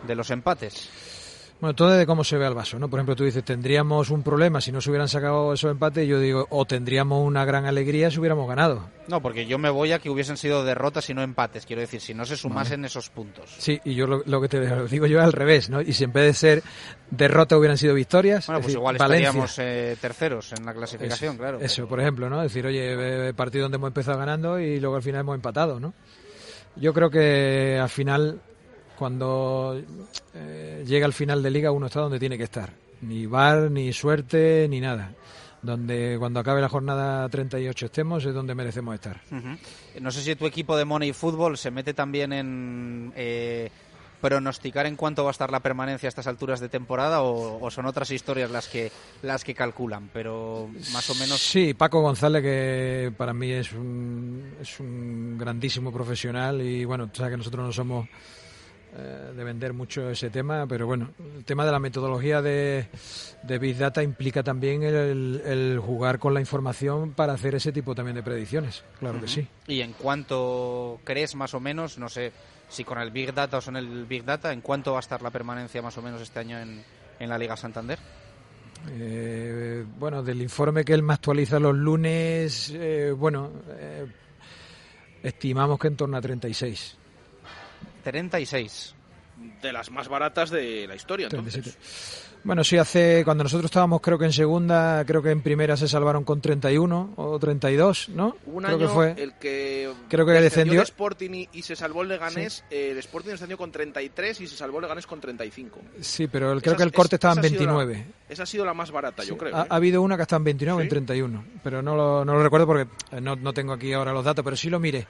de 0.06 0.14
los 0.14 0.30
empates. 0.30 1.25
Bueno, 1.58 1.74
todo 1.74 1.90
de 1.90 2.04
cómo 2.04 2.22
se 2.22 2.36
ve 2.36 2.46
el 2.46 2.52
vaso, 2.52 2.78
¿no? 2.78 2.90
Por 2.90 2.98
ejemplo, 2.98 3.16
tú 3.16 3.24
dices, 3.24 3.42
tendríamos 3.42 4.10
un 4.10 4.22
problema 4.22 4.60
si 4.60 4.72
no 4.72 4.82
se 4.82 4.90
hubieran 4.90 5.08
sacado 5.08 5.54
esos 5.54 5.70
empates, 5.70 6.04
y 6.04 6.08
yo 6.08 6.20
digo, 6.20 6.46
o 6.50 6.66
tendríamos 6.66 7.26
una 7.26 7.46
gran 7.46 7.64
alegría 7.64 8.10
si 8.10 8.20
hubiéramos 8.20 8.46
ganado. 8.46 8.90
No, 9.08 9.22
porque 9.22 9.46
yo 9.46 9.56
me 9.58 9.70
voy 9.70 9.92
a 9.92 9.98
que 9.98 10.10
hubiesen 10.10 10.36
sido 10.36 10.64
derrotas 10.64 11.08
y 11.08 11.14
no 11.14 11.22
empates, 11.22 11.64
quiero 11.64 11.80
decir, 11.80 12.02
si 12.02 12.12
no 12.12 12.26
se 12.26 12.36
sumasen 12.36 12.84
esos 12.84 13.08
puntos. 13.08 13.54
Sí, 13.56 13.80
y 13.84 13.94
yo 13.94 14.06
lo, 14.06 14.40
que 14.42 14.48
te 14.48 14.86
digo 14.90 15.06
yo 15.06 15.22
al 15.22 15.32
revés, 15.32 15.70
¿no? 15.70 15.80
Y 15.80 15.94
si 15.94 16.04
en 16.04 16.12
vez 16.12 16.26
de 16.26 16.34
ser 16.34 16.62
derrotas 17.10 17.58
hubieran 17.58 17.78
sido 17.78 17.94
victorias. 17.94 18.46
Bueno, 18.46 18.60
pues 18.60 18.74
igual 18.74 18.96
estaríamos 18.96 19.58
eh, 19.58 19.96
terceros 19.98 20.52
en 20.52 20.66
la 20.66 20.74
clasificación, 20.74 21.38
claro. 21.38 21.58
Eso, 21.60 21.88
por 21.88 22.00
ejemplo, 22.00 22.28
¿no? 22.28 22.42
Decir, 22.42 22.66
oye, 22.66 23.32
partido 23.32 23.62
donde 23.62 23.76
hemos 23.76 23.88
empezado 23.88 24.18
ganando 24.18 24.60
y 24.60 24.78
luego 24.78 24.96
al 24.96 25.02
final 25.02 25.20
hemos 25.20 25.34
empatado, 25.34 25.80
¿no? 25.80 25.94
Yo 26.76 26.92
creo 26.92 27.08
que 27.08 27.78
al 27.80 27.88
final 27.88 28.42
cuando 28.96 29.80
eh, 30.34 30.84
llega 30.86 31.06
al 31.06 31.12
final 31.12 31.42
de 31.42 31.50
liga 31.50 31.70
uno 31.70 31.86
está 31.86 32.00
donde 32.00 32.18
tiene 32.18 32.38
que 32.38 32.44
estar. 32.44 32.72
Ni 33.02 33.26
bar, 33.26 33.70
ni 33.70 33.92
suerte, 33.92 34.66
ni 34.68 34.80
nada. 34.80 35.12
Donde 35.62 36.16
cuando 36.18 36.40
acabe 36.40 36.60
la 36.60 36.68
jornada 36.68 37.28
38 37.28 37.86
estemos 37.86 38.24
es 38.24 38.34
donde 38.34 38.54
merecemos 38.54 38.94
estar. 38.94 39.20
No 40.00 40.10
sé 40.10 40.22
si 40.22 40.36
tu 40.36 40.46
equipo 40.46 40.76
de 40.76 40.84
Money 40.84 41.12
Fútbol 41.12 41.58
se 41.58 41.70
mete 41.70 41.92
también 41.92 42.32
en 42.32 43.12
eh, 43.16 43.70
pronosticar 44.20 44.86
en 44.86 44.96
cuánto 44.96 45.24
va 45.24 45.30
a 45.30 45.32
estar 45.32 45.50
la 45.50 45.60
permanencia 45.60 46.06
a 46.06 46.10
estas 46.10 46.26
alturas 46.26 46.60
de 46.60 46.68
temporada 46.68 47.22
o, 47.22 47.70
son 47.70 47.86
otras 47.86 48.10
historias 48.10 48.50
las 48.50 48.68
que 48.68 48.90
las 49.22 49.44
que 49.44 49.54
calculan, 49.54 50.10
pero 50.12 50.68
más 50.92 51.08
o 51.10 51.14
menos. 51.14 51.40
Sí, 51.40 51.74
Paco 51.74 52.00
González 52.00 52.42
que 52.42 53.12
para 53.16 53.32
mí 53.32 53.50
es 53.50 53.72
un, 53.72 54.56
es 54.60 54.80
un 54.80 55.36
grandísimo 55.38 55.92
profesional 55.92 56.60
y 56.62 56.84
bueno, 56.84 57.10
sabes 57.12 57.32
que 57.32 57.36
nosotros 57.38 57.66
no 57.66 57.72
somos 57.72 58.08
eh, 58.98 59.32
de 59.36 59.44
vender 59.44 59.74
mucho 59.74 60.08
ese 60.08 60.30
tema, 60.30 60.66
pero 60.66 60.86
bueno, 60.86 61.10
el 61.36 61.44
tema 61.44 61.66
de 61.66 61.72
la 61.72 61.78
metodología 61.78 62.40
de, 62.40 62.88
de 63.42 63.58
Big 63.58 63.76
Data 63.76 64.02
implica 64.02 64.42
también 64.42 64.82
el, 64.82 65.78
jugar 65.84 66.18
con 66.18 66.32
la 66.32 66.40
información 66.40 67.12
para 67.12 67.34
hacer 67.34 67.54
ese 67.56 67.72
tipo 67.72 67.94
también 67.94 68.14
de 68.14 68.22
predicciones, 68.22 68.84
claro 68.98 69.20
que 69.20 69.28
sí. 69.28 69.46
¿Y 69.66 69.82
en 69.82 69.92
cuánto 69.92 70.98
crees 71.04 71.34
más 71.34 71.52
o 71.52 71.60
menos, 71.60 71.98
no 71.98 72.08
sé 72.08 72.32
si 72.70 72.84
con 72.84 72.98
el 72.98 73.10
Big 73.10 73.34
Data 73.34 73.58
o 73.58 73.60
son 73.60 73.76
el 73.76 74.06
Big 74.06 74.24
Data, 74.24 74.50
en 74.50 74.62
cuánto 74.62 74.92
va 74.92 74.98
a 74.98 75.00
estar 75.00 75.20
la 75.20 75.30
permanencia 75.30 75.82
más 75.82 75.98
o 75.98 76.00
menos 76.00 76.22
este 76.22 76.38
año 76.38 76.58
en, 76.58 76.82
en 77.20 77.28
la 77.28 77.36
Liga 77.36 77.54
Santander? 77.54 77.98
Eh, 78.92 79.84
bueno, 79.98 80.22
del 80.22 80.40
informe 80.40 80.86
que 80.86 80.94
él 80.94 81.02
me 81.02 81.12
actualiza 81.12 81.60
los 81.60 81.74
lunes, 81.74 82.72
eh, 82.74 83.12
bueno, 83.14 83.50
estimamos 85.22 85.78
que 85.78 85.88
en 85.88 85.96
torno 85.96 86.16
a 86.16 86.20
36. 86.22 86.96
36. 88.06 88.94
De 89.60 89.72
las 89.72 89.90
más 89.90 90.08
baratas 90.08 90.48
de 90.48 90.86
la 90.86 90.94
historia, 90.94 91.28
entonces. 91.30 91.76
Bueno, 92.44 92.62
sí, 92.62 92.78
hace 92.78 93.22
cuando 93.24 93.42
nosotros 93.42 93.66
estábamos, 93.66 94.00
creo 94.00 94.16
que 94.16 94.24
en 94.24 94.32
segunda, 94.32 95.04
creo 95.04 95.20
que 95.20 95.30
en 95.30 95.42
primera 95.42 95.76
se 95.76 95.88
salvaron 95.88 96.22
con 96.22 96.40
31 96.40 97.14
o 97.16 97.38
32, 97.38 98.10
¿no? 98.10 98.36
Un 98.46 98.62
creo 98.62 98.76
año 98.76 98.86
que 98.86 98.94
fue. 98.94 99.14
el 99.18 99.34
que 99.34 99.92
creo 100.08 100.24
que 100.24 100.32
descendió. 100.32 100.80
El 100.80 100.84
Sporting 100.84 101.46
y, 101.52 101.62
se 101.62 101.74
salvó 101.74 102.02
el 102.02 102.08
Leganés, 102.08 102.64
eh, 102.70 102.90
el 102.92 102.98
Sporting 102.98 103.30
descendió 103.30 103.58
con 103.58 103.72
33 103.72 104.40
y 104.40 104.46
se 104.46 104.56
salvó 104.56 104.78
el 104.78 104.82
Leganés 104.82 105.06
con 105.06 105.20
35. 105.20 105.80
Sí, 106.00 106.28
pero 106.28 106.52
el, 106.52 106.62
creo 106.62 106.76
que 106.76 106.84
el 106.84 106.92
corte 106.92 107.16
estaba 107.16 107.34
en 107.34 107.42
29. 107.42 108.06
esa 108.28 108.44
ha 108.44 108.46
sido 108.46 108.64
la 108.64 108.72
más 108.72 108.92
barata, 108.92 109.24
yo 109.24 109.36
creo. 109.36 109.54
Ha, 109.54 109.62
¿eh? 109.62 109.66
ha, 109.68 109.74
habido 109.74 110.00
una 110.00 110.16
que 110.16 110.22
está 110.22 110.36
en 110.36 110.44
29 110.44 110.78
o 110.78 110.82
en 110.82 110.88
31, 110.88 111.44
pero 111.64 111.82
no 111.82 111.96
lo, 111.96 112.24
no 112.24 112.34
lo 112.34 112.42
recuerdo 112.44 112.66
porque 112.66 112.88
eh, 113.10 113.20
no, 113.20 113.34
no 113.34 113.52
tengo 113.52 113.72
aquí 113.72 113.92
ahora 113.92 114.12
los 114.12 114.24
datos, 114.24 114.44
pero 114.44 114.56
sí 114.56 114.70
lo 114.70 114.78
miré 114.78 115.08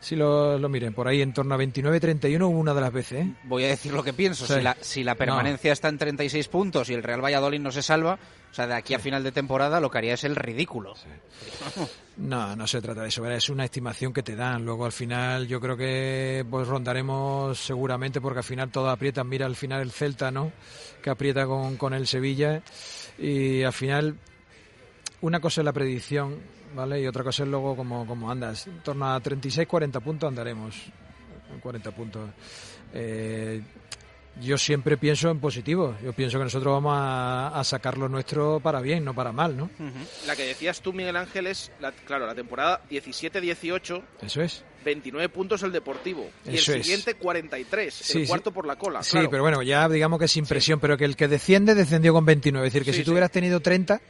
si 0.00 0.14
lo, 0.14 0.58
lo, 0.58 0.68
miren, 0.68 0.94
por 0.94 1.08
ahí 1.08 1.22
en 1.22 1.32
torno 1.32 1.54
a 1.54 1.58
29-31 1.58 2.46
una 2.46 2.74
de 2.74 2.80
las 2.80 2.92
veces. 2.92 3.26
¿eh? 3.26 3.34
Voy 3.44 3.64
a 3.64 3.68
decir 3.68 3.92
lo 3.92 4.02
que 4.02 4.12
pienso. 4.12 4.46
Si, 4.46 4.60
la, 4.60 4.76
si 4.80 5.02
la 5.02 5.14
permanencia 5.14 5.72
está 5.72 5.88
en 5.88 5.98
36 5.98 6.48
puntos 6.48 6.90
y 6.90 6.94
el 6.94 7.02
Real 7.02 7.24
Valladolid 7.24 7.60
no 7.60 7.72
se 7.72 7.82
salva, 7.82 8.18
o 8.50 8.54
sea, 8.54 8.66
de 8.66 8.74
aquí 8.74 8.94
a 8.94 8.98
final 8.98 9.24
de 9.24 9.32
temporada 9.32 9.80
lo 9.80 9.90
que 9.90 9.98
haría 9.98 10.14
es 10.14 10.24
el 10.24 10.36
ridículo. 10.36 10.94
no, 12.18 12.54
no 12.54 12.66
se 12.66 12.80
trata 12.80 13.02
de 13.02 13.08
eso. 13.08 13.28
Es 13.30 13.48
una 13.48 13.64
estimación 13.64 14.12
que 14.12 14.22
te 14.22 14.36
dan. 14.36 14.64
Luego 14.64 14.84
al 14.84 14.92
final 14.92 15.46
yo 15.46 15.60
creo 15.60 15.76
que 15.76 16.44
pues 16.48 16.68
rondaremos 16.68 17.58
seguramente 17.58 18.20
porque 18.20 18.38
al 18.38 18.44
final 18.44 18.70
todo 18.70 18.90
aprieta. 18.90 19.24
Mira 19.24 19.46
al 19.46 19.56
final 19.56 19.82
el 19.82 19.90
Celta, 19.90 20.30
¿no? 20.30 20.52
Que 21.02 21.10
aprieta 21.10 21.46
con, 21.46 21.76
con 21.76 21.94
el 21.94 22.06
Sevilla. 22.06 22.62
Y 23.18 23.62
al 23.62 23.72
final 23.72 24.16
una 25.20 25.40
cosa 25.40 25.62
es 25.62 25.64
la 25.64 25.72
predicción 25.72 26.55
¿vale? 26.76 27.00
Y 27.00 27.06
otra 27.06 27.24
cosa 27.24 27.42
es 27.42 27.48
luego 27.48 27.74
como, 27.74 28.06
como 28.06 28.30
andas. 28.30 28.66
En 28.66 28.80
torno 28.80 29.12
a 29.12 29.18
36, 29.18 29.66
40 29.66 30.00
puntos 30.00 30.28
andaremos. 30.28 30.76
40 31.60 31.90
puntos. 31.92 32.30
Eh, 32.92 33.62
yo 34.40 34.58
siempre 34.58 34.98
pienso 34.98 35.30
en 35.30 35.40
positivo. 35.40 35.96
Yo 36.04 36.12
pienso 36.12 36.38
que 36.38 36.44
nosotros 36.44 36.72
vamos 36.74 36.94
a, 36.94 37.62
sacar 37.64 37.96
lo 37.96 38.08
nuestro 38.08 38.60
para 38.60 38.80
bien, 38.80 39.04
no 39.04 39.14
para 39.14 39.32
mal, 39.32 39.56
¿no? 39.56 39.70
La 40.26 40.36
que 40.36 40.44
decías 40.44 40.80
tú, 40.82 40.92
Miguel 40.92 41.16
Ángel, 41.16 41.46
es, 41.46 41.72
la, 41.80 41.92
claro, 41.92 42.26
la 42.26 42.34
temporada 42.34 42.82
17-18. 42.90 44.02
Eso 44.20 44.42
es. 44.42 44.62
29 44.84 45.28
puntos 45.30 45.62
el 45.62 45.72
Deportivo. 45.72 46.30
y 46.44 46.50
el 46.50 46.58
siguiente 46.58 47.14
43, 47.14 48.14
el 48.14 48.28
cuarto 48.28 48.52
por 48.52 48.66
la 48.66 48.76
cola. 48.76 49.02
Sí, 49.02 49.18
pero 49.28 49.42
bueno, 49.42 49.62
ya 49.62 49.88
digamos 49.88 50.18
que 50.18 50.26
es 50.26 50.36
impresión, 50.36 50.78
pero 50.78 50.96
que 50.96 51.04
el 51.04 51.16
que 51.16 51.26
desciende 51.26 51.74
descendió 51.74 52.12
con 52.12 52.24
29. 52.24 52.68
Es 52.68 52.72
decir, 52.72 52.84
que 52.84 52.92
si 52.92 53.02
tú 53.02 53.10
hubieras 53.12 53.32
tenido 53.32 53.58
30, 53.58 54.00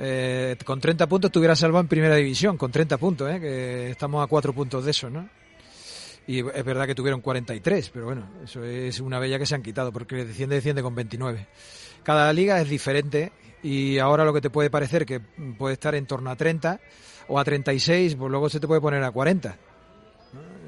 eh, 0.00 0.56
con 0.64 0.80
30 0.80 1.08
puntos 1.08 1.32
te 1.32 1.38
hubieras 1.38 1.58
salvado 1.58 1.80
en 1.80 1.88
primera 1.88 2.14
división, 2.14 2.56
con 2.56 2.70
30 2.70 2.98
puntos, 2.98 3.30
¿eh? 3.30 3.40
que 3.40 3.90
estamos 3.90 4.22
a 4.24 4.28
4 4.28 4.52
puntos 4.52 4.84
de 4.84 4.92
eso, 4.92 5.10
¿no? 5.10 5.28
Y 6.28 6.46
es 6.46 6.64
verdad 6.64 6.86
que 6.86 6.94
tuvieron 6.94 7.20
43, 7.20 7.90
pero 7.90 8.04
bueno, 8.04 8.28
eso 8.44 8.62
es 8.62 9.00
una 9.00 9.18
bella 9.18 9.38
que 9.38 9.46
se 9.46 9.54
han 9.54 9.62
quitado, 9.62 9.92
porque 9.92 10.24
desciende, 10.24 10.56
desciende 10.56 10.82
con 10.82 10.94
29. 10.94 11.46
Cada 12.02 12.32
liga 12.32 12.60
es 12.60 12.68
diferente 12.68 13.32
y 13.62 13.98
ahora 13.98 14.24
lo 14.24 14.32
que 14.32 14.42
te 14.42 14.50
puede 14.50 14.70
parecer 14.70 15.04
que 15.04 15.20
puede 15.20 15.72
estar 15.72 15.94
en 15.94 16.06
torno 16.06 16.30
a 16.30 16.36
30 16.36 16.80
o 17.28 17.38
a 17.38 17.44
36, 17.44 18.14
pues 18.14 18.30
luego 18.30 18.48
se 18.50 18.60
te 18.60 18.66
puede 18.66 18.80
poner 18.80 19.02
a 19.02 19.10
40. 19.10 19.56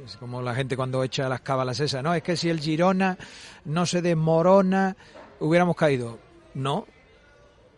Es 0.06 0.16
como 0.16 0.42
la 0.42 0.54
gente 0.54 0.76
cuando 0.76 1.04
echa 1.04 1.28
las 1.28 1.42
cábalas 1.42 1.78
esas, 1.78 2.02
¿no? 2.02 2.14
Es 2.14 2.22
que 2.22 2.36
si 2.36 2.48
el 2.48 2.58
Girona 2.58 3.18
no 3.66 3.84
se 3.86 4.02
desmorona, 4.02 4.96
hubiéramos 5.38 5.76
caído. 5.76 6.18
No, 6.54 6.86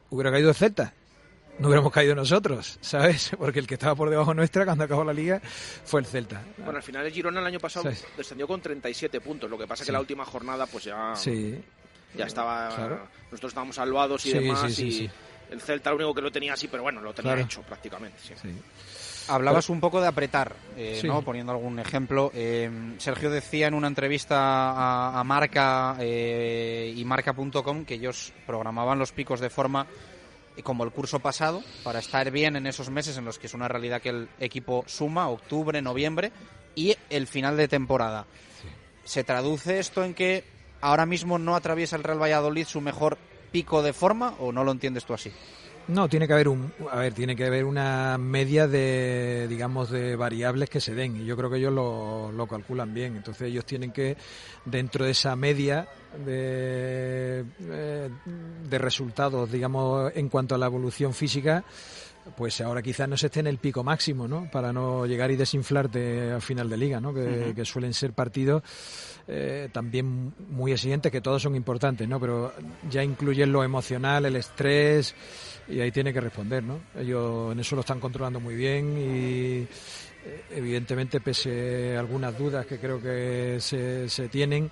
hubiera 0.09 0.31
caído 0.31 0.51
el 0.51 0.55
Celta 0.55 0.95
no 1.59 1.69
hubiéramos 1.69 1.93
caído 1.93 2.15
nosotros, 2.15 2.79
¿sabes? 2.81 3.31
Porque 3.39 3.59
el 3.59 3.67
que 3.67 3.75
estaba 3.75 3.95
por 3.95 4.11
debajo 4.11 4.35
nuestra 4.35 4.65
cuando 4.65 4.85
acabó 4.85 5.05
la 5.05 5.13
liga 5.13 5.41
fue 5.85 6.01
el 6.01 6.07
Celta. 6.07 6.43
Bueno, 6.59 6.77
al 6.77 6.83
final 6.83 7.07
el 7.07 7.13
Girona 7.13 7.41
el 7.41 7.47
año 7.47 7.61
pasado 7.61 7.91
descendió 8.17 8.47
con 8.47 8.61
37 8.61 9.21
puntos, 9.21 9.51
lo 9.51 9.59
que 9.59 9.67
pasa 9.67 9.83
es 9.83 9.87
que 9.87 9.93
la 9.93 10.01
última 10.01 10.25
jornada 10.25 10.67
pues 10.67 10.85
ya, 10.85 11.15
ya 12.15 12.27
estaba... 12.27 12.69
Nosotros 13.31 13.51
estábamos 13.51 13.77
salvados 13.77 14.27
y 14.27 14.33
demás 14.33 14.79
y 14.79 15.11
el 15.51 15.61
Celta 15.61 15.91
lo 15.91 15.97
único 15.97 16.15
que 16.15 16.23
lo 16.23 16.33
tenía 16.33 16.55
así, 16.55 16.69
pero 16.69 16.83
bueno, 16.83 17.01
lo 17.01 17.13
tenía 17.13 17.39
hecho 17.39 17.63
prácticamente. 17.63 18.19
Hablabas 19.29 19.69
un 19.69 19.81
poco 19.81 20.01
de 20.01 20.09
apretar, 20.09 20.55
eh, 20.77 21.01
¿no? 21.05 21.23
poniendo 21.23 21.53
algún 21.53 21.79
ejemplo. 21.79 22.33
Eh, 22.35 22.97
Sergio 22.99 23.31
decía 23.31 23.69
en 23.69 23.75
una 23.75 23.87
entrevista 23.87 25.19
a, 25.19 25.23
Marca 25.25 25.97
eh, 26.01 26.93
y 26.97 27.05
Marca.com 27.05 27.85
que 27.85 27.95
ellos 27.95 28.33
programaban 28.47 28.99
los 28.99 29.13
picos 29.13 29.39
de 29.39 29.49
forma 29.49 29.87
como 30.63 30.85
el 30.85 30.93
curso 30.93 31.21
pasado, 31.21 31.63
para 31.83 32.01
estar 32.01 32.31
bien 32.31 32.57
en 32.57 32.67
esos 32.67 32.91
meses 32.91 33.17
en 33.17 33.25
los 33.25 33.39
que 33.39 33.47
es 33.47 33.55
una 33.55 33.69
realidad 33.69 34.03
que 34.03 34.11
el 34.11 34.29
equipo 34.39 34.85
suma, 34.87 35.29
octubre, 35.29 35.81
noviembre, 35.81 36.33
y 36.75 36.95
el 37.11 37.27
final 37.27 37.57
de 37.57 37.69
temporada. 37.69 38.27
¿Se 39.05 39.25
traduce 39.25 39.79
esto 39.79 40.05
en 40.05 40.15
que 40.15 40.45
ahora 40.81 41.07
mismo 41.07 41.39
no 41.39 41.57
atraviesa 41.57 41.97
el 41.97 42.05
Real 42.05 42.23
Valladolid 42.23 42.67
su 42.67 42.81
mejor 42.81 43.19
pico 43.51 43.83
de 43.83 43.93
forma 43.93 44.35
o 44.39 44.53
no 44.53 44.65
lo 44.65 44.73
entiendes 44.73 45.05
tú 45.05 45.15
así? 45.15 45.33
No, 45.89 46.09
tiene 46.09 46.27
que 46.27 46.33
haber 46.33 46.49
un, 46.49 46.73
a 46.91 46.97
ver, 46.97 47.13
tiene 47.13 47.35
que 47.35 47.45
haber 47.45 47.65
una 47.65 48.17
media 48.17 48.69
de, 48.69 49.47
digamos, 49.49 49.91
de 49.91 50.15
variables 50.15 50.71
que 50.71 50.81
se 50.81 50.95
den 50.95 51.17
y 51.17 51.25
yo 51.25 51.37
creo 51.37 51.51
que 51.51 51.59
ellos 51.59 51.73
lo, 51.73 52.31
lo 52.31 52.47
calculan 52.47 52.95
bien. 52.95 53.17
Entonces 53.17 53.49
ellos 53.49 53.65
tienen 53.65 53.91
que, 53.91 54.17
dentro 54.65 55.05
de 55.05 55.11
esa 55.11 55.35
media 55.35 55.89
de, 56.25 57.45
eh, 57.61 58.11
de 58.69 58.79
resultados, 58.79 59.51
digamos, 59.51 60.13
en 60.15 60.29
cuanto 60.29 60.55
a 60.55 60.59
la 60.59 60.67
evolución 60.67 61.13
física, 61.15 61.65
pues 62.37 62.61
ahora 62.61 62.81
quizás 62.81 63.09
no 63.09 63.17
se 63.17 63.27
esté 63.27 63.41
en 63.41 63.49
el 63.49 63.59
pico 63.59 63.83
máximo, 63.83 64.29
¿no? 64.29 64.49
Para 64.51 64.73
no 64.73 65.07
llegar 65.07 65.33
y 65.33 65.37
desinflarte 65.37 66.31
al 66.31 66.43
final 66.43 66.71
de 66.71 66.77
liga, 66.77 67.01
¿no? 67.01 67.13
Que, 67.13 67.53
que 67.55 67.65
suelen 67.65 67.93
ser 67.93 68.13
partidos 68.13 68.63
eh, 69.29 69.69
también 69.73 70.35
muy 70.51 70.73
exigentes, 70.73 71.13
que 71.13 71.21
todos 71.21 71.43
son 71.43 71.55
importantes, 71.55 72.09
¿no? 72.09 72.19
Pero 72.21 72.53
ya 72.91 73.03
incluyen 73.03 73.53
lo 73.53 73.63
emocional, 73.63 74.27
el 74.27 74.37
estrés 74.37 75.15
y 75.69 75.81
ahí 75.81 75.91
tiene 75.93 76.13
que 76.13 76.21
responder, 76.21 76.63
¿no? 76.63 76.81
Ellos 76.97 77.53
en 77.53 77.61
eso 77.61 77.77
lo 77.77 77.81
están 77.81 78.01
controlando 78.01 78.41
muy 78.41 78.55
bien 78.55 78.99
y 78.99 79.67
eh, 80.25 80.45
evidentemente 80.51 81.21
pese 81.21 81.97
a 81.97 82.01
algunas 82.01 82.37
dudas 82.37 82.67
que 82.67 82.79
creo 82.79 83.01
que 83.01 83.59
se, 83.61 84.09
se 84.09 84.29
tienen, 84.29 84.71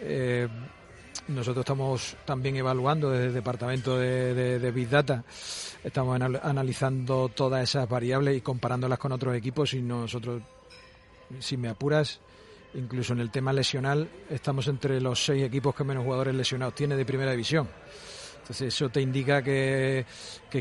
eh, 0.00 0.48
nosotros 1.28 1.62
estamos 1.62 2.16
también 2.24 2.56
evaluando 2.56 3.10
desde 3.10 3.26
el 3.26 3.34
departamento 3.34 3.98
de, 3.98 4.72
Big 4.72 4.88
Data, 4.88 5.24
estamos 5.84 6.20
analizando 6.20 7.28
todas 7.28 7.62
esas 7.62 7.88
variables 7.88 8.36
y 8.36 8.40
comparándolas 8.40 8.98
con 8.98 9.12
otros 9.12 9.36
equipos 9.36 9.74
y 9.74 9.82
nosotros, 9.82 10.42
si 11.38 11.56
me 11.56 11.68
apuras, 11.68 12.20
incluso 12.74 13.12
en 13.12 13.20
el 13.20 13.30
tema 13.30 13.52
lesional, 13.52 14.08
estamos 14.28 14.68
entre 14.68 15.00
los 15.00 15.24
seis 15.24 15.44
equipos 15.44 15.74
que 15.74 15.84
menos 15.84 16.04
jugadores 16.04 16.34
lesionados 16.34 16.74
tiene 16.74 16.96
de 16.96 17.04
primera 17.04 17.30
división. 17.32 17.68
Entonces 18.40 18.74
eso 18.74 18.88
te 18.88 19.00
indica 19.00 19.42
que, 19.42 20.04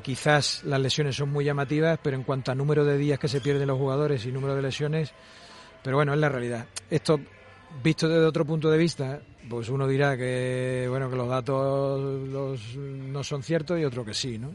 quizás 0.04 0.64
las 0.64 0.80
lesiones 0.80 1.16
son 1.16 1.30
muy 1.30 1.46
llamativas, 1.46 2.00
pero 2.04 2.16
en 2.16 2.24
cuanto 2.24 2.52
a 2.52 2.56
número 2.56 2.86
de 2.86 2.98
días 2.98 3.18
que 3.18 3.28
se 3.28 3.42
pierden 3.42 3.68
los 3.68 3.78
jugadores 3.78 4.26
y 4.26 4.32
número 4.32 4.56
de 4.56 4.62
lesiones, 4.62 5.12
pero 5.84 5.98
bueno, 5.98 6.14
es 6.14 6.20
la 6.20 6.30
realidad. 6.30 6.68
Esto, 6.90 7.20
visto 7.84 8.08
desde 8.08 8.26
otro 8.26 8.46
punto 8.46 8.70
de 8.70 8.78
vista, 8.78 9.22
pues 9.50 9.70
uno 9.70 9.88
dirá 9.88 10.16
que 10.18 10.86
bueno 10.90 11.10
que 11.10 11.16
los 11.16 11.28
datos 11.28 12.76
no 12.78 13.24
son 13.24 13.42
ciertos 13.42 13.80
y 13.80 13.86
otro 13.86 14.06
que 14.06 14.14
sí, 14.14 14.38
¿no? 14.38 14.52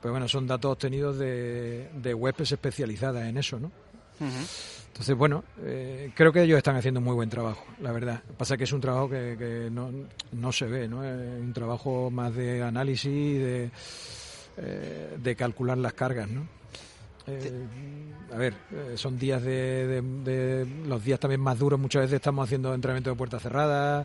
Pero 0.00 0.12
bueno, 0.12 0.28
son 0.28 0.46
datos 0.46 0.72
obtenidos 0.72 1.18
de 1.18 2.14
webs 2.16 2.52
especializadas 2.52 3.26
en 3.26 3.36
eso, 3.36 3.58
¿no? 3.58 3.70
Entonces, 4.98 5.16
bueno, 5.16 5.44
eh, 5.64 6.10
creo 6.12 6.32
que 6.32 6.42
ellos 6.42 6.58
están 6.58 6.74
haciendo 6.74 6.98
un 6.98 7.04
muy 7.04 7.14
buen 7.14 7.30
trabajo, 7.30 7.64
la 7.80 7.92
verdad. 7.92 8.20
Pasa 8.36 8.56
que 8.56 8.64
es 8.64 8.72
un 8.72 8.80
trabajo 8.80 9.08
que, 9.08 9.68
no, 9.70 9.92
no, 10.32 10.52
se 10.52 10.66
ve, 10.66 10.88
¿no? 10.88 11.04
Es 11.04 11.40
un 11.40 11.52
trabajo 11.52 12.10
más 12.10 12.34
de 12.34 12.64
análisis, 12.64 13.38
de, 13.38 13.70
eh, 14.56 15.16
de 15.16 15.36
calcular 15.36 15.78
las 15.78 15.92
cargas, 15.92 16.28
¿no? 16.28 16.48
Eh, 17.28 17.64
a 18.34 18.36
ver, 18.38 18.54
son 18.96 19.16
días 19.16 19.40
de, 19.40 20.02
de, 20.02 20.66
los 20.88 21.04
días 21.04 21.20
también 21.20 21.42
más 21.42 21.56
duros. 21.56 21.78
Muchas 21.78 22.02
veces 22.02 22.16
estamos 22.16 22.48
haciendo 22.48 22.74
entrenamiento 22.74 23.10
de 23.10 23.16
puertas 23.16 23.40
cerradas. 23.40 24.04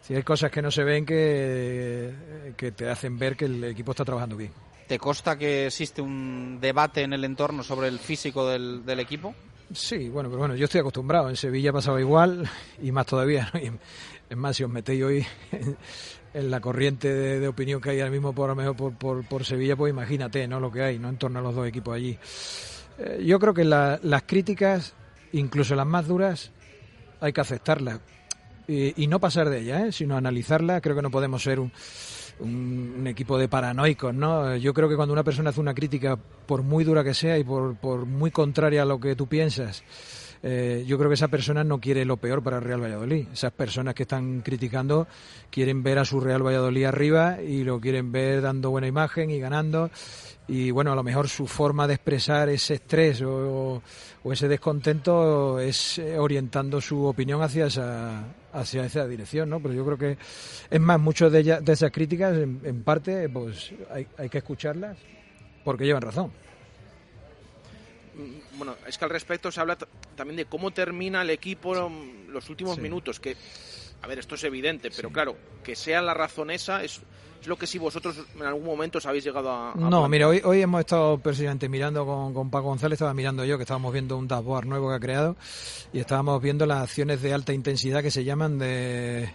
Si 0.00 0.14
hay 0.14 0.22
cosas 0.22 0.50
que 0.50 0.62
no 0.62 0.70
se 0.70 0.82
ven 0.82 1.04
que, 1.04 2.54
que 2.56 2.72
te 2.72 2.88
hacen 2.88 3.18
ver 3.18 3.36
que 3.36 3.44
el 3.44 3.64
equipo 3.64 3.90
está 3.90 4.06
trabajando 4.06 4.38
bien. 4.38 4.52
¿Te 4.88 4.98
consta 4.98 5.36
que 5.36 5.66
existe 5.66 6.00
un 6.00 6.58
debate 6.58 7.02
en 7.02 7.12
el 7.12 7.22
entorno 7.24 7.62
sobre 7.62 7.88
el 7.88 7.98
físico 7.98 8.48
del, 8.48 8.86
del 8.86 9.00
equipo? 9.00 9.34
Sí, 9.74 10.08
bueno, 10.08 10.28
pero 10.28 10.40
bueno, 10.40 10.54
yo 10.54 10.64
estoy 10.64 10.80
acostumbrado. 10.80 11.28
En 11.28 11.36
Sevilla 11.36 11.72
pasaba 11.72 12.00
igual 12.00 12.48
y 12.82 12.92
más 12.92 13.06
todavía. 13.06 13.50
es 14.30 14.36
más, 14.36 14.56
si 14.56 14.64
os 14.64 14.70
metéis 14.70 15.02
hoy 15.02 15.26
en, 16.34 16.50
la 16.50 16.60
corriente 16.60 17.12
de, 17.12 17.48
opinión 17.48 17.80
que 17.80 17.90
hay 17.90 18.00
ahora 18.00 18.10
mismo 18.10 18.34
por, 18.34 18.76
por, 18.96 19.24
por, 19.24 19.44
Sevilla, 19.44 19.76
pues 19.76 19.90
imagínate 19.90 20.46
¿no? 20.46 20.60
lo 20.60 20.70
que 20.70 20.82
hay 20.82 20.98
¿no? 20.98 21.08
en 21.08 21.16
torno 21.16 21.38
a 21.38 21.42
los 21.42 21.54
dos 21.54 21.66
equipos 21.66 21.94
allí. 21.94 22.18
Eh, 22.98 23.22
yo 23.24 23.38
creo 23.38 23.54
que 23.54 23.64
las 23.64 24.22
críticas, 24.26 24.94
incluso 25.32 25.74
las 25.74 25.86
más 25.86 26.06
duras, 26.06 26.50
hay 27.20 27.32
que 27.32 27.40
aceptarlas 27.40 28.00
y, 28.68 29.02
y 29.02 29.06
no 29.06 29.20
pasar 29.20 29.48
de 29.48 29.60
ellas, 29.60 29.82
¿eh? 29.82 29.92
sino 29.92 30.16
analizarlas. 30.16 30.82
Creo 30.82 30.96
que 30.96 31.02
no 31.02 31.10
podemos 31.10 31.42
ser 31.42 31.60
un 31.60 31.72
un, 32.42 33.06
equipo 33.06 33.38
de 33.38 33.48
paranoicos, 33.48 34.14
¿no? 34.14 34.56
Yo 34.56 34.72
creo 34.72 34.88
que 34.88 34.96
cuando 34.96 35.12
una 35.12 35.24
persona 35.24 35.50
hace 35.50 35.60
una 35.60 35.74
crítica, 35.74 36.16
por 36.16 36.62
muy 36.62 36.84
dura 36.84 37.02
que 37.02 37.14
sea 37.14 37.38
y 37.38 37.44
por, 37.44 37.76
por 37.76 38.06
muy 38.06 38.30
contraria 38.30 38.82
a 38.82 38.84
lo 38.84 39.00
que 39.00 39.16
tú 39.16 39.26
piensas, 39.26 39.82
eh, 40.42 40.84
yo 40.86 40.98
creo 40.98 41.08
que 41.08 41.14
esa 41.14 41.28
persona 41.28 41.62
no 41.62 41.78
quiere 41.78 42.04
lo 42.04 42.16
peor 42.16 42.42
para 42.42 42.58
el 42.58 42.64
Real 42.64 42.82
Valladolid. 42.82 43.28
Esas 43.32 43.52
personas 43.52 43.94
que 43.94 44.02
están 44.02 44.40
criticando 44.40 45.06
quieren 45.50 45.82
ver 45.82 45.98
a 45.98 46.04
su 46.04 46.20
Real 46.20 46.44
Valladolid 46.44 46.84
arriba 46.84 47.40
y 47.40 47.62
lo 47.62 47.80
quieren 47.80 48.10
ver 48.10 48.42
dando 48.42 48.70
buena 48.70 48.88
imagen 48.88 49.30
y 49.30 49.38
ganando. 49.38 49.90
Y 50.48 50.72
bueno, 50.72 50.92
a 50.92 50.96
lo 50.96 51.04
mejor 51.04 51.28
su 51.28 51.46
forma 51.46 51.86
de 51.86 51.94
expresar 51.94 52.48
ese 52.48 52.74
estrés 52.74 53.22
o, 53.22 53.80
ese 54.24 54.48
descontento 54.48 55.60
es 55.60 55.98
eh, 55.98 56.18
orientando 56.18 56.80
su 56.80 57.04
opinión 57.04 57.40
hacia 57.42 57.66
esa, 57.66 58.24
hacia 58.52 58.84
esa 58.84 59.06
dirección, 59.06 59.48
¿no? 59.48 59.60
Pero 59.60 59.74
yo 59.74 59.84
creo 59.84 59.98
que, 59.98 60.18
es 60.68 60.80
más, 60.80 60.98
muchas 60.98 61.30
de, 61.30 61.44
de 61.44 61.72
esas 61.72 61.92
críticas, 61.92 62.36
en, 62.36 62.82
parte, 62.82 63.28
pues 63.28 63.72
hay 63.90 64.28
que 64.28 64.38
escucharlas 64.38 64.98
porque 65.64 65.84
llevan 65.84 66.02
razón. 66.02 66.32
Mm, 68.14 68.58
bueno, 68.58 68.76
es 68.86 68.98
que 68.98 69.04
al 69.04 69.10
respecto 69.10 69.50
se 69.50 69.60
habla 69.60 69.76
también 70.16 70.36
de 70.36 70.44
cómo 70.44 70.70
termina 70.70 71.22
el 71.22 71.30
equipo 71.30 71.90
los 72.28 72.50
últimos 72.50 72.78
minutos, 72.78 73.20
que, 73.20 73.36
a 74.02 74.06
ver, 74.06 74.18
esto 74.18 74.34
es 74.34 74.44
evidente, 74.44 74.90
pero 74.94 75.10
claro, 75.10 75.36
que 75.62 75.74
sea 75.76 76.02
la 76.02 76.14
razón 76.14 76.50
esa 76.50 76.84
es, 76.84 77.00
es 77.40 77.46
lo 77.46 77.56
que 77.56 77.66
si 77.66 77.78
vosotros 77.78 78.16
en 78.34 78.42
algún 78.42 78.64
momento 78.64 78.98
os 78.98 79.06
habéis 79.06 79.24
llegado 79.24 79.50
a... 79.50 79.74
no, 79.74 80.08
mira, 80.08 80.28
hoy, 80.28 80.42
hoy 80.44 80.60
hemos 80.60 80.80
estado 80.80 81.18
precisamente 81.18 81.68
mirando 81.68 82.04
con, 82.04 82.34
con 82.34 82.50
Paco 82.50 82.68
González, 82.68 82.96
estaba 82.96 83.14
mirando 83.14 83.44
yo, 83.44 83.56
que 83.56 83.62
estábamos 83.62 83.92
viendo 83.92 84.16
un 84.16 84.28
dashboard 84.28 84.66
nuevo 84.66 84.90
que 84.90 84.96
ha 84.96 85.00
creado, 85.00 85.36
y 85.92 85.98
estábamos 85.98 86.42
viendo 86.42 86.66
las 86.66 86.82
acciones 86.82 87.22
de 87.22 87.32
alta 87.32 87.52
intensidad 87.52 88.02
que 88.02 88.10
se 88.10 88.24
llaman 88.24 88.58
de 88.58 89.34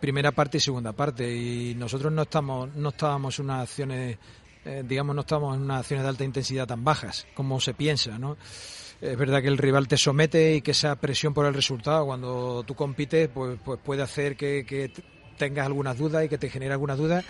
primera 0.00 0.32
parte 0.32 0.58
y 0.58 0.60
segunda 0.60 0.92
parte, 0.92 1.34
y 1.34 1.74
nosotros 1.74 2.12
no 2.12 2.22
estamos 2.22 2.74
no 2.74 2.90
estábamos 2.90 3.38
unas 3.38 3.62
acciones 3.62 4.18
eh, 4.66 4.82
digamos, 4.84 5.14
no 5.14 5.20
estamos 5.20 5.56
en 5.56 5.62
unas 5.62 5.80
acciones 5.80 6.02
de 6.02 6.08
alta 6.08 6.24
intensidad 6.24 6.66
tan 6.66 6.82
bajas 6.82 7.24
como 7.34 7.60
se 7.60 7.72
piensa, 7.72 8.18
¿no? 8.18 8.36
Es 9.00 9.16
verdad 9.16 9.40
que 9.40 9.48
el 9.48 9.58
rival 9.58 9.86
te 9.86 9.96
somete 9.96 10.56
y 10.56 10.62
que 10.62 10.72
esa 10.72 10.96
presión 10.96 11.32
por 11.32 11.46
el 11.46 11.54
resultado, 11.54 12.06
cuando 12.06 12.64
tú 12.66 12.74
compites, 12.74 13.28
pues, 13.28 13.58
pues 13.64 13.78
puede 13.84 14.02
hacer 14.02 14.36
que, 14.36 14.90
tengas 15.36 15.66
algunas 15.66 15.98
dudas 15.98 16.24
y 16.24 16.28
que 16.28 16.38
te 16.38 16.48
genere 16.48 16.72
algunas 16.72 16.98
dudas. 16.98 17.24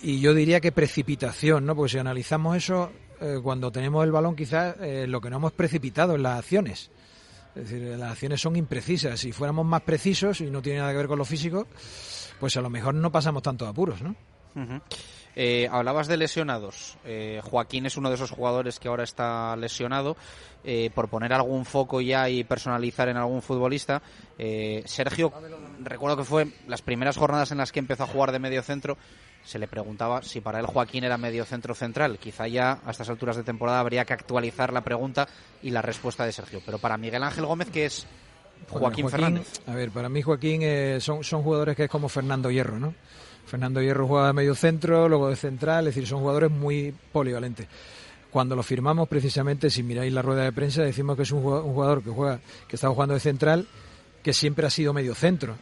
Y 0.00 0.20
yo 0.20 0.32
diría 0.32 0.60
que 0.60 0.72
precipitación, 0.72 1.66
¿no? 1.66 1.74
Porque 1.76 1.92
si 1.92 1.98
analizamos 1.98 2.56
eso, 2.56 2.90
eh, 3.20 3.40
cuando 3.42 3.70
tenemos 3.70 4.04
el 4.04 4.12
balón, 4.12 4.36
quizás 4.36 4.76
eh, 4.80 5.06
lo 5.08 5.20
que 5.20 5.28
no 5.28 5.36
hemos 5.36 5.52
precipitado 5.52 6.14
en 6.14 6.22
las 6.22 6.38
acciones. 6.38 6.90
Es 7.54 7.68
decir, 7.68 7.98
las 7.98 8.12
acciones 8.12 8.40
son 8.40 8.56
imprecisas. 8.56 9.20
Si 9.20 9.32
fuéramos 9.32 9.66
más 9.66 9.82
precisos 9.82 10.40
y 10.40 10.50
no 10.50 10.62
tiene 10.62 10.78
nada 10.78 10.92
que 10.92 10.98
ver 10.98 11.08
con 11.08 11.18
lo 11.18 11.24
físico, 11.24 11.66
pues 12.38 12.56
a 12.56 12.60
lo 12.60 12.70
mejor 12.70 12.94
no 12.94 13.10
pasamos 13.12 13.42
tantos 13.42 13.68
apuros, 13.68 14.00
¿no? 14.02 14.14
Eh, 15.36 15.68
hablabas 15.70 16.06
de 16.06 16.16
lesionados. 16.16 16.96
Eh, 17.04 17.40
Joaquín 17.42 17.86
es 17.86 17.96
uno 17.96 18.08
de 18.08 18.14
esos 18.14 18.30
jugadores 18.30 18.78
que 18.78 18.88
ahora 18.88 19.04
está 19.04 19.56
lesionado. 19.56 20.16
Eh, 20.66 20.90
por 20.94 21.08
poner 21.08 21.32
algún 21.34 21.66
foco 21.66 22.00
ya 22.00 22.30
y 22.30 22.42
personalizar 22.42 23.10
en 23.10 23.18
algún 23.18 23.42
futbolista, 23.42 24.00
Sergio, 24.86 25.30
recuerdo 25.82 26.16
que 26.16 26.24
fue 26.24 26.48
las 26.66 26.80
primeras 26.80 27.18
jornadas 27.18 27.52
en 27.52 27.58
las 27.58 27.70
que 27.70 27.80
empezó 27.80 28.04
a 28.04 28.06
jugar 28.06 28.32
de 28.32 28.38
medio 28.38 28.62
centro. 28.62 28.96
Se 29.44 29.58
le 29.58 29.68
preguntaba 29.68 30.22
si 30.22 30.40
para 30.40 30.60
él 30.60 30.64
Joaquín 30.64 31.04
era 31.04 31.18
medio 31.18 31.44
centro 31.44 31.74
central. 31.74 32.18
Quizá 32.18 32.48
ya 32.48 32.80
a 32.82 32.92
estas 32.92 33.10
alturas 33.10 33.36
de 33.36 33.42
temporada 33.42 33.78
habría 33.78 34.06
que 34.06 34.14
actualizar 34.14 34.72
la 34.72 34.80
pregunta 34.80 35.28
y 35.62 35.68
la 35.68 35.82
respuesta 35.82 36.24
de 36.24 36.32
Sergio. 36.32 36.62
Pero 36.64 36.78
para 36.78 36.96
Miguel 36.96 37.24
Ángel 37.24 37.44
Gómez, 37.44 37.68
que 37.68 37.84
es 37.84 38.06
Joaquín, 38.70 39.10
Fernández. 39.10 39.60
A 39.66 39.74
ver, 39.74 39.90
para 39.90 40.08
mí 40.08 40.22
Joaquín 40.22 40.62
son, 40.98 41.22
son 41.22 41.42
jugadores 41.42 41.76
que 41.76 41.84
es 41.84 41.90
como 41.90 42.08
Fernando 42.08 42.50
Hierro, 42.50 42.78
¿no? 42.78 42.94
Fernando 43.54 43.80
Hierro 43.80 44.08
juega 44.08 44.32
medio 44.32 44.56
centro, 44.56 45.08
luego 45.08 45.28
de 45.28 45.36
central, 45.36 45.86
es 45.86 45.94
decir, 45.94 46.08
son 46.08 46.18
jugadores 46.22 46.50
muy 46.50 46.92
polivalentes. 47.12 47.68
Cuando 48.32 48.56
lo 48.56 48.64
firmamos, 48.64 49.06
precisamente, 49.06 49.70
si 49.70 49.84
miráis 49.84 50.12
la 50.12 50.22
rueda 50.22 50.42
de 50.42 50.50
prensa, 50.50 50.82
decimos 50.82 51.16
que 51.16 51.22
es 51.22 51.30
un 51.30 51.40
jugador, 51.40 52.02
que 52.02 52.10
juega, 52.10 52.40
que 52.66 52.74
está 52.74 52.88
jugando 52.88 53.14
de 53.14 53.20
central, 53.20 53.68
que 54.24 54.32
siempre 54.32 54.66
ha 54.66 54.70
sido 54.70 54.92
medio 54.92 55.14
centro. 55.14 55.54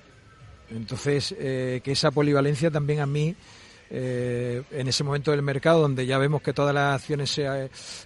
Entonces, 0.71 1.35
eh, 1.39 1.83
que 1.85 1.93
esa 1.93 2.11
polivalencia 2.11 2.71
también 2.71 3.01
a 3.01 3.07
mí, 3.07 3.37
eh, 3.91 4.63
en 4.71 4.89
ese 4.89 5.05
momento 5.05 5.31
del 5.31 5.43
mercado, 5.43 5.83
donde 5.83 6.07
ya 6.07 6.17
vemos 6.17 6.41
que 6.41 6.55
todas 6.55 6.75
las 6.75 6.95
acciones, 6.95 7.39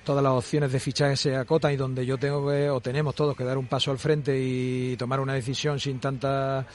todas 0.02 0.20
las 0.20 0.32
opciones 0.32 0.72
de 0.72 0.80
fichaje 0.80 1.16
se 1.16 1.36
acotan 1.36 1.72
y 1.72 1.76
donde 1.76 2.04
yo 2.04 2.18
tengo 2.18 2.44
o 2.74 2.80
tenemos 2.80 3.14
todos 3.14 3.36
que 3.36 3.44
dar 3.44 3.56
un 3.56 3.68
paso 3.68 3.92
al 3.92 3.98
frente 3.98 4.36
y 4.36 4.96
tomar 4.96 5.20
una 5.20 5.34
decisión 5.34 5.78
sin 5.78 6.00
tanta 6.00 6.66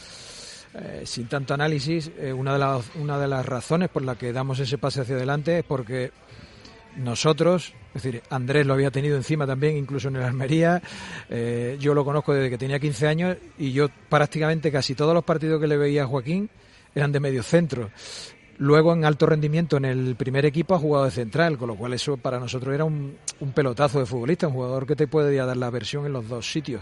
eh, 0.73 1.02
sin 1.06 1.27
tanto 1.27 1.53
análisis, 1.53 2.10
eh, 2.18 2.31
una, 2.31 2.53
de 2.53 2.60
las, 2.60 2.95
una 2.95 3.19
de 3.19 3.27
las 3.27 3.45
razones 3.45 3.89
por 3.89 4.03
la 4.03 4.15
que 4.15 4.31
damos 4.31 4.57
ese 4.60 4.77
pase 4.77 5.02
hacia 5.02 5.15
adelante 5.15 5.60
es 5.60 5.65
porque 5.65 6.11
nosotros, 6.95 7.73
es 7.93 8.03
decir, 8.03 8.23
Andrés 8.30 8.65
lo 8.65 8.73
había 8.73 8.89
tenido 8.89 9.18
encima 9.18 9.45
también, 9.45 9.76
incluso 9.76 10.07
en 10.07 10.15
el 10.15 10.23
Almería, 10.23 10.81
eh, 11.30 11.77
yo 11.80 11.93
lo 11.93 12.06
conozco 12.06 12.34
desde 12.34 12.49
que 12.49 12.57
tenía 12.57 12.80
15 12.80 13.07
años 13.07 13.38
y 13.57 13.73
yo 13.73 13.88
prácticamente 14.07 14.72
casi 14.72 14.95
todos 14.95 15.14
los 15.14 15.26
partidos 15.26 15.60
que 15.60 15.68
le 15.68 15.76
veía 15.76 16.03
a 16.03 16.07
Joaquín 16.07 16.49
eran 16.95 17.11
de 17.11 17.19
medio 17.19 17.43
centro. 17.43 17.89
Luego 18.57 18.93
en 18.93 19.03
alto 19.03 19.26
rendimiento 19.26 19.76
en 19.76 19.85
el 19.85 20.15
primer 20.15 20.45
equipo 20.45 20.76
ha 20.76 20.80
jugado 20.80 21.06
de 21.06 21.11
central, 21.11 21.57
con 21.57 21.68
lo 21.68 21.76
cual 21.76 21.93
eso 21.93 22.15
para 22.15 22.39
nosotros 22.39 22.73
era 22.73 22.85
un, 22.85 23.18
un 23.41 23.52
pelotazo 23.52 23.99
de 23.99 24.06
futbolista, 24.06 24.48
un 24.48 24.53
jugador 24.53 24.85
que 24.85 24.95
te 24.95 25.07
puede 25.07 25.35
dar 25.35 25.57
la 25.57 25.69
versión 25.69 26.06
en 26.06 26.14
los 26.14 26.30
dos 26.30 26.49
sitios 26.49 26.81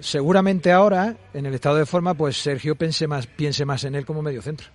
seguramente 0.00 0.72
ahora, 0.72 1.16
en 1.34 1.46
el 1.46 1.54
estado 1.54 1.76
de 1.76 1.86
forma, 1.86 2.14
pues 2.14 2.36
Sergio 2.36 2.76
piense 2.76 3.06
más, 3.06 3.26
piense 3.26 3.64
más 3.64 3.84
en 3.84 3.94
él 3.94 4.04
como 4.04 4.22
medio 4.22 4.42
centro. 4.42 4.68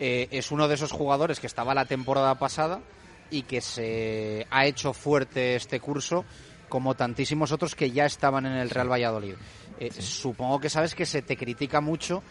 Eh, 0.00 0.28
es 0.30 0.50
uno 0.50 0.66
de 0.68 0.74
esos 0.74 0.92
jugadores 0.92 1.40
que 1.40 1.46
estaba 1.46 1.74
la 1.74 1.84
temporada 1.84 2.34
pasada 2.38 2.80
y 3.30 3.42
que 3.42 3.60
se 3.60 4.46
ha 4.50 4.66
hecho 4.66 4.92
fuerte 4.92 5.56
este 5.56 5.80
curso 5.80 6.24
como 6.68 6.94
tantísimos 6.94 7.52
otros 7.52 7.74
que 7.74 7.90
ya 7.90 8.06
estaban 8.06 8.46
en 8.46 8.54
el 8.54 8.70
Real 8.70 8.90
Valladolid. 8.90 9.34
Eh, 9.78 9.90
supongo 9.92 10.60
que 10.60 10.70
sabes 10.70 10.94
que 10.94 11.06
se 11.06 11.22
te 11.22 11.36
critica 11.36 11.80
mucho 11.80 12.22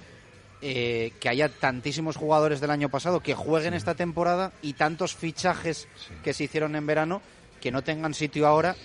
eh, 0.61 1.11
que 1.19 1.29
haya 1.29 1.49
tantísimos 1.49 2.15
jugadores 2.15 2.61
del 2.61 2.71
año 2.71 2.89
pasado 2.89 3.19
que 3.19 3.35
jueguen 3.35 3.73
esta 3.73 3.95
temporada 3.95 4.53
y 4.61 4.73
tantos 4.73 5.15
fichajes 5.15 5.87
que 6.23 6.33
se 6.33 6.45
hicieron 6.45 6.75
en 6.75 6.85
verano 6.85 7.21
que 7.59 7.71
no 7.71 7.81
tengan 7.81 8.13
sitio 8.13 8.47
ahora 8.47 8.75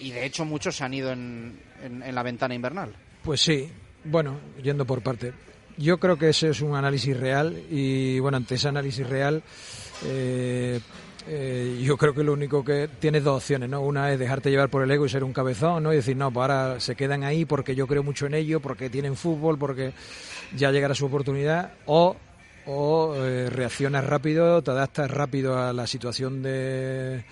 y 0.00 0.10
de 0.10 0.24
hecho 0.24 0.44
muchos 0.44 0.76
se 0.76 0.84
han 0.84 0.94
ido 0.94 1.12
en, 1.12 1.58
en, 1.82 2.14
la 2.14 2.22
ventana 2.22 2.54
invernal. 2.54 2.94
Pues 3.22 3.40
sí, 3.40 3.70
bueno, 4.04 4.38
yendo 4.62 4.84
por 4.84 5.02
parte. 5.02 5.32
Yo 5.76 5.98
creo 5.98 6.18
que 6.18 6.30
ese 6.30 6.50
es 6.50 6.60
un 6.60 6.74
análisis 6.74 7.16
real 7.16 7.62
y 7.70 8.18
bueno, 8.18 8.36
ante 8.36 8.56
ese 8.56 8.68
análisis 8.68 9.08
real 9.08 9.42
eh, 10.04 10.80
eh, 11.30 11.80
yo 11.82 11.96
creo 11.96 12.14
que 12.14 12.24
lo 12.24 12.32
único 12.32 12.64
que 12.64 12.88
tienes 12.98 13.22
dos 13.22 13.36
opciones, 13.36 13.68
¿no? 13.68 13.82
Una 13.82 14.12
es 14.12 14.18
dejarte 14.18 14.50
llevar 14.50 14.70
por 14.70 14.82
el 14.82 14.90
ego 14.90 15.04
y 15.04 15.08
ser 15.08 15.24
un 15.24 15.32
cabezón, 15.32 15.82
¿no? 15.82 15.92
Y 15.92 15.96
decir, 15.96 16.16
no, 16.16 16.32
pues 16.32 16.42
ahora 16.42 16.80
se 16.80 16.96
quedan 16.96 17.22
ahí 17.22 17.44
porque 17.44 17.74
yo 17.74 17.86
creo 17.86 18.02
mucho 18.02 18.26
en 18.26 18.34
ello, 18.34 18.60
porque 18.60 18.88
tienen 18.88 19.14
fútbol, 19.14 19.58
porque 19.58 19.92
ya 20.56 20.70
llegará 20.70 20.94
su 20.94 21.06
oportunidad, 21.06 21.74
o, 21.84 22.16
o 22.64 23.14
eh, 23.16 23.50
reaccionas 23.50 24.04
rápido, 24.06 24.62
te 24.62 24.70
adaptas 24.70 25.10
rápido 25.10 25.58
a 25.58 25.72
la 25.74 25.86
situación 25.86 26.42
de, 26.42 27.24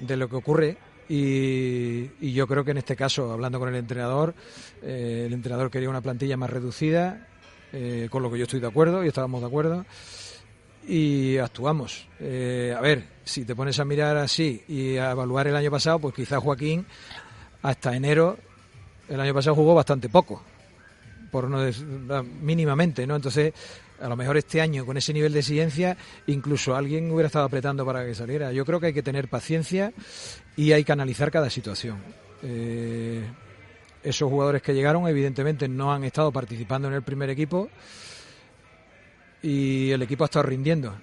de 0.00 0.16
lo 0.16 0.28
que 0.28 0.36
ocurre 0.36 0.76
y, 1.08 2.32
yo 2.32 2.46
creo 2.46 2.64
que 2.64 2.72
en 2.72 2.78
este 2.78 2.96
caso, 2.96 3.32
hablando 3.32 3.58
con 3.58 3.68
el 3.68 3.76
entrenador, 3.76 4.34
eh, 4.82 5.24
el 5.26 5.32
entrenador 5.32 5.70
quería 5.70 5.88
una 5.88 6.02
plantilla 6.02 6.36
más 6.36 6.50
reducida, 6.50 7.26
eh, 7.72 8.08
con 8.10 8.22
lo 8.22 8.30
que 8.30 8.38
yo 8.38 8.44
estoy 8.44 8.60
de 8.60 8.66
acuerdo 8.66 9.04
y 9.04 9.08
estábamos 9.08 9.40
de 9.40 9.46
acuerdo, 9.46 9.86
y 10.86 11.38
actuamos. 11.38 12.06
Eh, 12.20 12.74
a 12.76 12.80
ver, 12.80 13.04
si 13.24 13.44
te 13.44 13.54
pones 13.54 13.78
a 13.78 13.84
mirar 13.84 14.16
así 14.16 14.62
y 14.68 14.96
a 14.96 15.12
evaluar 15.12 15.46
el 15.46 15.56
año 15.56 15.70
pasado, 15.70 15.98
pues 15.98 16.14
quizás 16.14 16.42
Joaquín 16.42 16.86
hasta 17.62 17.96
enero 17.96 18.38
el 19.08 19.20
año 19.20 19.34
pasado 19.34 19.56
jugó 19.56 19.74
bastante 19.74 20.08
poco, 20.08 20.42
por 21.30 21.48
no 21.48 22.22
mínimamente, 22.42 23.06
¿no? 23.06 23.16
Entonces 23.16 23.52
a 24.00 24.08
lo 24.08 24.16
mejor 24.16 24.36
este 24.36 24.60
año 24.60 24.86
con 24.86 24.96
ese 24.96 25.12
nivel 25.12 25.32
de 25.32 25.40
exigencia 25.40 25.96
incluso 26.26 26.74
alguien 26.74 27.10
hubiera 27.10 27.26
estado 27.26 27.44
apretando 27.44 27.84
para 27.84 28.04
que 28.04 28.14
saliera. 28.14 28.52
Yo 28.52 28.64
creo 28.64 28.80
que 28.80 28.86
hay 28.86 28.94
que 28.94 29.02
tener 29.02 29.28
paciencia 29.28 29.92
y 30.56 30.72
hay 30.72 30.84
que 30.84 30.92
analizar 30.92 31.30
cada 31.30 31.50
situación. 31.50 31.98
Eh, 32.42 33.24
esos 34.02 34.30
jugadores 34.30 34.62
que 34.62 34.74
llegaron 34.74 35.08
evidentemente 35.08 35.68
no 35.68 35.92
han 35.92 36.04
estado 36.04 36.32
participando 36.32 36.88
en 36.88 36.94
el 36.94 37.02
primer 37.02 37.30
equipo 37.30 37.68
y 39.42 39.90
el 39.90 40.02
equipo 40.02 40.24
ha 40.24 40.26
estado 40.26 40.44
rindiendo. 40.44 40.94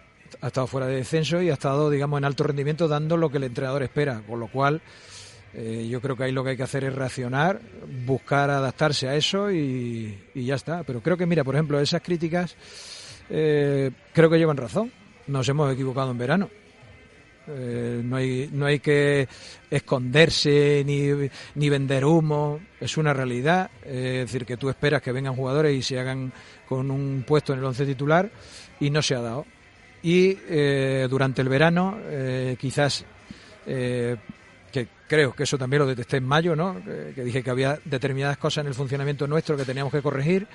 Ha 0.42 0.48
estado 0.48 0.68
fuera 0.68 0.88
de 0.88 0.96
descenso 0.96 1.42
y 1.42 1.50
ha 1.50 1.54
estado, 1.54 1.90
digamos, 1.90 2.18
en 2.18 2.26
alto 2.26 2.44
rendimiento 2.44 2.88
dando 2.88 3.16
lo 3.16 3.30
que 3.30 3.38
el 3.38 3.46
entrenador 3.46 3.84
espera, 3.84 4.22
con 4.28 4.40
lo 4.40 4.48
cual 4.48 4.82
eh, 5.58 5.88
yo 5.90 6.02
creo 6.02 6.18
que 6.18 6.26
ahí 6.26 6.34
lo 6.34 6.44
que 6.44 6.50
hay 6.50 6.58
que 6.58 6.64
hacer 6.64 6.84
es 6.84 6.94
reaccionar, 6.94 7.62
buscar 8.06 8.50
adaptarse 8.50 9.08
a 9.08 9.16
eso 9.16 9.50
y, 9.50 10.18
ya 10.36 10.56
está. 10.56 10.84
Pero 10.84 11.02
creo 11.02 11.16
que, 11.16 11.26
mira, 11.26 11.46
por 11.46 11.56
ejemplo, 11.56 11.80
esas 11.80 12.02
críticas 12.02 12.58
eh, 13.30 13.90
creo 14.12 14.30
que 14.30 14.38
llevan 14.38 14.58
razón. 14.58 14.92
Nos 15.28 15.48
hemos 15.48 15.72
equivocado 15.74 16.12
en 16.12 16.18
verano. 16.18 16.50
Eh, 17.48 18.02
no, 18.04 18.18
hay, 18.18 18.50
no 18.52 18.66
hay 18.66 18.80
que 18.80 19.30
esconderse 19.70 20.84
ni, 20.86 21.30
ni 21.54 21.70
vender 21.70 22.04
humo, 22.04 22.60
es 22.82 22.98
una 22.98 23.14
realidad. 23.14 23.70
es 23.86 24.26
decir, 24.26 24.46
que 24.46 24.58
tú 24.58 24.68
esperas 24.68 25.02
que 25.02 25.14
vengan 25.14 25.36
jugadores 25.36 25.74
y 25.74 25.82
se 25.82 25.98
hagan 25.98 26.34
con 26.68 26.92
un 26.92 27.24
puesto 27.26 27.54
en 27.54 27.60
el 27.60 27.66
once 27.66 27.86
titular 27.86 28.30
y 28.82 28.90
no 28.90 29.02
se 29.02 29.16
ha 29.16 29.22
dado. 29.22 29.46
Y 30.04 30.34
durante 31.08 31.42
el 31.42 31.50
verano, 31.50 31.98
quizás 32.60 33.06
que 34.76 34.90
creo 35.08 35.34
que 35.34 35.44
eso 35.44 35.58
también 35.58 35.80
lo 35.80 35.88
detesté 35.88 36.18
en 36.18 36.26
mayo, 36.26 36.54
¿no? 36.54 36.76
Que, 36.84 37.24
dije 37.24 37.42
que 37.42 37.50
había 37.50 37.80
determinadas 37.86 38.38
cosas 38.38 38.64
en 38.64 38.68
el 38.68 38.74
funcionamiento 38.74 39.26
nuestro 39.26 39.56
que 39.56 39.64
teníamos 39.64 39.94
que 39.94 40.02
corregir 40.02 40.50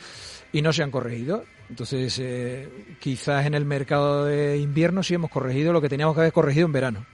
y 0.53 0.61
no 0.61 0.75
se 0.75 0.83
han 0.83 0.91
corregido. 0.91 1.43
Entonces, 1.71 2.19
eh, 2.19 2.97
quizás 3.01 3.47
en 3.47 3.55
el 3.55 3.65
mercado 3.65 4.27
de 4.27 4.59
invierno 4.59 5.03
sí 5.03 5.15
hemos 5.15 5.31
corregido 5.31 5.73
lo 5.73 5.81
que 5.81 5.89
teníamos 5.89 6.15
que 6.15 6.21
haber 6.21 6.35
corregido 6.35 6.67
en 6.67 6.73
verano, 6.73 7.07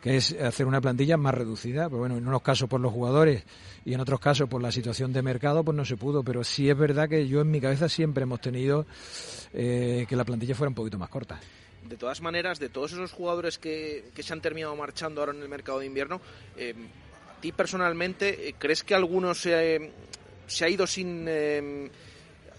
que 0.00 0.18
es 0.18 0.40
hacer 0.40 0.66
una 0.66 0.80
plantilla 0.80 1.16
más 1.16 1.34
reducida. 1.34 1.88
Pero 1.88 1.98
bueno, 1.98 2.16
en 2.16 2.28
unos 2.28 2.42
casos 2.42 2.68
por 2.68 2.80
los 2.80 2.92
jugadores 2.92 3.42
y 3.84 3.94
en 3.94 4.00
otros 4.00 4.20
casos 4.20 4.48
por 4.48 4.62
la 4.62 4.70
situación 4.70 5.12
de 5.12 5.20
mercado, 5.20 5.64
pues 5.64 5.76
no 5.76 5.84
se 5.84 5.96
pudo. 5.96 6.22
Pero 6.22 6.44
sí 6.44 6.70
es 6.70 6.78
verdad 6.78 7.08
que 7.08 7.26
yo 7.26 7.40
en 7.40 7.50
mi 7.50 7.60
cabeza 7.60 7.88
siempre 7.88 8.22
hemos 8.22 8.40
tenido 8.40 8.86
eh, 9.52 10.06
que 10.08 10.14
la 10.14 10.24
plantilla 10.24 10.54
fuera 10.54 10.68
un 10.68 10.76
poquito 10.76 10.96
más 10.96 11.08
corta 11.08 11.40
de 11.88 11.96
todas 11.96 12.20
maneras, 12.20 12.58
de 12.58 12.68
todos 12.68 12.92
esos 12.92 13.12
jugadores 13.12 13.58
que, 13.58 14.04
se 14.18 14.32
han 14.32 14.40
terminado 14.40 14.74
marchando 14.76 15.20
ahora 15.20 15.32
en 15.32 15.42
el 15.42 15.48
mercado 15.48 15.80
de 15.80 15.86
invierno, 15.86 16.20
eh, 16.56 16.74
¿a 17.36 17.40
ti 17.40 17.52
personalmente 17.52 18.48
eh, 18.48 18.54
crees 18.58 18.82
que 18.82 18.94
alguno 18.94 19.34
se, 19.34 19.92
se 20.46 20.64
ha 20.64 20.68
ido 20.68 20.86
sin 20.86 21.26
eh, 21.28 21.90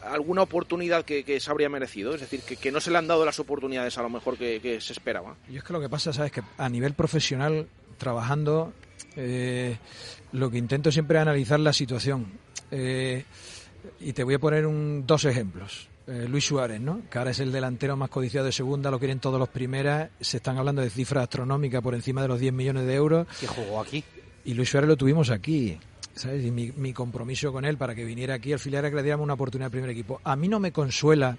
alguna 0.04 0.44
oportunidad 0.44 1.04
que, 1.04 1.40
se 1.40 1.52
habría 1.52 1.70
merecido? 1.70 2.14
Es 2.14 2.22
decir, 2.22 2.42
que, 2.42 2.72
no 2.72 2.80
se 2.80 2.92
le 2.92 2.98
han 2.98 3.08
dado 3.08 3.26
las 3.26 3.40
oportunidades 3.40 3.98
a 3.98 4.04
lo 4.04 4.10
mejor 4.10 4.38
que, 4.38 4.80
se 4.80 4.94
esperaba. 4.94 5.36
Y 5.50 5.58
es 5.58 5.64
que 5.64 5.74
lo 5.74 5.82
que 5.82 5.90
pasa, 5.90 6.14
¿sabes? 6.14 6.32
Que 6.32 6.44
a 6.58 6.70
nivel 6.70 6.94
profesional, 6.94 7.68
trabajando, 7.98 8.74
lo 9.16 10.52
que 10.52 10.58
intento 10.58 10.92
siempre 10.92 11.18
es 11.18 11.22
analizar 11.24 11.60
la 11.60 11.74
situación. 11.74 12.28
y 12.72 14.14
te 14.14 14.24
voy 14.24 14.36
a 14.36 14.40
poner 14.40 14.68
un, 14.68 15.08
dos 15.08 15.26
ejemplos. 15.26 15.90
Eh, 16.08 16.28
Luis 16.30 16.46
Suárez, 16.46 16.80
¿no? 16.80 17.02
que 17.10 17.18
ahora 17.18 17.32
es 17.32 17.40
el 17.40 17.52
delantero 17.52 17.98
más 17.98 18.10
codiciado 18.10 18.46
de 18.46 18.52
segunda, 18.52 18.92
lo 18.92 19.00
quieren 19.00 19.20
todos 19.20 19.40
los 19.40 19.50
primeras, 19.50 20.12
se 20.22 20.38
están 20.38 20.58
hablando 20.58 20.84
de 20.84 20.92
cifras 20.92 21.24
astronómicas 21.24 21.82
por 21.82 21.96
encima 21.96 22.22
de 22.22 22.28
los 22.28 22.40
10 22.40 22.54
millones 22.54 22.86
de 22.86 22.94
euros. 22.94 23.28
Que 23.40 23.48
jugó 23.48 23.82
aquí. 23.82 24.04
Y 24.44 24.54
Luis 24.54 24.70
Suárez 24.70 24.88
lo 24.88 24.98
tuvimos 24.98 25.32
aquí. 25.32 25.80
¿sabes? 26.14 26.46
Y 26.46 26.52
mi, 26.52 26.72
mi 26.72 26.94
compromiso 26.94 27.52
con 27.52 27.66
él 27.66 27.78
para 27.78 27.96
que 27.96 28.06
viniera 28.06 28.36
aquí 28.36 28.54
al 28.54 28.60
filial 28.60 28.86
era 28.86 28.90
que 28.90 28.96
le 28.98 29.04
diéramos 29.04 29.24
una 29.24 29.34
oportunidad 29.34 29.66
al 29.66 29.72
primer 29.72 29.90
equipo. 29.90 30.22
A 30.24 30.36
mí 30.36 30.48
no 30.48 30.60
me 30.60 30.72
consuela 30.72 31.38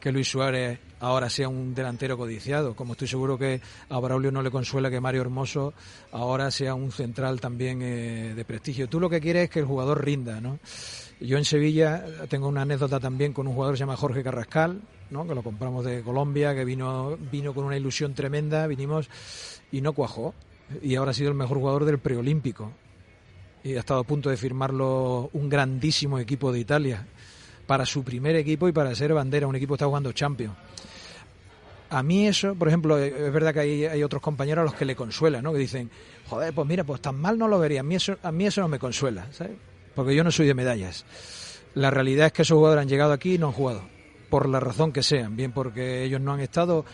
que 0.00 0.12
Luis 0.12 0.28
Suárez 0.28 0.78
ahora 1.00 1.30
sea 1.30 1.48
un 1.48 1.74
delantero 1.74 2.18
codiciado, 2.18 2.76
como 2.76 2.92
estoy 2.92 3.08
seguro 3.08 3.38
que 3.38 3.62
a 3.88 3.98
Braulio 3.98 4.30
no 4.30 4.42
le 4.42 4.50
consuela 4.50 4.90
que 4.90 5.00
Mario 5.00 5.22
Hermoso 5.22 5.72
ahora 6.12 6.50
sea 6.50 6.74
un 6.74 6.92
central 6.92 7.40
también 7.40 7.80
eh, 7.80 8.34
de 8.34 8.44
prestigio. 8.44 8.86
Tú 8.86 9.00
lo 9.00 9.08
que 9.08 9.20
quieres 9.20 9.44
es 9.44 9.50
que 9.50 9.60
el 9.60 9.64
jugador 9.64 10.04
rinda, 10.04 10.42
¿no? 10.42 10.58
Yo 11.20 11.38
en 11.38 11.44
Sevilla 11.44 12.04
tengo 12.28 12.48
una 12.48 12.62
anécdota 12.62 12.98
también 13.00 13.32
con 13.32 13.46
un 13.46 13.54
jugador 13.54 13.74
que 13.74 13.78
se 13.78 13.82
llama 13.82 13.96
Jorge 13.96 14.22
Carrascal, 14.22 14.80
¿no? 15.10 15.26
que 15.26 15.34
lo 15.34 15.42
compramos 15.42 15.84
de 15.84 16.02
Colombia, 16.02 16.54
que 16.54 16.64
vino, 16.64 17.16
vino 17.30 17.54
con 17.54 17.64
una 17.64 17.76
ilusión 17.76 18.14
tremenda, 18.14 18.66
vinimos 18.66 19.08
y 19.70 19.80
no 19.80 19.92
cuajó. 19.92 20.34
Y 20.82 20.96
ahora 20.96 21.12
ha 21.12 21.14
sido 21.14 21.30
el 21.30 21.36
mejor 21.36 21.58
jugador 21.58 21.84
del 21.84 21.98
preolímpico. 21.98 22.72
Y 23.62 23.76
ha 23.76 23.80
estado 23.80 24.00
a 24.00 24.04
punto 24.04 24.28
de 24.28 24.36
firmarlo 24.36 25.30
un 25.32 25.48
grandísimo 25.48 26.18
equipo 26.18 26.52
de 26.52 26.60
Italia 26.60 27.06
para 27.66 27.86
su 27.86 28.02
primer 28.02 28.36
equipo 28.36 28.68
y 28.68 28.72
para 28.72 28.94
ser 28.94 29.14
bandera. 29.14 29.46
Un 29.46 29.56
equipo 29.56 29.74
que 29.74 29.76
está 29.76 29.86
jugando 29.86 30.12
Champions. 30.12 30.54
A 31.90 32.02
mí 32.02 32.26
eso, 32.26 32.54
por 32.54 32.68
ejemplo, 32.68 32.98
es 32.98 33.32
verdad 33.32 33.54
que 33.54 33.60
hay, 33.60 33.84
hay 33.84 34.02
otros 34.02 34.20
compañeros 34.20 34.62
a 34.62 34.64
los 34.64 34.74
que 34.74 34.84
le 34.84 34.96
consuela, 34.96 35.40
¿no? 35.40 35.52
Que 35.52 35.58
dicen, 35.58 35.90
joder, 36.28 36.52
pues 36.52 36.66
mira, 36.66 36.82
pues 36.82 37.00
tan 37.00 37.14
mal 37.16 37.38
no 37.38 37.46
lo 37.46 37.58
vería. 37.58 37.80
A 37.80 37.84
mí 37.84 37.94
eso, 37.94 38.16
a 38.22 38.32
mí 38.32 38.46
eso 38.46 38.60
no 38.60 38.68
me 38.68 38.78
consuela, 38.78 39.28
¿sabes? 39.32 39.56
Porque 39.94 40.14
yo 40.14 40.24
no 40.24 40.30
soy 40.30 40.46
de 40.46 40.54
medallas. 40.54 41.04
La 41.74 41.90
realidad 41.90 42.26
es 42.26 42.32
que 42.32 42.42
esos 42.42 42.56
jugadores 42.56 42.82
han 42.82 42.88
llegado 42.88 43.12
aquí 43.12 43.34
y 43.34 43.38
no 43.38 43.48
han 43.48 43.52
jugado, 43.52 43.82
por 44.30 44.48
la 44.48 44.60
razón 44.60 44.92
que 44.92 45.02
sean, 45.02 45.36
bien 45.36 45.52
porque 45.52 46.04
ellos 46.04 46.20
no 46.20 46.32
han 46.32 46.40
estado 46.40 46.84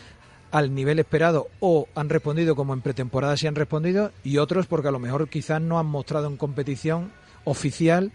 al 0.51 0.75
nivel 0.75 0.99
esperado 0.99 1.47
o 1.59 1.87
han 1.95 2.09
respondido 2.09 2.55
como 2.55 2.73
en 2.73 2.81
pretemporada 2.81 3.37
sí 3.37 3.47
han 3.47 3.55
respondido 3.55 4.11
y 4.23 4.37
otros 4.37 4.67
porque 4.67 4.89
a 4.89 4.91
lo 4.91 4.99
mejor 4.99 5.29
quizás 5.29 5.61
no 5.61 5.79
han 5.79 5.85
mostrado 5.85 6.27
en 6.27 6.35
competición 6.35 7.11
oficial 7.45 8.11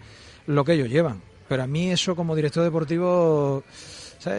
lo 0.46 0.64
que 0.64 0.74
ellos 0.74 0.88
llevan. 0.88 1.22
Pero 1.48 1.62
a 1.62 1.66
mí 1.66 1.90
eso 1.90 2.16
como 2.16 2.34
director 2.34 2.64
deportivo, 2.64 3.62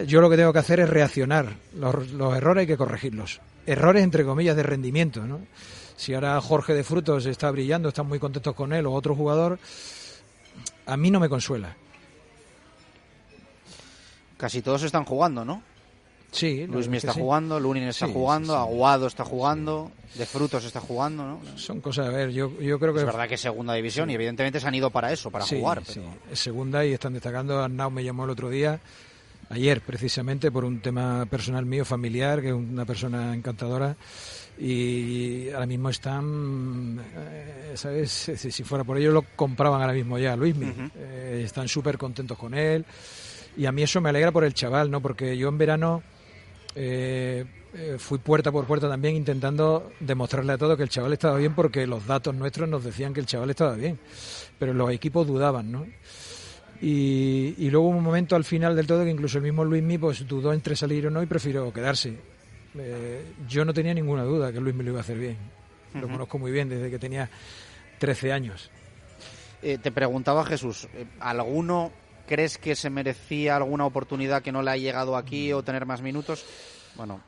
yo 0.06 0.20
lo 0.20 0.30
que 0.30 0.36
tengo 0.36 0.52
que 0.52 0.58
hacer 0.58 0.80
es 0.80 0.90
reaccionar. 0.90 1.56
Los, 1.74 2.12
los 2.12 2.36
errores 2.36 2.62
hay 2.62 2.66
que 2.66 2.76
corregirlos. 2.76 3.40
Errores 3.66 4.02
entre 4.02 4.24
comillas 4.24 4.56
de 4.56 4.62
rendimiento. 4.62 5.26
¿no? 5.26 5.40
Si 5.96 6.14
ahora 6.14 6.40
Jorge 6.40 6.74
de 6.74 6.84
Frutos 6.84 7.26
está 7.26 7.50
brillando, 7.50 7.88
están 7.88 8.06
muy 8.06 8.18
contentos 8.18 8.54
con 8.54 8.72
él 8.72 8.86
o 8.86 8.92
otro 8.92 9.14
jugador, 9.14 9.58
a 10.88 10.96
mí 10.96 11.10
no 11.10 11.20
me 11.20 11.28
consuela. 11.28 11.76
Casi 14.38 14.62
todos 14.62 14.82
están 14.82 15.04
jugando, 15.04 15.44
¿no? 15.44 15.62
Sí, 16.30 16.66
Luismi 16.66 16.98
está 16.98 17.12
sí. 17.12 17.20
jugando, 17.20 17.58
Lunin 17.58 17.84
está 17.84 18.06
sí, 18.06 18.12
jugando, 18.12 18.52
sí, 18.52 18.58
Aguado 18.58 19.06
está 19.06 19.24
jugando, 19.24 19.90
De 20.14 20.26
Frutos 20.26 20.64
está 20.64 20.80
jugando, 20.80 21.24
¿no? 21.24 21.40
Son 21.56 21.80
cosas, 21.80 22.08
a 22.08 22.10
ver, 22.10 22.30
yo, 22.30 22.52
yo 22.60 22.78
creo 22.78 22.92
que... 22.92 23.00
Es 23.00 23.06
verdad 23.06 23.28
que 23.28 23.34
es 23.34 23.40
segunda 23.40 23.74
división 23.74 24.10
y 24.10 24.14
evidentemente 24.14 24.60
se 24.60 24.68
han 24.68 24.74
ido 24.74 24.90
para 24.90 25.10
eso, 25.10 25.30
para 25.30 25.46
jugar. 25.46 25.82
Pero... 25.86 26.02
es 26.30 26.38
segunda 26.38 26.84
y 26.84 26.92
están 26.92 27.14
destacando. 27.14 27.62
Arnau 27.62 27.90
me 27.90 28.04
llamó 28.04 28.24
el 28.24 28.30
otro 28.30 28.50
día, 28.50 28.78
ayer 29.50 29.80
precisamente, 29.80 30.50
por 30.50 30.64
un 30.64 30.80
tema 30.80 31.26
personal 31.26 31.64
mío, 31.66 31.84
familiar, 31.84 32.40
que 32.40 32.48
es 32.48 32.54
una 32.54 32.84
persona 32.84 33.34
encantadora 33.34 33.96
y 34.58 35.50
ahora 35.50 35.66
mismo 35.66 35.88
están, 35.88 37.00
eh, 37.16 37.72
¿sabes? 37.74 38.10
Si, 38.10 38.50
si, 38.50 38.64
fuera 38.64 38.84
por 38.84 38.98
ello 38.98 39.12
lo 39.12 39.22
compraban 39.36 39.80
ahora 39.80 39.92
mismo 39.92 40.18
ya, 40.18 40.34
Luismi. 40.36 40.66
Uh 40.66 40.68
-huh. 40.68 40.90
eh, 40.96 41.42
están 41.44 41.68
súper 41.68 41.96
contentos 41.96 42.36
con 42.36 42.54
él 42.54 42.84
y 43.56 43.66
a 43.66 43.72
mí 43.72 43.82
eso 43.82 44.00
me 44.00 44.08
alegra 44.08 44.32
por 44.32 44.44
el 44.44 44.54
chaval, 44.54 44.90
¿no? 44.90 45.00
Porque 45.00 45.36
yo 45.36 45.48
en 45.48 45.58
verano 45.58 46.02
eh, 46.74 47.44
eh, 47.74 47.96
fui 47.98 48.18
puerta 48.18 48.50
por 48.50 48.66
puerta 48.66 48.88
también 48.88 49.16
intentando 49.16 49.92
demostrarle 50.00 50.52
a 50.52 50.58
todos 50.58 50.76
que 50.76 50.84
el 50.84 50.88
chaval 50.88 51.12
estaba 51.12 51.36
bien 51.36 51.54
porque 51.54 51.86
los 51.86 52.06
datos 52.06 52.34
nuestros 52.34 52.68
nos 52.68 52.84
decían 52.84 53.12
que 53.12 53.20
el 53.20 53.26
chaval 53.26 53.50
estaba 53.50 53.74
bien, 53.74 53.98
pero 54.58 54.72
los 54.72 54.90
equipos 54.90 55.26
dudaban, 55.26 55.70
¿no? 55.70 55.86
Y, 56.80 57.54
y 57.58 57.70
luego 57.70 57.88
hubo 57.88 57.98
un 57.98 58.04
momento 58.04 58.36
al 58.36 58.44
final 58.44 58.76
del 58.76 58.86
todo 58.86 59.04
que 59.04 59.10
incluso 59.10 59.38
el 59.38 59.44
mismo 59.44 59.64
Luismi 59.64 59.98
pues 59.98 60.26
dudó 60.28 60.52
entre 60.52 60.76
salir 60.76 61.08
o 61.08 61.10
no 61.10 61.22
y 61.22 61.26
prefirió 61.26 61.72
quedarse. 61.72 62.16
Eh, 62.78 63.32
yo 63.48 63.64
no 63.64 63.72
tenía 63.72 63.94
ninguna 63.94 64.22
duda 64.22 64.52
que 64.52 64.60
Luis 64.60 64.74
me 64.74 64.84
lo 64.84 64.90
iba 64.90 64.98
a 64.98 65.02
hacer 65.02 65.18
bien. 65.18 65.36
Lo 65.94 66.00
uh 66.00 66.02
-huh. 66.04 66.12
conozco 66.12 66.38
muy 66.38 66.52
bien 66.52 66.68
desde 66.68 66.90
que 66.90 66.98
tenía 66.98 67.28
13 67.98 68.32
años. 68.32 68.70
Eh, 69.62 69.78
te 69.78 69.90
preguntaba 69.90 70.44
Jesús, 70.44 70.86
¿alguno 71.18 71.90
crees 72.26 72.58
que 72.58 72.76
se 72.76 72.90
merecía 72.90 73.56
alguna 73.56 73.86
oportunidad 73.86 74.42
que 74.42 74.52
no 74.52 74.62
le 74.62 74.70
ha 74.70 74.76
llegado 74.76 75.16
aquí 75.16 75.52
o 75.52 75.62
tener 75.64 75.86
más 75.86 76.00
minutos? 76.02 76.44
Bueno, 76.94 77.20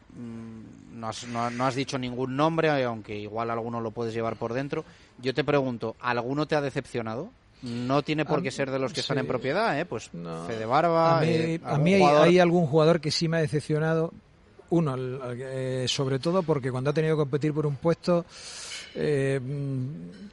no 0.93 1.09
has, 1.09 1.27
no, 1.27 1.51
no 1.51 1.67
has, 1.67 1.75
dicho 1.75 1.99
ningún 1.99 2.37
nombre, 2.37 2.71
aunque 2.85 3.17
igual 3.17 3.51
alguno 3.51 3.81
lo 3.81 3.91
puedes 3.91 4.15
llevar 4.15 4.37
por 4.37 4.53
dentro. 4.53 4.85
Yo 5.19 5.33
te 5.35 5.43
pregunto, 5.43 5.97
¿alguno 6.01 6.47
te 6.47 6.55
ha 6.55 6.61
decepcionado? 6.61 7.31
No 7.63 8.03
tiene 8.03 8.25
por 8.25 8.43
qué 8.43 8.51
ser 8.51 8.71
de 8.71 8.79
los 8.79 8.93
que 8.93 8.97
sí. 8.97 9.01
están 9.03 9.19
en 9.19 9.27
propiedad, 9.27 9.79
¿eh? 9.79 9.85
Pues 9.85 10.13
no. 10.15 10.47
Fede 10.47 10.65
Barba. 10.65 11.19
A 11.19 11.21
mí, 11.21 11.29
eh, 11.29 11.61
a 11.65 11.79
mí 11.79 11.95
hay, 11.95 12.03
hay, 12.03 12.39
algún 12.39 12.67
jugador 12.67 13.01
que 13.01 13.11
sí 13.11 13.29
me 13.29 13.37
ha 13.37 13.41
decepcionado. 13.41 14.13
Uno, 14.71 14.97
eh, 15.35 15.87
sobre 15.89 16.19
todo 16.19 16.43
porque 16.43 16.71
cuando 16.71 16.91
ha 16.91 16.93
tenido 16.93 17.17
que 17.17 17.23
competir 17.23 17.53
por 17.53 17.67
un 17.67 17.77
puesto, 17.77 18.25
eh, 18.95 19.41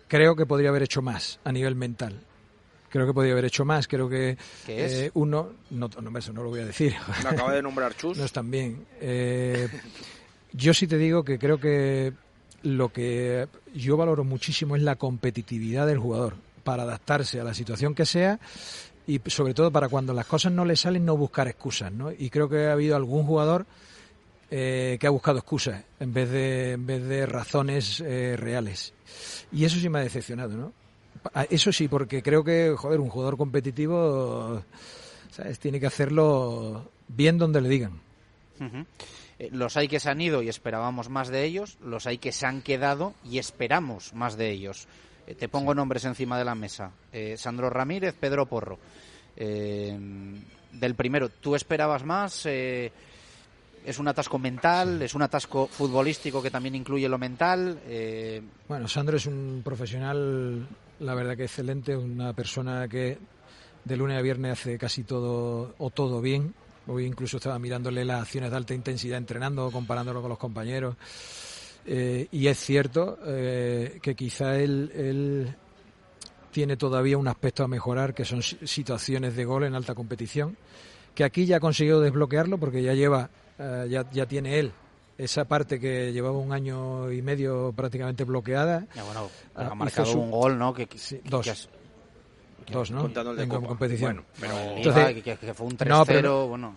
creo 0.08 0.36
que 0.36 0.46
podría 0.46 0.70
haber 0.70 0.84
hecho 0.84 1.02
más 1.02 1.40
a 1.44 1.52
nivel 1.52 1.76
mental 1.76 2.22
creo 2.90 3.08
que 3.08 3.14
podría 3.14 3.34
haber 3.34 3.46
hecho 3.46 3.66
más. 3.66 3.88
Creo 3.88 4.10
que 4.10 4.38
eh, 4.68 5.12
uno, 5.14 5.54
no, 5.70 5.90
no, 5.90 6.20
eso 6.20 6.34
no 6.34 6.44
lo 6.44 6.50
voy 6.50 6.62
a 6.62 6.66
decir. 6.66 6.96
Me 7.24 7.30
acaba 7.30 7.54
de 7.54 7.62
nombrar 7.62 7.96
Chus. 7.96 8.18
no 8.36 8.44
bien. 8.44 8.86
Eh, 9.00 9.68
yo 10.54 10.74
sí 10.74 10.88
te 10.88 10.98
digo 10.98 11.24
que 11.24 11.38
creo 11.38 11.60
que 11.60 12.14
lo 12.64 12.92
que 12.92 13.48
yo 13.76 13.98
valoro 13.98 14.24
muchísimo 14.24 14.76
es 14.76 14.82
la 14.82 14.96
competitividad 14.96 15.86
del 15.88 16.00
jugador 16.00 16.36
para 16.68 16.84
adaptarse 16.84 17.40
a 17.40 17.46
la 17.46 17.54
situación 17.54 17.96
que 17.96 18.06
sea 18.06 18.42
y 19.08 19.22
sobre 19.28 19.54
todo 19.54 19.72
para 19.72 19.88
cuando 19.88 20.14
las 20.14 20.26
cosas 20.26 20.52
no 20.52 20.66
le 20.66 20.76
salen 20.76 21.06
no 21.06 21.16
buscar 21.16 21.48
excusas, 21.48 21.94
¿no? 21.94 22.12
Y 22.12 22.30
creo 22.30 22.50
que 22.50 22.68
ha 22.68 22.74
habido 22.74 22.98
algún 22.98 23.26
jugador 23.26 23.66
eh, 24.52 24.98
que 25.00 25.08
ha 25.08 25.10
buscado 25.10 25.38
excusas 25.38 25.82
en 26.02 26.14
vez 26.14 26.30
de 26.30 26.74
en 26.74 26.86
vez 26.86 27.08
de 27.08 27.26
razones 27.26 28.02
eh, 28.02 28.36
reales. 28.38 28.94
Y 29.50 29.64
eso 29.64 29.80
sí 29.80 29.88
me 29.88 30.00
ha 30.00 30.02
decepcionado, 30.02 30.58
¿no? 30.58 30.74
Eso 31.50 31.72
sí, 31.72 31.88
porque 31.88 32.22
creo 32.22 32.44
que, 32.44 32.76
joder, 32.78 33.00
un 33.00 33.10
jugador 33.10 33.38
competitivo, 33.38 34.62
¿sabes? 35.32 35.60
Tiene 35.60 35.80
que 35.80 35.88
hacerlo 35.88 36.92
bien 37.08 37.38
donde 37.38 37.62
le 37.62 37.70
digan. 37.70 37.94
Uh 38.60 38.84
los 39.52 39.78
hay 39.78 39.88
que 39.88 40.00
se 40.00 40.10
han 40.10 40.20
ido 40.20 40.42
y 40.42 40.50
esperábamos 40.50 41.10
más 41.10 41.28
de 41.28 41.44
ellos, 41.44 41.78
los 41.84 42.08
hay 42.08 42.18
que 42.18 42.32
se 42.32 42.48
han 42.48 42.64
quedado 42.64 43.14
y 43.24 43.38
esperamos 43.38 44.14
más 44.16 44.36
de 44.36 44.50
ellos. 44.50 44.88
Eh, 45.28 45.36
te 45.36 45.50
pongo 45.50 45.74
sí. 45.74 45.76
nombres 45.76 46.06
encima 46.06 46.38
de 46.38 46.46
la 46.46 46.56
mesa. 46.56 46.92
Eh, 47.12 47.36
Sandro 47.38 47.70
Ramírez, 47.70 48.16
Pedro 48.20 48.46
Porro. 48.46 48.80
Eh, 49.36 49.98
del 50.72 50.96
primero, 50.96 51.30
¿tú 51.30 51.56
esperabas 51.56 52.04
más? 52.04 52.46
Es 52.46 54.00
un 54.00 54.08
atasco 54.08 54.40
mental, 54.40 54.98
sí. 55.00 55.06
es 55.06 55.16
un 55.16 55.22
atasco 55.22 55.68
futbolístico 55.68 56.42
que 56.42 56.52
también 56.52 56.76
incluye 56.76 57.08
lo 57.08 57.18
mental. 57.18 57.80
Eh... 57.86 58.42
Bueno, 58.68 58.88
Sandro 58.88 59.18
es 59.18 59.26
un 59.26 59.62
profesional 59.64 60.68
la 61.00 61.14
verdad 61.14 61.38
que 61.38 61.44
excelente, 61.44 61.96
una 61.96 62.34
persona 62.34 62.88
que 62.88 63.18
de 63.84 63.98
lunes 63.98 64.18
a 64.18 64.22
viernes 64.22 64.54
hace 64.54 64.78
casi 64.78 65.04
todo 65.04 65.76
o 65.78 65.90
todo 65.90 66.22
bien. 66.22 66.54
Hoy 66.88 67.06
incluso 67.06 67.38
estaba 67.38 67.60
mirándole 67.60 68.06
las 68.06 68.22
acciones 68.22 68.50
de 68.52 68.58
alta 68.58 68.74
intensidad 68.74 69.18
entrenando, 69.18 69.70
comparándolo 69.72 70.22
con 70.22 70.30
los 70.30 70.38
compañeros. 70.38 70.96
Eh, 71.90 72.28
y 72.32 72.48
es 72.48 72.60
cierto 72.60 73.18
eh, 73.26 74.00
que 74.02 74.14
quizá 74.14 74.58
él, 74.58 74.92
él, 74.94 75.56
tiene 76.52 76.76
todavía 76.76 77.18
un 77.18 77.30
aspecto 77.30 77.64
a 77.64 77.68
mejorar, 77.70 78.14
que 78.14 78.26
son 78.26 78.42
situaciones 78.44 79.38
de 79.38 79.46
gol 79.46 79.64
en 79.64 79.74
alta 79.74 79.96
competición, 79.96 80.58
que 81.16 81.24
aquí 81.24 81.46
ya 81.46 81.58
ha 81.58 81.60
conseguido 81.62 82.02
desbloquearlo 82.02 82.58
porque 82.58 82.84
ya 82.84 82.94
lleva, 82.94 83.30
eh, 83.58 83.88
ya, 83.90 84.10
ya 84.12 84.26
tiene 84.26 84.60
él 84.60 84.74
esa 85.18 85.46
parte 85.46 85.80
que 85.80 86.12
llevaba 86.12 86.38
un 86.38 86.52
año 86.52 87.12
y 87.12 87.22
medio 87.22 87.74
prácticamente 87.76 88.24
bloqueada. 88.24 88.86
Ya, 88.94 89.04
bueno, 89.04 89.30
ha 89.56 89.74
marcado 89.74 90.12
su... 90.12 90.20
un 90.20 90.30
gol, 90.30 90.60
¿no? 90.60 90.74
Que, 90.74 90.88
que, 90.88 90.98
sí, 90.98 91.20
dos. 91.24 91.44
Que 91.44 91.52
has... 91.52 91.70
Dos, 92.72 92.92
¿no? 92.92 93.02
Contando 93.02 93.32
el 93.32 93.38
de 93.38 93.44
en 93.44 93.50
Copa. 93.50 93.68
competición. 93.68 94.26
Bueno, 94.40 94.56
pero 94.56 94.76
Entonces, 94.76 95.24
que, 95.24 95.38
que, 95.38 95.54
fue 95.54 95.68
un 95.68 95.78
3-0, 95.78 95.88
no, 95.88 96.06
pero... 96.06 96.48
bueno. 96.48 96.76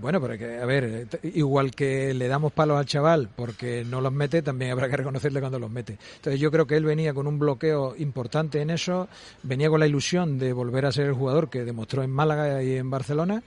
Bueno, 0.00 0.20
pero 0.20 0.38
que, 0.38 0.58
a 0.58 0.64
ver, 0.64 1.08
igual 1.24 1.72
que 1.72 2.14
le 2.14 2.28
damos 2.28 2.52
palos 2.52 2.78
al 2.78 2.86
chaval 2.86 3.28
porque 3.34 3.84
no 3.84 4.00
los 4.00 4.12
mete, 4.12 4.42
también 4.42 4.70
habrá 4.70 4.88
que 4.88 4.96
reconocerle 4.96 5.40
cuando 5.40 5.58
los 5.58 5.70
mete. 5.70 5.98
Entonces 6.16 6.40
yo 6.40 6.52
creo 6.52 6.66
que 6.68 6.76
él 6.76 6.84
venía 6.84 7.12
con 7.12 7.26
un 7.26 7.38
bloqueo 7.38 7.96
importante 7.96 8.60
en 8.60 8.70
eso, 8.70 9.08
venía 9.42 9.68
con 9.68 9.80
la 9.80 9.88
ilusión 9.88 10.38
de 10.38 10.52
volver 10.52 10.86
a 10.86 10.92
ser 10.92 11.06
el 11.06 11.14
jugador 11.14 11.50
que 11.50 11.64
demostró 11.64 12.04
en 12.04 12.10
Málaga 12.10 12.62
y 12.62 12.76
en 12.76 12.88
Barcelona 12.88 13.42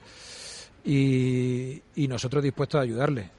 y, 0.84 1.80
nosotros 1.96 2.42
dispuestos 2.42 2.78
a 2.78 2.82
ayudarle. 2.82 3.30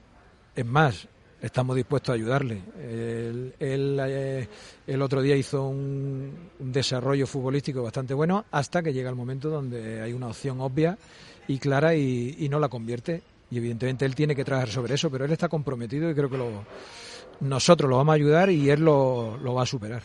Es 0.56 0.66
más, 0.66 1.08
estamos 1.40 1.76
dispuestos 1.76 2.14
a 2.14 2.16
ayudarle. 2.16 2.62
Él, 2.80 3.54
eh, 3.60 4.48
el 4.88 5.02
otro 5.04 5.22
día 5.22 5.36
hizo 5.36 5.68
un, 5.68 6.50
desarrollo 6.58 7.28
futbolístico 7.28 7.84
bastante 7.84 8.16
bueno 8.16 8.46
hasta 8.50 8.82
que 8.82 8.92
llega 8.92 9.10
el 9.12 9.16
momento 9.16 9.50
donde 9.50 10.02
hay 10.02 10.14
una 10.14 10.28
opción 10.28 10.62
obvia 10.62 10.98
y 11.48 11.58
clara 11.60 11.96
y, 11.96 12.36
y, 12.40 12.50
no 12.50 12.60
la 12.60 12.70
convierte. 12.70 13.22
Y 13.52 13.58
evidentemente 13.58 14.06
él 14.06 14.16
tiene 14.16 14.36
que 14.36 14.44
trabajar 14.44 14.70
sobre 14.70 14.96
eso, 14.96 15.10
pero 15.12 15.26
él 15.26 15.32
está 15.32 15.48
comprometido 15.48 16.10
y 16.10 16.16
creo 16.16 16.30
que 16.30 16.38
lo, 16.38 16.64
nosotros 17.42 17.90
lo 17.90 17.98
vamos 17.98 18.14
a 18.14 18.16
ayudar 18.16 18.50
y 18.50 18.70
él 18.70 18.82
lo, 18.84 19.38
lo 19.38 19.54
va 19.54 19.64
a 19.64 19.66
superar. 19.68 20.02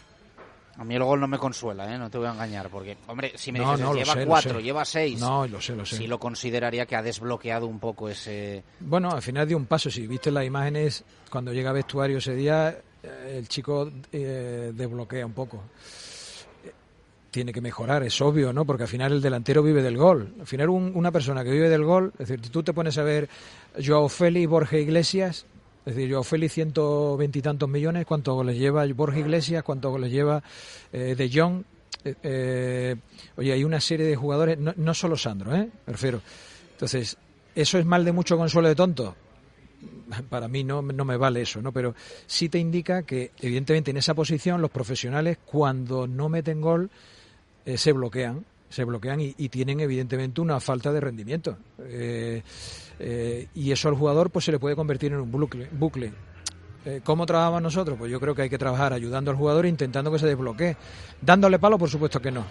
A 0.76 0.84
mí 0.84 0.94
el 0.94 1.02
gol 1.02 1.18
no 1.18 1.26
me 1.26 1.38
consuela, 1.38 1.92
¿eh? 1.92 1.98
no 1.98 2.08
te 2.08 2.18
voy 2.18 2.28
a 2.28 2.32
engañar, 2.32 2.68
porque, 2.70 2.96
hombre, 3.08 3.32
si 3.34 3.50
me 3.50 3.58
No, 3.58 3.72
dices, 3.72 3.84
no, 3.84 3.94
lleva 3.94 4.12
sé, 4.14 4.26
cuatro, 4.26 4.60
lleva 4.60 4.84
seis, 4.84 5.18
No, 5.18 5.44
lo 5.48 5.60
sé, 5.60 5.74
lo 5.74 5.84
sé. 5.84 5.96
sí 5.96 6.06
lo 6.06 6.20
consideraría 6.20 6.86
que 6.86 6.94
ha 6.94 7.02
desbloqueado 7.02 7.66
un 7.66 7.80
poco 7.80 8.08
ese... 8.08 8.62
Bueno, 8.78 9.10
al 9.10 9.20
final 9.20 9.48
dio 9.48 9.56
un 9.56 9.66
paso. 9.66 9.90
Si 9.90 10.06
viste 10.06 10.30
las 10.30 10.44
imágenes, 10.44 11.02
cuando 11.30 11.52
llega 11.52 11.70
a 11.70 11.72
vestuario 11.72 12.18
ese 12.18 12.36
día, 12.36 12.78
eh, 13.02 13.34
el 13.38 13.48
chico 13.48 13.90
eh, 14.12 14.70
desbloquea 14.72 15.26
un 15.26 15.32
poco. 15.32 15.64
Tiene 17.30 17.52
que 17.52 17.60
mejorar, 17.60 18.02
es 18.04 18.20
obvio, 18.22 18.52
¿no? 18.54 18.64
Porque 18.64 18.84
al 18.84 18.88
final 18.88 19.12
el 19.12 19.20
delantero 19.20 19.62
vive 19.62 19.82
del 19.82 19.98
gol. 19.98 20.34
Al 20.40 20.46
final 20.46 20.70
un- 20.70 20.92
una 20.94 21.12
persona 21.12 21.44
que 21.44 21.50
vive 21.50 21.68
del 21.68 21.84
gol, 21.84 22.12
es 22.18 22.28
decir, 22.28 22.40
tú 22.50 22.62
te 22.62 22.72
pones 22.72 22.96
a 22.96 23.02
ver 23.02 23.28
Joao 23.84 24.08
Félix, 24.08 24.48
Borja 24.48 24.78
Iglesias, 24.78 25.44
es 25.84 25.94
decir, 25.94 26.10
Joao 26.10 26.22
Félix 26.24 26.54
ciento 26.54 27.16
veintitantos 27.18 27.68
millones, 27.68 28.06
¿cuántos 28.06 28.34
goles 28.34 28.56
lleva 28.56 28.86
Borja 28.94 29.18
Iglesias? 29.18 29.62
¿Cuántos 29.62 29.90
goles 29.90 30.10
lleva 30.10 30.42
eh, 30.92 31.14
De 31.16 31.30
Jong? 31.32 31.62
Eh, 32.04 32.14
eh, 32.22 32.96
oye, 33.36 33.52
hay 33.52 33.62
una 33.64 33.80
serie 33.80 34.06
de 34.06 34.16
jugadores, 34.16 34.58
no, 34.58 34.72
no 34.76 34.94
solo 34.94 35.16
Sandro, 35.16 35.54
¿eh? 35.54 35.68
Me 35.86 35.92
refiero. 35.92 36.22
Entonces, 36.72 37.16
¿eso 37.54 37.78
es 37.78 37.84
mal 37.84 38.04
de 38.06 38.12
mucho 38.12 38.38
consuelo 38.38 38.68
de 38.68 38.74
tonto? 38.74 39.14
Para 40.30 40.48
mí 40.48 40.64
no, 40.64 40.80
no 40.80 41.04
me 41.04 41.18
vale 41.18 41.42
eso, 41.42 41.60
¿no? 41.60 41.72
Pero 41.72 41.94
sí 42.26 42.48
te 42.48 42.58
indica 42.58 43.02
que, 43.02 43.32
evidentemente, 43.40 43.90
en 43.90 43.98
esa 43.98 44.14
posición 44.14 44.62
los 44.62 44.70
profesionales, 44.70 45.38
cuando 45.44 46.06
no 46.06 46.28
meten 46.30 46.60
gol, 46.62 46.90
eh, 47.64 47.78
se 47.78 47.92
bloquean, 47.92 48.44
se 48.68 48.84
bloquean 48.84 49.20
y, 49.20 49.48
tienen, 49.48 49.80
evidentemente, 49.80 50.40
una 50.40 50.60
falta 50.60 50.92
de 50.92 51.00
rendimiento. 51.00 51.56
Eh, 51.80 52.42
eh, 52.98 53.46
y 53.54 53.70
eso 53.70 53.88
al 53.88 53.94
jugador 53.94 54.30
pues 54.30 54.44
se 54.44 54.52
le 54.52 54.58
puede 54.58 54.76
convertir 54.76 55.12
en 55.12 55.20
un 55.20 55.30
bucle. 55.30 55.68
bucle. 55.72 56.12
Eh, 56.84 57.00
¿Cómo 57.04 57.26
trabajamos 57.26 57.62
nosotros? 57.62 57.98
Pues 57.98 58.10
yo 58.10 58.20
creo 58.20 58.34
que 58.34 58.42
hay 58.42 58.50
que 58.50 58.58
trabajar 58.58 58.92
ayudando 58.92 59.30
al 59.30 59.36
jugador 59.36 59.66
intentando 59.66 60.12
que 60.12 60.18
se 60.18 60.26
desbloquee. 60.26 60.76
Dándole 61.20 61.58
palo, 61.58 61.78
por 61.78 61.88
supuesto 61.88 62.20
que 62.20 62.30
no. 62.30 62.44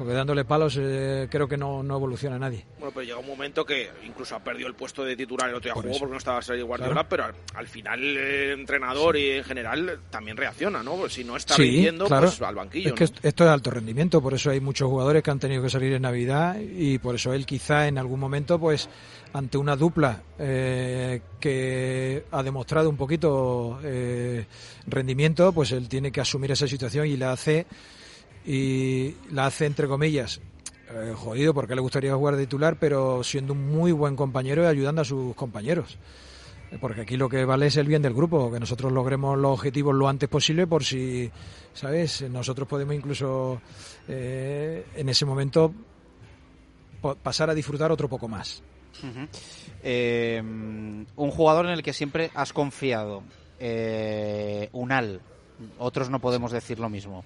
Porque 0.00 0.14
dándole 0.14 0.46
palos 0.46 0.78
eh, 0.80 1.28
creo 1.30 1.46
que 1.46 1.58
no, 1.58 1.82
no 1.82 1.96
evoluciona 1.96 2.38
nadie. 2.38 2.64
Bueno, 2.78 2.90
pero 2.94 3.04
llega 3.04 3.18
un 3.18 3.26
momento 3.26 3.66
que 3.66 3.90
incluso 4.06 4.34
ha 4.34 4.38
perdido 4.42 4.66
el 4.66 4.72
puesto 4.74 5.04
de 5.04 5.14
titular 5.14 5.50
el 5.50 5.56
otro 5.56 5.66
día 5.68 5.74
Por 5.74 5.82
jugó 5.82 5.92
eso. 5.94 6.00
porque 6.00 6.12
no 6.12 6.16
estaba 6.16 6.40
Sergio 6.40 6.64
Guardiola, 6.66 6.94
Claro. 6.94 7.08
pero 7.10 7.24
al, 7.26 7.34
al 7.54 7.66
final 7.68 8.02
el 8.02 8.60
entrenador 8.60 9.18
y 9.18 9.32
en 9.32 9.44
general 9.44 9.98
también 10.08 10.38
reacciona, 10.38 10.82
¿no? 10.82 10.94
Pues 10.96 11.12
si 11.12 11.22
no 11.22 11.36
está 11.36 11.54
Sí, 11.54 11.64
rindiendo, 11.64 12.06
claro. 12.06 12.28
pues 12.28 12.40
al 12.40 12.54
banquillo. 12.54 12.88
Es 12.88 12.94
que 12.94 13.00
¿no? 13.00 13.04
esto, 13.04 13.20
esto 13.28 13.44
es 13.44 13.50
alto 13.50 13.70
rendimiento, 13.72 14.22
por 14.22 14.32
eso 14.32 14.48
hay 14.50 14.60
muchos 14.60 14.88
jugadores 14.88 15.22
que 15.22 15.30
han 15.32 15.38
tenido 15.38 15.62
que 15.62 15.68
salir 15.68 15.92
en 15.92 16.00
Navidad 16.00 16.56
y 16.58 16.96
por 16.96 17.14
eso 17.16 17.34
él 17.34 17.44
quizá 17.44 17.86
en 17.86 17.98
algún 17.98 18.20
momento, 18.20 18.58
pues 18.58 18.88
ante 19.34 19.58
una 19.58 19.76
dupla 19.76 20.22
eh, 20.38 21.20
que 21.38 22.24
ha 22.30 22.42
demostrado 22.42 22.88
un 22.88 22.96
poquito 22.96 23.78
eh, 23.84 24.46
rendimiento, 24.86 25.52
pues 25.52 25.72
él 25.72 25.90
tiene 25.90 26.10
que 26.10 26.22
asumir 26.22 26.52
esa 26.52 26.66
situación 26.66 27.06
y 27.06 27.18
la 27.18 27.32
hace 27.32 27.66
y 28.44 29.14
la 29.30 29.46
hace 29.46 29.66
entre 29.66 29.86
comillas 29.86 30.40
eh, 30.90 31.12
jodido 31.14 31.54
porque 31.54 31.74
le 31.74 31.80
gustaría 31.80 32.14
jugar 32.14 32.36
de 32.36 32.44
titular, 32.44 32.76
pero 32.78 33.22
siendo 33.22 33.52
un 33.52 33.66
muy 33.66 33.92
buen 33.92 34.16
compañero 34.16 34.62
y 34.62 34.66
ayudando 34.66 35.02
a 35.02 35.04
sus 35.04 35.34
compañeros. 35.34 35.98
Eh, 36.70 36.78
Porque 36.80 37.02
aquí 37.02 37.16
lo 37.16 37.28
que 37.28 37.44
vale 37.44 37.66
es 37.66 37.76
el 37.76 37.86
bien 37.86 38.02
del 38.02 38.14
grupo, 38.14 38.50
que 38.50 38.60
nosotros 38.60 38.92
logremos 38.92 39.38
los 39.38 39.52
objetivos 39.52 39.94
lo 39.94 40.08
antes 40.08 40.28
posible 40.28 40.66
por 40.66 40.84
si, 40.84 41.30
¿sabes? 41.74 42.22
Nosotros 42.22 42.68
podemos 42.68 42.94
incluso 42.94 43.60
eh, 44.08 44.86
en 44.94 45.08
ese 45.08 45.24
momento 45.24 45.72
pasar 47.22 47.50
a 47.50 47.54
disfrutar 47.54 47.90
otro 47.90 48.08
poco 48.08 48.28
más. 48.28 48.62
Eh, 49.82 50.40
un 50.42 51.30
jugador 51.30 51.66
en 51.66 51.72
el 51.72 51.82
que 51.82 51.92
siempre 51.92 52.30
has 52.34 52.52
confiado, 52.52 53.22
Unal, 54.72 55.20
otros 55.78 56.10
no 56.10 56.20
podemos 56.20 56.52
decir 56.52 56.78
lo 56.78 56.88
mismo. 56.88 57.24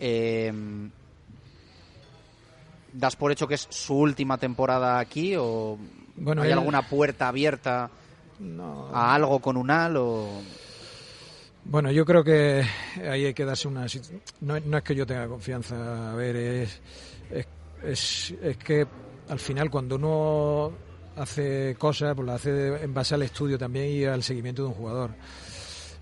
Eh, 0.00 0.52
¿Das 2.92 3.16
por 3.16 3.32
hecho 3.32 3.48
que 3.48 3.54
es 3.54 3.66
su 3.70 3.96
última 3.96 4.38
temporada 4.38 4.98
aquí 5.00 5.34
o 5.36 5.76
Bueno, 6.16 6.42
hay 6.42 6.52
él- 6.52 6.58
alguna 6.58 6.82
puerta 6.88 7.28
abierta 7.28 7.90
a 8.92 9.14
algo 9.14 9.40
con 9.40 9.56
Unal 9.56 9.96
o 9.96 10.28
Bueno, 11.64 11.90
yo 11.90 12.04
creo 12.04 12.22
que 12.22 12.62
ahí 13.10 13.24
hay 13.26 13.34
que 13.34 13.44
darse 13.44 13.66
una... 13.68 13.86
No, 14.40 14.60
no 14.60 14.76
es 14.78 14.84
que 14.84 14.94
yo 14.94 15.06
tenga 15.06 15.26
confianza, 15.26 16.12
a 16.12 16.14
ver, 16.14 16.36
es, 16.36 16.80
es, 17.30 17.46
es, 17.82 18.34
es 18.42 18.56
que 18.58 18.86
al 19.28 19.38
final 19.40 19.70
cuando 19.70 19.96
uno 19.96 20.72
hace 21.16 21.74
cosas, 21.78 22.14
pues 22.14 22.26
las 22.26 22.36
hace 22.40 22.82
en 22.84 22.92
base 22.94 23.14
al 23.14 23.22
estudio 23.22 23.56
también 23.58 23.88
y 23.90 24.04
al 24.04 24.22
seguimiento 24.22 24.62
de 24.62 24.68
un 24.68 24.74
jugador. 24.74 25.10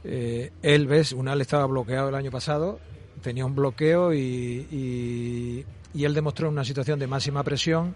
Eh, 0.04 0.50
él, 0.62 0.86
ves, 0.88 1.12
Unal 1.12 1.40
estaba 1.40 1.64
bloqueado 1.66 2.08
el 2.08 2.16
año 2.16 2.30
pasado, 2.32 2.80
tenía 3.22 3.46
un 3.46 3.54
bloqueo 3.54 4.12
y, 4.12 5.64
y, 5.94 6.04
él 6.04 6.14
demostró 6.14 6.48
una 6.48 6.64
situación 6.64 6.98
de 6.98 7.06
máxima 7.06 7.42
presión, 7.42 7.94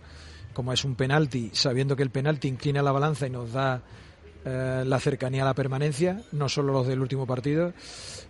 como 0.52 0.72
es 0.72 0.84
un 0.84 0.94
penalti, 0.94 1.50
sabiendo 1.52 1.96
que 1.96 2.02
el 2.02 2.10
penalti 2.10 2.48
inclina 2.48 2.82
la 2.82 2.92
balanza 2.92 3.26
y 3.26 3.30
nos 3.30 3.52
da 3.52 3.82
eh, 4.44 4.84
la 4.86 5.00
cercanía 5.00 5.42
a 5.42 5.46
la 5.46 5.54
permanencia, 5.54 6.22
no 6.32 6.48
solo 6.48 6.72
los 6.72 6.86
del 6.86 7.00
último 7.00 7.26
partido, 7.26 7.72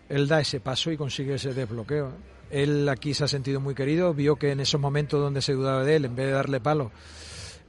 él 0.08 0.26
da 0.26 0.40
ese 0.40 0.60
paso 0.60 0.90
y 0.90 0.96
consigue 0.96 1.34
ese 1.34 1.52
desbloqueo. 1.52 2.12
Él 2.50 2.88
aquí 2.88 3.12
se 3.12 3.24
ha 3.24 3.28
sentido 3.28 3.60
muy 3.60 3.74
querido, 3.74 4.14
vio 4.14 4.36
que 4.36 4.52
en 4.52 4.60
esos 4.60 4.80
momentos 4.80 5.20
donde 5.20 5.42
se 5.42 5.52
dudaba 5.52 5.84
de 5.84 5.96
él, 5.96 6.04
en 6.06 6.16
vez 6.16 6.26
de 6.26 6.32
darle 6.32 6.60
palo, 6.60 6.90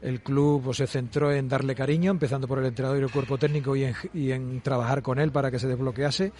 el 0.01 0.21
club 0.21 0.61
pues, 0.63 0.77
se 0.77 0.87
centró 0.87 1.31
en 1.31 1.49
darle 1.49 1.73
cariño, 1.75 2.11
empezando 2.11 2.47
por 2.47 2.59
el 2.59 2.65
entrenador 2.65 2.99
y 2.99 3.03
el 3.03 3.11
cuerpo 3.11 3.37
técnico 3.37 3.75
y 3.75 3.85
en, 3.85 3.95
y 4.13 4.31
en 4.31 4.61
trabajar 4.61 5.01
con 5.01 5.17
él 5.19 5.31
para 5.31 5.49
que 5.49 5.57
se 5.59 5.67
desbloquease. 5.67 6.31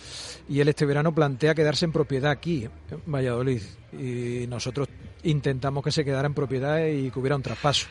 Y 0.48 0.60
él 0.60 0.68
este 0.70 0.86
verano 0.86 1.14
plantea 1.14 1.56
quedarse 1.56 1.86
en 1.86 1.92
propiedad 1.92 2.32
aquí, 2.32 2.66
en 2.92 3.12
Valladolid. 3.12 3.62
Y 3.94 4.46
nosotros 4.48 4.88
intentamos 5.24 5.84
que 5.84 5.92
se 5.92 6.06
quedara 6.06 6.28
en 6.28 6.34
propiedad 6.36 6.86
y 6.86 7.10
que 7.10 7.20
hubiera 7.20 7.36
un 7.36 7.42
traspaso. 7.42 7.88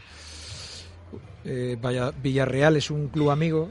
Eh, 1.44 1.76
Valla- 1.80 2.12
Villarreal 2.22 2.76
es 2.76 2.90
un 2.90 3.08
club 3.08 3.30
amigo, 3.30 3.70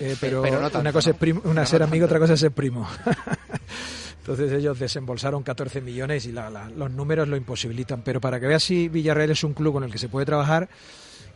eh, 0.00 0.16
pero, 0.20 0.42
pero 0.42 0.56
no 0.56 0.62
tanto, 0.62 0.80
una 0.80 0.92
cosa 0.92 1.10
es 1.10 1.16
primo- 1.16 1.42
una 1.44 1.66
ser 1.66 1.80
no 1.80 1.86
amigo, 1.86 2.06
otra 2.06 2.18
cosa 2.18 2.34
es 2.34 2.40
ser 2.40 2.52
primo. 2.52 2.88
Entonces 4.20 4.52
ellos 4.52 4.78
desembolsaron 4.78 5.42
14 5.42 5.80
millones 5.80 6.24
y 6.26 6.32
la- 6.32 6.48
la- 6.50 6.70
los 6.70 6.90
números 6.90 7.28
lo 7.28 7.36
imposibilitan. 7.36 8.02
Pero 8.02 8.20
para 8.20 8.40
que 8.40 8.46
veas 8.46 8.62
si 8.62 8.88
Villarreal 8.88 9.30
es 9.30 9.44
un 9.44 9.52
club 9.54 9.74
con 9.74 9.84
el 9.84 9.90
que 9.92 9.98
se 9.98 10.08
puede 10.08 10.24
trabajar, 10.24 10.68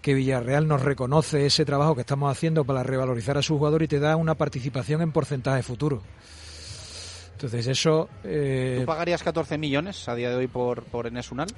que 0.09 0.15
Villarreal 0.15 0.67
nos 0.67 0.81
reconoce 0.81 1.45
ese 1.45 1.67
trabajo 1.67 1.95
que 1.95 2.01
estamos 2.01 2.33
haciendo 2.33 2.65
para 2.65 2.83
revalorizar 2.83 3.37
a 3.37 3.43
su 3.43 3.59
jugador 3.59 3.83
y 3.83 3.89
te 3.89 4.01
da 4.01 4.17
una 4.17 4.37
participación 4.37 5.03
en 5.03 5.13
porcentaje 5.13 5.63
futuro. 5.63 6.03
Entonces 7.33 7.67
eso... 7.67 8.09
eh, 8.25 8.79
¿Tú 8.81 8.87
pagarías 8.87 9.23
14 9.23 9.59
millones 9.59 10.09
a 10.09 10.15
día 10.15 10.31
de 10.31 10.37
hoy 10.37 10.47
por, 10.47 10.85
por 10.85 11.07
Enes 11.09 11.31
Unal? 11.31 11.49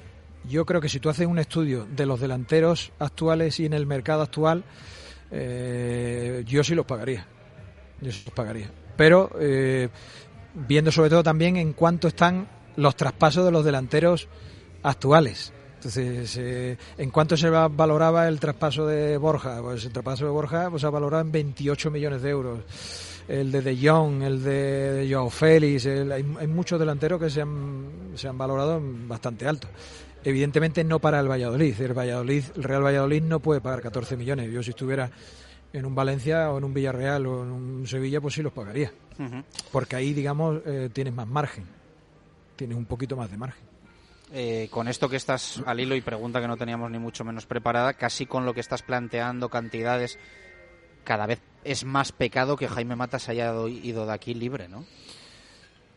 yo 0.43 0.65
creo 0.65 0.81
que 0.81 0.89
si 0.89 0.99
tú 0.99 1.07
haces 1.09 1.27
un 1.27 1.39
estudio 1.39 1.87
de 1.89 2.05
los 2.05 2.19
delanteros 2.19 2.91
actuales 2.99 3.57
y 3.61 3.67
en 3.67 3.71
el 3.71 3.85
mercado 3.85 4.21
actual, 4.21 4.65
eh, 5.31 6.43
yo 6.45 6.61
sí 6.65 6.75
los 6.75 6.85
pagaría. 6.85 7.25
Yo 8.01 8.11
sí 8.11 8.23
los 8.25 8.33
pagaría. 8.33 8.69
Pero 8.97 9.29
eh, 9.39 9.87
viendo 10.55 10.91
sobre 10.91 11.09
todo 11.09 11.23
también 11.23 11.55
en 11.55 11.71
cuánto 11.71 12.09
están 12.09 12.49
los 12.75 12.97
traspasos 12.97 13.45
de 13.45 13.51
los 13.51 13.63
delanteros 13.63 14.27
actuales. 14.83 15.53
Entonces, 15.83 16.37
eh, 16.37 16.77
¿en 16.99 17.09
cuánto 17.09 17.35
se 17.35 17.49
va- 17.49 17.67
valoraba 17.67 18.27
el 18.27 18.39
traspaso 18.39 18.85
de 18.85 19.17
Borja? 19.17 19.59
Pues 19.63 19.83
el 19.85 19.91
traspaso 19.91 20.25
de 20.25 20.29
Borja 20.31 20.69
pues, 20.69 20.81
se 20.81 20.85
ha 20.87 20.91
valorado 20.91 21.23
en 21.23 21.31
28 21.31 21.89
millones 21.89 22.21
de 22.21 22.29
euros. 22.29 22.59
El 23.27 23.51
de 23.51 23.61
De 23.63 23.75
Jong, 23.89 24.21
el 24.21 24.43
de 24.43 25.07
Joao 25.11 25.31
Félix, 25.31 25.87
el- 25.87 26.11
hay, 26.11 26.23
hay 26.39 26.45
muchos 26.45 26.79
delanteros 26.79 27.19
que 27.19 27.31
se 27.31 27.41
han, 27.41 28.11
se 28.13 28.27
han 28.27 28.37
valorado 28.37 28.79
bastante 29.07 29.47
alto. 29.47 29.69
Evidentemente 30.23 30.83
no 30.83 30.99
para 30.99 31.19
el 31.19 31.27
Valladolid. 31.27 31.81
El 31.81 31.97
Valladolid, 31.97 32.43
el 32.55 32.63
Real 32.63 32.83
Valladolid 32.85 33.23
no 33.23 33.39
puede 33.39 33.59
pagar 33.59 33.81
14 33.81 34.15
millones. 34.17 34.51
Yo 34.51 34.61
si 34.61 34.69
estuviera 34.69 35.09
en 35.73 35.83
un 35.83 35.95
Valencia 35.95 36.51
o 36.51 36.59
en 36.59 36.63
un 36.63 36.75
Villarreal 36.75 37.25
o 37.25 37.41
en 37.41 37.49
un 37.49 37.87
Sevilla, 37.87 38.21
pues 38.21 38.35
sí 38.35 38.43
los 38.43 38.53
pagaría. 38.53 38.91
Porque 39.71 39.95
ahí, 39.95 40.13
digamos, 40.13 40.61
eh, 40.63 40.91
tienes 40.93 41.15
más 41.15 41.27
margen. 41.27 41.63
Tienes 42.55 42.77
un 42.77 42.85
poquito 42.85 43.15
más 43.17 43.31
de 43.31 43.37
margen. 43.37 43.70
Eh, 44.33 44.69
con 44.71 44.87
esto 44.87 45.09
que 45.09 45.17
estás 45.17 45.61
al 45.65 45.79
hilo 45.81 45.93
y 45.95 46.01
pregunta 46.01 46.39
que 46.39 46.47
no 46.47 46.55
teníamos 46.55 46.89
ni 46.89 46.99
mucho 46.99 47.25
menos 47.25 47.45
preparada, 47.45 47.93
casi 47.95 48.25
con 48.25 48.45
lo 48.45 48.53
que 48.53 48.61
estás 48.61 48.81
planteando, 48.81 49.49
cantidades, 49.49 50.17
cada 51.03 51.25
vez 51.25 51.41
es 51.65 51.83
más 51.83 52.11
pecado 52.13 52.55
que 52.55 52.67
Jaime 52.69 52.95
Matas 52.95 53.27
haya 53.27 53.51
do- 53.51 53.67
ido 53.67 54.05
de 54.05 54.13
aquí 54.13 54.33
libre, 54.33 54.67
¿no? 54.69 54.85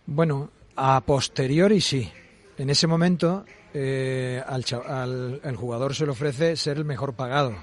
Bueno, 0.07 0.51
a 0.77 1.01
posteriori 1.03 1.81
sí. 1.81 2.11
En 2.59 2.71
ese 2.71 2.87
momento 2.89 3.45
eh, 3.73 4.43
al, 4.47 4.65
al- 4.87 5.41
el 5.45 5.57
jugador 5.57 5.95
se 5.95 6.05
le 6.05 6.11
ofrece 6.13 6.57
ser 6.57 6.77
el 6.79 6.85
mejor 6.85 7.15
pagado 7.15 7.55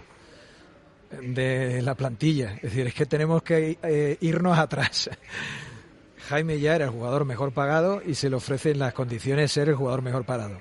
de 1.21 1.81
la 1.81 1.95
plantilla. 1.95 2.53
Es 2.55 2.61
decir, 2.63 2.87
es 2.87 2.93
que 2.93 3.05
tenemos 3.05 3.43
que 3.43 3.77
eh, 3.83 4.17
irnos 4.21 4.57
atrás. 4.57 5.09
Jaime 6.31 6.61
ya 6.61 6.77
era 6.77 6.85
el 6.85 6.91
jugador 6.91 7.25
mejor 7.25 7.51
pagado 7.51 8.01
y 8.05 8.15
se 8.15 8.29
le 8.29 8.37
ofrece 8.37 8.71
en 8.71 8.79
las 8.79 8.93
condiciones 8.93 9.51
ser 9.51 9.67
el 9.67 9.75
jugador 9.75 10.01
mejor 10.01 10.23
pagado. 10.23 10.59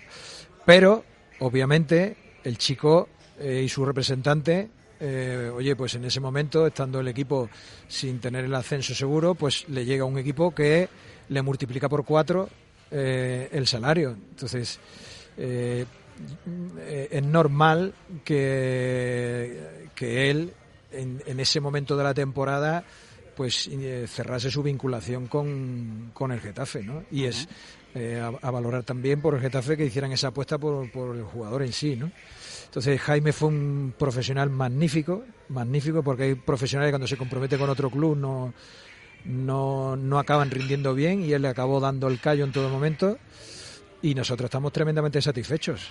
Pero, 0.66 1.04
obviamente, 1.38 2.16
el 2.42 2.58
chico 2.58 3.08
eh, 3.38 3.62
y 3.64 3.68
su 3.68 3.84
representante, 3.84 4.68
eh, 4.98 5.48
oye, 5.54 5.76
pues 5.76 5.94
en 5.94 6.04
ese 6.04 6.18
momento, 6.18 6.66
estando 6.66 6.98
el 6.98 7.06
equipo 7.06 7.48
sin 7.86 8.18
tener 8.18 8.46
el 8.46 8.54
ascenso 8.56 8.96
seguro, 8.96 9.36
pues 9.36 9.68
le 9.68 9.84
llega 9.84 10.04
un 10.04 10.18
equipo 10.18 10.52
que 10.52 10.88
le 11.28 11.40
multiplica 11.40 11.88
por 11.88 12.04
cuatro 12.04 12.48
eh, 12.90 13.48
el 13.52 13.68
salario. 13.68 14.10
Entonces, 14.10 14.80
es 15.36 17.22
normal 17.22 17.94
que, 18.24 19.88
que 19.94 20.30
él, 20.30 20.52
en, 20.90 21.38
ese 21.38 21.60
momento 21.60 21.96
de 21.96 22.02
la 22.02 22.12
temporada, 22.12 22.82
pues 23.40 23.70
eh, 23.72 24.04
cerrase 24.06 24.50
su 24.50 24.62
vinculación 24.62 25.26
con, 25.26 26.10
con 26.12 26.30
el 26.30 26.40
Getafe, 26.40 26.82
¿no? 26.82 27.04
Y 27.10 27.24
es 27.24 27.48
eh, 27.94 28.20
a, 28.20 28.46
a, 28.46 28.50
valorar 28.50 28.82
también 28.82 29.22
por 29.22 29.34
el 29.34 29.40
Getafe 29.40 29.78
que 29.78 29.86
hicieran 29.86 30.12
esa 30.12 30.28
apuesta 30.28 30.58
por, 30.58 30.92
por 30.92 31.16
el 31.16 31.22
jugador 31.22 31.62
en 31.62 31.72
sí, 31.72 31.96
¿no? 31.96 32.12
Entonces 32.66 33.00
Jaime 33.00 33.32
fue 33.32 33.48
un 33.48 33.94
profesional 33.98 34.50
magnífico, 34.50 35.24
magnífico 35.48 36.02
porque 36.02 36.24
hay 36.24 36.34
profesionales 36.34 36.88
que 36.88 36.92
cuando 36.92 37.06
se 37.06 37.16
compromete 37.16 37.56
con 37.56 37.70
otro 37.70 37.88
club 37.88 38.14
no, 38.14 38.52
no, 39.24 39.96
no 39.96 40.18
acaban 40.18 40.50
rindiendo 40.50 40.92
bien 40.92 41.24
y 41.24 41.32
él 41.32 41.40
le 41.40 41.48
acabó 41.48 41.80
dando 41.80 42.08
el 42.08 42.20
callo 42.20 42.44
en 42.44 42.52
todo 42.52 42.68
momento 42.68 43.16
y 44.02 44.14
nosotros 44.14 44.48
estamos 44.48 44.70
tremendamente 44.70 45.22
satisfechos. 45.22 45.88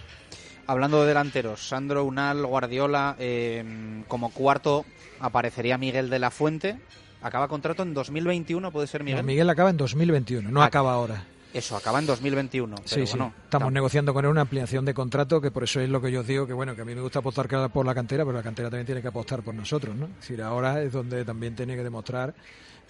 Hablando 0.67 1.01
de 1.01 1.07
delanteros, 1.07 1.67
Sandro 1.67 2.03
Unal, 2.03 2.45
Guardiola, 2.45 3.15
eh, 3.17 4.03
como 4.07 4.29
cuarto 4.29 4.85
aparecería 5.19 5.79
Miguel 5.79 6.11
de 6.11 6.19
la 6.19 6.29
Fuente. 6.29 6.77
Acaba 7.21 7.47
contrato 7.47 7.83
en 7.83 7.93
2021, 7.93 8.71
puede 8.71 8.87
ser 8.87 9.03
Miguel. 9.03 9.21
No, 9.21 9.27
Miguel 9.27 9.49
acaba 9.49 9.69
en 9.69 9.77
2021, 9.77 10.49
no 10.49 10.61
ah, 10.61 10.65
acaba 10.65 10.93
ahora. 10.93 11.25
Eso, 11.53 11.75
acaba 11.75 11.99
en 11.99 12.05
2021. 12.05 12.75
Pero 12.75 12.87
sí, 12.87 13.11
bueno, 13.11 13.33
sí. 13.35 13.41
Estamos 13.45 13.71
negociando 13.71 14.13
con 14.13 14.23
él 14.23 14.31
una 14.31 14.41
ampliación 14.41 14.85
de 14.85 14.93
contrato, 14.93 15.41
que 15.41 15.51
por 15.51 15.63
eso 15.63 15.81
es 15.81 15.89
lo 15.89 15.99
que 15.99 16.11
yo 16.11 16.21
os 16.21 16.27
digo, 16.27 16.45
que 16.45 16.53
bueno, 16.53 16.75
que 16.75 16.83
a 16.83 16.85
mí 16.85 16.93
me 16.93 17.01
gusta 17.01 17.19
apostar 17.19 17.47
por 17.71 17.85
la 17.85 17.95
cantera, 17.95 18.23
pero 18.23 18.37
la 18.37 18.43
cantera 18.43 18.69
también 18.69 18.85
tiene 18.85 19.01
que 19.01 19.07
apostar 19.07 19.41
por 19.41 19.55
nosotros, 19.55 19.95
¿no? 19.95 20.05
Es 20.05 20.19
decir, 20.21 20.41
ahora 20.41 20.81
es 20.81 20.91
donde 20.91 21.25
también 21.25 21.55
tiene 21.55 21.75
que 21.75 21.83
demostrar 21.83 22.33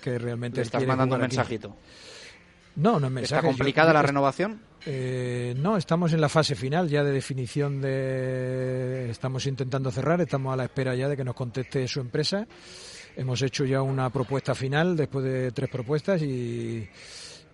que 0.01 0.19
realmente... 0.19 0.57
¿Le 0.57 0.63
estás 0.63 0.85
mandando 0.85 1.15
un 1.15 1.21
mensajito? 1.21 1.75
No, 2.75 2.99
no 2.99 3.07
es 3.07 3.13
mensaje. 3.13 3.35
¿Está 3.39 3.47
complicada 3.47 3.89
yo, 3.89 3.93
la 3.93 4.01
renovación? 4.01 4.61
Eh, 4.85 5.53
no, 5.57 5.77
estamos 5.77 6.13
en 6.13 6.21
la 6.21 6.29
fase 6.29 6.55
final 6.55 6.89
ya 6.89 7.03
de 7.03 7.11
definición 7.11 7.81
de... 7.81 9.09
Estamos 9.09 9.45
intentando 9.47 9.89
cerrar, 9.91 10.21
estamos 10.21 10.53
a 10.53 10.57
la 10.57 10.65
espera 10.65 10.95
ya 10.95 11.07
de 11.07 11.17
que 11.17 11.23
nos 11.23 11.35
conteste 11.35 11.87
su 11.87 11.99
empresa. 11.99 12.45
Hemos 13.19 13.41
hecho 13.41 13.65
ya 13.65 13.81
una 13.81 14.09
propuesta 14.09 14.55
final 14.55 14.95
después 14.95 15.25
de 15.25 15.51
tres 15.51 15.69
propuestas 15.69 16.21
y, 16.21 16.87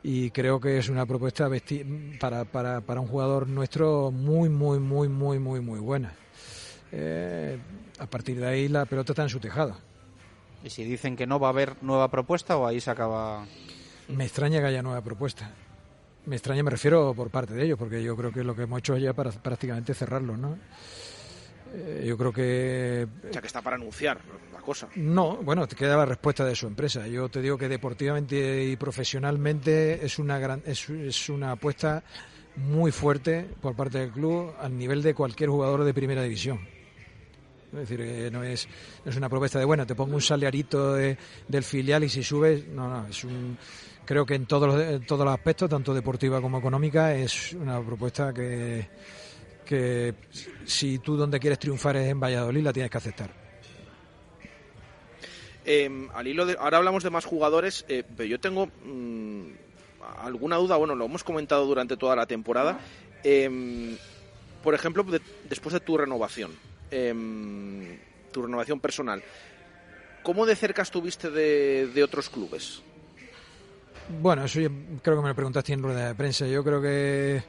y 0.03 0.29
creo 0.29 0.59
que 0.59 0.77
es 0.77 0.89
una 0.89 1.07
propuesta 1.07 1.49
para, 2.19 2.45
para, 2.45 2.81
para 2.81 3.01
un 3.01 3.07
jugador 3.07 3.47
nuestro 3.47 4.11
muy, 4.11 4.47
muy, 4.47 4.77
muy, 4.77 5.09
muy, 5.09 5.39
muy, 5.39 5.59
muy 5.61 5.79
buena. 5.79 6.13
Eh, 6.91 7.57
a 7.97 8.05
partir 8.05 8.39
de 8.39 8.45
ahí 8.45 8.67
la 8.67 8.85
pelota 8.85 9.13
está 9.13 9.23
en 9.23 9.29
su 9.29 9.39
tejado. 9.39 9.75
¿Y 10.63 10.69
si 10.69 10.83
dicen 10.83 11.15
que 11.15 11.25
no 11.25 11.39
va 11.39 11.47
a 11.47 11.49
haber 11.49 11.81
nueva 11.81 12.11
propuesta 12.11 12.57
o 12.57 12.67
ahí 12.67 12.79
se 12.79 12.91
acaba...? 12.91 13.43
Me 14.09 14.25
extraña 14.25 14.59
que 14.59 14.67
haya 14.67 14.83
nueva 14.83 15.01
propuesta. 15.01 15.49
Me 16.27 16.35
extraña, 16.35 16.61
me 16.61 16.69
refiero 16.69 17.11
por 17.15 17.31
parte 17.31 17.55
de 17.55 17.65
ellos, 17.65 17.79
porque 17.79 18.03
yo 18.03 18.15
creo 18.15 18.31
que 18.31 18.43
lo 18.43 18.55
que 18.55 18.61
hemos 18.61 18.77
hecho 18.77 18.97
ya 18.97 19.13
para 19.13 19.31
prácticamente 19.31 19.95
cerrarlo, 19.95 20.37
¿no? 20.37 20.59
Eh, 21.77 22.05
yo 22.07 22.17
creo 22.17 22.31
que... 22.31 23.05
Sea, 23.31 23.41
que 23.41 23.47
está 23.47 23.61
para 23.61 23.75
anunciar 23.75 24.17
la 24.53 24.61
cosa. 24.61 24.87
No, 24.95 25.37
bueno, 25.37 25.67
te 25.67 25.75
queda 25.75 25.97
la 25.97 26.05
respuesta 26.05 26.45
de 26.45 26.55
su 26.55 26.67
empresa. 26.67 27.05
Yo 27.07 27.27
te 27.27 27.41
digo 27.41 27.57
que 27.57 27.67
deportivamente 27.67 28.63
y 28.63 28.77
profesionalmente 28.77 30.05
es 30.05 30.17
una, 30.17 30.39
gran, 30.39 30.63
es, 30.65 30.89
es 30.89 31.29
una 31.29 31.51
apuesta 31.51 32.03
muy 32.55 32.91
fuerte 32.91 33.45
por 33.61 33.75
parte 33.75 33.99
del 33.99 34.11
club 34.11 34.53
al 34.59 34.77
nivel 34.77 35.01
de 35.01 35.13
cualquier 35.13 35.49
jugador 35.49 35.83
de 35.83 35.93
primera 35.93 36.23
división. 36.23 36.59
Es 37.73 37.89
decir, 37.89 38.31
no, 38.31 38.41
es, 38.41 38.69
es 39.03 39.15
una 39.17 39.27
propuesta 39.27 39.59
de, 39.59 39.65
bueno, 39.65 39.85
te 39.85 39.95
pongo 39.95 40.15
un 40.15 40.21
salariito 40.21 40.93
de, 40.93 41.17
del 41.45 41.63
filial 41.63 42.05
y 42.05 42.09
si 42.09 42.23
subes, 42.23 42.65
no, 42.69 42.87
no, 42.87 43.05
es 43.07 43.21
un, 43.25 43.57
creo 44.05 44.25
que 44.25 44.35
en 44.35 44.45
todos 44.45 44.69
los, 44.69 44.81
en 44.81 45.05
todos 45.05 45.25
los 45.25 45.33
aspectos, 45.33 45.69
tanto 45.69 45.93
deportiva 45.93 46.39
como 46.39 46.59
económica, 46.59 47.13
es 47.13 47.51
una 47.51 47.81
propuesta 47.81 48.33
que, 48.33 48.87
que 49.65 50.13
si 50.65 50.99
tú 50.99 51.17
donde 51.17 51.39
quieres 51.39 51.59
triunfar 51.59 51.97
es 51.97 52.07
en 52.07 52.19
Valladolid, 52.19 52.63
la 52.63 52.71
tienes 52.71 52.89
que 52.91 52.97
aceptar. 52.97 53.29
Eh, 55.65 56.07
al 56.13 56.27
hilo 56.27 56.45
de, 56.45 56.55
ahora 56.59 56.77
hablamos 56.77 57.03
de 57.03 57.09
más 57.09 57.25
jugadores, 57.25 57.85
eh, 57.89 58.03
pero 58.15 58.29
yo 58.29 58.39
tengo 58.39 58.67
mmm, 58.83 59.47
alguna 60.19 60.57
duda, 60.57 60.77
bueno, 60.77 60.95
lo 60.95 61.05
hemos 61.05 61.23
comentado 61.23 61.65
durante 61.65 61.97
toda 61.97 62.15
la 62.15 62.27
temporada. 62.27 62.79
Eh, 63.23 63.97
por 64.63 64.75
ejemplo, 64.75 65.03
de, 65.03 65.19
después 65.49 65.73
de 65.73 65.79
tu 65.79 65.97
renovación, 65.97 66.51
eh, 66.91 67.99
tu 68.31 68.43
renovación 68.43 68.79
personal, 68.79 69.23
¿cómo 70.21 70.45
de 70.45 70.55
cerca 70.55 70.83
estuviste 70.83 71.31
de, 71.31 71.87
de 71.87 72.03
otros 72.03 72.29
clubes? 72.29 72.81
Bueno, 74.21 74.45
eso 74.45 74.59
yo 74.59 74.69
creo 75.01 75.15
que 75.15 75.21
me 75.23 75.29
lo 75.29 75.35
preguntaste 75.35 75.73
en 75.73 75.81
rueda 75.81 76.09
de 76.09 76.13
prensa. 76.15 76.45
Yo 76.45 76.63
creo 76.63 76.79
que 76.79 77.41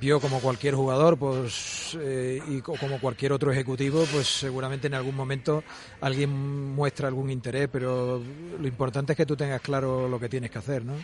vio 0.00 0.20
como 0.20 0.40
cualquier 0.40 0.74
jugador, 0.74 1.18
pues 1.18 1.96
eh, 2.00 2.40
y 2.46 2.60
como 2.60 3.00
cualquier 3.00 3.32
otro 3.32 3.50
ejecutivo, 3.52 4.04
pues 4.12 4.26
seguramente 4.26 4.86
en 4.86 4.94
algún 4.94 5.14
momento 5.14 5.64
alguien 6.00 6.30
muestra 6.30 7.08
algún 7.08 7.30
interés, 7.30 7.68
pero 7.70 8.22
lo 8.58 8.68
importante 8.68 9.12
es 9.12 9.16
que 9.16 9.26
tú 9.26 9.36
tengas 9.36 9.60
claro 9.60 10.08
lo 10.08 10.20
que 10.20 10.28
tienes 10.28 10.50
que 10.50 10.58
hacer, 10.58 10.84
¿no? 10.84 10.94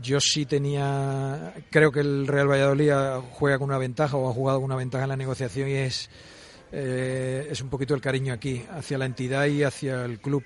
Yo 0.00 0.20
sí 0.20 0.46
tenía, 0.46 1.54
creo 1.70 1.92
que 1.92 2.00
el 2.00 2.26
Real 2.26 2.50
Valladolid 2.50 2.92
juega 3.32 3.58
con 3.58 3.68
una 3.68 3.78
ventaja 3.78 4.16
o 4.16 4.30
ha 4.30 4.32
jugado 4.32 4.60
con 4.60 4.66
una 4.66 4.76
ventaja 4.76 5.04
en 5.04 5.10
la 5.10 5.16
negociación 5.16 5.68
y 5.68 5.72
es 5.72 6.08
eh, 6.72 7.48
es 7.50 7.60
un 7.60 7.68
poquito 7.68 7.94
el 7.94 8.00
cariño 8.00 8.32
aquí 8.32 8.64
hacia 8.70 8.96
la 8.96 9.04
entidad 9.04 9.46
y 9.46 9.62
hacia 9.62 10.04
el 10.06 10.18
club. 10.18 10.42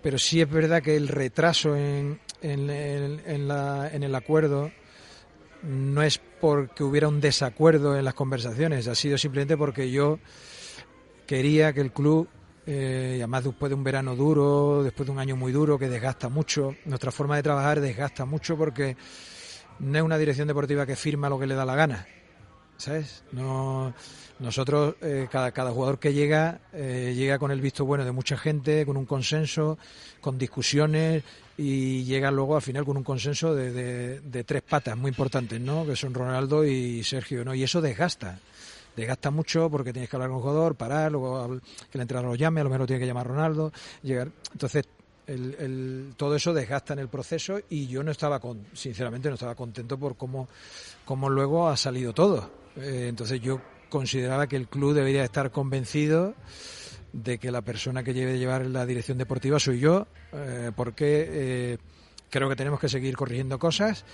Pero 0.00 0.16
sí 0.16 0.40
es 0.40 0.48
verdad 0.48 0.80
que 0.80 0.96
el 0.96 1.08
retraso 1.08 1.74
en, 1.74 2.20
en, 2.40 2.70
en, 2.70 3.48
la, 3.48 3.90
en 3.92 4.04
el 4.04 4.14
acuerdo 4.14 4.70
no 5.62 6.02
es 6.02 6.20
porque 6.40 6.84
hubiera 6.84 7.08
un 7.08 7.20
desacuerdo 7.20 7.96
en 7.96 8.04
las 8.04 8.14
conversaciones, 8.14 8.86
ha 8.86 8.94
sido 8.94 9.18
simplemente 9.18 9.56
porque 9.56 9.90
yo 9.90 10.18
quería 11.26 11.72
que 11.72 11.80
el 11.80 11.92
club, 11.92 12.28
eh, 12.66 13.14
y 13.16 13.20
además 13.20 13.44
después 13.44 13.70
de 13.70 13.74
un 13.74 13.84
verano 13.84 14.16
duro, 14.16 14.82
después 14.82 15.06
de 15.06 15.12
un 15.12 15.18
año 15.18 15.36
muy 15.36 15.52
duro 15.52 15.78
que 15.78 15.88
desgasta 15.88 16.28
mucho, 16.28 16.76
nuestra 16.84 17.10
forma 17.10 17.36
de 17.36 17.42
trabajar 17.42 17.80
desgasta 17.80 18.24
mucho 18.24 18.56
porque 18.56 18.96
no 19.80 19.98
es 19.98 20.04
una 20.04 20.18
dirección 20.18 20.48
deportiva 20.48 20.86
que 20.86 20.96
firma 20.96 21.28
lo 21.28 21.38
que 21.38 21.46
le 21.46 21.54
da 21.54 21.64
la 21.64 21.74
gana, 21.74 22.06
¿sabes? 22.76 23.24
No, 23.32 23.92
nosotros, 24.38 24.94
eh, 25.00 25.28
cada, 25.30 25.70
jugador 25.70 25.98
que 25.98 26.12
llega, 26.12 26.60
eh, 26.72 27.12
llega 27.16 27.38
con 27.38 27.50
el 27.50 27.60
visto 27.60 27.84
bueno 27.84 28.04
de 28.04 28.12
mucha 28.12 28.36
gente, 28.36 28.86
con 28.86 28.96
un 28.96 29.06
consenso, 29.06 29.78
con 30.20 30.38
discusiones 30.38 31.24
y 31.58 32.04
llega 32.04 32.30
luego 32.30 32.54
al 32.54 32.62
final 32.62 32.84
con 32.84 32.96
un 32.96 33.02
consenso 33.02 33.52
de, 33.52 34.20
de, 34.20 34.44
tres 34.44 34.62
patas 34.62 34.96
muy 34.96 35.08
importantes, 35.08 35.60
¿no? 35.60 35.84
Que 35.84 35.96
son 35.96 36.14
Ronaldo 36.14 36.64
y 36.64 37.02
Sergio, 37.02 37.44
¿no? 37.44 37.52
Y 37.52 37.64
eso 37.64 37.80
desgasta. 37.80 38.38
Desgasta 38.94 39.32
mucho 39.32 39.68
porque 39.68 39.92
tienes 39.92 40.08
que 40.08 40.14
hablar 40.14 40.30
con 40.30 40.38
el 40.38 40.42
jugador, 40.42 40.76
parar, 40.76 41.10
luego 41.10 41.58
que 41.90 41.98
el 41.98 42.00
entrenador 42.00 42.30
lo 42.30 42.36
llame, 42.36 42.60
a 42.60 42.64
lo 42.64 42.70
mejor 42.70 42.86
tiene 42.86 43.00
que 43.00 43.06
llamar 43.08 43.26
Ronaldo, 43.26 43.72
llegar. 44.02 44.30
Entonces, 44.52 44.84
el, 45.26 45.56
el, 45.58 46.14
todo 46.16 46.36
eso 46.36 46.54
desgasta 46.54 46.92
en 46.92 47.00
el 47.00 47.08
proceso 47.08 47.58
y 47.68 47.88
yo 47.88 48.04
no 48.04 48.12
estaba, 48.12 48.38
con, 48.38 48.66
sinceramente, 48.72 49.28
no 49.28 49.34
estaba 49.34 49.56
contento 49.56 49.98
por 49.98 50.16
cómo, 50.16 50.48
cómo 51.04 51.28
luego 51.28 51.68
ha 51.68 51.76
salido 51.76 52.12
todo. 52.12 52.52
Eh, 52.76 53.06
entonces, 53.08 53.40
yo 53.40 53.60
consideraba 53.88 54.46
que 54.46 54.54
el 54.54 54.68
club 54.68 54.94
debería 54.94 55.24
estar 55.24 55.50
convencido 55.50 56.34
de 57.22 57.38
que 57.38 57.50
la 57.50 57.62
persona 57.62 58.02
que 58.02 58.14
lleve 58.14 58.38
llevar 58.38 58.66
la 58.66 58.86
dirección 58.86 59.18
deportiva 59.18 59.58
soy 59.58 59.80
yo, 59.80 60.06
eh, 60.32 60.70
porque 60.74 61.28
eh, 61.28 61.78
creo 62.30 62.48
que 62.48 62.56
tenemos 62.56 62.80
que 62.80 62.88
seguir 62.88 63.16
corrigiendo 63.16 63.58
cosas 63.58 64.04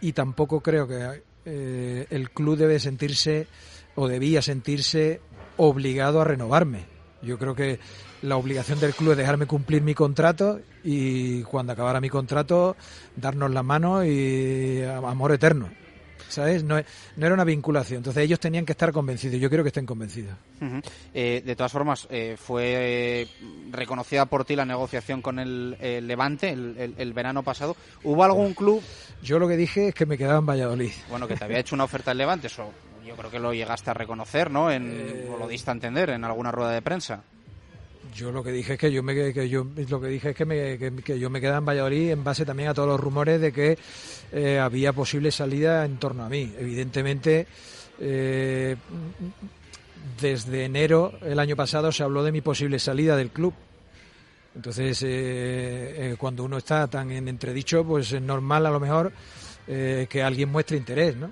y 0.00 0.12
tampoco 0.12 0.60
creo 0.60 0.86
que 0.86 1.22
eh, 1.44 2.06
el 2.10 2.30
club 2.30 2.56
debe 2.56 2.78
sentirse 2.78 3.46
o 3.94 4.08
debía 4.08 4.42
sentirse 4.42 5.20
obligado 5.56 6.20
a 6.20 6.24
renovarme. 6.24 6.86
Yo 7.22 7.38
creo 7.38 7.54
que 7.54 7.78
la 8.22 8.36
obligación 8.36 8.80
del 8.80 8.94
club 8.94 9.12
es 9.12 9.18
dejarme 9.18 9.46
cumplir 9.46 9.82
mi 9.82 9.94
contrato 9.94 10.60
y 10.82 11.42
cuando 11.42 11.72
acabara 11.72 12.00
mi 12.00 12.08
contrato 12.08 12.76
darnos 13.16 13.50
la 13.50 13.62
mano 13.62 14.04
y 14.04 14.82
amor 14.82 15.32
eterno. 15.32 15.68
¿Sabes? 16.28 16.64
No, 16.64 16.76
no, 17.16 17.26
era 17.26 17.34
una 17.34 17.44
vinculación. 17.44 17.98
Entonces 17.98 18.22
ellos 18.24 18.40
tenían 18.40 18.64
que 18.66 18.72
estar 18.72 18.92
convencidos. 18.92 19.40
Yo 19.40 19.48
quiero 19.48 19.64
que 19.64 19.68
estén 19.68 19.86
convencidos. 19.86 20.34
Uh 20.60 20.64
-huh. 20.64 20.84
eh, 21.14 21.42
de 21.44 21.56
todas 21.56 21.72
formas, 21.72 22.06
eh, 22.10 22.36
fue 22.38 23.28
reconocida 23.70 24.26
por 24.26 24.44
ti 24.44 24.56
la 24.56 24.64
negociación 24.64 25.22
con 25.22 25.38
el, 25.38 25.76
el 25.80 26.06
Levante 26.06 26.50
el, 26.50 26.76
el, 26.78 26.94
el, 26.98 27.12
verano 27.12 27.42
pasado. 27.42 27.76
¿Hubo 28.04 28.24
algún 28.24 28.54
club? 28.54 28.82
Yo 29.22 29.38
lo 29.38 29.48
que 29.48 29.56
dije 29.56 29.88
es 29.88 29.94
que 29.94 30.06
me 30.06 30.18
quedaba 30.18 30.38
en 30.38 30.46
Valladolid. 30.46 30.92
Bueno, 31.08 31.26
que 31.28 31.36
te 31.36 31.44
había 31.44 31.58
hecho 31.58 31.74
una 31.74 31.84
oferta 31.84 32.12
el 32.12 32.18
Levante. 32.18 32.46
Eso 32.48 32.70
yo 33.06 33.16
creo 33.16 33.30
que 33.30 33.38
lo 33.40 33.52
llegaste 33.52 33.90
a 33.90 33.94
reconocer, 33.94 34.50
¿no? 34.50 34.70
En, 34.70 34.90
Eh, 34.90 35.28
o 35.32 35.36
lo 35.38 35.48
diste 35.48 35.70
a 35.70 35.74
entender 35.74 36.10
en 36.10 36.24
alguna 36.24 36.52
rueda 36.52 36.70
de 36.72 36.82
prensa. 36.82 37.22
Yo 38.14 38.32
lo 38.32 38.42
que 38.42 38.52
dije 38.52 38.74
es 38.74 38.78
que 38.78 38.92
yo 38.92 39.02
me 39.02 39.32
que 39.32 39.48
yo 39.48 39.66
lo 39.88 40.00
que 40.00 40.08
dije 40.08 40.30
es 40.30 40.36
que, 40.36 40.44
me, 40.44 40.78
que, 40.78 40.92
que 40.96 41.18
yo 41.18 41.30
me 41.30 41.40
quedaba 41.40 41.58
en 41.58 41.64
Valladolid 41.64 42.10
en 42.10 42.24
base 42.24 42.44
también 42.44 42.68
a 42.68 42.74
todos 42.74 42.88
los 42.88 43.00
rumores 43.00 43.40
de 43.40 43.52
que 43.52 43.78
eh, 44.32 44.58
había 44.58 44.92
posible 44.92 45.30
salida 45.30 45.84
en 45.84 45.98
torno 45.98 46.24
a 46.24 46.28
mí. 46.28 46.52
Evidentemente, 46.58 47.46
eh, 48.00 48.76
desde 50.20 50.64
enero 50.64 51.12
el 51.22 51.38
año 51.38 51.56
pasado 51.56 51.92
se 51.92 52.02
habló 52.02 52.22
de 52.22 52.32
mi 52.32 52.40
posible 52.40 52.78
salida 52.78 53.16
del 53.16 53.30
club. 53.30 53.54
Entonces, 54.54 55.02
eh, 55.06 56.16
cuando 56.18 56.44
uno 56.44 56.58
está 56.58 56.88
tan 56.88 57.10
en 57.12 57.28
entredicho, 57.28 57.84
pues 57.84 58.12
es 58.12 58.20
normal 58.20 58.66
a 58.66 58.70
lo 58.70 58.80
mejor 58.80 59.12
eh, 59.72 60.06
que 60.10 60.22
alguien 60.22 60.48
muestre 60.48 60.76
interés, 60.76 61.14
¿no? 61.16 61.30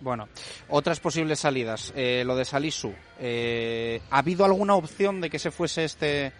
Bueno, 0.00 0.28
otras 0.68 0.98
posibles 1.00 1.40
salidas. 1.40 1.92
Eh, 1.94 2.22
lo 2.26 2.34
de 2.36 2.44
Salisu. 2.44 2.92
Eh, 3.18 4.00
¿Ha 4.10 4.18
habido 4.18 4.44
alguna 4.44 4.74
opción 4.74 5.20
de 5.20 5.28
que 5.28 5.38
se 5.38 5.50
fuese 5.50 5.84
este, 5.84 6.32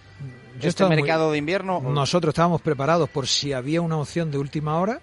Yo 0.59 0.69
este 0.69 0.85
muy- 0.87 0.97
mercado 0.97 1.31
de 1.33 1.39
invierno? 1.39 1.81
Nosotros 1.81 2.33
estábamos 2.33 2.63
preparados 2.63 3.09
por 3.11 3.27
si 3.27 3.53
había 3.53 3.83
una 3.83 3.99
opción 3.99 4.31
de 4.31 4.39
última 4.39 4.81
hora, 4.81 5.01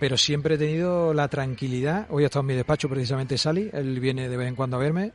pero 0.00 0.16
siempre 0.16 0.56
he 0.56 0.58
tenido 0.58 1.14
la 1.14 1.28
tranquilidad. 1.28 2.06
Hoy 2.10 2.24
ha 2.24 2.26
estado 2.26 2.40
en 2.40 2.46
mi 2.48 2.54
despacho 2.54 2.88
precisamente 2.88 3.38
Sally, 3.38 3.70
él 3.72 4.00
viene 4.00 4.28
de 4.28 4.36
vez 4.36 4.48
en 4.48 4.56
cuando 4.56 4.76
a 4.76 4.80
verme 4.80 5.12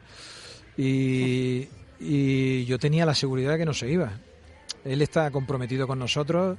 y, 0.78 1.68
y 2.00 2.66
yo 2.66 2.80
tenía 2.80 3.06
la 3.06 3.14
seguridad 3.16 3.52
de 3.54 3.58
que 3.60 3.66
no 3.66 3.74
se 3.74 3.90
iba. 3.92 4.12
Él 4.86 5.02
está 5.02 5.32
comprometido 5.32 5.88
con 5.88 6.00
nosotros 6.00 6.58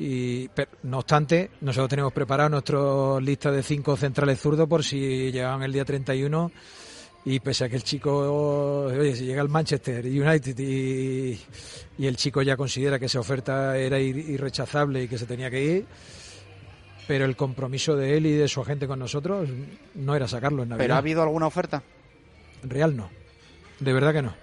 y 0.00 0.46
pero, 0.48 0.70
no 0.84 0.98
obstante, 0.98 1.50
nosotros 1.60 1.88
tenemos 1.88 2.12
preparado 2.12 2.48
nuestra 2.50 3.20
lista 3.20 3.50
de 3.50 3.62
cinco 3.62 3.96
centrales 3.96 4.38
zurdos 4.40 4.68
por 4.68 4.84
si 4.84 5.32
llegaban 5.32 5.62
el 5.64 5.72
día 5.72 5.84
31 5.84 6.52
y 7.24 7.40
pese 7.40 7.64
a 7.64 7.68
que 7.68 7.76
el 7.76 7.82
chico, 7.82 8.16
oye, 8.86 9.14
si 9.16 9.24
llega 9.26 9.40
al 9.42 9.48
Manchester 9.48 10.06
United 10.06 10.56
y, 10.58 11.38
y 11.98 12.06
el 12.06 12.16
chico 12.16 12.40
ya 12.42 12.56
considera 12.56 12.98
que 12.98 13.06
esa 13.06 13.18
oferta 13.20 13.76
era 13.76 13.98
ir- 13.98 14.16
irrechazable 14.30 15.02
y 15.02 15.08
que 15.08 15.18
se 15.18 15.26
tenía 15.26 15.50
que 15.50 15.62
ir, 15.64 15.86
pero 17.08 17.24
el 17.24 17.34
compromiso 17.36 17.96
de 17.96 18.16
él 18.16 18.26
y 18.26 18.32
de 18.32 18.46
su 18.48 18.60
agente 18.60 18.86
con 18.86 18.98
nosotros 19.00 19.48
no 19.96 20.14
era 20.14 20.28
sacarlo 20.28 20.62
en 20.62 20.68
Navidad. 20.70 20.84
¿Pero 20.84 20.94
ha 20.94 20.98
habido 20.98 21.22
alguna 21.22 21.46
oferta? 21.48 21.82
Real 22.62 22.96
no, 22.96 23.10
de 23.80 23.92
verdad 23.92 24.12
que 24.12 24.22
no. 24.22 24.34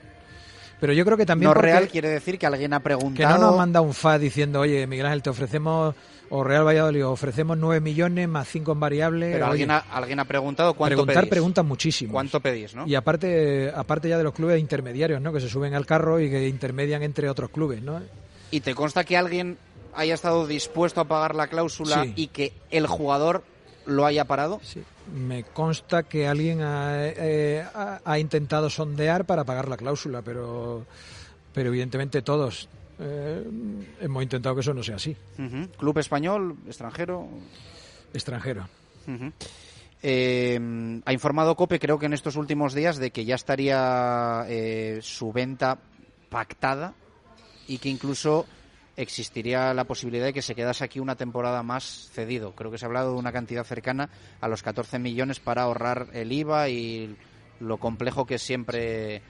Pero 0.79 0.93
yo 0.93 1.05
creo 1.05 1.17
que 1.17 1.25
también 1.25 1.49
no 1.49 1.53
porque- 1.53 1.67
real 1.67 1.87
quiere 1.87 2.09
decir 2.09 2.37
que 2.37 2.45
alguien 2.45 2.73
ha 2.73 2.79
que 2.79 2.83
preguntado. 2.83 3.37
no 3.37 3.47
nos 3.47 3.57
manda 3.57 3.81
un 3.81 3.93
FA 3.93 4.19
diciendo, 4.19 4.59
oye, 4.59 4.85
Miguel 4.87 5.05
Ángel, 5.05 5.21
te 5.23 5.29
ofrecemos, 5.29 5.95
o 6.29 6.43
Real 6.43 6.65
Valladolid, 6.65 7.05
ofrecemos 7.05 7.57
9 7.57 7.79
millones 7.79 8.27
más 8.27 8.47
5 8.47 8.73
en 8.73 8.79
variable. 8.79 9.31
Pero 9.31 9.45
Oye, 9.45 9.51
alguien 9.51 9.71
ha, 9.71 9.77
alguien 9.77 10.19
ha 10.19 10.25
preguntado 10.25 10.73
cuánto 10.73 10.89
preguntar 10.95 11.23
pedís. 11.23 11.29
preguntan 11.29 11.65
muchísimo. 11.67 12.11
¿Cuánto 12.13 12.39
pedís, 12.41 12.75
no? 12.75 12.85
Y 12.87 12.95
aparte, 12.95 13.71
aparte 13.73 14.09
ya 14.09 14.17
de 14.17 14.23
los 14.25 14.33
clubes 14.33 14.59
intermediarios, 14.59 15.21
¿no? 15.21 15.31
Que 15.31 15.39
se 15.39 15.47
suben 15.49 15.73
al 15.75 15.85
carro 15.85 16.19
y 16.19 16.29
que 16.29 16.47
intermedian 16.47 17.03
entre 17.03 17.29
otros 17.29 17.49
clubes, 17.51 17.81
¿no? 17.81 18.01
¿Y 18.51 18.59
te 18.61 18.73
consta 18.75 19.03
que 19.03 19.15
alguien 19.17 19.57
haya 19.95 20.13
estado 20.13 20.45
dispuesto 20.45 20.99
a 20.99 21.05
pagar 21.05 21.35
la 21.35 21.47
cláusula 21.47 22.03
Sí. 22.03 22.13
y 22.17 22.27
que 22.27 22.51
el 22.69 22.85
jugador 22.87 23.43
lo 23.85 24.05
haya 24.05 24.25
parado? 24.25 24.59
Sí. 24.63 24.83
Me 25.13 25.43
consta 25.43 26.03
que 26.03 26.27
alguien 26.27 26.61
ha, 26.61 27.05
eh, 27.07 27.63
ha- 27.73 28.01
ha 28.03 28.19
intentado 28.19 28.69
sondear 28.69 29.25
para 29.25 29.43
pagar 29.43 29.67
la 29.69 29.77
cláusula, 29.77 30.21
pero, 30.21 30.85
pero 31.53 31.69
evidentemente 31.69 32.21
todos 32.21 32.67
eh, 32.99 33.43
hemos 34.01 34.23
intentado 34.23 34.55
que 34.55 34.61
eso 34.61 34.73
no 34.73 34.81
sea 34.83 34.95
así. 34.95 35.15
¿Club 35.77 35.97
español, 35.99 36.55
extranjero? 36.67 37.27
Extranjero. 38.13 38.67
Eh, 40.01 41.01
ha 41.05 41.13
informado 41.13 41.55
Cope, 41.55 41.79
creo 41.79 41.97
que 41.99 42.05
en 42.05 42.13
estos 42.13 42.35
últimos 42.35 42.73
días, 42.73 42.97
de 42.97 43.11
que 43.11 43.25
ya 43.25 43.35
estaría 43.35 44.45
su 45.01 45.31
venta 45.31 45.77
pactada 46.29 46.93
y 47.67 47.77
que 47.79 47.89
incluso 47.89 48.45
existiría 48.97 49.73
la 49.73 49.83
posibilidad 49.85 50.25
de 50.25 50.33
que 50.33 50.41
se 50.41 50.55
quedase 50.55 50.83
aquí 50.83 50.99
una 50.99 51.15
temporada 51.15 51.63
más 51.63 52.09
cedido. 52.13 52.53
Creo 52.55 52.71
que 52.71 52.77
se 52.77 52.85
ha 52.85 52.87
hablado 52.87 53.13
de 53.13 53.19
una 53.19 53.31
cantidad 53.31 53.63
cercana 53.65 54.09
a 54.41 54.47
los 54.47 54.63
14 54.63 54.99
millones 54.99 55.39
para 55.39 55.63
ahorrar 55.63 56.07
el 56.13 56.31
IVA 56.31 56.69
y 56.69 57.15
lo 57.59 57.77
complejo 57.77 58.25
que 58.25 58.35
es 58.35 58.41
siempre 58.41 59.21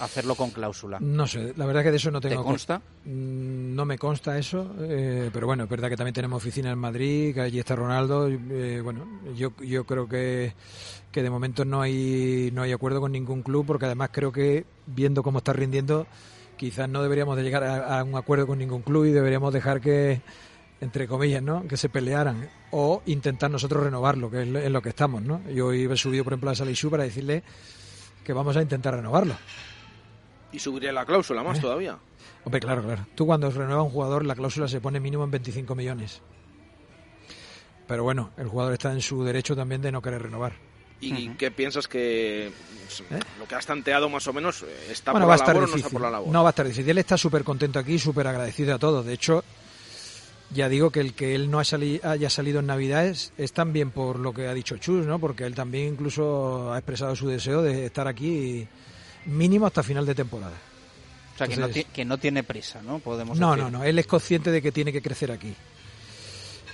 hacerlo 0.00 0.34
con 0.34 0.50
cláusula. 0.50 0.98
No 1.00 1.26
sé, 1.26 1.52
la 1.56 1.66
verdad 1.66 1.82
que 1.84 1.90
de 1.90 1.96
eso 1.98 2.10
no 2.10 2.20
¿Te 2.20 2.30
tengo. 2.30 2.44
consta? 2.44 2.78
Mm, 3.04 3.74
No 3.74 3.84
me 3.84 3.98
consta 3.98 4.36
eso, 4.38 4.74
eh, 4.80 5.30
pero 5.32 5.46
bueno, 5.46 5.64
es 5.64 5.70
verdad 5.70 5.88
que 5.88 5.96
también 5.96 6.14
tenemos 6.14 6.38
oficina 6.38 6.70
en 6.70 6.78
Madrid, 6.78 7.34
que 7.34 7.40
allí 7.42 7.58
está 7.58 7.76
Ronaldo. 7.76 8.28
eh, 8.28 8.80
bueno, 8.82 9.06
yo, 9.36 9.52
yo 9.62 9.84
creo 9.84 10.08
que, 10.08 10.54
que 11.12 11.22
de 11.22 11.30
momento 11.30 11.64
no 11.64 11.82
hay, 11.82 12.50
no 12.52 12.62
hay 12.62 12.72
acuerdo 12.72 13.00
con 13.00 13.12
ningún 13.12 13.42
club, 13.42 13.64
porque 13.66 13.86
además 13.86 14.10
creo 14.12 14.32
que 14.32 14.64
viendo 14.86 15.22
cómo 15.22 15.38
está 15.38 15.52
rindiendo, 15.52 16.06
quizás 16.62 16.88
no 16.88 17.02
deberíamos 17.02 17.36
de 17.36 17.42
llegar 17.42 17.64
a, 17.64 17.98
a 17.98 18.04
un 18.04 18.14
acuerdo 18.14 18.46
con 18.46 18.58
ningún 18.58 18.82
club 18.82 19.06
y 19.06 19.10
deberíamos 19.10 19.52
dejar 19.52 19.80
que, 19.80 20.20
entre 20.80 21.08
comillas, 21.08 21.42
¿no? 21.42 21.66
que 21.66 21.76
se 21.76 21.88
pelearan 21.88 22.48
o 22.70 23.02
intentar 23.06 23.50
nosotros 23.50 23.82
renovarlo, 23.82 24.30
que 24.30 24.42
es 24.42 24.48
lo- 24.48 24.60
en 24.60 24.72
lo 24.72 24.80
que 24.80 24.90
estamos. 24.90 25.22
¿no? 25.22 25.42
Yo 25.50 25.66
hoy 25.66 25.84
he 25.90 25.96
subido, 25.96 26.22
por 26.22 26.34
ejemplo, 26.34 26.50
a 26.50 26.54
Salisú 26.54 26.88
para 26.88 27.02
decirle 27.02 27.42
que 28.22 28.32
vamos 28.32 28.56
a 28.56 28.62
intentar 28.62 28.94
renovarlo. 28.94 29.34
Y 30.52 30.60
subiría 30.60 30.92
la 30.92 31.04
cláusula 31.04 31.42
más 31.42 31.58
Eh. 31.58 31.62
todavía. 31.62 31.98
Hombre, 32.44 32.60
claro, 32.60 32.82
claro. 32.84 33.06
Tú 33.16 33.26
cuando 33.26 33.50
renueva 33.50 33.82
un 33.82 33.90
jugador, 33.90 34.24
la 34.24 34.36
cláusula 34.36 34.68
se 34.68 34.80
pone 34.80 35.00
mínimo 35.00 35.24
en 35.24 35.32
25 35.32 35.74
millones. 35.74 36.22
Pero 37.88 38.04
bueno, 38.04 38.30
el 38.36 38.46
jugador 38.46 38.72
está 38.74 38.92
en 38.92 39.00
su 39.00 39.24
derecho 39.24 39.56
también 39.56 39.82
de 39.82 39.90
no 39.90 40.00
querer 40.00 40.22
renovar. 40.22 40.52
¿Y 41.02 41.28
qué 41.30 41.50
piensas 41.50 41.88
que 41.88 42.52
pues, 42.86 43.02
lo 43.38 43.46
que 43.46 43.54
has 43.54 43.66
tanteado 43.66 44.08
más 44.08 44.26
o 44.28 44.32
menos 44.32 44.62
eh, 44.62 44.66
está 44.90 45.10
¿Eh? 45.10 45.14
bueno, 45.14 45.26
por 45.26 45.30
va 45.30 45.34
a 45.34 45.36
la 45.36 45.42
estar 45.42 45.54
labor 45.54 45.68
o 45.68 45.70
no 45.72 45.76
está 45.76 45.88
por 45.90 46.00
la 46.00 46.10
labor? 46.10 46.28
No 46.28 46.42
va 46.42 46.48
a 46.48 46.50
estar 46.50 46.66
difícil. 46.66 46.88
Él 46.90 46.98
está 46.98 47.16
súper 47.18 47.44
contento 47.44 47.78
aquí, 47.78 47.98
súper 47.98 48.26
agradecido 48.26 48.74
a 48.74 48.78
todos. 48.78 49.04
De 49.04 49.12
hecho, 49.14 49.42
ya 50.50 50.68
digo 50.68 50.90
que 50.90 51.00
el 51.00 51.14
que 51.14 51.34
él 51.34 51.50
no 51.50 51.58
haya 51.58 52.30
salido 52.30 52.60
en 52.60 52.66
Navidades 52.66 53.32
es 53.38 53.52
también 53.52 53.90
por 53.90 54.18
lo 54.18 54.32
que 54.32 54.46
ha 54.46 54.54
dicho 54.54 54.76
Chus, 54.78 55.06
¿no? 55.06 55.18
Porque 55.18 55.44
él 55.44 55.54
también 55.54 55.88
incluso 55.88 56.72
ha 56.72 56.78
expresado 56.78 57.16
su 57.16 57.26
deseo 57.28 57.62
de 57.62 57.86
estar 57.86 58.06
aquí 58.06 58.66
mínimo 59.26 59.66
hasta 59.66 59.82
final 59.82 60.06
de 60.06 60.14
temporada. 60.14 60.54
O 61.34 61.38
sea, 61.38 61.48
que, 61.48 61.56
no 61.56 61.68
que 61.70 62.04
no 62.04 62.18
tiene 62.18 62.42
prisa, 62.44 62.82
¿no? 62.82 62.98
Podemos 62.98 63.38
No, 63.38 63.52
decir. 63.52 63.64
no, 63.64 63.78
no. 63.78 63.84
Él 63.84 63.98
es 63.98 64.06
consciente 64.06 64.50
de 64.50 64.60
que 64.60 64.70
tiene 64.70 64.92
que 64.92 65.00
crecer 65.00 65.32
aquí. 65.32 65.54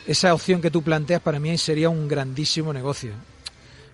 Esa 0.07 0.35
opción 0.35 0.61
que 0.61 0.71
tú 0.71 0.83
planteas 0.83 1.23
para 1.23 1.39
mí 1.39 1.57
sería 1.59 1.89
un 1.91 2.09
grandísimo 2.09 2.73
negocio. 2.73 3.13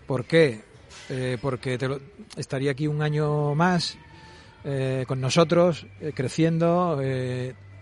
¿Por 0.06 0.24
qué? 0.24 0.60
Eh, 1.08 1.38
porque 1.40 1.76
te 1.78 1.88
lo- 1.88 2.00
estaría 2.36 2.70
aquí 2.72 2.86
un 2.86 3.02
año 3.02 3.54
más 3.54 3.98
eh, 4.66 5.04
con 5.06 5.20
nosotros, 5.20 5.86
eh, 6.00 6.12
creciendo. 6.14 6.98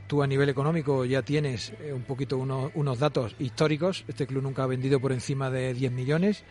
tú 0.09 0.23
a 0.23 0.27
nivel 0.27 0.49
económico 0.51 1.05
ya 1.07 1.23
tienes 1.23 1.73
un 1.93 2.03
poquito 2.05 2.37
uno- 2.37 2.71
unos 2.75 2.99
datos 2.99 3.35
históricos. 3.39 4.05
Este 4.09 4.27
club 4.27 4.43
nunca 4.43 4.65
ha 4.65 4.67
vendido 4.67 5.01
por 5.01 5.13
encima 5.13 5.49
de 5.51 5.73
10 5.73 5.91
millones. 5.93 6.45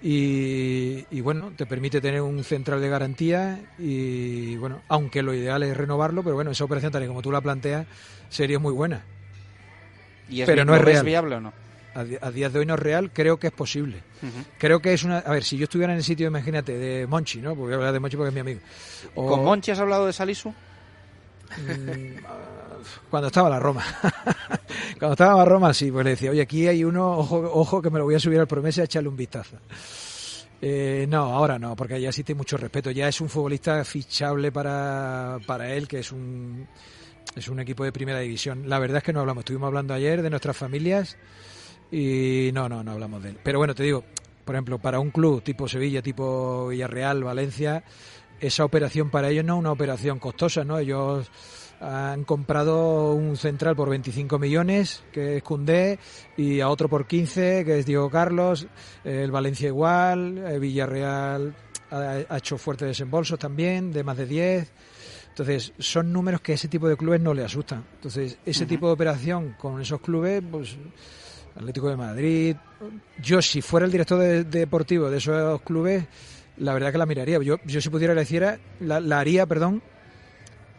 Y, 0.00 1.06
y 1.10 1.20
bueno, 1.20 1.52
te 1.54 1.66
permite 1.66 2.00
tener 2.00 2.22
un 2.22 2.42
central 2.42 2.80
de 2.80 2.88
garantía 2.88 3.60
y 3.78 4.56
bueno, 4.56 4.82
aunque 4.88 5.22
lo 5.22 5.32
ideal 5.34 5.62
es 5.62 5.76
renovarlo, 5.76 6.24
pero 6.24 6.34
bueno, 6.34 6.50
esa 6.50 6.64
operación 6.64 6.90
tal 6.92 7.04
y 7.04 7.06
como 7.06 7.22
tú 7.22 7.30
la 7.30 7.40
planteas 7.40 7.86
sería 8.28 8.58
muy 8.58 8.72
buena. 8.72 9.04
¿Y 10.28 10.40
es 10.40 10.46
pero 10.46 10.64
no 10.64 10.74
es 10.74 10.82
real. 10.82 11.04
viable 11.04 11.36
o 11.36 11.40
no? 11.40 11.52
A, 11.94 12.30
día 12.30 12.48
de 12.48 12.58
hoy 12.58 12.66
no 12.66 12.74
es 12.74 12.80
real, 12.80 13.10
creo 13.12 13.38
que 13.38 13.48
es 13.48 13.52
posible. 13.52 14.02
Creo 14.58 14.80
que 14.80 14.92
es 14.94 15.02
una... 15.04 15.18
A 15.18 15.30
ver, 15.32 15.44
si 15.44 15.56
yo 15.58 15.64
estuviera 15.64 15.92
en 15.92 15.98
el 15.98 16.04
sitio, 16.04 16.26
imagínate, 16.26 16.76
de 16.78 17.06
Monchi, 17.06 17.40
¿no? 17.40 17.50
Porque 17.50 17.62
voy 17.64 17.72
a 17.74 17.76
hablar 17.76 17.92
de 17.92 18.00
Monchi 18.00 18.16
porque 18.16 18.28
es 18.28 18.34
mi 18.34 18.40
amigo. 18.40 18.60
O- 19.14 19.26
¿Con 19.26 19.44
Monchi 19.44 19.70
has 19.72 19.78
hablado 19.80 20.06
de 20.06 20.12
Salisu? 20.12 20.48
Mm, 21.58 22.24
cuando 23.10 23.26
estaba 23.28 23.50
la 23.50 23.58
Roma. 23.60 23.84
cuando 24.98 25.12
estaba 25.12 25.36
la 25.36 25.44
Roma, 25.44 25.74
sí, 25.74 25.90
pues 25.90 26.04
le 26.04 26.10
decía, 26.12 26.30
oye, 26.30 26.40
aquí 26.42 26.66
hay 26.66 26.82
uno, 26.84 27.18
ojo, 27.18 27.38
ojo 27.52 27.82
que 27.82 27.90
me 27.90 27.98
lo 27.98 28.04
voy 28.04 28.14
a 28.14 28.20
subir 28.20 28.40
al 28.40 28.46
promesa 28.46 28.80
y 28.80 28.84
echarle 28.84 29.08
un 29.08 29.16
vistazo. 29.16 29.58
Eh, 30.60 31.06
no, 31.08 31.24
ahora 31.34 31.58
no, 31.58 31.74
porque 31.74 32.00
ya 32.00 32.08
existe 32.10 32.34
mucho 32.34 32.56
respeto. 32.56 32.90
Ya 32.90 33.08
es 33.08 33.20
un 33.20 33.28
futbolista 33.28 33.84
fichable 33.84 34.52
para, 34.52 35.38
para 35.46 35.72
él, 35.74 35.88
que 35.88 35.98
es 35.98 36.12
un, 36.12 36.66
es 37.34 37.48
un 37.48 37.58
equipo 37.60 37.82
de 37.84 37.90
primera 37.92 38.20
división. 38.20 38.68
La 38.68 38.78
verdad 38.78 38.98
es 38.98 39.02
que 39.02 39.12
no 39.12 39.20
hablamos. 39.20 39.40
Estuvimos 39.42 39.66
hablando 39.66 39.92
ayer 39.92 40.22
de 40.22 40.30
nuestras 40.30 40.56
familias 40.56 41.16
y 41.92 42.50
no, 42.52 42.68
no, 42.68 42.82
no 42.82 42.92
hablamos 42.92 43.22
de 43.22 43.30
él. 43.30 43.38
Pero 43.42 43.58
bueno, 43.58 43.74
te 43.74 43.82
digo, 43.82 44.02
por 44.44 44.54
ejemplo, 44.56 44.78
para 44.78 44.98
un 44.98 45.10
club 45.10 45.42
tipo 45.42 45.68
Sevilla, 45.68 46.02
tipo 46.02 46.68
Villarreal, 46.68 47.22
Valencia, 47.22 47.84
esa 48.40 48.64
operación 48.64 49.10
para 49.10 49.28
ellos 49.28 49.44
no 49.44 49.54
es 49.54 49.60
una 49.60 49.72
operación 49.72 50.18
costosa, 50.18 50.64
¿no? 50.64 50.78
Ellos 50.78 51.30
han 51.80 52.24
comprado 52.24 53.12
un 53.12 53.36
central 53.36 53.76
por 53.76 53.90
25 53.90 54.38
millones, 54.38 55.02
que 55.12 55.36
es 55.36 55.42
Cundé, 55.42 55.98
y 56.36 56.60
a 56.60 56.68
otro 56.68 56.88
por 56.88 57.06
15, 57.06 57.64
que 57.64 57.78
es 57.80 57.86
Diego 57.86 58.08
Carlos, 58.08 58.66
el 59.04 59.30
Valencia 59.30 59.68
igual, 59.68 60.38
el 60.38 60.60
Villarreal 60.60 61.54
ha, 61.90 62.36
hecho 62.36 62.56
fuertes 62.56 62.88
desembolsos 62.88 63.38
también, 63.38 63.92
de 63.92 64.04
más 64.04 64.16
de 64.16 64.26
10. 64.26 64.72
Entonces, 65.28 65.72
son 65.78 66.12
números 66.12 66.40
que 66.40 66.52
a 66.52 66.54
ese 66.54 66.68
tipo 66.68 66.88
de 66.88 66.96
clubes 66.96 67.20
no 67.20 67.34
le 67.34 67.44
asustan. 67.44 67.84
Entonces, 67.94 68.38
ese 68.44 68.66
tipo 68.66 68.86
de 68.86 68.92
operación 68.92 69.56
con 69.58 69.80
esos 69.80 70.00
clubes, 70.00 70.42
pues 70.48 70.76
Atlético 71.56 71.88
de 71.90 71.96
Madrid, 71.96 72.56
yo 73.22 73.42
si 73.42 73.60
fuera 73.62 73.86
el 73.86 73.92
director 73.92 74.18
de- 74.18 74.44
deportivo 74.44 75.10
de 75.10 75.18
esos 75.18 75.60
clubes, 75.62 76.04
la 76.58 76.72
verdad 76.74 76.92
que 76.92 76.98
la 76.98 77.06
miraría. 77.06 77.38
Yo, 77.42 77.56
yo 77.64 77.80
si 77.80 77.88
pudiera 77.90 78.14
la 78.14 78.22
hiciera, 78.22 78.58
la, 78.80 79.00
la 79.00 79.20
haría, 79.20 79.46
perdón, 79.46 79.82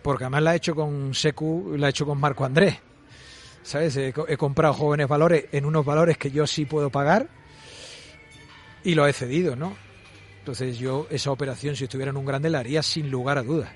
porque 0.01 0.23
además 0.25 0.43
la 0.43 0.53
he 0.53 0.57
hecho 0.57 0.75
con 0.75 1.13
Secu, 1.13 1.75
la 1.77 1.87
he 1.87 1.89
hecho 1.91 2.05
con 2.05 2.19
Marco 2.19 2.43
Andrés. 2.45 2.77
¿Sabes? 3.61 3.95
He, 3.95 4.13
he 4.27 4.37
comprado 4.37 4.73
jóvenes 4.73 5.07
valores 5.07 5.45
en 5.51 5.65
unos 5.65 5.85
valores 5.85 6.17
que 6.17 6.31
yo 6.31 6.45
sí 6.45 6.65
puedo 6.65 6.89
pagar 6.89 7.27
y 8.83 8.93
lo 8.95 9.07
he 9.07 9.13
cedido, 9.13 9.55
¿no? 9.55 9.73
Entonces 10.39 10.77
yo 10.77 11.07
esa 11.09 11.31
operación, 11.31 11.75
si 11.77 11.85
estuviera 11.85 12.09
en 12.11 12.17
un 12.17 12.25
grande, 12.25 12.49
la 12.49 12.59
haría 12.59 12.83
sin 12.83 13.09
lugar 13.09 13.37
a 13.37 13.43
dudas. 13.43 13.69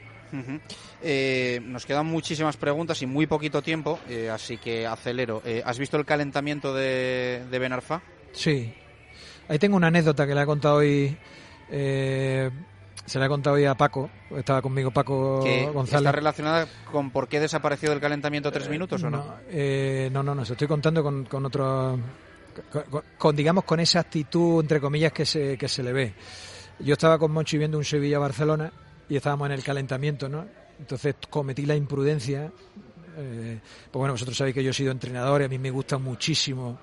Eh, 1.02 1.60
nos 1.64 1.86
quedan 1.86 2.06
muchísimas 2.06 2.58
preguntas 2.58 3.02
y 3.02 3.06
muy 3.06 3.28
poquito 3.28 3.62
tiempo, 3.62 3.99
eh, 4.10 4.30
así 4.30 4.58
que 4.58 4.86
acelero. 4.88 5.41
Eh, 5.45 5.62
¿Has 5.66 5.78
visto 5.80 5.98
el 5.98 6.06
calentamiento 6.06 6.74
de, 6.74 7.45
de 7.49 7.60
Ben 7.60 7.74
Arfa? 7.74 8.02
Sí. 8.32 8.74
Ahí 9.48 9.60
tengo 9.60 9.78
una 9.78 9.88
anécdota 9.88 10.28
que 10.28 10.36
le 10.36 10.41
ha 10.41 10.45
contado 10.45 10.78
hoy. 10.78 11.16
Se 11.70 13.20
le 13.20 13.26
ha 13.26 13.30
contado 13.30 13.56
hoy 13.56 13.64
a 13.66 13.76
Paco. 13.76 14.10
Estaba 14.36 14.62
conmigo 14.62 14.91
Paco 14.91 15.41
que 15.44 15.66
González. 15.68 16.02
¿Está 16.02 16.12
relacionada 16.12 16.68
con 16.91 17.10
por 17.12 17.30
qué 17.30 17.40
desapareció 17.40 17.90
del 17.91 18.02
calentamiento 18.02 18.52
tres 18.52 18.68
minutos 18.70 19.02
o 19.04 19.10
no? 19.10 19.18
No, 19.18 19.36
eh, 19.49 20.10
no, 20.12 20.22
no, 20.24 20.36
no, 20.36 20.44
se 20.44 20.54
estoy 20.54 20.68
contando 20.68 21.02
con, 21.02 21.24
con 21.26 21.45
otro. 21.45 21.98
Con, 22.72 22.82
con- 22.90 23.04
con, 23.18 23.36
digamos, 23.36 23.64
con 23.64 23.80
esa 23.80 23.99
actitud, 24.02 24.62
entre 24.62 24.82
comillas, 24.82 25.14
que 25.14 25.26
se, 25.26 25.58
que 25.58 25.68
se 25.70 25.84
le 25.84 25.94
ve. 25.94 26.14
Yo 26.80 26.94
estaba 26.94 27.18
con 27.18 27.32
Monchi 27.32 27.58
viendo 27.58 27.78
un 27.78 27.86
Sevilla-Barcelona 27.86 28.72
y 29.09 29.15
estábamos 29.15 29.47
en 29.47 29.53
el 29.53 29.63
calentamiento, 29.63 30.29
¿no? 30.29 30.45
Entonces 30.79 31.15
cometí 31.29 31.65
la 31.65 31.75
imprudencia. 31.75 32.51
eh, 33.17 33.59
pues 33.91 33.99
bueno, 33.99 34.13
vosotros 34.13 34.38
sabéis 34.38 34.55
que 34.55 34.63
yo 34.63 34.71
he 34.71 34.73
sido 34.73 34.91
entrenador 34.91 35.41
y 35.41 35.45
a 35.45 35.49
mí 35.49 35.57
me 35.57 35.71
gusta 35.71 35.97
muchísimo, 35.97 36.77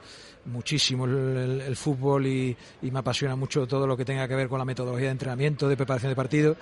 muchísimo 0.46 1.04
el, 1.06 1.76
fútbol 1.76 2.26
y, 2.26 2.56
y 2.82 2.90
me 2.90 2.98
apasiona 2.98 3.36
mucho 3.36 3.66
todo 3.66 3.86
lo 3.86 3.96
que 3.96 4.04
tenga 4.04 4.26
que 4.26 4.34
ver 4.34 4.48
con 4.48 4.58
la 4.58 4.64
metodología 4.64 5.06
de 5.06 5.12
entrenamiento, 5.12 5.68
de 5.68 5.76
preparación 5.76 6.10
de 6.10 6.16
partido. 6.16 6.56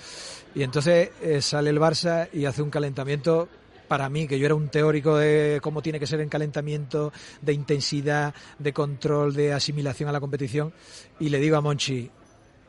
Y 0.55 0.63
entonces 0.63 1.11
eh, 1.23 1.41
sale 1.41 1.71
el 1.71 1.79
Barça 1.79 2.29
y 2.33 2.45
hace 2.45 2.63
un 2.63 2.71
calentamiento 2.71 3.49
para 3.89 4.09
mí, 4.09 4.27
que 4.27 4.39
yo 4.39 4.47
era 4.47 4.55
un 4.55 4.69
teórico 4.69 5.19
de 5.19 5.61
cómo 5.63 5.83
tiene 5.83 6.01
que 6.01 6.07
ser 6.07 6.19
el 6.21 6.29
calentamiento, 6.31 7.13
de 7.43 7.53
intensidad, 7.53 8.35
de 8.59 8.73
control, 8.73 9.35
de 9.35 9.53
asimilación 9.53 10.09
a 10.09 10.13
la 10.13 10.21
competición, 10.21 10.73
y 11.21 11.29
le 11.29 11.39
digo 11.39 11.59
a 11.59 11.61
Monchi, 11.61 12.11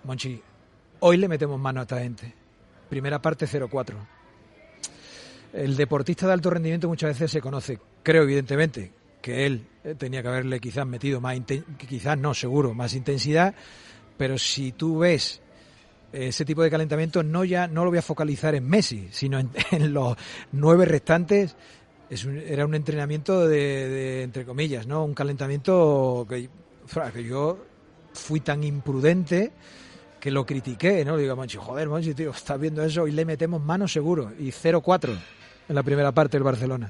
Monchi, 0.03 0.41
hoy 0.99 1.15
le 1.15 1.29
metemos 1.29 1.57
mano 1.57 1.79
a 1.79 1.83
esta 1.83 1.99
gente. 1.99 2.42
Primera 2.93 3.19
parte 3.19 3.47
0-4. 3.47 3.95
El 5.51 5.75
deportista 5.75 6.27
de 6.27 6.33
alto 6.33 6.51
rendimiento 6.51 6.87
muchas 6.87 7.09
veces 7.09 7.31
se 7.31 7.41
conoce, 7.41 7.79
creo 8.03 8.21
evidentemente, 8.21 8.91
que 9.19 9.47
él 9.47 9.65
eh, 9.83 9.95
tenía 9.97 10.21
que 10.21 10.27
haberle 10.27 10.59
quizás 10.59 10.85
metido 10.85 11.19
más, 11.19 11.35
quizás 11.89 12.19
no, 12.19 12.35
seguro, 12.35 12.75
más 12.75 12.93
intensidad, 12.93 13.55
pero 14.15 14.37
si 14.37 14.73
tú 14.73 14.99
ves 14.99 15.41
ese 16.11 16.45
tipo 16.45 16.61
de 16.61 16.69
calentamiento 16.69 17.23
no 17.23 17.43
ya 17.43 17.67
no 17.67 17.83
lo 17.83 17.89
voy 17.89 17.97
a 17.97 18.03
focalizar 18.03 18.53
en 18.53 18.69
Messi, 18.69 19.07
sino 19.09 19.39
en, 19.71 19.91
los 19.91 20.15
nueve 20.51 20.85
restantes. 20.85 21.55
Es 22.11 22.25
un- 22.25 22.37
era 22.37 22.63
un 22.63 22.75
entrenamiento 22.75 23.47
de, 23.47 23.89
de, 23.89 24.21
entre 24.21 24.45
comillas, 24.45 24.85
¿no? 24.85 25.03
Un 25.03 25.15
calentamiento 25.15 26.27
que, 26.29 26.47
que 27.11 27.23
yo 27.23 27.57
fui 28.13 28.39
tan 28.41 28.63
imprudente 28.63 29.51
que 30.23 30.31
lo 30.31 30.45
critiqué, 30.45 31.03
¿no? 31.03 31.17
Digo 31.17 31.35
Monchi, 31.35 31.57
joder, 31.57 31.89
Monchi, 31.89 32.13
tío, 32.13 32.31
estás 32.31 32.57
viendo 32.57 32.81
eso 32.81 33.05
y 33.05 33.11
le 33.11 33.25
metemos 33.25 33.61
mano 33.61 33.89
seguro. 33.89 34.31
Y 34.39 34.51
0-4 34.51 35.19
en 35.67 35.75
la 35.75 35.83
primera 35.83 36.13
parte 36.13 36.37
del 36.37 36.43
Barcelona. 36.43 36.89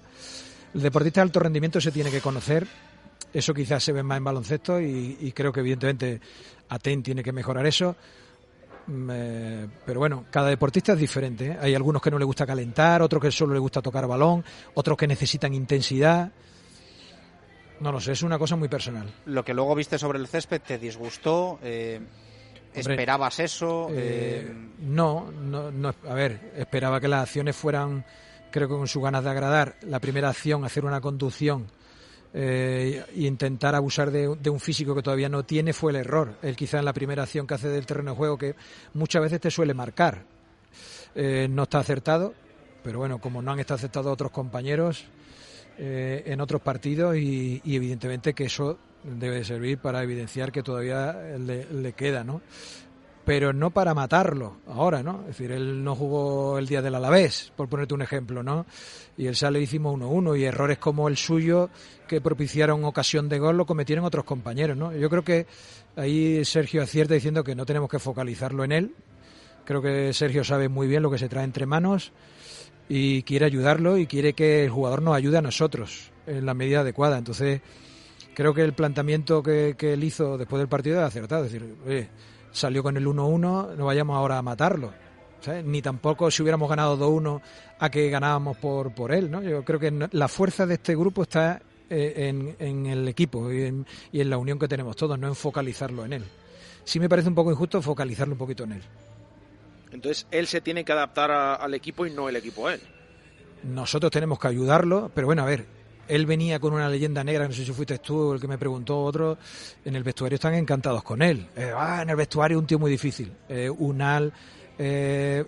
El 0.72 0.81
deportista 0.84 1.22
de 1.22 1.23
alto 1.23 1.39
rendimiento 1.39 1.81
se 1.81 1.91
tiene 1.91 2.11
que 2.11 2.22
conocer. 2.22 2.68
Eso 3.34 3.51
quizás 3.55 3.84
se 3.84 3.91
ve 3.91 4.03
más 4.03 4.19
en 4.19 4.23
baloncesto 4.23 4.80
y, 4.80 5.18
y 5.19 5.31
creo 5.31 5.51
que 5.51 5.61
evidentemente 5.61 6.22
Aten 6.69 7.01
tiene 7.01 7.23
que 7.23 7.31
mejorar 7.31 7.65
eso. 7.65 7.95
Mm, 8.85 9.10
eh, 9.11 9.68
pero 9.84 9.99
bueno, 9.99 10.26
cada 10.30 10.49
deportista 10.49 10.93
es 10.93 10.99
diferente. 10.99 11.47
¿eh? 11.47 11.57
Hay 11.60 11.73
algunos 11.73 12.03
que 12.03 12.11
no 12.11 12.19
le 12.19 12.26
gusta 12.26 12.45
calentar, 12.45 13.01
otros 13.01 13.19
que 13.19 13.31
solo 13.31 13.55
le 13.55 13.60
gusta 13.60 13.81
tocar 13.81 14.05
balón, 14.05 14.45
otros 14.76 14.95
que 14.95 15.07
necesitan 15.07 15.55
intensidad. 15.55 16.31
No 17.80 17.91
lo 17.91 17.99
sé, 17.99 18.11
es 18.11 18.22
una 18.22 18.38
cosa 18.38 18.55
muy 18.55 18.68
personal. 18.68 19.11
Lo 19.26 19.43
que 19.43 19.55
luego 19.55 19.73
viste 19.73 19.97
sobre 19.97 20.19
el 20.19 20.27
césped 20.27 20.61
te 20.61 20.77
disgustó, 20.77 21.57
eh, 21.64 21.99
Hombre, 22.76 22.94
esperabas 22.94 23.40
eso. 23.40 23.90
Eh, 23.90 24.48
eh, 24.48 24.54
no, 24.80 25.32
no, 25.32 25.72
no, 25.72 25.94
a 26.08 26.14
ver, 26.14 26.54
esperaba 26.58 27.00
que 27.00 27.08
las 27.08 27.24
acciones 27.24 27.56
fueran, 27.56 28.04
creo 28.52 28.68
que 28.68 28.76
con 28.76 28.88
sus 28.88 29.04
ganas 29.04 29.24
de 29.24 29.30
agradar. 29.30 29.76
La 29.84 30.00
primera 30.00 30.30
acción, 30.30 30.66
hacer 30.66 30.86
una 30.86 31.02
conducción 31.02 31.68
eh, 32.34 33.06
e 33.16 33.22
intentar 33.22 33.76
abusar 33.76 34.10
de, 34.10 34.36
de 34.36 34.50
un 34.50 34.60
físico 34.60 34.95
que 34.95 35.04
todavía 35.04 35.30
no 35.30 35.44
tiene, 35.44 35.72
fue 35.72 35.91
el 35.91 35.98
error. 35.98 36.36
Él 36.41 36.56
quizá 36.56 36.80
en 36.80 36.86
la 36.86 36.94
primera 36.94 37.24
acción 37.24 37.45
que 37.45 37.54
hace 37.54 37.70
del 37.70 37.86
terreno 37.86 38.12
de 38.12 38.18
juego, 38.18 38.38
que 38.38 38.56
muchas 38.94 39.22
veces 39.22 39.40
te 39.40 39.52
suele 39.52 39.74
marcar, 39.74 40.24
eh, 41.14 41.48
no 41.50 41.64
está 41.64 41.80
acertado, 41.80 42.34
pero 42.84 43.00
bueno, 43.00 43.20
como 43.20 43.41
no 43.41 43.52
han 43.52 43.60
estado 43.60 43.76
acertados 43.76 44.12
otros 44.12 44.32
compañeros 44.32 45.06
eh, 45.78 46.24
en 46.26 46.41
otros 46.41 46.62
partidos 46.62 47.16
y, 47.18 47.62
y 47.64 47.76
evidentemente 47.76 48.34
que 48.34 48.45
eso 48.45 48.80
debe 49.03 49.43
servir 49.43 49.77
para 49.77 50.03
evidenciar 50.03 50.51
que 50.51 50.63
todavía 50.63 51.13
le, 51.38 51.65
le 51.65 51.93
queda, 51.93 52.23
¿no? 52.23 52.41
Pero 53.25 53.53
no 53.53 53.71
para 53.71 53.93
matarlo 53.93 54.57
ahora, 54.67 55.01
¿no? 55.01 55.21
Es 55.21 55.27
decir, 55.27 55.51
él 55.51 55.81
no 55.81 55.95
jugó 55.95 56.57
el 56.57 56.67
día 56.67 56.81
del 56.81 56.95
Alavés, 56.95 57.53
por 57.55 57.69
ponerte 57.69 57.93
un 57.93 58.01
ejemplo, 58.01 58.43
¿no? 58.43 58.65
Y 59.17 59.27
el 59.27 59.35
Sale 59.35 59.61
hicimos 59.61 59.97
1-1 59.97 60.38
y 60.38 60.43
errores 60.43 60.77
como 60.77 61.07
el 61.07 61.15
suyo 61.15 61.69
que 62.07 62.19
propiciaron 62.19 62.84
ocasión 62.84 63.30
de 63.30 63.39
gol 63.39 63.55
lo 63.55 63.65
cometieron 63.65 64.03
otros 64.03 64.25
compañeros, 64.25 64.75
¿no? 64.75 64.93
Yo 64.93 65.09
creo 65.09 65.23
que 65.23 65.47
ahí 65.95 66.43
Sergio 66.43 66.84
acierta 66.84 67.13
diciendo 67.13 67.45
que 67.45 67.55
no 67.55 67.65
tenemos 67.65 67.89
que 67.89 67.99
focalizarlo 67.99 68.65
en 68.65 68.73
él. 68.73 68.95
Creo 69.63 69.81
que 69.81 70.11
Sergio 70.11 70.43
sabe 70.43 70.67
muy 70.67 70.88
bien 70.88 71.01
lo 71.01 71.09
que 71.09 71.17
se 71.17 71.30
trae 71.30 71.45
entre 71.45 71.65
manos 71.65 72.11
y 72.89 73.23
quiere 73.23 73.45
ayudarlo 73.45 73.97
y 73.97 74.05
quiere 74.05 74.34
que 74.34 74.65
el 74.65 74.69
jugador 74.69 75.01
nos 75.01 75.15
ayude 75.15 75.38
a 75.38 75.41
nosotros 75.41 76.11
en 76.27 76.45
la 76.45 76.53
medida 76.53 76.81
adecuada. 76.81 77.17
Entonces, 77.17 77.61
creo 78.34 78.53
que 78.53 78.61
el 78.61 78.73
planteamiento 78.73 79.41
que, 79.43 79.76
que 79.77 79.93
él 79.93 80.03
hizo 80.03 80.38
después 80.38 80.60
del 80.60 80.68
partido 80.68 80.99
es 80.99 81.05
acertado. 81.05 81.45
Es 81.45 81.51
decir, 81.51 81.76
oye, 81.85 82.10
salió 82.51 82.84
con 82.84 82.97
el 82.97 83.05
1-1, 83.07 83.76
no 83.76 83.85
vayamos 83.85 84.15
ahora 84.18 84.38
a 84.38 84.41
matarlo. 84.41 84.93
¿sabes? 85.41 85.65
Ni 85.65 85.81
tampoco 85.81 86.31
si 86.31 86.41
hubiéramos 86.41 86.69
ganado 86.69 86.97
2-1 86.97 87.41
a 87.80 87.89
que 87.89 88.10
ganábamos 88.10 88.57
por, 88.57 88.93
por 88.95 89.11
él. 89.11 89.30
¿no? 89.30 89.41
Yo 89.41 89.64
creo 89.65 89.80
que 89.80 89.91
no- 89.91 90.07
la 90.11 90.27
fuerza 90.27 90.65
de 90.65 90.76
este 90.76 90.95
grupo 90.95 91.23
está 91.23 91.61
eh, 91.89 92.14
en, 92.30 92.55
en 92.60 92.85
el 92.85 93.07
equipo 93.10 93.51
y 93.51 93.64
en, 93.64 93.85
y 94.11 94.22
en 94.22 94.30
la 94.30 94.38
unión 94.38 94.57
que 94.57 94.68
tenemos 94.69 94.95
todos, 94.95 95.19
no 95.19 95.27
en 95.27 95.35
focalizarlo 95.35 96.05
en 96.05 96.14
él. 96.14 96.23
Sí 96.85 96.99
me 96.99 97.10
parece 97.10 97.27
un 97.30 97.35
poco 97.35 97.51
injusto 97.51 97.81
focalizarlo 97.81 98.34
un 98.34 98.38
poquito 98.39 98.64
en 98.64 98.73
él. 98.73 98.81
Entonces 99.91 100.26
él 100.31 100.47
se 100.47 100.61
tiene 100.61 100.84
que 100.85 100.91
adaptar 100.91 101.30
a- 101.31 101.55
al 101.55 101.73
equipo 101.73 102.05
y 102.05 102.11
no 102.11 102.30
el 102.30 102.35
equipo 102.35 102.68
a 102.68 102.76
él. 102.76 102.81
nosotros 103.64 104.11
tenemos 104.11 104.39
que 104.39 104.47
ayudarlo, 104.47 105.10
pero 105.14 105.27
bueno, 105.27 105.43
a 105.43 105.45
ver, 105.45 105.65
él 106.07 106.25
venía 106.25 106.59
con 106.59 106.73
una 106.73 106.89
leyenda 106.89 107.23
negra, 107.23 107.47
no 107.47 107.53
sé 107.53 107.65
si 107.65 107.71
fuiste 107.71 107.97
tú 107.99 108.34
el 108.34 108.41
que 108.41 108.47
me 108.47 108.57
preguntó 108.57 109.01
otro, 109.01 109.38
en 109.84 109.95
el 109.95 110.03
vestuario 110.03 110.35
están 110.35 110.53
encantados 110.53 111.03
con 111.03 111.21
él. 111.21 111.47
Eh, 111.55 111.71
ah, 111.75 112.01
en 112.01 112.09
el 112.09 112.15
vestuario 112.15 112.59
un 112.59 112.65
tío 112.65 112.80
muy 112.80 112.91
difícil. 112.91 113.31
Eh, 113.47 113.69
Unal, 113.69 114.34
eh, 114.77 115.45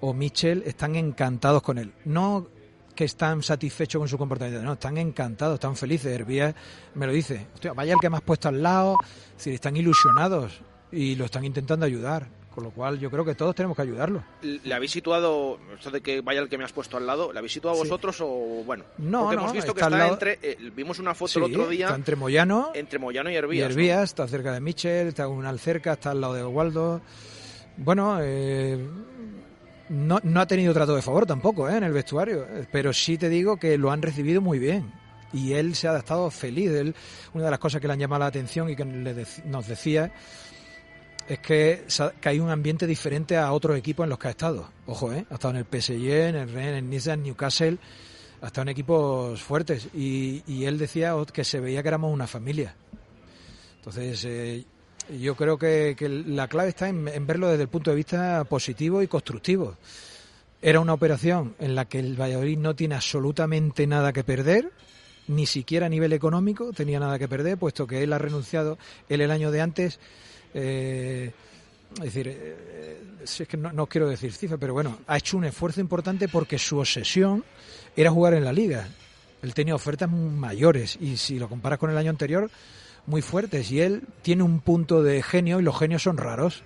o 0.00 0.12
Michel 0.12 0.62
están 0.66 0.96
encantados 0.96 1.62
con 1.62 1.78
él. 1.78 1.92
No 2.04 2.48
que 2.94 3.04
están 3.04 3.42
satisfechos 3.42 3.98
con 3.98 4.08
su 4.08 4.16
comportamiento, 4.16 4.62
no, 4.62 4.74
están 4.74 4.98
encantados, 4.98 5.54
están 5.54 5.76
felices. 5.76 6.12
Hervías 6.12 6.54
me 6.94 7.06
lo 7.06 7.12
dice, 7.12 7.48
vaya 7.74 7.94
el 7.94 7.98
que 8.00 8.08
me 8.08 8.16
has 8.16 8.22
puesto 8.22 8.48
al 8.48 8.62
lado, 8.62 8.96
es 9.36 9.46
están 9.46 9.76
ilusionados 9.76 10.60
y 10.92 11.16
lo 11.16 11.24
están 11.24 11.44
intentando 11.44 11.86
ayudar. 11.86 12.28
Con 12.54 12.62
lo 12.64 12.70
cual 12.70 13.00
yo 13.00 13.10
creo 13.10 13.24
que 13.24 13.34
todos 13.34 13.54
tenemos 13.54 13.74
que 13.76 13.82
ayudarlo. 13.82 14.22
¿Le 14.42 14.72
habéis 14.74 14.92
situado, 14.92 15.58
esto 15.76 15.90
de 15.90 16.00
que 16.00 16.20
vaya 16.20 16.40
el 16.40 16.48
que 16.48 16.56
me 16.56 16.62
has 16.64 16.72
puesto 16.72 16.96
al 16.96 17.04
lado, 17.06 17.32
¿le 17.32 17.38
habéis 17.40 17.52
situado 17.52 17.74
a 17.74 17.82
Sí. 17.82 17.88
vosotros 17.88 18.16
o 18.20 18.28
bueno? 18.64 18.84
No, 18.98 19.22
Porque 19.22 19.36
no, 19.36 19.42
hemos 19.42 19.52
visto 19.54 19.74
que 19.74 19.80
está 19.80 19.86
al 19.86 19.92
está 19.94 19.98
lado- 20.04 20.12
entre, 20.14 20.38
eh, 20.40 20.70
vimos 20.74 20.98
una 21.00 21.14
foto 21.16 21.32
Sí, 21.32 21.38
el 21.38 21.44
otro 21.46 21.68
día 21.68 21.86
está 21.86 21.96
entre 21.96 22.14
Moyano 22.14 22.70
entre 22.74 22.98
Moyano 23.00 23.28
y 23.30 23.32
y 23.32 23.36
Hervías. 23.36 23.68
¿no? 23.68 23.72
Hervías, 23.72 24.04
está 24.04 24.28
cerca 24.28 24.52
de 24.52 24.60
Michel, 24.60 25.08
está 25.08 25.26
un 25.26 25.58
cerca, 25.58 25.94
está 25.94 26.12
al 26.12 26.20
lado 26.20 26.34
de 26.34 26.44
Waldo. 26.44 27.00
Bueno, 27.76 28.18
eh, 28.22 28.78
no, 29.88 30.20
no 30.22 30.40
ha 30.40 30.46
tenido 30.46 30.72
trato 30.72 30.94
de 30.94 31.02
favor 31.02 31.26
tampoco 31.26 31.68
¿eh? 31.68 31.76
en 31.76 31.84
el 31.84 31.92
vestuario, 31.92 32.44
eh, 32.44 32.66
pero 32.70 32.92
sí 32.92 33.18
te 33.18 33.28
digo 33.28 33.56
que 33.56 33.76
lo 33.78 33.90
han 33.90 34.00
recibido 34.02 34.40
muy 34.40 34.58
bien. 34.58 34.92
Y 35.32 35.54
él 35.54 35.74
se 35.74 35.88
ha 35.88 35.96
estado 35.98 36.30
feliz. 36.30 36.70
Él, 36.70 36.94
una 37.32 37.46
de 37.46 37.50
las 37.50 37.58
cosas 37.58 37.80
que 37.80 37.88
le 37.88 37.92
han 37.94 37.98
llamado 37.98 38.20
la 38.20 38.26
atención 38.26 38.70
y 38.70 38.76
que 38.76 38.84
le 38.84 39.26
nos 39.46 39.66
decía 39.66 40.12
es 41.28 41.38
que, 41.38 41.84
hay 42.24 42.38
un 42.38 42.50
ambiente 42.50 42.86
diferente 42.86 43.36
a 43.36 43.52
otros 43.52 43.76
equipos 43.76 44.04
en 44.04 44.10
los 44.10 44.18
que 44.18 44.28
ha 44.28 44.32
estado. 44.32 44.68
Ojo, 44.86 45.12
¿eh? 45.12 45.24
ha 45.30 45.34
estado 45.34 45.54
en 45.54 45.64
el 45.64 45.64
PSG, 45.64 46.28
en 46.28 46.36
el 46.36 46.52
Rennes, 46.52 47.06
en 47.06 47.12
el 47.12 47.18
en 47.18 47.22
Newcastle, 47.22 47.78
ha 48.42 48.46
estado 48.46 48.62
en 48.62 48.68
equipos 48.68 49.40
fuertes. 49.42 49.88
Y, 49.94 50.42
y 50.46 50.64
él 50.64 50.78
decía 50.78 51.14
que 51.32 51.44
se 51.44 51.60
veía 51.60 51.82
que 51.82 51.88
éramos 51.88 52.12
una 52.12 52.26
familia. 52.26 52.74
Entonces, 53.76 54.24
eh, 54.24 54.64
yo 55.18 55.34
creo 55.34 55.58
que, 55.58 55.94
que 55.96 56.08
la 56.08 56.48
clave 56.48 56.70
está 56.70 56.88
en, 56.88 57.08
en 57.08 57.26
verlo 57.26 57.48
desde 57.48 57.62
el 57.62 57.68
punto 57.68 57.90
de 57.90 57.96
vista 57.96 58.44
positivo 58.44 59.02
y 59.02 59.08
constructivo. 59.08 59.76
Era 60.60 60.80
una 60.80 60.94
operación 60.94 61.54
en 61.58 61.74
la 61.74 61.86
que 61.86 61.98
el 61.98 62.18
Valladolid 62.18 62.58
no 62.58 62.74
tiene 62.74 62.94
absolutamente 62.94 63.86
nada 63.86 64.12
que 64.12 64.24
perder, 64.24 64.72
ni 65.26 65.46
siquiera 65.46 65.86
a 65.86 65.88
nivel 65.90 66.12
económico 66.12 66.72
tenía 66.72 67.00
nada 67.00 67.18
que 67.18 67.28
perder, 67.28 67.58
puesto 67.58 67.86
que 67.86 68.02
él 68.02 68.12
ha 68.12 68.18
renunciado, 68.18 68.78
él 69.08 69.20
el 69.20 69.30
año 69.30 69.50
de 69.50 69.60
antes, 69.60 70.00
eh, 70.54 71.32
es 71.96 72.04
decir, 72.04 72.28
eh, 72.28 73.00
si 73.24 73.42
es 73.42 73.48
que 73.48 73.56
no, 73.56 73.72
no 73.72 73.86
quiero 73.86 74.08
decir 74.08 74.32
cifra, 74.32 74.56
pero 74.56 74.72
bueno, 74.72 74.98
ha 75.06 75.16
hecho 75.16 75.36
un 75.36 75.44
esfuerzo 75.44 75.80
importante 75.80 76.28
porque 76.28 76.58
su 76.58 76.78
obsesión 76.78 77.44
era 77.96 78.10
jugar 78.10 78.34
en 78.34 78.44
la 78.44 78.52
liga. 78.52 78.88
Él 79.42 79.54
tenía 79.54 79.74
ofertas 79.74 80.10
mayores 80.10 80.96
y 81.00 81.16
si 81.16 81.38
lo 81.38 81.48
comparas 81.48 81.78
con 81.78 81.90
el 81.90 81.98
año 81.98 82.10
anterior, 82.10 82.50
muy 83.06 83.22
fuertes. 83.22 83.70
Y 83.70 83.80
él 83.80 84.02
tiene 84.22 84.42
un 84.42 84.60
punto 84.60 85.02
de 85.02 85.22
genio 85.22 85.60
y 85.60 85.62
los 85.62 85.78
genios 85.78 86.02
son 86.02 86.16
raros. 86.16 86.62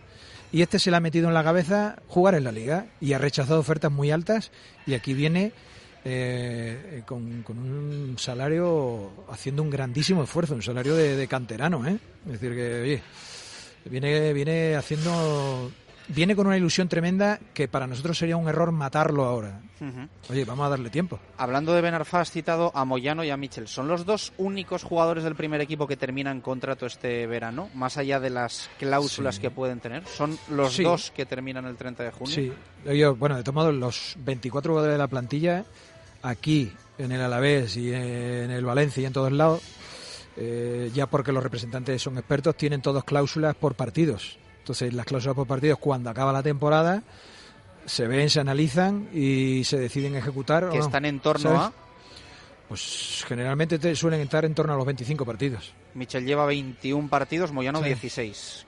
Y 0.53 0.63
este 0.63 0.79
se 0.79 0.91
le 0.91 0.97
ha 0.97 1.01
metido 1.01 1.29
en 1.29 1.35
la 1.35 1.45
cabeza 1.45 1.97
jugar 2.07 2.35
en 2.35 2.45
la 2.45 2.53
liga 2.53 2.87
y 3.01 3.13
ha 3.13 3.19
rechazado 3.19 3.61
ofertas 3.61 3.93
muy 3.93 4.11
altas 4.11 4.51
y 4.87 4.95
aquí 4.95 5.13
viene 5.13 5.53
eh, 6.05 7.03
con, 7.05 7.43
con, 7.43 7.59
un 7.59 8.19
salario 8.19 9.11
haciendo 9.29 9.63
un 9.63 9.69
grandísimo 9.69 10.23
esfuerzo, 10.23 10.55
un 10.55 10.63
salario 10.63 10.95
de, 10.95 11.17
de 11.17 11.29
canterano, 11.29 11.87
¿eh? 11.87 11.99
Es 12.25 12.41
decir, 12.41 12.55
que 12.55 12.81
oye, 12.81 13.03
viene, 13.85 14.33
viene 14.33 14.77
haciendo 14.77 15.71
viene 16.09 16.35
con 16.35 16.47
una 16.47 16.57
ilusión 16.57 16.89
tremenda 16.89 17.39
que 17.55 17.69
para 17.69 17.87
nosotros 17.87 18.19
sería 18.19 18.37
un 18.37 18.49
error 18.49 18.73
matarlo 18.73 19.25
ahora. 19.25 19.61
Uh 19.81 19.85
-huh. 19.85 20.09
Oye, 20.31 20.45
vamos 20.45 20.67
a 20.67 20.71
darle 20.71 20.91
tiempo. 20.91 21.21
Hablando 21.37 21.73
de 21.73 21.81
Ben 21.81 21.95
Arfa, 21.95 22.21
has 22.21 22.31
citado 22.31 22.73
a 22.75 22.85
Moyano 22.85 23.23
y 23.23 23.31
a 23.31 23.37
Mitchell. 23.37 23.69
¿Son 23.69 23.87
los 23.87 24.05
dos 24.05 24.33
únicos 24.39 24.83
jugadores 24.83 25.23
del 25.25 25.37
primer 25.37 25.61
equipo 25.61 25.87
que 25.87 25.97
terminan 25.97 26.41
contrato 26.41 26.87
este 26.87 27.27
verano? 27.27 27.69
Más 27.75 27.97
allá 27.97 28.19
de 28.19 28.31
las 28.31 28.69
cláusulas 28.79 29.37
sí. 29.37 29.43
que 29.43 29.51
pueden 29.51 29.81
tener. 29.81 30.05
¿Son 30.07 30.37
los 30.51 30.75
sí. 30.75 30.83
dos 30.83 31.13
que 31.15 31.27
terminan 31.27 31.67
el 31.67 31.77
30 31.77 32.03
de 32.03 32.11
junio? 32.11 32.35
Sí. 32.35 32.53
Yo, 32.93 33.15
bueno, 33.15 33.37
de 33.37 33.43
todos 33.43 33.55
modos, 33.55 33.75
los 33.75 34.17
24 34.19 34.73
jugadores 34.73 34.95
de 34.95 34.99
la 34.99 35.09
plantilla, 35.09 35.65
aquí, 36.23 36.73
en 36.97 37.13
el 37.13 37.21
Alavés 37.21 37.77
y 37.77 37.93
en 37.93 38.51
el 38.51 38.65
Valencia 38.65 39.03
y 39.03 39.07
en 39.07 39.13
todos 39.13 39.31
lados, 39.31 39.63
eh, 40.41 40.91
ya 40.95 41.07
porque 41.09 41.33
los 41.33 41.43
representantes 41.43 42.01
son 42.01 42.17
expertos, 42.17 42.57
tienen 42.57 42.81
todos 42.81 43.03
cláusulas 43.03 43.57
por 43.57 43.75
partidos. 43.75 44.39
Entonces, 44.59 44.93
las 44.95 45.05
cláusulas 45.05 45.35
por 45.35 45.47
partidos, 45.47 45.79
cuando 45.79 46.11
acaba 46.11 46.33
la 46.33 46.43
temporada, 46.43 47.03
se 47.87 48.07
ven, 48.07 48.31
se 48.31 48.39
analizan 48.39 49.09
y 49.13 49.65
se 49.65 49.79
deciden 49.79 50.15
ejecutar. 50.15 50.71
Que 50.71 50.79
¿o 50.79 50.83
están 50.83 51.05
en 51.07 51.19
torno 51.21 51.41
¿Sabes? 51.43 51.61
a. 51.61 51.73
Pues 52.69 53.25
generalmente 53.27 53.79
te 53.79 53.97
suelen 53.97 54.21
estar 54.21 54.45
en 54.45 54.55
torno 54.55 54.75
a 54.75 54.77
los 54.77 54.85
25 54.87 55.25
partidos. 55.25 55.73
Michel 55.95 56.25
lleva 56.25 56.45
21 56.47 57.09
partidos, 57.09 57.51
Moyano 57.51 57.79
Sí. 57.79 57.87
16. 57.87 58.67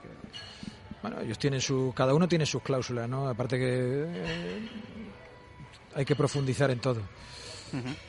Bueno, 1.03 1.21
ellos 1.21 1.37
tienen 1.39 1.61
su, 1.61 1.93
cada 1.95 2.13
uno 2.13 2.27
tiene 2.27 2.45
sus 2.45 2.61
cláusulas, 2.63 3.07
¿no? 3.07 3.27
Aparte 3.29 3.57
que 3.57 4.05
eh, 4.07 4.69
hay 5.95 6.03
que 6.03 6.15
profundizar 6.15 6.69
en 6.71 6.79
todo. 6.79 7.01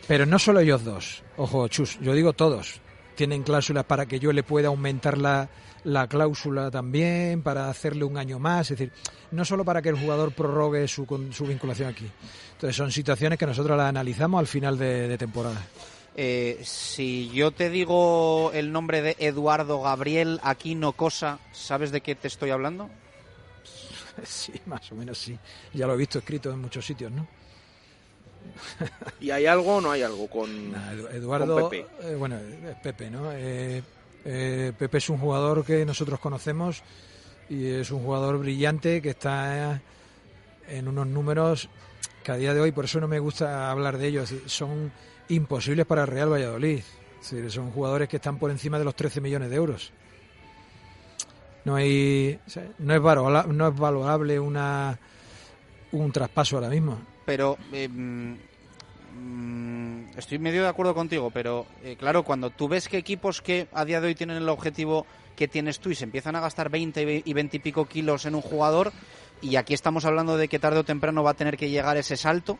Pero 0.08 0.26
no 0.26 0.38
solo 0.40 0.58
ellos 0.60 0.82
dos, 0.82 1.22
ojo, 1.36 1.68
chus, 1.68 1.98
yo 2.00 2.14
digo 2.14 2.32
todos. 2.32 2.80
Tienen 3.14 3.42
cláusulas 3.42 3.84
para 3.84 4.06
que 4.06 4.18
yo 4.18 4.32
le 4.32 4.42
pueda 4.42 4.68
aumentar 4.68 5.18
la, 5.18 5.48
la 5.84 6.06
cláusula 6.08 6.70
también, 6.70 7.42
para 7.42 7.68
hacerle 7.68 8.04
un 8.04 8.16
año 8.16 8.38
más, 8.38 8.70
es 8.70 8.78
decir, 8.78 8.92
no 9.30 9.44
solo 9.44 9.64
para 9.64 9.82
que 9.82 9.90
el 9.90 9.98
jugador 9.98 10.32
prorrogue 10.32 10.88
su, 10.88 11.04
con- 11.06 11.32
su 11.32 11.44
vinculación 11.46 11.88
aquí. 11.88 12.06
Entonces 12.52 12.76
son 12.76 12.90
situaciones 12.90 13.38
que 13.38 13.46
nosotros 13.46 13.76
las 13.76 13.88
analizamos 13.88 14.38
al 14.38 14.46
final 14.46 14.78
de, 14.78 15.08
de 15.08 15.18
temporada. 15.18 15.60
Eh, 16.14 16.60
si 16.62 17.30
yo 17.30 17.52
te 17.52 17.70
digo 17.70 18.50
el 18.52 18.70
nombre 18.72 19.00
de 19.02 19.16
Eduardo 19.18 19.80
Gabriel 19.80 20.40
Aquino 20.42 20.92
Cosa, 20.92 21.38
¿sabes 21.52 21.90
de 21.90 22.00
qué 22.02 22.14
te 22.14 22.28
estoy 22.28 22.50
hablando? 22.50 22.88
Sí, 24.24 24.52
más 24.66 24.92
o 24.92 24.94
menos 24.94 25.16
sí. 25.16 25.38
Ya 25.72 25.86
lo 25.86 25.94
he 25.94 25.96
visto 25.96 26.18
escrito 26.18 26.50
en 26.52 26.60
muchos 26.60 26.84
sitios, 26.84 27.10
¿no? 27.10 27.26
¿Y 29.20 29.30
hay 29.30 29.46
algo 29.46 29.76
o 29.76 29.80
no 29.80 29.90
hay 29.90 30.02
algo 30.02 30.28
con, 30.28 30.50
Edu- 30.74 31.10
Eduardo, 31.12 31.60
con 31.60 31.70
Pepe? 31.70 31.86
eh, 32.02 32.14
bueno, 32.14 32.36
es 32.36 32.76
Pepe, 32.82 33.10
¿no? 33.10 33.30
Eh, 33.32 33.82
eh, 34.24 34.72
Pepe 34.78 34.98
es 34.98 35.08
un 35.08 35.18
jugador 35.18 35.64
que 35.64 35.84
nosotros 35.84 36.20
conocemos 36.20 36.82
y 37.48 37.66
es 37.70 37.90
un 37.90 38.02
jugador 38.02 38.38
brillante 38.38 39.00
que 39.02 39.10
está 39.10 39.80
en 40.68 40.88
unos 40.88 41.06
números 41.06 41.68
que 42.22 42.32
a 42.32 42.36
día 42.36 42.54
de 42.54 42.60
hoy, 42.60 42.72
por 42.72 42.84
eso 42.84 43.00
no 43.00 43.08
me 43.08 43.18
gusta 43.18 43.70
hablar 43.70 43.98
de 43.98 44.06
ellos, 44.06 44.32
son 44.46 44.92
imposibles 45.28 45.86
para 45.86 46.02
el 46.02 46.08
Real 46.08 46.32
Valladolid. 46.32 46.80
Son 47.48 47.70
jugadores 47.70 48.08
que 48.08 48.16
están 48.16 48.38
por 48.38 48.50
encima 48.50 48.78
de 48.78 48.84
los 48.84 48.94
13 48.96 49.20
millones 49.20 49.48
de 49.50 49.56
euros. 49.56 49.92
No 51.64 51.76
hay, 51.76 52.38
o 52.46 52.50
sea, 52.50 52.64
no 52.78 52.94
es 52.94 53.00
valorable, 53.00 53.52
no 53.52 53.68
es 53.68 53.76
valorable 53.76 54.40
una 54.40 54.98
un 55.92 56.10
traspaso 56.12 56.56
ahora 56.56 56.68
mismo. 56.68 56.98
Pero 57.24 57.56
eh, 57.72 57.88
mm, 57.88 58.34
estoy 60.16 60.38
medio 60.38 60.62
de 60.62 60.68
acuerdo 60.68 60.94
contigo, 60.94 61.30
pero 61.30 61.66
eh, 61.84 61.96
claro, 61.98 62.22
cuando 62.22 62.50
tú 62.50 62.68
ves 62.68 62.88
que 62.88 62.98
equipos 62.98 63.40
que 63.42 63.68
a 63.72 63.84
día 63.84 64.00
de 64.00 64.08
hoy 64.08 64.14
tienen 64.14 64.36
el 64.36 64.48
objetivo 64.48 65.06
que 65.36 65.48
tienes 65.48 65.78
tú 65.80 65.90
y 65.90 65.94
se 65.94 66.04
empiezan 66.04 66.36
a 66.36 66.40
gastar 66.40 66.68
20 66.70 67.22
y 67.24 67.32
20 67.32 67.56
y 67.56 67.60
pico 67.60 67.86
kilos 67.86 68.26
en 68.26 68.34
un 68.34 68.42
jugador, 68.42 68.92
y 69.40 69.56
aquí 69.56 69.74
estamos 69.74 70.04
hablando 70.04 70.36
de 70.36 70.48
que 70.48 70.58
tarde 70.58 70.78
o 70.80 70.84
temprano 70.84 71.22
va 71.22 71.30
a 71.30 71.34
tener 71.34 71.56
que 71.56 71.70
llegar 71.70 71.96
ese 71.96 72.16
salto, 72.16 72.58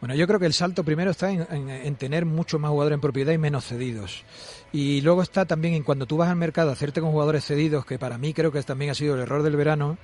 Bueno, 0.00 0.14
yo 0.14 0.26
creo 0.26 0.38
que 0.38 0.44
el 0.46 0.52
salto 0.52 0.84
primero 0.84 1.10
está 1.12 1.30
en, 1.30 1.46
en- 1.50 1.70
en 1.70 1.94
tener 1.96 2.26
mucho 2.26 2.58
más 2.58 2.70
jugadores 2.70 2.96
en 2.96 3.00
propiedad 3.00 3.32
y 3.32 3.38
menos 3.38 3.64
cedidos. 3.64 4.24
Y 4.70 5.00
luego 5.00 5.22
está 5.22 5.46
también 5.46 5.72
en 5.72 5.84
cuando 5.84 6.04
tú 6.04 6.18
vas 6.18 6.28
al 6.28 6.36
mercado 6.36 6.68
a 6.68 6.74
hacerte 6.74 7.00
con 7.00 7.12
jugadores 7.12 7.46
cedidos, 7.46 7.86
que 7.86 7.98
para 7.98 8.18
mí 8.18 8.34
creo 8.34 8.52
que 8.52 8.62
también 8.62 8.90
ha 8.90 8.94
sido 8.94 9.14
el 9.14 9.22
error 9.22 9.42
del 9.42 9.56
verano, 9.56 9.96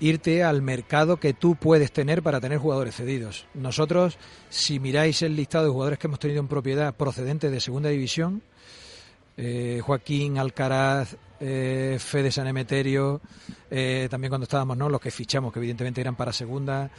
irte 0.00 0.42
al 0.42 0.62
mercado 0.62 1.18
que 1.18 1.32
tú 1.32 1.54
puedes 1.56 1.92
tener 1.92 2.22
para 2.22 2.40
tener 2.40 2.58
jugadores 2.58 2.96
cedidos. 2.96 3.46
Nosotros, 3.54 4.18
si 4.48 4.80
miráis 4.80 5.22
el 5.22 5.36
listado 5.36 5.64
de 5.66 5.70
jugadores 5.70 5.98
que 5.98 6.06
hemos 6.06 6.18
tenido 6.18 6.40
en 6.40 6.48
propiedad 6.48 6.94
procedentes 6.94 7.50
de 7.50 7.60
segunda 7.60 7.88
división, 7.88 8.42
eh, 9.36 9.80
Joaquín 9.82 10.38
Alcaraz, 10.38 11.16
eh, 11.40 11.96
Fede 11.98 12.30
San 12.30 12.46
Emeterio, 12.46 13.20
eh, 13.70 14.08
también 14.10 14.30
cuando 14.30 14.44
estábamos, 14.44 14.76
¿no? 14.76 14.88
Los 14.88 15.00
que 15.00 15.10
fichamos, 15.10 15.52
que 15.52 15.58
evidentemente 15.58 16.00
eran 16.00 16.16
para 16.16 16.32
segunda. 16.32 16.90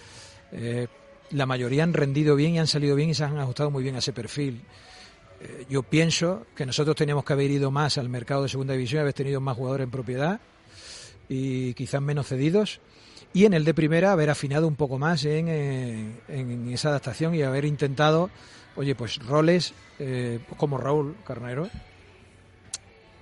eh, 0.52 0.88
la 1.32 1.46
mayoría 1.46 1.84
han 1.84 1.94
rendido 1.94 2.36
bien 2.36 2.56
y 2.56 2.60
han 2.60 2.68
salido 2.68 2.96
bien 2.96 3.10
y 3.10 3.14
se 3.14 3.24
han 3.24 3.38
ajustado 3.40 3.72
muy 3.72 3.84
bien 3.84 3.96
a 3.96 4.00
ese 4.00 4.14
perfil. 4.14 4.62
Eh, 5.42 5.66
yo 5.70 5.84
pienso 5.84 6.46
que 6.56 6.66
nosotros 6.66 6.96
teníamos 6.96 7.26
que 7.26 7.34
haber 7.34 7.50
ido 7.50 7.72
más 7.72 7.98
al 7.98 8.08
mercado 8.08 8.44
de 8.44 8.50
segunda 8.50 8.74
división, 8.74 9.02
haber 9.02 9.14
tenido 9.14 9.42
más 9.42 9.58
jugadores 9.58 9.86
en 9.86 9.92
propiedad 9.92 10.40
y 11.30 11.74
quizás 11.74 12.02
menos 12.02 12.28
cedidos. 12.28 12.80
Y 13.34 13.46
en 13.46 13.54
el 13.54 13.66
de 13.66 13.74
primera 13.74 14.12
haber 14.12 14.30
afinado 14.30 14.68
un 14.68 14.76
poco 14.76 15.00
más 15.00 15.26
en, 15.26 15.48
eh, 15.48 16.12
en 16.28 16.70
esa 16.72 16.90
adaptación 16.90 17.34
y 17.34 17.42
haber 17.42 17.66
intentado, 17.66 18.30
oye, 18.76 18.94
pues 18.96 19.18
roles 19.26 19.74
eh, 20.00 20.40
como 20.58 20.78
Raúl 20.78 21.16
Carnero. 21.26 21.70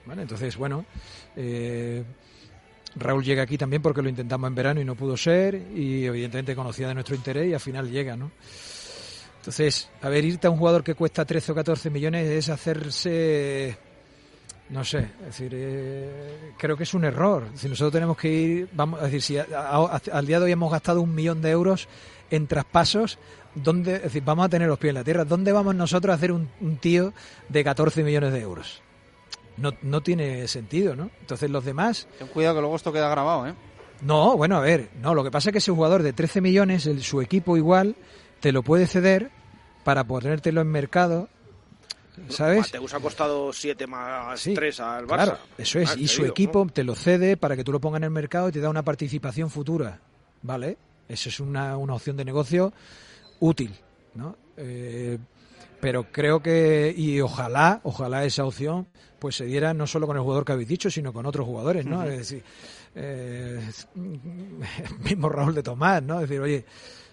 Vale, 0.06 0.24
entonces, 0.24 0.58
bueno, 0.58 0.86
eh, 1.36 2.04
Raúl 2.96 3.24
llega 3.24 3.44
aquí 3.44 3.58
también 3.58 3.82
porque 3.82 4.02
lo 4.02 4.10
intentamos 4.10 4.48
en 4.48 4.56
verano 4.56 4.82
y 4.82 4.86
no 4.86 4.96
pudo 4.96 5.16
ser 5.16 5.56
y 5.56 6.06
evidentemente 6.06 6.56
conocía 6.56 6.88
de 6.88 6.96
nuestro 6.96 7.16
interés 7.16 7.50
y 7.50 7.54
al 7.54 7.60
final 7.60 7.90
llega, 7.90 8.16
¿no? 8.16 8.32
Entonces, 9.38 9.90
a 10.02 10.10
ver, 10.10 10.24
irte 10.24 10.48
a 10.48 10.50
un 10.50 10.58
jugador 10.58 10.84
que 10.84 10.94
cuesta 10.94 11.26
13 11.26 11.52
o 11.52 11.56
14 11.56 11.90
millones 11.90 12.28
es 12.28 12.50
hacerse, 12.50 13.78
no 14.72 14.84
sé, 14.84 15.00
es 15.20 15.26
decir, 15.28 15.52
eh, 15.54 16.52
creo 16.58 16.76
que 16.78 16.84
es 16.84 16.94
un 16.94 17.04
error. 17.06 17.48
Si 17.56 17.68
nosotros 17.70 17.92
tenemos 17.94 18.18
que 18.18 18.30
ir, 18.32 18.70
vamos 18.74 19.02
a 19.02 19.06
decir, 19.06 19.22
si 19.22 19.38
a- 19.38 19.46
a- 19.56 20.02
al 20.14 20.26
día 20.26 20.40
de 20.40 20.46
hoy 20.46 20.52
hemos 20.52 20.72
gastado 20.72 21.02
un 21.02 21.14
millón 21.14 21.42
de 21.42 21.52
euros 21.52 21.88
en 22.30 22.48
traspasos, 22.48 23.20
¿dónde, 23.54 23.96
es 23.98 24.04
decir, 24.04 24.24
vamos 24.24 24.46
a 24.46 24.50
tener 24.50 24.68
los 24.70 24.80
pies 24.80 24.90
en 24.92 24.96
la 24.96 25.04
tierra? 25.04 25.26
¿Dónde 25.26 25.52
vamos 25.52 25.76
nosotros 25.76 26.14
a 26.14 26.16
hacer 26.16 26.32
un, 26.32 26.50
un 26.62 26.78
tío 26.78 27.14
de 27.50 27.64
14 27.64 28.04
millones 28.04 28.32
de 28.32 28.40
euros? 28.40 28.82
No, 29.58 29.72
no 29.82 30.02
tiene 30.02 30.48
sentido, 30.48 30.96
¿no? 30.96 31.12
Entonces 31.20 31.50
los 31.50 31.66
demás 31.66 32.08
ten 32.18 32.28
cuidado 32.30 32.56
que 32.56 32.62
luego 32.62 32.76
esto 32.78 32.94
queda 32.94 33.10
grabado, 33.10 33.48
¿eh? 33.48 33.54
no, 34.02 34.36
bueno, 34.38 34.56
a 34.58 34.62
ver, 34.62 34.90
no, 35.02 35.14
lo 35.14 35.24
que 35.24 35.30
pasa 35.32 35.50
es 35.50 35.52
que 35.52 35.58
ese 35.60 35.72
jugador 35.72 36.02
de 36.02 36.14
13 36.14 36.40
millones, 36.42 36.88
el- 36.88 37.04
su 37.04 37.22
equipo 37.22 37.58
igual, 37.58 37.96
te 38.40 38.52
lo 38.54 38.64
puede 38.64 38.88
ceder 38.88 39.30
para 39.84 40.06
ponértelo 40.06 40.62
en 40.62 40.68
mercado, 40.70 41.28
¿sabes? 42.30 42.60
Mateus 42.60 42.94
ha 42.94 43.00
costado 43.00 43.54
7 43.54 43.88
más 43.88 44.40
Sí, 44.40 44.54
3 44.54 44.80
al 44.80 45.06
Barça. 45.06 45.16
Claro, 45.16 45.38
eso 45.58 45.80
es, 45.80 45.92
Ah, 45.92 45.96
y 45.98 46.08
su 46.08 46.26
equipo 46.26 46.66
te 46.72 46.84
lo 46.84 46.96
cede 46.96 47.38
para 47.38 47.56
que 47.56 47.64
tú 47.64 47.72
lo 47.72 47.80
pongas 47.80 48.00
en 48.00 48.06
el 48.06 48.12
mercado 48.12 48.50
y 48.50 48.52
te 48.52 48.60
da 48.60 48.70
una 48.70 48.84
participación 48.84 49.50
futura, 49.50 50.00
¿vale? 50.42 50.78
Eso 51.08 51.30
es 51.30 51.40
una, 51.40 51.78
una 51.78 51.96
opción 51.96 52.18
de 52.18 52.26
negocio 52.26 52.74
útil, 53.40 53.74
¿no? 54.16 54.36
Eh, 54.58 55.18
pero 55.82 56.12
creo 56.12 56.42
que, 56.42 56.94
y 56.96 57.20
ojalá, 57.22 57.82
ojalá 57.84 58.24
esa 58.24 58.46
opción 58.46 58.88
pues 59.20 59.36
se 59.36 59.46
diera 59.46 59.74
no 59.74 59.86
solo 59.86 60.08
con 60.08 60.16
el 60.18 60.24
jugador 60.24 60.46
que 60.46 60.52
habéis 60.52 60.68
dicho, 60.68 60.90
sino 60.90 61.14
con 61.14 61.26
otros 61.28 61.46
jugadores, 61.46 61.86
¿no? 61.86 62.04
Es 62.04 62.18
decir, 62.18 62.44
eh, 62.96 63.60
mismo 65.04 65.30
Raúl 65.30 65.54
de 65.54 65.64
Tomás, 65.64 66.02
¿no? 66.02 66.16
Es 66.16 66.30
decir, 66.30 66.42
oye, 66.42 66.66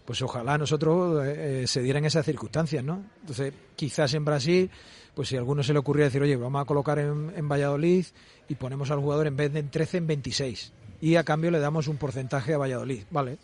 pues 0.07 0.23
ojalá 0.23 0.57
nosotros 0.57 1.23
eh, 1.27 1.63
eh, 1.63 1.67
se 1.67 1.83
dieran 1.83 2.05
esas 2.07 2.25
circunstancias, 2.25 2.83
¿no? 2.83 3.05
Entonces, 3.21 3.53
quizás 3.77 4.15
en 4.15 4.25
Brasil, 4.25 4.71
pues 5.19 5.31
si 5.31 5.37
alguno 5.37 5.65
se 5.65 5.73
le 5.73 5.81
ocurría 5.81 6.05
decir, 6.05 6.23
oye, 6.23 6.37
vamos 6.37 6.63
a 6.63 6.65
colocar 6.65 7.01
en, 7.01 7.33
en 7.35 7.49
Valladolid 7.49 8.07
y 8.49 8.55
ponemos 8.55 8.93
al 8.93 9.01
jugador 9.01 9.27
en 9.27 9.37
vez 9.37 9.53
de 9.53 9.59
en 9.59 9.69
13 9.69 9.97
en 9.97 10.07
26 10.07 10.73
y 11.01 11.17
a 11.17 11.25
cambio 11.25 11.51
le 11.51 11.59
damos 11.59 11.89
un 11.89 11.97
porcentaje 11.97 12.55
a 12.55 12.59
Valladolid, 12.59 13.03
¿vale? 13.11 13.37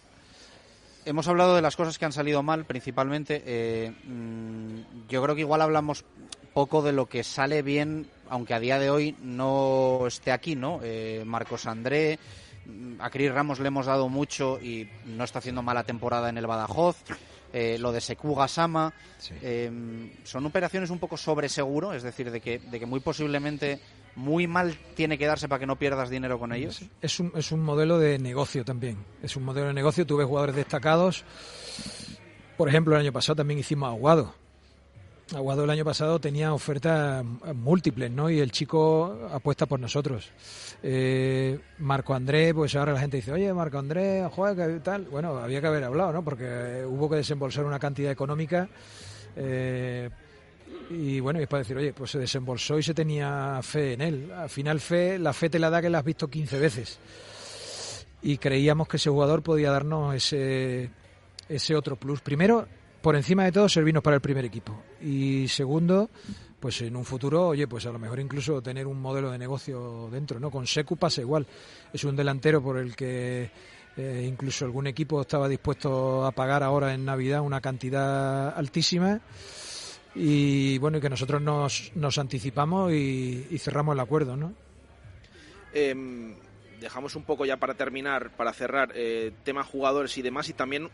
Hemos 1.04 1.26
hablado 1.26 1.56
de 1.56 1.62
las 1.62 1.74
cosas 1.74 1.98
que 1.98 2.04
han 2.04 2.12
salido 2.12 2.44
mal, 2.44 2.64
principalmente. 2.64 3.42
eh, 3.44 3.92
mm, 4.04 5.08
yo 5.08 5.20
creo 5.20 5.34
que 5.34 5.40
igual 5.40 5.62
hablamos 5.62 6.04
poco 6.52 6.80
de 6.80 6.92
lo 6.92 7.06
que 7.06 7.24
sale 7.24 7.62
bien, 7.62 8.06
aunque 8.28 8.54
a 8.54 8.60
día 8.60 8.78
de 8.78 8.90
hoy 8.90 9.16
no 9.20 10.06
esté 10.06 10.30
aquí, 10.30 10.54
¿no? 10.54 10.78
Eh, 10.80 11.24
Marcos 11.26 11.66
André, 11.66 12.20
mm, 12.66 13.00
a 13.00 13.10
Cris 13.10 13.32
Ramos 13.32 13.58
le 13.58 13.66
hemos 13.66 13.86
dado 13.86 14.08
mucho 14.08 14.60
y 14.62 14.88
no 15.06 15.24
está 15.24 15.40
haciendo 15.40 15.60
mala 15.60 15.82
temporada 15.82 16.28
en 16.28 16.38
el 16.38 16.46
Badajoz. 16.46 16.98
Eh, 17.56 17.78
lo 17.78 17.92
de 17.92 18.00
Seku 18.00 18.34
Gasama, 18.34 18.92
eh, 19.40 19.70
son 20.24 20.44
operaciones 20.44 20.90
un 20.90 20.98
poco 20.98 21.16
sobre 21.16 21.48
seguro, 21.48 21.92
es 21.92 22.02
decir, 22.02 22.32
de 22.32 22.40
que, 22.40 22.58
de 22.58 22.80
que 22.80 22.84
muy 22.84 22.98
posiblemente 22.98 23.78
muy 24.16 24.48
mal 24.48 24.76
tiene 24.96 25.16
que 25.16 25.26
darse 25.26 25.48
para 25.48 25.60
que 25.60 25.66
no 25.66 25.76
pierdas 25.76 26.10
dinero 26.10 26.36
con 26.40 26.52
ellos. 26.52 26.82
Es 27.00 27.20
un, 27.20 27.30
es 27.36 27.52
un 27.52 27.60
modelo 27.60 28.00
de 28.00 28.18
negocio 28.18 28.64
también. 28.64 28.98
Es 29.22 29.36
un 29.36 29.44
modelo 29.44 29.68
de 29.68 29.74
negocio. 29.74 30.04
Tú 30.04 30.16
ves 30.16 30.26
jugadores 30.26 30.56
destacados 30.56 31.24
por 32.56 32.68
ejemplo, 32.68 32.94
el 32.94 33.00
año 33.00 33.12
pasado 33.12 33.36
también 33.36 33.58
hicimos 33.58 33.88
Aguado. 33.88 34.34
Aguado 35.32 35.64
el 35.64 35.70
año 35.70 35.86
pasado 35.86 36.20
tenía 36.20 36.52
ofertas 36.52 37.24
múltiples, 37.54 38.10
¿no? 38.10 38.28
Y 38.28 38.40
el 38.40 38.52
chico 38.52 39.26
apuesta 39.32 39.64
por 39.64 39.80
nosotros. 39.80 40.30
Eh, 40.82 41.58
Marco 41.78 42.14
Andrés, 42.14 42.52
pues 42.52 42.76
ahora 42.76 42.92
la 42.92 43.00
gente 43.00 43.16
dice, 43.16 43.32
oye, 43.32 43.52
Marco 43.54 43.78
Andrés, 43.78 44.30
juega, 44.30 44.68
tal. 44.82 45.04
Bueno, 45.06 45.38
había 45.38 45.62
que 45.62 45.66
haber 45.66 45.84
hablado, 45.84 46.12
¿no? 46.12 46.22
Porque 46.22 46.84
hubo 46.86 47.08
que 47.08 47.16
desembolsar 47.16 47.64
una 47.64 47.78
cantidad 47.78 48.12
económica. 48.12 48.68
Eh, 49.34 50.10
y 50.90 51.20
bueno, 51.20 51.40
y 51.40 51.44
es 51.44 51.48
para 51.48 51.62
decir, 51.62 51.78
oye, 51.78 51.94
pues 51.94 52.10
se 52.10 52.18
desembolsó 52.18 52.78
y 52.78 52.82
se 52.82 52.92
tenía 52.92 53.60
fe 53.62 53.94
en 53.94 54.02
él. 54.02 54.30
Al 54.30 54.50
final, 54.50 54.78
fe, 54.78 55.18
la 55.18 55.32
fe 55.32 55.48
te 55.48 55.58
la 55.58 55.70
da 55.70 55.80
que 55.80 55.88
la 55.88 56.00
has 56.00 56.04
visto 56.04 56.28
15 56.28 56.58
veces. 56.58 56.98
Y 58.20 58.36
creíamos 58.36 58.88
que 58.88 58.98
ese 58.98 59.08
jugador 59.08 59.42
podía 59.42 59.70
darnos 59.70 60.14
ese, 60.14 60.90
ese 61.48 61.74
otro 61.74 61.96
plus. 61.96 62.20
Primero, 62.20 62.68
por 63.04 63.16
encima 63.16 63.44
de 63.44 63.52
todo, 63.52 63.68
servirnos 63.68 64.02
para 64.02 64.16
el 64.16 64.22
primer 64.22 64.46
equipo. 64.46 64.82
Y 65.02 65.46
segundo, 65.46 66.08
pues 66.58 66.80
en 66.80 66.96
un 66.96 67.04
futuro, 67.04 67.48
oye, 67.48 67.68
pues 67.68 67.84
a 67.84 67.92
lo 67.92 67.98
mejor 67.98 68.18
incluso 68.18 68.62
tener 68.62 68.86
un 68.86 68.98
modelo 68.98 69.30
de 69.30 69.36
negocio 69.36 70.08
dentro, 70.10 70.40
¿no? 70.40 70.50
Con 70.50 70.66
Secu 70.66 70.96
pasa 70.96 71.20
igual. 71.20 71.46
Es 71.92 72.02
un 72.04 72.16
delantero 72.16 72.62
por 72.62 72.78
el 72.78 72.96
que 72.96 73.50
eh, 73.98 74.24
incluso 74.26 74.64
algún 74.64 74.86
equipo 74.86 75.20
estaba 75.20 75.50
dispuesto 75.50 76.24
a 76.24 76.32
pagar 76.32 76.62
ahora 76.62 76.94
en 76.94 77.04
Navidad 77.04 77.42
una 77.42 77.60
cantidad 77.60 78.56
altísima. 78.56 79.20
Y 80.14 80.78
bueno, 80.78 80.96
y 80.96 81.02
que 81.02 81.10
nosotros 81.10 81.42
nos, 81.42 81.92
nos 81.96 82.16
anticipamos 82.16 82.90
y, 82.90 83.48
y 83.50 83.58
cerramos 83.58 83.96
el 83.96 84.00
acuerdo, 84.00 84.34
¿no? 84.34 84.54
Em, 85.74 86.36
dejamos 86.80 87.16
un 87.16 87.24
poco 87.24 87.44
ya 87.44 87.58
para 87.58 87.74
terminar, 87.74 88.34
para 88.34 88.54
cerrar, 88.54 88.92
eh, 88.94 89.32
tema 89.44 89.62
jugadores 89.62 90.16
y 90.16 90.22
demás, 90.22 90.48
y 90.48 90.54
también 90.54 90.88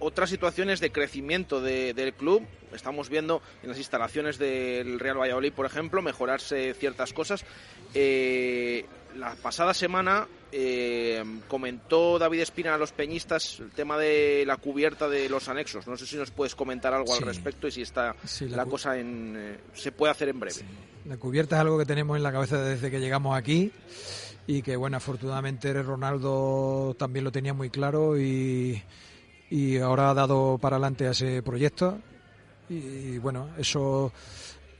otras 0.00 0.28
situaciones 0.30 0.80
de 0.80 0.90
crecimiento 0.90 1.60
de- 1.60 1.94
del 1.94 2.12
club. 2.14 2.44
Estamos 2.74 3.08
viendo 3.08 3.40
en 3.62 3.68
las 3.68 3.78
instalaciones 3.78 4.38
del 4.38 4.98
Real 4.98 5.18
Valladolid, 5.20 5.52
por 5.52 5.66
ejemplo, 5.66 6.02
mejorarse 6.02 6.74
ciertas 6.74 7.12
cosas. 7.12 7.44
Eh, 7.94 8.84
la 9.16 9.34
pasada 9.36 9.74
semana 9.74 10.26
eh, 10.52 11.22
comentó 11.48 12.18
David 12.18 12.40
Espina 12.40 12.74
a 12.74 12.78
los 12.78 12.92
peñistas 12.92 13.60
el 13.60 13.70
tema 13.70 13.96
de 13.98 14.44
la 14.46 14.56
cubierta 14.56 15.08
de 15.08 15.28
los 15.28 15.48
anexos. 15.48 15.86
No 15.86 15.96
sé 15.96 16.06
si 16.06 16.16
nos 16.16 16.30
puedes 16.30 16.54
comentar 16.54 16.92
algo 16.94 17.12
al 17.12 17.18
Sí. 17.20 17.24
respecto 17.24 17.68
y 17.68 17.70
si 17.72 17.82
está 17.82 18.14
Sí, 18.24 18.48
la 18.48 18.58
la, 18.58 18.66
cosa 18.66 18.98
en, 18.98 19.34
eh, 19.36 19.58
se 19.74 19.92
puede 19.92 20.10
hacer 20.12 20.28
en 20.28 20.40
breve. 20.40 20.60
La 21.06 21.16
cubierta 21.16 21.56
es 21.56 21.60
algo 21.60 21.78
que 21.78 21.86
tenemos 21.86 22.16
en 22.16 22.22
la 22.22 22.32
cabeza 22.32 22.60
desde 22.62 22.90
que 22.90 23.00
llegamos 23.00 23.36
aquí 23.36 23.70
y 24.46 24.62
que, 24.62 24.76
bueno, 24.76 24.96
afortunadamente 24.96 25.72
Ronaldo 25.82 26.94
también 26.98 27.24
lo 27.24 27.32
tenía 27.32 27.54
muy 27.54 27.70
claro 27.70 28.18
y, 28.20 28.82
y 29.50 29.78
ahora 29.78 30.10
ha 30.10 30.14
dado 30.14 30.58
para 30.58 30.76
adelante 30.76 31.06
a 31.06 31.10
ese 31.10 31.42
proyecto 31.42 31.98
y, 32.68 33.18
bueno, 33.18 33.50
eso 33.58 34.12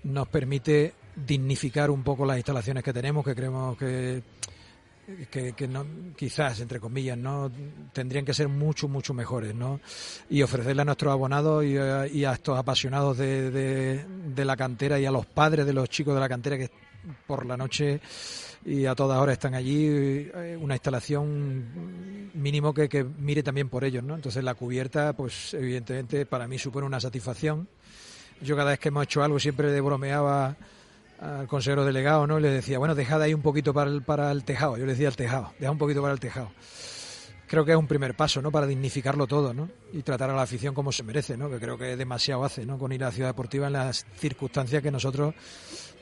nos 0.05 0.29
permite 0.29 0.95
dignificar 1.27 1.91
un 1.91 2.03
poco 2.05 2.25
las 2.25 2.37
instalaciones 2.37 2.83
que 2.85 2.93
tenemos, 2.93 3.25
que 3.25 3.35
creemos 3.35 3.77
que 3.77 4.23
que, 5.29 5.67
no, 5.67 5.85
quizás, 6.17 6.61
entre 6.61 6.79
comillas, 6.79 7.19
no 7.19 7.51
tendrían 7.93 8.25
que 8.25 8.33
ser 8.33 8.47
mucho, 8.47 8.87
mucho 8.87 9.13
mejores, 9.13 9.57
¿no? 9.57 9.81
Y 10.29 10.41
ofrecerle 10.43 10.83
a 10.83 10.85
nuestros 10.85 11.13
abonados 11.13 11.65
y 11.65 11.77
a, 11.77 12.07
y 12.07 12.25
a 12.25 12.33
estos 12.35 12.57
apasionados 12.57 13.19
de- 13.19 14.05
de 14.05 14.45
la 14.45 14.57
cantera 14.57 15.01
y 15.01 15.07
a 15.07 15.11
los 15.11 15.27
padres 15.27 15.67
de 15.67 15.73
los 15.73 15.89
chicos 15.89 16.15
de 16.15 16.21
la 16.21 16.29
cantera 16.29 16.57
que 16.57 16.71
por 17.27 17.45
la 17.45 17.57
noche 17.57 18.01
y 18.65 18.87
a 18.87 18.95
todas 18.95 19.19
horas 19.19 19.35
están 19.35 19.55
allí, 19.55 19.87
eh, 19.89 20.59
una 20.61 20.75
instalación 20.75 22.31
mínimo 22.35 22.75
que, 22.75 22.89
que 22.89 23.05
mire 23.05 23.43
también 23.43 23.69
por 23.69 23.85
ellos, 23.85 24.05
¿no? 24.05 24.15
Entonces 24.15 24.45
la 24.45 24.55
cubierta, 24.55 25.15
pues 25.15 25.55
evidentemente 25.55 26.27
para 26.27 26.47
mí 26.47 26.59
supone 26.59 26.87
una 26.87 27.01
satisfacción. 27.01 27.69
Yo 28.43 28.57
cada 28.57 28.71
vez 28.71 28.79
que 28.79 28.89
hemos 28.89 29.05
hecho 29.05 29.23
algo 29.23 29.39
siempre 29.39 29.71
le 29.71 29.81
bromeaba 29.81 30.57
al 31.21 31.47
consejero 31.47 31.85
delegado, 31.85 32.27
¿no? 32.27 32.39
Y 32.39 32.43
le 32.43 32.51
decía, 32.51 32.79
bueno, 32.79 32.95
dejad 32.95 33.23
ahí 33.23 33.35
un 33.35 33.43
poquito 33.43 33.75
para 33.75 33.91
el, 33.91 34.03
para 34.03 34.31
el 34.31 34.45
tejado. 34.45 34.77
Yo 34.77 34.87
le 34.87 34.93
decía 34.93 35.09
al 35.09 35.17
tejado, 35.17 35.53
deja 35.59 35.71
un 35.71 35.79
poquito 35.79 36.01
para 36.01 36.15
el 36.15 36.21
tejado. 36.21 36.51
Creo 37.47 37.65
que 37.65 37.73
es 37.73 37.77
un 37.77 37.89
primer 37.89 38.15
paso, 38.15 38.41
¿no? 38.41 38.51
Para 38.53 38.67
dignificarlo 38.67 39.27
todo, 39.27 39.53
¿no? 39.53 39.69
Y 39.93 40.03
tratar 40.03 40.31
a 40.31 40.35
la 40.35 40.43
afición 40.43 40.73
como 40.73 40.93
se 40.93 41.03
merece, 41.03 41.37
¿no? 41.37 41.51
Que 41.51 41.59
creo 41.59 41.77
que 41.77 41.97
demasiado 41.97 42.45
hace, 42.45 42.65
¿no? 42.65 42.79
Con 42.79 42.93
ir 42.93 43.03
a 43.03 43.09
la 43.09 43.13
ciudad 43.13 43.31
deportiva 43.31 43.67
en 43.67 43.73
las 43.73 44.07
circunstancias 44.17 44.83
que 44.83 44.91
nosotros 44.91 45.35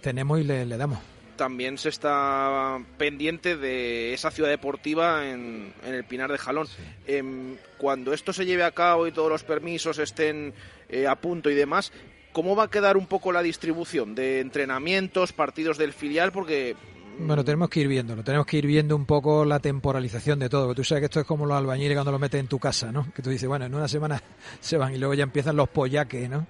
tenemos 0.02 0.38
y 0.40 0.44
le, 0.44 0.66
le 0.66 0.76
damos. 0.76 0.98
También 1.38 1.78
se 1.78 1.88
está 1.88 2.78
pendiente 2.98 3.56
de 3.56 4.12
esa 4.12 4.30
ciudad 4.30 4.50
deportiva 4.50 5.26
en, 5.26 5.72
en 5.86 5.94
el 5.94 6.04
Pinar 6.04 6.30
de 6.30 6.36
Jalón. 6.36 6.66
Em, 7.06 7.56
cuando 7.78 8.12
esto 8.12 8.34
se 8.34 8.44
lleve 8.44 8.64
a 8.64 8.72
cabo 8.72 9.06
y 9.06 9.12
todos 9.12 9.30
los 9.30 9.44
permisos 9.44 9.98
estén 9.98 10.52
eh, 10.90 11.06
a 11.06 11.14
punto 11.14 11.48
y 11.48 11.54
demás, 11.54 11.92
¿cómo 12.32 12.54
va 12.54 12.64
a 12.64 12.70
quedar 12.70 12.98
un 12.98 13.06
poco 13.06 13.32
la 13.32 13.42
distribución 13.42 14.14
de 14.14 14.40
entrenamientos, 14.40 15.32
partidos 15.32 15.78
del 15.78 15.94
filial? 15.94 16.32
Porque 16.32 16.76
Bueno, 17.18 17.44
tenemos 17.44 17.70
que 17.70 17.80
ir 17.80 17.88
viéndolo, 17.88 18.22
tenemos 18.22 18.46
que 18.46 18.58
ir 18.58 18.66
viendo 18.66 18.94
un 18.96 19.06
poco 19.06 19.44
la 19.44 19.60
temporalización 19.60 20.40
de 20.40 20.48
todo. 20.48 20.74
Tú 20.74 20.84
sabes 20.84 21.02
que 21.02 21.06
esto 21.06 21.20
es 21.20 21.26
como 21.26 21.46
los 21.46 21.56
albañiles 21.56 21.96
cuando 21.96 22.12
lo 22.12 22.18
metes 22.18 22.40
en 22.40 22.48
tu 22.48 22.58
casa, 22.58 22.92
¿no? 22.92 23.10
Que 23.14 23.22
tú 23.22 23.30
dices, 23.30 23.48
bueno, 23.48 23.64
en 23.64 23.74
una 23.74 23.88
semana 23.88 24.20
se 24.60 24.76
van 24.76 24.94
y 24.94 24.98
luego 24.98 25.14
ya 25.14 25.22
empiezan 25.22 25.56
los 25.56 25.68
pollaques, 25.68 26.28
¿no? 26.28 26.46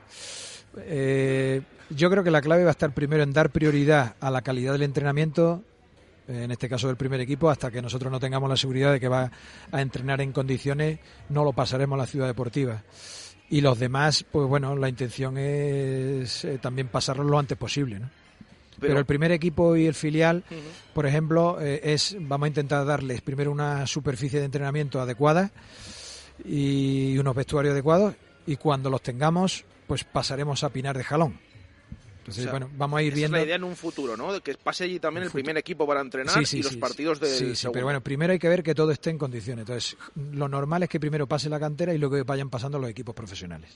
Eh, 0.78 1.60
yo 1.90 2.10
creo 2.10 2.22
que 2.24 2.30
la 2.30 2.40
clave 2.40 2.64
va 2.64 2.70
a 2.70 2.72
estar 2.72 2.92
primero 2.92 3.22
en 3.22 3.32
dar 3.32 3.50
prioridad 3.50 4.16
a 4.20 4.30
la 4.30 4.42
calidad 4.42 4.72
del 4.72 4.82
entrenamiento, 4.82 5.62
eh, 6.28 6.42
en 6.44 6.50
este 6.50 6.68
caso 6.68 6.86
del 6.88 6.96
primer 6.96 7.20
equipo, 7.20 7.50
hasta 7.50 7.70
que 7.70 7.80
nosotros 7.82 8.10
no 8.12 8.20
tengamos 8.20 8.48
la 8.48 8.56
seguridad 8.56 8.92
de 8.92 9.00
que 9.00 9.08
va 9.08 9.30
a 9.72 9.80
entrenar 9.80 10.20
en 10.20 10.32
condiciones, 10.32 10.98
no 11.28 11.44
lo 11.44 11.52
pasaremos 11.52 11.96
a 11.96 12.02
la 12.02 12.06
ciudad 12.06 12.26
deportiva. 12.26 12.82
Y 13.50 13.62
los 13.62 13.78
demás, 13.78 14.24
pues 14.30 14.46
bueno, 14.46 14.76
la 14.76 14.88
intención 14.90 15.38
es 15.38 16.44
eh, 16.44 16.58
también 16.60 16.88
pasarlo 16.88 17.24
lo 17.24 17.38
antes 17.38 17.56
posible, 17.56 17.98
¿no? 17.98 18.10
Pero, 18.78 18.90
Pero- 18.90 18.98
el 19.00 19.06
primer 19.06 19.32
equipo 19.32 19.74
y 19.74 19.86
el 19.86 19.94
filial, 19.94 20.44
por 20.94 21.04
ejemplo, 21.06 21.58
eh, 21.60 21.80
es 21.82 22.16
vamos 22.20 22.44
a 22.44 22.48
intentar 22.48 22.86
darles 22.86 23.22
primero 23.22 23.50
una 23.50 23.86
superficie 23.88 24.38
de 24.38 24.44
entrenamiento 24.44 25.00
adecuada 25.00 25.50
y 26.44 27.18
unos 27.18 27.34
vestuarios 27.34 27.72
adecuados 27.72 28.14
y 28.46 28.54
cuando 28.56 28.88
los 28.88 29.02
tengamos, 29.02 29.64
pues 29.88 30.04
pasaremos 30.04 30.62
a 30.62 30.68
Pinar 30.70 30.96
de 30.96 31.02
Jalón. 31.02 31.40
Entonces, 32.28 32.44
O 32.46 32.50
sea, 32.50 32.52
bueno, 32.52 32.70
vamos 32.76 32.98
a 32.98 33.02
ir 33.02 33.08
esa 33.12 33.16
viendo. 33.16 33.36
es 33.36 33.40
la 33.42 33.46
idea 33.46 33.56
en 33.56 33.64
un 33.64 33.76
futuro, 33.76 34.16
¿no? 34.16 34.32
De 34.32 34.40
que 34.40 34.54
pase 34.54 34.84
allí 34.84 35.00
también 35.00 35.24
el 35.24 35.30
primer 35.32 35.56
equipo 35.56 35.86
para 35.86 36.00
entrenar 36.00 36.34
Sí, 36.38 36.44
sí, 36.44 36.58
y 36.58 36.62
los 36.62 36.72
sí, 36.72 36.78
partidos 36.78 37.20
del 37.20 37.30
sí, 37.30 37.56
sí, 37.56 37.68
pero 37.72 37.86
bueno, 37.86 38.02
primero 38.02 38.32
hay 38.32 38.38
que 38.38 38.48
ver 38.48 38.62
que 38.62 38.74
todo 38.74 38.90
esté 38.92 39.10
en 39.10 39.18
condiciones. 39.18 39.62
Entonces, 39.62 39.96
lo 40.32 40.48
normal 40.48 40.82
es 40.82 40.88
que 40.88 41.00
primero 41.00 41.26
pase 41.26 41.48
la 41.48 41.58
cantera 41.58 41.94
y 41.94 41.98
luego 41.98 42.16
que 42.16 42.22
vayan 42.22 42.50
pasando 42.50 42.78
los 42.78 42.90
equipos 42.90 43.14
profesionales. 43.14 43.70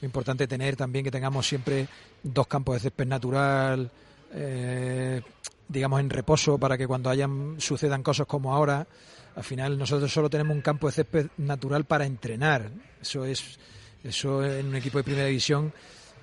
Lo 0.00 0.06
importante 0.06 0.44
es 0.44 0.48
tener 0.50 0.76
también 0.76 1.04
que 1.04 1.10
tengamos 1.10 1.46
siempre 1.48 1.88
dos 2.22 2.46
campos 2.46 2.74
de 2.76 2.80
césped 2.80 3.06
natural, 3.06 3.90
eh, 4.34 5.22
digamos 5.68 6.00
en 6.00 6.10
reposo, 6.10 6.58
para 6.58 6.76
que 6.76 6.86
cuando 6.86 7.08
hayan 7.08 7.56
sucedan 7.58 8.02
cosas 8.02 8.26
como 8.26 8.54
ahora, 8.54 8.86
al 9.34 9.44
final 9.44 9.78
nosotros 9.78 10.12
solo 10.12 10.28
tenemos 10.28 10.54
un 10.54 10.60
campo 10.62 10.86
de 10.88 10.92
césped 10.92 11.26
natural 11.38 11.84
para 11.84 12.04
entrenar. 12.04 12.70
Eso 13.00 13.24
es, 13.24 13.58
eso 14.04 14.44
en 14.44 14.66
un 14.66 14.76
equipo 14.76 14.98
de 14.98 15.04
primera 15.04 15.26
división 15.26 15.72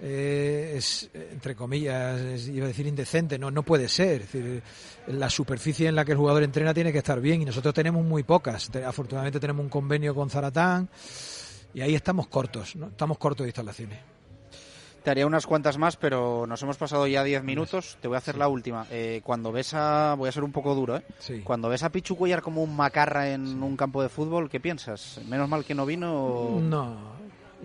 eh, 0.02 0.74
es, 0.78 1.10
entre 1.14 1.56
comillas, 1.56 2.20
es- 2.20 2.48
iba 2.48 2.66
a 2.66 2.68
decir 2.68 2.88
indecente, 2.88 3.38
no, 3.40 3.52
no 3.52 3.64
puede 3.64 3.88
ser. 3.88 4.22
Es 4.22 4.32
decir, 4.34 4.64
la 5.08 5.30
superficie 5.30 5.88
en 5.88 5.96
la 5.96 6.04
que 6.06 6.12
el 6.14 6.18
jugador 6.18 6.44
entrena 6.44 6.74
tiene 6.74 6.92
que 6.92 6.98
estar 7.00 7.20
bien 7.22 7.42
y 7.42 7.46
nosotros 7.46 7.74
tenemos 7.74 8.04
muy 8.04 8.24
pocas. 8.24 8.70
Te- 8.70 8.84
Afortunadamente 8.86 9.40
tenemos 9.40 9.64
un 9.64 9.70
convenio 9.70 10.14
con 10.16 10.30
Zaratán 10.30 10.90
y 11.74 11.82
ahí 11.82 11.96
estamos 11.96 12.28
cortos, 12.28 12.76
¿no? 12.76 12.88
estamos 12.88 13.18
cortos 13.18 13.46
de 13.46 13.50
instalaciones. 13.50 14.00
Te 15.04 15.12
haría 15.12 15.28
unas 15.28 15.46
cuantas 15.46 15.78
más, 15.78 15.98
pero 15.98 16.48
nos 16.48 16.64
hemos 16.64 16.78
pasado 16.78 17.06
ya 17.08 17.26
10 17.26 17.44
minutos. 17.44 17.98
Te 18.02 18.08
voy 18.08 18.16
a 18.16 18.20
hacer 18.20 18.38
la 18.38 18.48
última. 18.48 18.88
Eh, 18.90 19.20
cuando 19.22 19.52
ves 19.52 19.74
a... 19.74 20.16
Voy 20.18 20.30
a 20.30 20.32
ser 20.32 20.46
un 20.46 20.54
poco 20.54 20.74
duro, 20.76 20.96
¿eh? 20.96 21.04
Sí. 21.20 21.42
Cuando 21.44 21.68
ves 21.68 21.84
a 21.84 21.90
Pichu 21.92 22.16
Cuellar 22.16 22.42
como 22.42 22.64
un 22.64 22.74
macarra 22.74 23.30
en 23.30 23.62
un 23.62 23.76
campo 23.76 24.02
de 24.02 24.08
fútbol, 24.08 24.50
¿qué 24.50 24.62
piensas? 24.62 25.20
¿Menos 25.28 25.50
mal 25.50 25.66
que 25.66 25.76
no 25.76 25.86
vino 25.86 26.16
o...? 26.16 26.62
No. 26.62 26.96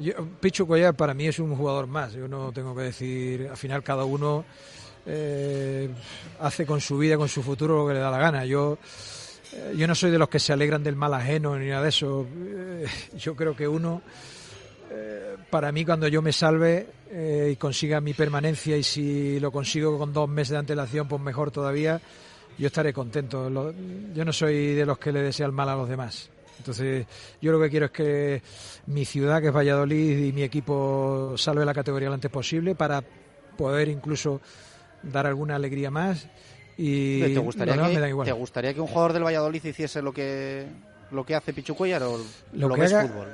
Yo, 0.00 0.12
Pichu 0.40 0.66
Cuellar 0.66 0.94
para 0.94 1.14
mí 1.14 1.26
es 1.26 1.38
un 1.38 1.56
jugador 1.56 1.86
más. 1.86 2.12
Yo 2.12 2.28
no 2.28 2.52
tengo 2.52 2.74
que 2.74 2.82
decir, 2.82 3.48
al 3.50 3.56
final 3.56 3.82
cada 3.82 4.04
uno 4.04 4.44
eh, 5.06 5.88
hace 6.40 6.66
con 6.66 6.80
su 6.80 6.98
vida, 6.98 7.16
con 7.16 7.28
su 7.28 7.42
futuro 7.42 7.78
lo 7.78 7.88
que 7.88 7.94
le 7.94 8.00
da 8.00 8.10
la 8.10 8.18
gana. 8.18 8.44
Yo, 8.44 8.78
eh, 9.52 9.74
yo 9.76 9.86
no 9.86 9.94
soy 9.94 10.10
de 10.10 10.18
los 10.18 10.28
que 10.28 10.38
se 10.38 10.52
alegran 10.52 10.82
del 10.82 10.96
mal 10.96 11.14
ajeno 11.14 11.58
ni 11.58 11.68
nada 11.68 11.82
de 11.82 11.88
eso. 11.88 12.26
Eh, 12.36 12.86
yo 13.18 13.34
creo 13.34 13.56
que 13.56 13.66
uno, 13.66 14.02
para 15.50 15.72
mí 15.72 15.84
cuando 15.84 16.08
yo 16.08 16.22
me 16.22 16.32
salve 16.32 16.86
y 17.50 17.56
consiga 17.56 18.00
mi 18.00 18.14
permanencia 18.14 18.76
y 18.76 18.82
si 18.82 19.40
lo 19.40 19.50
consigo 19.50 19.98
con 19.98 20.12
dos 20.12 20.28
meses 20.28 20.52
de 20.52 20.58
antelación, 20.58 21.08
pues 21.08 21.20
mejor 21.20 21.50
todavía, 21.50 22.00
yo 22.58 22.66
estaré 22.66 22.92
contento. 22.92 23.50
Yo 24.14 24.24
no 24.24 24.32
soy 24.32 24.74
de 24.74 24.86
los 24.86 24.98
que 24.98 25.12
le 25.12 25.22
desea 25.22 25.46
el 25.46 25.52
mal 25.52 25.68
a 25.68 25.76
los 25.76 25.88
demás. 25.88 26.30
Entonces, 26.58 27.06
yo 27.40 27.52
lo 27.52 27.60
que 27.60 27.70
quiero 27.70 27.86
es 27.86 27.92
que 27.92 28.42
mi 28.86 29.04
ciudad, 29.04 29.40
que 29.40 29.48
es 29.48 29.54
Valladolid, 29.54 30.26
y 30.26 30.32
mi 30.32 30.42
equipo 30.42 31.34
salve 31.36 31.64
la 31.64 31.72
categoría 31.74 32.08
lo 32.08 32.14
antes 32.14 32.30
posible 32.30 32.74
para 32.74 33.02
poder 33.56 33.88
incluso 33.88 34.40
dar 35.02 35.26
alguna 35.26 35.56
alegría 35.56 35.90
más. 35.90 36.28
Y 36.76 37.20
¿Te 37.20 37.38
gustaría, 37.38 37.74
que, 37.74 37.94
me 37.94 38.00
da 38.00 38.08
igual. 38.08 38.26
¿Te 38.26 38.32
gustaría 38.32 38.74
que 38.74 38.80
un 38.80 38.86
jugador 38.86 39.12
del 39.12 39.24
Valladolid 39.24 39.64
hiciese 39.64 40.02
lo 40.02 40.12
que 40.12 40.66
lo 41.10 41.24
que 41.24 41.34
hace 41.34 41.52
Pichu 41.52 41.74
Cuellar 41.74 42.02
o 42.02 42.18
Lo 42.52 42.68
lo, 42.68 42.74
que 42.74 42.80
ves 42.82 42.92
haga- 42.92 43.08
fútbol? 43.08 43.28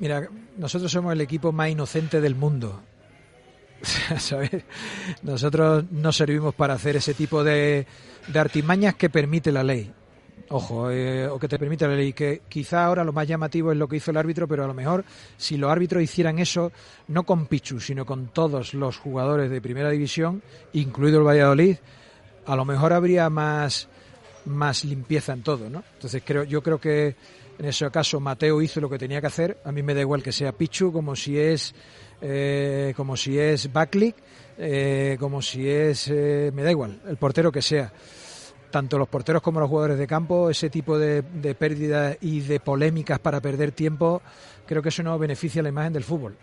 Mira, 0.00 0.28
nosotros 0.58 0.90
somos 0.90 1.12
el 1.12 1.20
equipo 1.20 1.52
más 1.52 1.70
inocente 1.70 2.20
del 2.20 2.34
mundo. 2.34 2.82
¿Sabes? 4.18 4.50
Nosotros 5.22 5.84
no 5.90 6.12
servimos 6.12 6.54
para 6.54 6.74
hacer 6.74 6.96
ese 6.96 7.14
tipo 7.14 7.44
de, 7.44 7.86
de 8.26 8.38
artimañas 8.38 8.94
que 8.96 9.08
permite 9.10 9.52
la 9.52 9.62
ley. 9.62 9.92
Ojo, 10.48 10.90
eh, 10.90 11.26
o 11.26 11.38
que 11.38 11.48
te 11.48 11.58
permite 11.58 11.88
la 11.88 11.94
ley. 11.94 12.12
Que 12.12 12.42
quizá 12.48 12.84
ahora 12.84 13.04
lo 13.04 13.12
más 13.12 13.26
llamativo 13.26 13.72
es 13.72 13.78
lo 13.78 13.88
que 13.88 13.96
hizo 13.96 14.10
el 14.10 14.16
árbitro, 14.16 14.46
pero 14.46 14.64
a 14.64 14.66
lo 14.66 14.74
mejor 14.74 15.04
si 15.36 15.56
los 15.56 15.70
árbitros 15.70 16.02
hicieran 16.02 16.38
eso, 16.38 16.70
no 17.08 17.24
con 17.24 17.46
Pichu, 17.46 17.80
sino 17.80 18.04
con 18.04 18.28
todos 18.28 18.74
los 18.74 18.98
jugadores 18.98 19.50
de 19.50 19.60
primera 19.60 19.90
división, 19.90 20.42
incluido 20.72 21.18
el 21.18 21.26
Valladolid, 21.26 21.76
a 22.46 22.56
lo 22.56 22.64
mejor 22.64 22.92
habría 22.92 23.30
más, 23.30 23.88
más 24.44 24.84
limpieza 24.84 25.32
en 25.32 25.42
todo, 25.42 25.70
¿no? 25.70 25.82
Entonces 25.94 26.22
creo, 26.24 26.44
yo 26.44 26.62
creo 26.62 26.78
que 26.78 27.16
en 27.58 27.66
ese 27.66 27.90
caso 27.90 28.20
Mateo 28.20 28.60
hizo 28.60 28.80
lo 28.80 28.90
que 28.90 28.98
tenía 28.98 29.20
que 29.20 29.28
hacer. 29.28 29.58
A 29.64 29.72
mí 29.72 29.82
me 29.82 29.94
da 29.94 30.00
igual 30.00 30.22
que 30.22 30.32
sea 30.32 30.52
Pichu, 30.52 30.92
como 30.92 31.16
si 31.16 31.38
es, 31.38 31.74
eh, 32.20 32.92
como 32.96 33.16
si 33.16 33.38
es 33.38 33.72
Backlick, 33.72 34.16
eh, 34.58 35.16
como 35.18 35.40
si 35.40 35.68
es, 35.68 36.08
eh, 36.08 36.50
me 36.54 36.62
da 36.62 36.70
igual, 36.70 37.00
el 37.08 37.16
portero 37.16 37.50
que 37.50 37.62
sea 37.62 37.92
tanto 38.74 38.98
los 38.98 39.06
porteros 39.06 39.40
como 39.40 39.60
los 39.60 39.68
jugadores 39.68 39.96
de 39.96 40.08
campo, 40.08 40.50
ese 40.50 40.68
tipo 40.68 40.98
de, 40.98 41.22
pérdidas 41.56 42.18
y 42.20 42.40
de 42.40 42.58
polémicas 42.58 43.20
para 43.20 43.40
perder 43.40 43.70
tiempo, 43.70 44.20
creo 44.66 44.82
que 44.82 44.88
eso 44.88 45.04
no 45.04 45.16
beneficia 45.16 45.62
la 45.62 45.68
imagen 45.68 45.92
del 45.92 46.02
fútbol. 46.02 46.36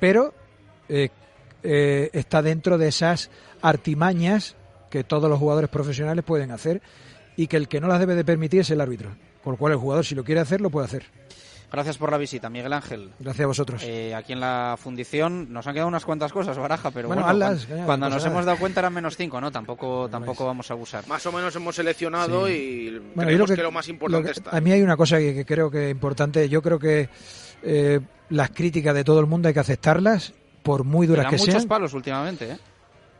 Pero 0.00 0.34
eh, 0.88 1.10
eh, 1.62 2.10
está 2.12 2.42
dentro 2.42 2.78
de 2.78 2.88
esas 2.88 3.30
artimañas 3.62 4.56
que 4.90 5.04
todos 5.04 5.30
los 5.30 5.38
jugadores 5.38 5.70
profesionales 5.70 6.24
pueden 6.24 6.50
hacer 6.50 6.82
y 7.36 7.46
que 7.46 7.56
el 7.56 7.68
que 7.68 7.80
no 7.80 7.86
las 7.86 8.00
debe 8.00 8.16
de 8.16 8.24
permitir 8.24 8.62
es 8.62 8.70
el 8.70 8.80
árbitro. 8.80 9.10
Con 9.44 9.52
lo 9.52 9.56
cual 9.56 9.74
el 9.74 9.78
jugador, 9.78 10.04
si 10.04 10.16
lo 10.16 10.24
quiere 10.24 10.40
hacer, 10.40 10.60
lo 10.60 10.70
puede 10.70 10.86
hacer. 10.86 11.04
Gracias 11.70 11.98
por 11.98 12.10
la 12.10 12.16
visita, 12.18 12.48
Miguel 12.48 12.72
Ángel. 12.72 13.10
Gracias 13.18 13.44
a 13.44 13.46
vosotros. 13.46 13.82
Eh, 13.84 14.14
aquí 14.14 14.32
en 14.32 14.40
la 14.40 14.76
fundición 14.78 15.52
nos 15.52 15.66
han 15.66 15.74
quedado 15.74 15.88
unas 15.88 16.04
cuantas 16.04 16.32
cosas, 16.32 16.56
Baraja, 16.56 16.90
pero 16.90 17.08
Bueno, 17.08 17.22
cuando, 17.22 17.54
ya, 17.54 17.84
cuando 17.84 18.08
no 18.08 18.14
nos 18.14 18.24
hemos 18.24 18.44
dado 18.46 18.56
cuenta 18.58 18.80
eran 18.80 18.94
menos 18.94 19.16
cinco, 19.16 19.38
¿no? 19.40 19.50
Tampoco, 19.52 20.08
tampoco 20.10 20.46
vamos 20.46 20.70
a 20.70 20.74
abusar. 20.74 21.06
Más 21.06 21.24
o 21.26 21.32
menos 21.32 21.54
hemos 21.56 21.76
seleccionado 21.76 22.46
Sí. 22.46 22.52
y 22.52 22.90
Bueno, 23.14 23.28
creemos 23.28 23.50
que, 23.50 23.62
lo 23.62 23.70
más 23.70 23.86
importante 23.88 24.28
lo 24.28 24.32
que- 24.34 24.38
está. 24.40 24.56
A 24.56 24.60
mí 24.60 24.72
hay 24.72 24.80
una 24.82 24.96
cosa 24.96 25.18
que, 25.18 25.34
que 25.34 25.44
creo 25.44 25.70
que 25.70 25.86
es 25.86 25.90
importante. 25.90 26.48
Yo 26.48 26.62
creo 26.62 26.78
que 26.78 27.08
eh, 27.62 28.00
las 28.30 28.50
críticas 28.50 28.94
de 28.94 29.04
todo 29.04 29.20
el 29.20 29.26
mundo 29.26 29.48
hay 29.48 29.54
que 29.54 29.60
aceptarlas, 29.60 30.32
por 30.62 30.84
muy 30.84 31.06
duras 31.06 31.26
que 31.26 31.36
muchos 31.36 31.54
sean. 31.54 31.68
palos 31.68 31.92
últimamente, 31.94 32.52
¿eh? 32.52 32.58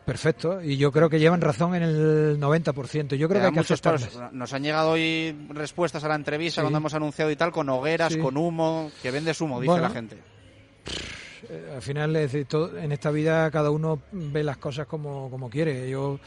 Perfecto. 0.09 0.63
Y 0.63 0.79
yo 0.79 0.91
creo 0.91 1.11
que 1.11 1.19
llevan 1.21 1.43
razón 1.43 1.75
en 1.75 1.83
el 1.83 2.41
90%. 2.41 3.15
Yo 3.15 3.29
creo 3.29 3.43
que 3.43 3.47
hay 3.59 3.65
que. 3.65 4.09
Nos 4.33 4.53
han 4.55 4.63
llegado 4.63 4.93
hoy 4.93 5.37
respuestas 5.51 6.03
a 6.03 6.09
la 6.09 6.15
entrevista 6.15 6.61
Sí. 6.61 6.65
cuando 6.65 6.79
hemos 6.79 6.95
anunciado 6.95 7.31
y 7.31 7.37
tal, 7.37 7.53
con 7.53 7.69
hogueras, 7.69 8.15
Sí. 8.15 8.19
con 8.19 8.39
humo, 8.39 8.91
que 9.03 9.11
vendes 9.11 9.39
humo, 9.43 9.61
dice 9.61 9.71
Bueno. 9.73 9.83
la 9.89 9.91
gente. 9.91 10.17
Eh, 11.51 11.73
al 11.77 11.83
final, 11.83 12.17
es 12.17 12.33
decir, 12.33 12.47
todo- 12.47 12.77
en 12.79 12.91
esta 12.91 13.11
vida 13.11 13.51
cada 13.51 13.71
uno 13.71 14.01
ve 14.13 14.43
las 14.43 14.57
cosas 14.57 14.87
como, 14.87 15.29
como 15.31 15.51
quiere. 15.51 15.89
Yo 15.91 16.19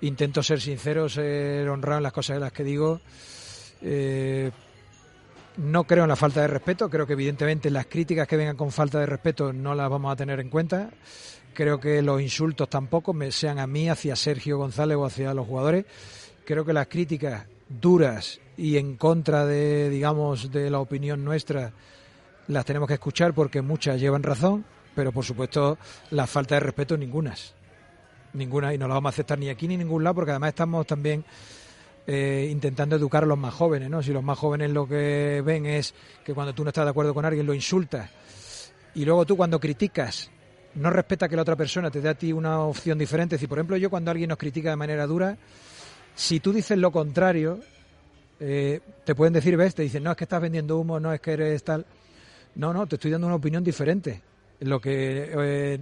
intento 0.00 0.40
ser 0.42 0.60
sincero, 0.60 1.08
ser 1.08 1.68
honrado 1.68 1.98
en 1.98 2.04
las 2.04 2.12
cosas 2.12 2.36
de 2.36 2.40
las 2.40 2.52
que 2.52 2.62
digo. 2.62 3.00
Eh, 3.82 4.52
no 5.56 5.84
creo 5.84 6.04
en 6.04 6.08
la 6.08 6.16
falta 6.16 6.40
de 6.40 6.46
respeto. 6.46 6.88
Creo 6.88 7.04
que 7.06 7.12
evidentemente 7.14 7.68
las 7.70 7.86
críticas 7.86 8.26
que 8.28 8.36
vengan 8.36 8.56
con 8.56 8.70
falta 8.70 9.00
de 9.00 9.06
respeto 9.06 9.52
no 9.52 9.74
las 9.74 9.90
vamos 9.90 10.12
a 10.12 10.16
tener 10.16 10.38
en 10.38 10.48
cuenta. 10.50 10.90
Creo 11.54 11.78
que 11.78 12.02
los 12.02 12.20
insultos 12.20 12.68
tampoco, 12.68 13.12
me 13.12 13.30
sean 13.30 13.60
a 13.60 13.66
mí, 13.68 13.88
hacia 13.88 14.16
Sergio 14.16 14.58
González 14.58 14.96
o 14.96 15.04
hacia 15.04 15.32
los 15.32 15.46
jugadores. 15.46 15.84
Creo 16.44 16.64
que 16.64 16.72
las 16.72 16.88
críticas 16.88 17.46
duras 17.68 18.40
y 18.56 18.76
en 18.76 18.96
contra 18.96 19.46
de, 19.46 19.88
digamos, 19.88 20.50
de 20.50 20.68
la 20.68 20.80
opinión 20.80 21.24
nuestra, 21.24 21.72
las 22.48 22.64
tenemos 22.64 22.88
que 22.88 22.94
escuchar 22.94 23.34
porque 23.34 23.62
muchas 23.62 24.00
llevan 24.00 24.24
razón, 24.24 24.64
pero 24.94 25.12
por 25.12 25.24
supuesto 25.24 25.78
la 26.10 26.26
falta 26.26 26.56
de 26.56 26.60
respeto 26.60 26.96
ningunas. 26.96 27.54
Ninguna, 28.32 28.74
y 28.74 28.78
no 28.78 28.88
la 28.88 28.94
vamos 28.94 29.10
a 29.10 29.14
aceptar 29.14 29.38
ni 29.38 29.48
aquí 29.48 29.68
ni 29.68 29.74
en 29.74 29.80
ningún 29.80 30.02
lado, 30.02 30.16
porque 30.16 30.32
además 30.32 30.48
estamos 30.48 30.86
también 30.86 31.24
eh, 32.06 32.48
intentando 32.50 32.96
educar 32.96 33.22
a 33.22 33.26
los 33.26 33.38
más 33.38 33.54
jóvenes, 33.54 33.88
¿no? 33.88 34.02
Si 34.02 34.12
los 34.12 34.24
más 34.24 34.36
jóvenes 34.36 34.70
lo 34.70 34.88
que 34.88 35.40
ven 35.44 35.66
es 35.66 35.94
que 36.24 36.34
cuando 36.34 36.52
tú 36.52 36.64
no 36.64 36.70
estás 36.70 36.84
de 36.84 36.90
acuerdo 36.90 37.14
con 37.14 37.24
alguien 37.24 37.46
lo 37.46 37.54
insultas, 37.54 38.10
y 38.96 39.04
luego 39.04 39.24
tú 39.24 39.36
cuando 39.36 39.58
criticas 39.60 40.30
no 40.74 40.90
respeta 40.90 41.28
que 41.28 41.36
la 41.36 41.42
otra 41.42 41.56
persona 41.56 41.90
te 41.90 42.00
dé 42.00 42.08
a 42.08 42.14
ti 42.14 42.32
una 42.32 42.60
opción 42.60 42.98
diferente. 42.98 43.38
Si, 43.38 43.46
por 43.46 43.58
ejemplo, 43.58 43.76
yo 43.76 43.90
cuando 43.90 44.10
alguien 44.10 44.28
nos 44.28 44.38
critica 44.38 44.70
de 44.70 44.76
manera 44.76 45.06
dura, 45.06 45.36
si 46.14 46.40
tú 46.40 46.52
dices 46.52 46.78
lo 46.78 46.90
contrario, 46.90 47.60
eh, 48.40 48.80
te 49.04 49.14
pueden 49.14 49.34
decir, 49.34 49.56
ves, 49.56 49.74
te 49.74 49.82
dicen, 49.82 50.02
no, 50.02 50.10
es 50.10 50.16
que 50.16 50.24
estás 50.24 50.40
vendiendo 50.40 50.78
humo, 50.78 50.98
no 50.98 51.12
es 51.12 51.20
que 51.20 51.32
eres 51.32 51.62
tal. 51.64 51.86
No, 52.56 52.72
no, 52.72 52.86
te 52.86 52.96
estoy 52.96 53.10
dando 53.10 53.26
una 53.26 53.36
opinión 53.36 53.64
diferente. 53.64 54.20
Lo 54.60 54.80
que 54.80 55.30
eh, 55.36 55.78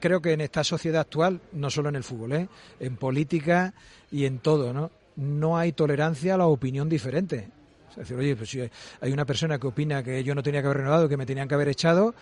creo 0.00 0.20
que 0.20 0.32
en 0.32 0.40
esta 0.40 0.64
sociedad 0.64 1.00
actual, 1.02 1.40
no 1.52 1.70
solo 1.70 1.88
en 1.88 1.96
el 1.96 2.04
fútbol, 2.04 2.32
¿eh? 2.32 2.48
en 2.80 2.96
política 2.96 3.74
y 4.10 4.24
en 4.24 4.38
todo, 4.38 4.72
¿no? 4.72 4.90
No 5.16 5.58
hay 5.58 5.72
tolerancia 5.72 6.34
a 6.34 6.38
la 6.38 6.46
opinión 6.46 6.88
diferente. 6.88 7.48
Es 7.90 7.96
decir, 7.96 8.16
oye, 8.16 8.36
pues 8.36 8.50
si 8.50 8.60
hay 8.60 9.12
una 9.12 9.24
persona 9.24 9.58
que 9.58 9.66
opina 9.66 10.02
que 10.02 10.22
yo 10.22 10.34
no 10.34 10.42
tenía 10.42 10.60
que 10.60 10.66
haber 10.66 10.78
renovado, 10.78 11.08
que 11.08 11.16
me 11.16 11.26
tenían 11.26 11.48
que 11.48 11.54
haber 11.54 11.68
echado, 11.68 12.14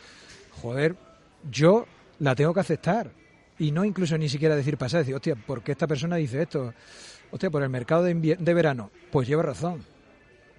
joder, 0.62 0.96
yo 1.50 1.86
la 2.20 2.34
tengo 2.34 2.54
que 2.54 2.60
aceptar. 2.60 3.10
Y 3.58 3.70
no 3.70 3.84
incluso 3.84 4.18
ni 4.18 4.28
siquiera 4.28 4.54
decir 4.54 4.76
pasar, 4.76 5.00
decir, 5.00 5.14
hostia, 5.14 5.34
¿por 5.34 5.62
qué 5.62 5.72
esta 5.72 5.86
persona 5.86 6.16
dice 6.16 6.42
esto? 6.42 6.74
Hostia, 7.30 7.50
por 7.50 7.62
el 7.62 7.70
mercado 7.70 8.04
de, 8.04 8.14
de 8.38 8.54
verano. 8.54 8.90
Pues 9.10 9.26
lleva 9.26 9.42
razón. 9.42 9.82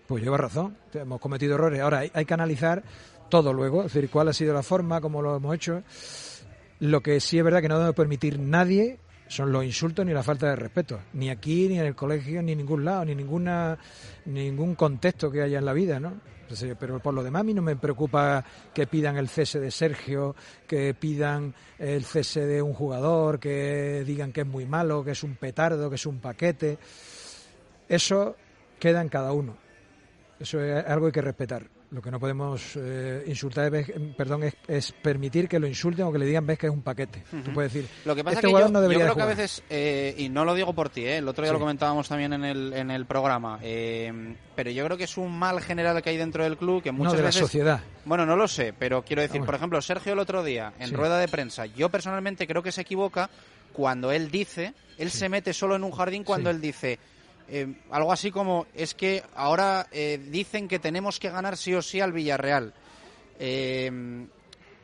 Pues 0.08 0.24
lleva 0.24 0.38
razón. 0.38 0.78
Hemos 0.94 1.20
cometido 1.20 1.56
errores. 1.56 1.82
Ahora 1.82 2.04
hay, 2.12 2.26
que 2.26 2.34
analizar 2.34 2.84
todo 3.30 3.54
luego, 3.54 3.84
es 3.84 3.94
decir, 3.94 4.10
cuál 4.10 4.30
ha 4.30 4.34
sido 4.34 4.54
la 4.54 4.64
forma, 4.64 5.02
cómo 5.02 5.22
lo 5.22 5.36
hemos 5.36 5.54
hecho. 5.54 5.84
Lo 6.80 7.02
que 7.02 7.20
sí 7.20 7.38
es 7.38 7.44
verdad 7.44 7.62
que 7.62 7.70
no 7.70 7.80
debe 7.80 7.94
permitir 7.94 8.40
nadie 8.40 9.00
son 9.28 9.52
los 9.52 9.66
insultos 9.66 10.06
ni 10.06 10.14
la 10.14 10.24
falta 10.24 10.50
de 10.50 10.56
respeto, 10.56 11.00
ni 11.14 11.30
aquí, 11.30 11.68
ni 11.68 11.80
en 11.80 11.86
el 11.86 11.96
colegio, 11.96 12.42
ni 12.42 12.54
en 12.54 12.60
ningún 12.60 12.86
lado, 12.86 13.04
ni 13.04 13.14
ninguna 13.14 13.78
ningún 14.26 14.76
contexto 14.76 15.30
que 15.30 15.42
haya 15.42 15.60
en 15.60 15.66
la 15.66 15.74
vida, 15.74 16.00
¿no? 16.00 16.14
Entonces, 16.48 16.78
pero 16.80 17.00
por 17.02 17.14
lo 17.14 17.22
demás 17.22 17.42
a 17.42 17.44
mí 17.44 17.54
no 17.54 17.62
me 17.62 17.76
preocupa 17.76 18.42
que 18.74 18.88
pidan 18.88 19.18
el 19.18 19.28
cese 19.28 19.60
de 19.60 19.70
Sergio, 19.70 20.34
que 20.66 20.94
pidan 20.94 21.54
el 21.78 22.06
cese 22.06 22.46
de 22.46 22.62
un 22.62 22.74
jugador, 22.74 23.38
que 23.38 24.06
digan 24.06 24.32
que 24.32 24.42
es 24.42 24.48
muy 24.48 24.66
malo, 24.66 25.04
que 25.04 25.12
es 25.12 25.24
un 25.24 25.36
petardo, 25.36 25.90
que 25.90 25.98
es 25.98 26.06
un 26.06 26.20
paquete. 26.22 26.78
Eso 27.90 28.38
queda 28.80 29.02
en 29.02 29.10
cada 29.10 29.34
uno. 29.34 29.58
Eso 30.40 30.62
es 30.62 30.86
algo 30.86 31.08
que 31.08 31.08
hay 31.08 31.12
que 31.12 31.22
respetar. 31.22 31.77
Lo 31.90 32.02
que 32.02 32.12
no 32.12 32.20
podemos 32.20 32.74
eh, 32.76 33.24
insultar, 33.28 33.74
es, 33.74 33.90
perdón, 34.18 34.44
es, 34.44 34.54
es 34.68 34.92
permitir 34.92 35.48
que 35.48 35.58
lo 35.58 35.68
insulten 35.68 36.04
o 36.06 36.12
que 36.12 36.20
le 36.20 36.26
digan 36.26 36.46
ves 36.46 36.60
que 36.60 36.68
es 36.68 36.74
un 36.74 36.82
paquete. 36.82 37.24
Tú 37.32 37.38
Ujú. 37.38 37.54
puedes 37.54 37.72
decir, 37.72 37.90
Lo 38.04 38.14
que 38.14 38.26
pasa 38.26 38.40
este 38.40 38.48
es 38.48 38.54
que 38.54 38.60
yo, 38.60 38.68
no 38.68 38.82
yo 38.82 38.88
creo 38.90 39.00
de 39.00 39.06
que 39.06 39.10
a 39.10 39.14
jugar". 39.14 39.28
veces, 39.30 39.64
eh, 39.70 40.14
y 40.18 40.28
no 40.28 40.44
lo 40.44 40.54
digo 40.54 40.74
por 40.74 40.90
ti, 40.90 41.06
eh, 41.06 41.18
el 41.20 41.28
otro 41.30 41.44
día 41.44 41.52
Sí. 41.52 41.54
lo 41.54 41.60
comentábamos 41.62 42.10
también 42.10 42.34
en 42.34 42.44
el, 42.44 42.74
en 42.74 42.92
el 42.92 43.06
programa, 43.06 43.60
eh, 43.62 44.36
pero 44.54 44.70
yo 44.70 44.84
creo 44.84 44.98
que 44.98 45.06
es 45.06 45.16
un 45.18 45.32
mal 45.40 45.62
general 45.62 46.02
que 46.02 46.10
hay 46.10 46.18
dentro 46.18 46.44
del 46.44 46.58
club 46.58 46.84
que 46.84 46.92
muchas 46.92 47.14
de 47.14 47.20
la 47.20 47.26
veces... 47.28 47.40
sociedad. 47.44 47.80
Bueno, 48.04 48.26
no 48.26 48.36
lo 48.36 48.50
sé, 48.50 48.74
pero 48.78 49.04
quiero 49.04 49.22
decir, 49.22 49.42
por 49.46 49.56
ejemplo, 49.56 49.82
Sergio 49.82 50.12
el 50.12 50.20
otro 50.20 50.44
día, 50.44 50.74
en 50.80 50.90
Sí. 50.90 50.94
rueda 50.96 51.18
de 51.20 51.30
prensa, 51.30 51.68
yo 51.68 51.88
personalmente 51.88 52.48
creo 52.48 52.62
que 52.62 52.74
se 52.74 52.82
equivoca 52.82 53.30
cuando 53.72 54.12
él 54.12 54.30
dice, 54.30 54.74
él 54.98 55.10
se 55.10 55.30
mete 55.30 55.54
solo 55.54 55.78
en 55.78 55.86
un 55.86 55.92
jardín 55.92 56.26
cuando 56.26 56.50
él 56.50 56.60
dice... 56.60 57.00
eh, 57.50 57.68
algo 57.92 58.12
así 58.12 58.32
como 58.32 58.66
es 58.76 58.94
que 58.94 59.24
ahora 59.36 59.88
eh, 59.92 60.20
dicen 60.30 60.68
que 60.68 60.80
tenemos 60.80 61.20
que 61.20 61.30
ganar 61.30 61.56
sí 61.58 61.74
o 61.74 61.82
sí 61.82 62.00
al 62.02 62.12
Villarreal 62.14 62.74
Eh, 63.40 63.92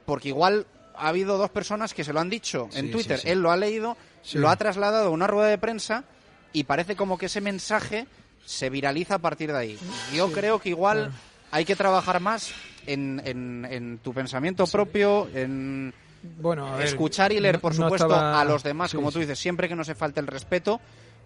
porque 0.06 0.30
igual 0.30 0.68
ha 0.96 1.08
habido 1.08 1.38
dos 1.38 1.50
personas 1.50 1.94
que 1.94 2.04
se 2.04 2.14
lo 2.14 2.20
han 2.20 2.30
dicho 2.30 2.70
en 2.76 2.86
Sí, 2.88 2.92
Twitter. 2.92 3.18
sí, 3.18 3.24
sí. 3.24 3.30
Él 3.32 3.42
lo 3.42 3.52
ha 3.52 3.58
leído, 3.58 3.98
lo 4.34 4.50
ha 4.50 4.56
trasladado 4.58 5.08
a 5.08 5.10
una 5.10 5.28
rueda 5.28 5.48
de 5.48 5.58
prensa 5.58 6.04
y 6.52 6.66
parece 6.66 6.96
como 6.96 7.18
que 7.18 7.26
ese 7.28 7.42
mensaje 7.42 8.06
se 8.46 8.70
viraliza 8.70 9.16
a 9.16 9.20
partir 9.20 9.52
de 9.52 9.58
ahí. 9.58 9.80
Yo 10.14 10.32
creo 10.32 10.60
que 10.60 10.70
igual 10.70 10.98
Claro. 10.98 11.14
hay 11.52 11.66
que 11.66 11.76
trabajar 11.76 12.20
más 12.20 12.54
en, 12.86 13.22
en- 13.26 13.66
en 13.70 13.98
tu 14.00 14.14
pensamiento 14.14 14.68
propio, 14.68 15.28
en 15.34 15.94
Bueno, 16.42 16.68
a 16.68 16.78
ver, 16.78 16.88
escuchar 16.88 17.32
y 17.32 17.40
leer, 17.40 17.60
por 17.60 17.74
no 17.74 17.84
supuesto, 17.86 18.06
estaba- 18.08 18.40
a 18.40 18.46
los 18.46 18.62
demás, 18.62 18.94
como 18.94 19.12
tú 19.12 19.20
dices, 19.20 19.40
siempre 19.40 19.68
que 19.68 19.76
no 19.76 19.84
se 19.84 19.96
falte 19.96 20.20
el 20.20 20.28
respeto. 20.28 20.80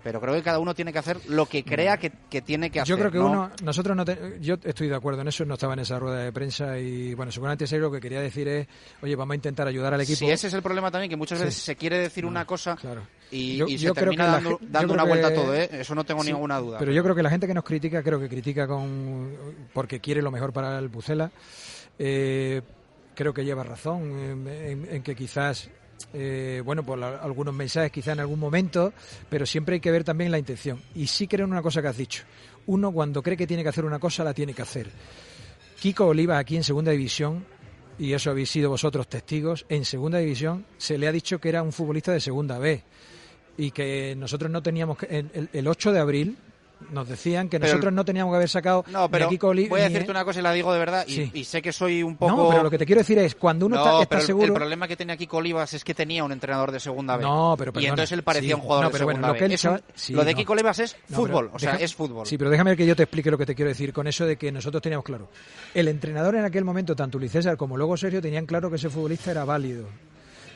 Pero 0.08 0.22
creo 0.22 0.34
que 0.36 0.42
cada 0.42 0.58
uno 0.60 0.74
tiene 0.74 0.94
que 0.94 1.00
hacer 1.00 1.18
lo 1.28 1.48
que 1.48 1.66
crea 1.66 1.98
que, 1.98 2.14
que 2.30 2.42
tiene 2.42 2.70
que 2.70 2.80
hacer. 2.80 2.96
Yo 2.96 2.98
creo 2.98 3.12
que 3.12 3.18
¿no? 3.18 3.26
uno, 3.26 3.52
nosotros 3.62 3.94
no, 3.94 4.06
te- 4.06 4.38
yo 4.40 4.56
estoy 4.64 4.88
de 4.88 4.96
acuerdo 4.96 5.20
en 5.20 5.28
eso, 5.28 5.44
no 5.44 5.56
estaba 5.56 5.74
en 5.74 5.80
esa 5.80 6.00
rueda 6.00 6.24
de 6.24 6.32
prensa 6.32 6.80
y 6.80 7.14
bueno, 7.14 7.30
seguramente 7.30 7.68
Sergio 7.68 7.88
lo 7.88 7.92
que 7.92 8.00
quería 8.00 8.22
decir 8.22 8.48
es, 8.48 8.68
oye, 9.02 9.18
vamos 9.18 9.34
a 9.34 9.36
intentar 9.36 9.68
ayudar 9.68 9.94
al 9.94 10.00
equipo. 10.00 10.18
Si 10.20 10.30
ese 10.30 10.48
es 10.48 10.54
el 10.54 10.62
problema 10.62 10.90
también, 10.92 11.10
que 11.10 11.18
muchas 11.18 11.40
Sí. 11.40 11.44
veces 11.44 11.62
se 11.62 11.76
quiere 11.76 11.98
decir 12.00 12.26
una 12.26 12.46
cosa 12.46 12.78
claro. 12.78 13.02
y, 13.32 13.58
Yo- 13.58 13.68
y 13.68 13.76
yo 13.76 13.90
se 13.90 13.94
creo 13.96 14.06
termina 14.06 14.28
la 14.28 14.32
dando, 14.32 14.50
yo 14.52 14.58
dando 14.62 14.94
una 14.94 15.04
vuelta 15.04 15.28
a 15.28 15.34
todo, 15.34 15.54
¿eh? 15.54 15.68
Eso 15.74 15.94
no 15.94 16.06
tengo 16.06 16.24
Sí, 16.24 16.32
ninguna 16.32 16.58
duda. 16.60 16.78
Pero 16.80 16.94
yo 16.94 17.04
creo 17.04 17.14
que 17.14 17.24
la 17.24 17.30
gente 17.30 17.46
que 17.48 17.54
nos 17.54 17.66
critica, 17.66 18.02
creo 18.02 18.18
que 18.22 18.30
critica 18.30 18.66
con 18.66 19.34
porque 19.74 20.00
quiere 20.00 20.22
lo 20.22 20.32
mejor 20.32 20.54
para 20.54 20.80
el 20.80 20.90
Pucela. 20.90 21.30
Eh, 22.00 22.62
creo 23.14 23.34
que 23.34 23.44
lleva 23.44 23.64
razón 23.64 24.04
en, 24.20 24.48
en- 24.48 24.88
en 24.90 25.04
que 25.04 25.16
quizás, 25.16 25.70
eh, 26.14 26.62
bueno, 26.64 26.84
por 26.84 27.02
algunos 27.04 27.54
mensajes 27.54 27.92
quizás 27.92 28.14
en 28.14 28.20
algún 28.20 28.40
momento, 28.40 28.94
pero 29.30 29.46
siempre 29.46 29.76
hay 29.76 29.80
que 29.80 29.92
ver 29.92 30.04
también 30.04 30.32
la 30.32 30.40
intención. 30.40 30.82
Y 30.96 31.08
sí 31.08 31.28
creo 31.28 31.46
en 31.46 31.52
una 31.52 31.62
cosa 31.62 31.82
que 31.82 31.88
has 31.88 31.98
dicho. 31.98 32.24
Uno 32.66 32.92
cuando 32.92 33.24
cree 33.24 33.38
que 33.38 33.48
tiene 33.48 33.64
que 33.64 33.70
hacer 33.70 33.86
una 33.86 34.00
cosa, 34.00 34.24
la 34.24 34.34
tiene 34.34 34.54
que 34.54 34.62
hacer. 34.62 34.90
Kiko 35.80 36.08
Oliva 36.08 36.38
aquí 36.38 36.56
en 36.56 36.64
Segunda 36.64 36.92
División 36.92 37.46
y 38.00 38.14
eso 38.14 38.30
habéis 38.30 38.50
sido 38.50 38.70
vosotros 38.70 39.08
testigos, 39.08 39.66
en 39.70 39.86
segunda 39.86 40.20
división 40.20 40.66
se 40.78 40.98
le 40.98 41.08
ha 41.08 41.12
dicho 41.12 41.40
que 41.40 41.50
era 41.50 41.64
un 41.64 41.72
futbolista 41.72 42.12
de 42.12 42.20
segunda 42.20 42.60
B 42.60 42.84
y 43.58 43.72
que 43.72 44.16
nosotros 44.16 44.52
no 44.52 44.62
teníamos 44.62 44.98
que, 44.98 45.08
el, 45.34 45.50
el 45.52 45.68
8 45.68 45.92
de 45.92 46.00
abril 46.00 46.38
nos 46.92 47.08
decían 47.08 47.50
que 47.50 47.60
Pero 47.60 47.74
nosotros 47.74 47.94
no 47.94 48.06
teníamos 48.06 48.32
que 48.32 48.36
haber 48.38 48.50
sacado 48.50 48.86
No, 48.90 49.10
pero 49.10 49.26
ni 49.26 49.28
a 49.28 49.30
Kiko 49.30 49.48
Oli- 49.50 49.68
voy 49.68 49.82
a 49.82 49.84
decirte 49.90 50.08
a- 50.10 50.12
una 50.12 50.24
cosa 50.26 50.40
y 50.40 50.44
la 50.44 50.54
digo 50.54 50.72
de 50.74 50.80
verdad, 50.80 51.06
y, 51.08 51.12
Sí. 51.16 51.32
y 51.34 51.44
sé 51.44 51.62
que 51.62 51.72
soy 51.74 52.04
un 52.04 52.16
poco... 52.18 52.36
No, 52.36 52.50
pero 52.50 52.64
lo 52.64 52.70
que 52.70 52.78
te 52.78 52.86
quiero 52.86 53.00
decir 53.02 53.18
es, 53.20 53.36
cuando 53.36 53.66
uno 53.66 53.76
No, 53.76 53.82
está, 53.84 53.96
está 54.04 54.10
pero 54.10 54.22
el- 54.22 54.26
seguro... 54.28 54.46
El 54.48 54.54
problema 54.54 54.88
que 54.88 54.96
tenía 54.96 55.18
Kiko 55.18 55.38
Olivas 55.38 55.74
es 55.74 55.84
que 55.84 55.94
tenía 55.94 56.24
un 56.24 56.32
entrenador 56.32 56.72
de 56.72 56.80
segunda 56.80 57.18
B. 57.18 57.24
No, 57.24 57.56
pero 57.58 57.72
Y 57.80 57.86
entonces 57.86 58.12
él 58.14 58.24
parecía 58.24 58.50
sí. 58.50 58.54
un 58.56 58.62
jugador 58.62 58.84
No, 58.86 58.90
de 58.90 58.94
pero 58.94 59.06
bueno, 59.06 59.18
segunda 59.18 59.28
lo 59.30 59.34
que 59.34 59.40
B. 59.42 59.46
él 59.48 59.52
Es 59.54 59.64
un- 59.66 59.70
sabe- 59.72 59.84
sí, 59.96 60.14
lo 60.14 60.24
de. 60.26 60.36
Kiko 60.36 60.54
Olivas 60.54 60.80
es 60.80 60.96
fútbol, 61.12 61.50
o 61.54 61.60
sea, 61.60 61.74
deja- 61.74 61.84
es 61.84 61.96
fútbol. 61.96 62.26
Sí, 62.26 62.38
pero 62.38 62.50
déjame 62.50 62.76
que 62.78 62.86
yo 62.86 62.96
te 62.96 63.04
explique 63.04 63.30
lo 63.32 63.38
que 63.38 63.46
te 63.46 63.56
quiero 63.56 63.70
decir 63.70 63.92
con 63.94 64.08
eso 64.08 64.26
de 64.26 64.38
que 64.38 64.52
nosotros 64.52 64.82
teníamos 64.82 65.06
claro. 65.06 65.30
El 65.74 65.88
entrenador 65.88 66.36
en 66.36 66.46
aquel 66.46 66.64
momento, 66.64 66.96
tanto 66.96 67.18
Luis 67.20 67.32
César 67.32 67.58
como 67.58 67.76
luego 67.78 67.98
Sergio, 67.98 68.22
tenían 68.22 68.46
claro 68.46 68.70
que 68.70 68.76
ese 68.78 68.90
futbolista 68.90 69.32
era 69.32 69.44
válido. 69.46 69.88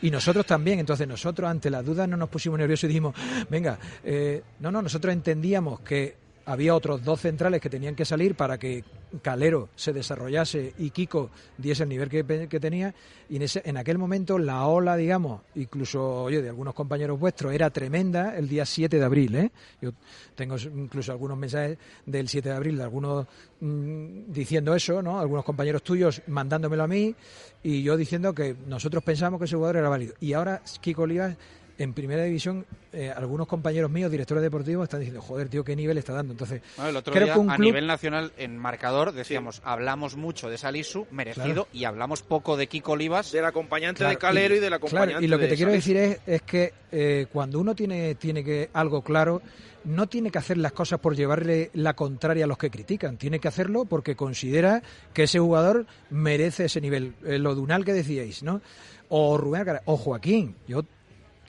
Y 0.02 0.11
nosotros 0.11 0.45
también, 0.45 0.80
entonces 0.80 1.07
nosotros 1.07 1.49
ante 1.49 1.69
las 1.69 1.86
dudas 1.86 2.07
no 2.07 2.18
nos 2.18 2.30
pusimos 2.30 2.57
nerviosos 2.57 2.86
y 2.86 2.88
dijimos, 2.88 3.15
venga, 3.49 3.78
eh, 4.03 4.41
no, 4.60 4.72
no, 4.72 4.82
nosotros 4.82 5.14
entendíamos 5.14 5.82
que 5.82 6.15
había 6.52 6.76
otros 6.76 7.03
dos 7.03 7.22
centrales 7.22 7.61
que 7.61 7.69
tenían 7.69 7.95
que 7.95 8.06
salir 8.06 8.36
para 8.36 8.57
que 8.57 8.84
Calero 9.22 9.69
se 9.76 9.94
desarrollase 9.94 10.73
y 10.78 10.90
Kiko 10.91 11.30
diese 11.57 11.84
el 11.84 11.90
nivel 11.90 12.10
que, 12.10 12.60
tenía 12.60 12.94
y 13.30 13.38
en, 13.38 13.41
ese, 13.41 13.61
en 13.65 13.78
aquel 13.78 13.98
momento 13.98 14.38
la 14.38 14.65
ola, 14.65 14.95
digamos, 14.95 15.41
incluso 15.56 16.23
oye, 16.23 16.41
de 16.41 16.49
algunos 16.49 16.73
compañeros 16.73 17.19
vuestros 17.19 17.53
era 17.53 17.69
tremenda 17.69 18.38
el 18.38 18.48
día 18.48 18.65
7 18.65 18.98
de 18.98 19.03
abril. 19.03 19.36
¿eh? 19.36 19.52
Yo 19.82 19.91
tengo 20.36 20.56
incluso 20.57 21.11
algunos 21.11 21.38
mensajes 21.38 21.78
del 22.06 22.28
7 22.28 22.49
de 22.49 22.56
abril 22.56 22.78
de 22.78 22.84
algunos 22.84 23.28
mm, 23.60 24.32
diciendo 24.32 24.76
eso, 24.76 25.02
¿no? 25.02 25.19
algunos 25.19 25.44
compañeros 25.44 25.84
tuyos 25.84 26.22
mandándomelo 26.28 26.84
a 26.84 26.88
mí 26.88 27.15
y 27.64 27.84
yo 27.84 27.98
diciendo 27.98 28.34
que 28.34 28.56
nosotros 28.68 29.03
pensamos 29.03 29.40
que 29.40 29.45
ese 29.45 29.56
jugador 29.56 29.78
era 29.78 29.90
válido. 29.90 30.14
Y 30.19 30.34
ahora 30.34 30.61
Kiko 30.82 31.03
Olivas 31.03 31.36
en 31.82 31.94
primera 31.94 32.24
división, 32.24 32.66
eh, 32.94 33.12
algunos 33.16 33.48
compañeros 33.48 33.90
míos, 33.91 34.12
directores 34.12 34.41
deportivos, 34.44 34.84
están 34.84 34.99
diciendo, 34.99 35.22
joder, 35.22 35.49
tío, 35.49 35.64
qué 35.64 35.76
nivel 35.76 35.98
está 35.98 36.14
dando. 36.14 36.34
Entonces, 36.34 36.62
el 36.88 36.95
otro 36.95 37.14
creo 37.14 37.26
día, 37.26 37.34
que 37.34 37.40
un 37.40 37.49
a 37.52 37.56
club- 37.56 37.66
nivel 37.66 37.88
nacional, 37.88 38.32
en 38.38 38.58
marcador, 38.58 39.12
decíamos, 39.14 39.62
hablamos 39.64 40.16
mucho 40.16 40.49
de 40.49 40.58
Salisu, 40.58 41.08
merecido, 41.12 41.66
Claro. 41.66 41.68
y 41.74 41.84
hablamos 41.86 42.22
poco 42.24 42.58
de 42.58 42.68
Kiko 42.68 42.94
Olivas. 42.94 43.32
Del 43.32 43.45
acompañante 43.45 43.99
Claro, 43.99 44.12
de 44.12 44.18
Calero 44.18 44.56
y, 44.56 44.60
del 44.60 44.70
claro, 44.70 44.76
acompañante 44.88 45.26
y 45.26 45.28
lo 45.28 45.38
que 45.38 45.44
de 45.44 45.49
te 45.49 45.56
quiero 45.56 45.72
Salisu. 45.72 45.94
decir 45.94 45.98
es, 45.98 46.20
es 46.36 46.41
que 46.44 46.74
eh, 46.91 47.28
cuando 47.32 47.60
uno 47.60 47.74
tiene, 47.76 48.16
tiene 48.16 48.44
que 48.44 48.70
algo 48.74 49.02
claro, 49.02 49.41
no 49.84 50.08
tiene 50.08 50.30
que 50.30 50.38
hacer 50.38 50.58
las 50.58 50.74
cosas 50.74 50.99
por 50.99 51.16
llevarle 51.16 51.72
la 51.74 51.95
contraria 51.95 52.45
a 52.45 52.48
los 52.48 52.58
que 52.58 52.70
critican. 52.70 53.18
Tiene 53.18 53.40
que 53.40 53.48
hacerlo 53.48 53.86
porque 53.86 54.16
considera 54.16 54.84
que 55.14 55.24
ese 55.24 55.40
jugador 55.40 55.88
merece 56.12 56.66
ese 56.66 56.82
nivel. 56.82 57.14
Eh, 57.26 57.40
lo 57.40 57.56
Dunal 57.56 57.84
que 57.86 57.94
decíais, 57.94 58.44
¿no? 58.44 58.62
O 59.10 59.38
Rubén 59.38 59.62
Alcaraz, 59.62 59.82
o 59.86 59.98
Joaquín. 59.98 60.56
Yo 60.68 60.84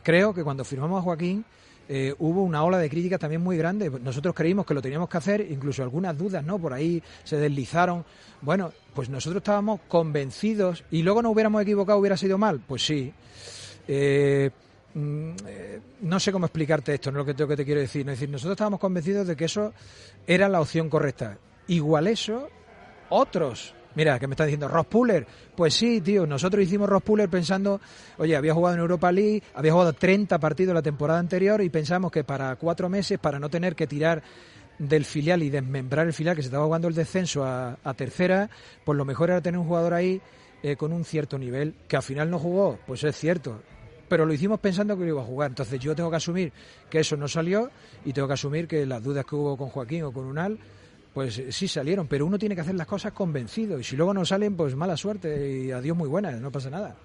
creo 0.02 0.34
que 0.34 0.44
cuando 0.44 0.64
firmamos 0.64 1.00
a 1.00 1.02
Joaquín 1.02 1.44
eh, 1.88 2.14
hubo 2.20 2.42
una 2.42 2.64
ola 2.64 2.78
de 2.78 2.88
críticas 2.88 3.20
también 3.20 3.42
muy 3.42 3.56
grande. 3.56 3.90
Nosotros 3.90 4.34
creímos 4.34 4.64
que 4.64 4.74
lo 4.74 4.82
teníamos 4.82 5.08
que 5.08 5.18
hacer, 5.18 5.46
incluso 5.50 5.82
algunas 5.82 6.16
dudas, 6.16 6.44
¿no? 6.44 6.58
Por 6.58 6.72
ahí 6.72 7.02
se 7.24 7.36
deslizaron. 7.36 8.04
Bueno, 8.40 8.72
pues 8.94 9.08
nosotros 9.08 9.40
estábamos 9.40 9.80
convencidos 9.88 10.84
y 10.90 11.02
luego 11.02 11.22
no 11.22 11.30
hubiéramos 11.30 11.60
equivocado, 11.62 11.98
hubiera 11.98 12.16
sido 12.16 12.38
mal. 12.38 12.60
Pues 12.66 12.86
sí. 12.86 13.12
Eh, 13.88 14.50
mm, 14.94 15.30
eh, 15.46 15.80
no 16.02 16.20
sé 16.20 16.32
cómo 16.32 16.46
explicarte 16.46 16.94
esto, 16.94 17.10
no 17.10 17.20
es 17.22 17.38
lo 17.38 17.48
que 17.48 17.56
te 17.56 17.64
quiero 17.64 17.80
decir. 17.80 18.02
Es 18.02 18.18
decir, 18.18 18.30
nosotros 18.30 18.52
estábamos 18.52 18.80
convencidos 18.80 19.26
de 19.26 19.36
que 19.36 19.46
eso 19.46 19.72
era 20.26 20.48
la 20.48 20.60
opción 20.60 20.88
correcta. 20.88 21.36
Igual 21.66 22.06
eso, 22.06 22.48
otros. 23.08 23.74
Mira, 23.94 24.18
que 24.18 24.26
me 24.26 24.32
está 24.32 24.44
diciendo 24.44 24.68
Ross 24.68 24.86
Puller. 24.86 25.26
Pues 25.54 25.74
sí, 25.74 26.00
tío, 26.00 26.26
nosotros 26.26 26.64
hicimos 26.64 26.88
Ross 26.88 27.02
Puller 27.02 27.28
pensando, 27.28 27.80
oye, 28.18 28.36
había 28.36 28.54
jugado 28.54 28.74
en 28.76 28.80
Europa 28.80 29.12
League, 29.12 29.42
había 29.54 29.72
jugado 29.72 29.92
30 29.92 30.38
partidos 30.38 30.74
la 30.74 30.82
temporada 30.82 31.18
anterior 31.18 31.60
y 31.62 31.68
pensamos 31.68 32.10
que 32.10 32.24
para 32.24 32.56
cuatro 32.56 32.88
meses, 32.88 33.18
para 33.18 33.38
no 33.38 33.50
tener 33.50 33.74
que 33.74 33.86
tirar 33.86 34.22
del 34.78 35.04
filial 35.04 35.42
y 35.42 35.50
desmembrar 35.50 36.06
el 36.06 36.12
filial 36.12 36.34
que 36.34 36.42
se 36.42 36.48
estaba 36.48 36.64
jugando 36.64 36.88
el 36.88 36.94
descenso 36.94 37.44
a, 37.44 37.76
tercera, 37.96 38.48
pues 38.84 38.96
lo 38.96 39.04
mejor 39.04 39.30
era 39.30 39.40
tener 39.40 39.58
un 39.58 39.66
jugador 39.66 39.94
ahí 39.94 40.20
eh, 40.62 40.76
con 40.76 40.92
un 40.92 41.04
cierto 41.04 41.38
nivel, 41.38 41.74
que 41.86 41.96
al 41.96 42.02
final 42.02 42.30
no 42.30 42.38
jugó, 42.38 42.78
pues 42.86 43.04
es 43.04 43.16
cierto, 43.16 43.60
pero 44.08 44.26
lo 44.26 44.32
hicimos 44.32 44.60
pensando 44.60 44.96
que 44.96 45.04
lo 45.04 45.08
iba 45.08 45.22
a 45.22 45.24
jugar. 45.24 45.50
Entonces 45.50 45.80
yo 45.80 45.94
tengo 45.94 46.10
que 46.10 46.16
asumir 46.16 46.52
que 46.90 47.00
eso 47.00 47.16
no 47.16 47.28
salió 47.28 47.70
y 48.04 48.12
tengo 48.12 48.28
que 48.28 48.34
asumir 48.34 48.68
que 48.68 48.84
las 48.86 49.02
dudas 49.02 49.24
que 49.24 49.34
hubo 49.34 49.56
con 49.56 49.68
Joaquín 49.68 50.02
o 50.02 50.12
con 50.12 50.26
Unal, 50.26 50.58
pues 51.14 51.38
eh, 51.38 51.52
sí 51.52 51.68
salieron, 51.68 52.06
pero 52.08 52.24
uno 52.26 52.38
tiene 52.38 52.54
que 52.54 52.60
hacer 52.62 52.74
las 52.74 52.86
cosas 52.86 53.12
convencido 53.12 53.78
y 53.78 53.84
si 53.84 53.96
luego 53.96 54.14
no 54.14 54.24
salen, 54.24 54.56
pues 54.56 54.74
mala 54.74 54.96
suerte 54.96 55.64
y 55.64 55.70
adiós 55.70 55.96
muy 55.96 56.08
buena, 56.08 56.30
no 56.32 56.50
pasa 56.50 56.70
nada. 56.70 56.96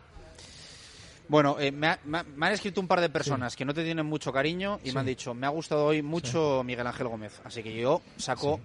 Bueno, 1.30 1.58
eh, 1.60 1.72
me, 1.74 1.88
ha- 1.88 2.00
me 2.06 2.46
han 2.46 2.54
escrito 2.54 2.80
un 2.80 2.88
par 2.88 3.02
de 3.02 3.10
personas 3.10 3.56
que 3.58 3.66
no 3.66 3.74
te 3.74 3.84
tienen 3.84 4.06
mucho 4.06 4.32
cariño 4.32 4.80
y 4.84 4.90
Sí. 4.90 4.94
me 4.94 5.02
han 5.02 5.06
dicho, 5.06 5.34
me 5.34 5.46
ha 5.46 5.50
gustado 5.50 5.86
hoy 5.86 6.02
mucho 6.02 6.64
Miguel 6.64 6.88
Ángel 6.88 7.10
Gómez. 7.10 7.42
Así 7.44 7.62
que 7.62 7.76
yo 7.76 8.02
saco 8.16 8.62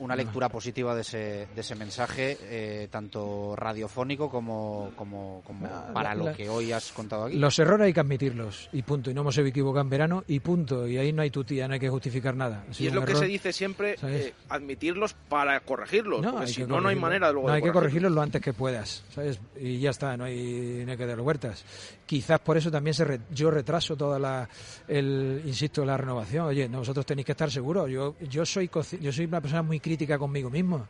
una 0.00 0.16
lectura 0.16 0.48
positiva 0.48 0.94
de 0.94 1.02
ese, 1.02 1.18
de 1.54 1.60
ese 1.60 1.74
mensaje, 1.76 2.36
eh, 2.42 2.88
tanto 2.90 3.54
radiofónico 3.56 4.28
como, 4.28 4.90
como, 4.96 5.42
como 5.46 5.66
La- 5.66 5.92
para 5.92 6.14
la- 6.14 6.24
lo 6.30 6.36
que 6.36 6.48
hoy 6.48 6.72
has 6.72 6.90
contado 6.92 7.26
aquí. 7.26 7.36
Los 7.38 7.58
errores 7.58 7.86
hay 7.86 7.92
que 7.92 8.00
admitirlos 8.00 8.68
y 8.72 8.82
punto. 8.82 9.10
Y 9.10 9.14
no 9.14 9.20
hemos 9.20 9.38
equivocado 9.38 9.82
en 9.82 9.90
verano 9.90 10.24
y 10.26 10.40
punto. 10.40 10.88
Y 10.88 10.98
ahí 10.98 11.12
no 11.12 11.22
hay 11.22 11.30
tutía, 11.30 11.68
no 11.68 11.74
hay 11.74 11.80
que 11.80 11.88
justificar 11.88 12.34
nada. 12.34 12.64
Ha 12.68 12.82
Y 12.82 12.86
es 12.88 12.92
lo 12.94 13.04
que 13.04 13.12
error. 13.12 13.22
se 13.24 13.28
dice 13.28 13.52
siempre, 13.52 13.96
eh, 14.02 14.34
admitirlos 14.48 15.14
para 15.28 15.60
corregirlos, 15.60 16.24
porque 16.24 16.38
hay 16.44 16.48
si 16.48 16.62
que 16.62 16.66
no, 16.66 16.80
no 16.80 16.88
hay 16.88 16.96
manera 16.96 17.28
de 17.28 17.32
luego 17.34 17.48
No, 17.48 17.52
de 17.52 17.58
hay 17.58 17.62
que 17.62 17.70
corregirlos. 17.72 17.82
corregirlo 17.90 18.10
lo 18.10 18.22
antes 18.22 18.40
que 18.42 18.52
puedas, 18.52 19.04
¿sabes? 19.14 19.38
Y 19.58 19.78
ya 19.80 19.90
está, 19.90 20.16
no 20.16 20.24
hay, 20.24 20.82
no 20.84 20.92
hay 20.92 20.96
que 20.98 21.06
dar 21.06 21.20
vueltas. 21.20 21.64
Quizás 22.06 22.40
por 22.40 22.56
eso 22.56 22.70
también 22.70 22.94
se 22.94 23.04
re- 23.04 23.20
yo 23.30 23.50
retraso 23.50 23.96
toda 23.96 24.18
la, 24.18 24.48
el, 24.88 25.42
insisto, 25.44 25.84
la 25.84 25.96
renovación. 25.96 26.46
Oye, 26.46 26.68
no, 26.68 26.78
vosotros 26.78 27.06
tenéis 27.06 27.26
que 27.26 27.32
estar 27.32 27.50
seguros. 27.50 27.88
Yo, 27.90 28.16
yo 28.28 28.44
soy, 28.46 28.68
yo 29.00 29.12
soy 29.12 29.26
una 29.26 29.40
persona 29.40 29.62
muy 29.62 29.78
crítica 29.78 29.89
conmigo 30.18 30.50
mismo. 30.50 30.86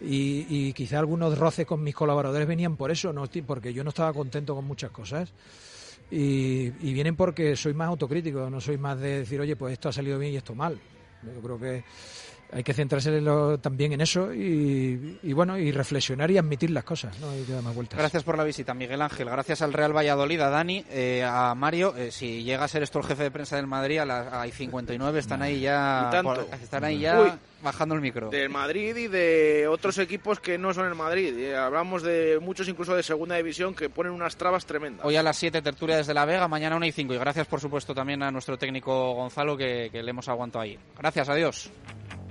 Y, 0.00 0.46
y 0.48 0.72
quizá 0.72 0.98
algunos 0.98 1.38
roces 1.38 1.66
con 1.66 1.82
mis 1.82 1.94
colaboradores 1.94 2.48
venían 2.48 2.76
por 2.76 2.90
eso, 2.90 3.12
no 3.12 3.24
porque 3.46 3.72
yo 3.72 3.84
no 3.84 3.90
estaba 3.90 4.12
contento 4.12 4.54
con 4.54 4.64
muchas 4.64 4.90
cosas. 4.90 5.32
Y, 6.10 6.72
y 6.80 6.92
vienen 6.92 7.16
porque 7.16 7.56
soy 7.56 7.74
más 7.74 7.88
autocrítico, 7.88 8.50
no 8.50 8.60
soy 8.60 8.76
más 8.76 9.00
de 9.00 9.20
decir, 9.20 9.40
oye, 9.40 9.56
pues 9.56 9.72
esto 9.72 9.88
ha 9.88 9.92
salido 9.92 10.18
bien 10.18 10.32
y 10.32 10.36
esto 10.36 10.54
mal. 10.54 10.78
Yo 11.22 11.40
creo 11.40 11.58
que 11.58 11.84
hay 12.54 12.62
que 12.62 12.72
centrarse 12.72 13.08
en 13.16 13.24
lo- 13.24 13.58
también 13.58 13.92
en 13.92 14.00
eso 14.00 14.32
y, 14.32 15.18
y, 15.22 15.32
bueno, 15.32 15.58
y 15.58 15.72
reflexionar 15.72 16.30
y 16.30 16.38
admitir 16.38 16.70
las 16.70 16.84
cosas, 16.84 17.18
no 17.20 17.30
hay 17.30 17.42
que 17.42 17.52
dar 17.52 17.62
más 17.62 17.74
vueltas. 17.74 17.98
Gracias 17.98 18.22
por 18.22 18.38
la 18.38 18.44
visita, 18.44 18.72
Miguel 18.74 19.02
Ángel. 19.02 19.28
Gracias 19.28 19.60
al 19.62 19.72
Real 19.72 19.94
Valladolid, 19.96 20.40
a 20.40 20.50
Dani, 20.50 20.84
eh, 20.90 21.24
a 21.26 21.54
Mario. 21.54 21.94
Eh, 21.96 22.10
si 22.12 22.44
llega 22.44 22.64
a 22.64 22.68
ser 22.68 22.82
esto 22.82 22.98
el 23.00 23.04
jefe 23.06 23.24
de 23.24 23.30
prensa 23.30 23.56
del 23.56 23.66
Madrid, 23.66 23.98
a 23.98 24.04
las 24.06 24.32
hay 24.32 24.52
59 24.52 25.18
están 25.18 25.42
ahí 25.42 25.60
ya, 25.60 26.10
por- 26.22 26.46
están 26.62 26.84
ahí 26.84 27.00
ya 27.00 27.20
Uy. 27.20 27.32
bajando 27.62 27.94
el 27.94 28.00
micro. 28.00 28.30
Del 28.30 28.50
Madrid 28.50 28.94
y 28.96 29.08
de 29.08 29.66
otros 29.68 29.98
equipos 29.98 30.38
que 30.38 30.56
no 30.58 30.72
son 30.72 30.86
el 30.86 30.94
Madrid. 30.94 31.36
Y 31.36 31.52
hablamos 31.52 32.02
de 32.02 32.38
muchos 32.40 32.68
incluso 32.68 32.94
de 32.94 33.02
segunda 33.02 33.36
división 33.36 33.74
que 33.74 33.88
ponen 33.90 34.12
unas 34.12 34.36
trabas 34.36 34.64
tremendas. 34.66 35.04
Hoy 35.04 35.16
a 35.16 35.22
las 35.22 35.36
7 35.36 35.60
tertulia 35.62 35.96
desde 35.96 36.14
La 36.14 36.24
Vega, 36.24 36.46
mañana 36.46 36.76
1 36.76 36.86
y 36.86 36.92
5. 36.92 37.14
Y 37.14 37.18
gracias 37.18 37.46
por 37.46 37.60
supuesto 37.60 37.94
también 37.94 38.22
a 38.22 38.30
nuestro 38.30 38.56
técnico 38.58 39.14
Gonzalo 39.14 39.56
que, 39.56 39.88
que 39.90 40.02
le 40.02 40.10
hemos 40.10 40.28
aguantado 40.28 40.62
ahí. 40.62 40.78
Gracias, 40.98 41.28
adiós. 41.28 41.70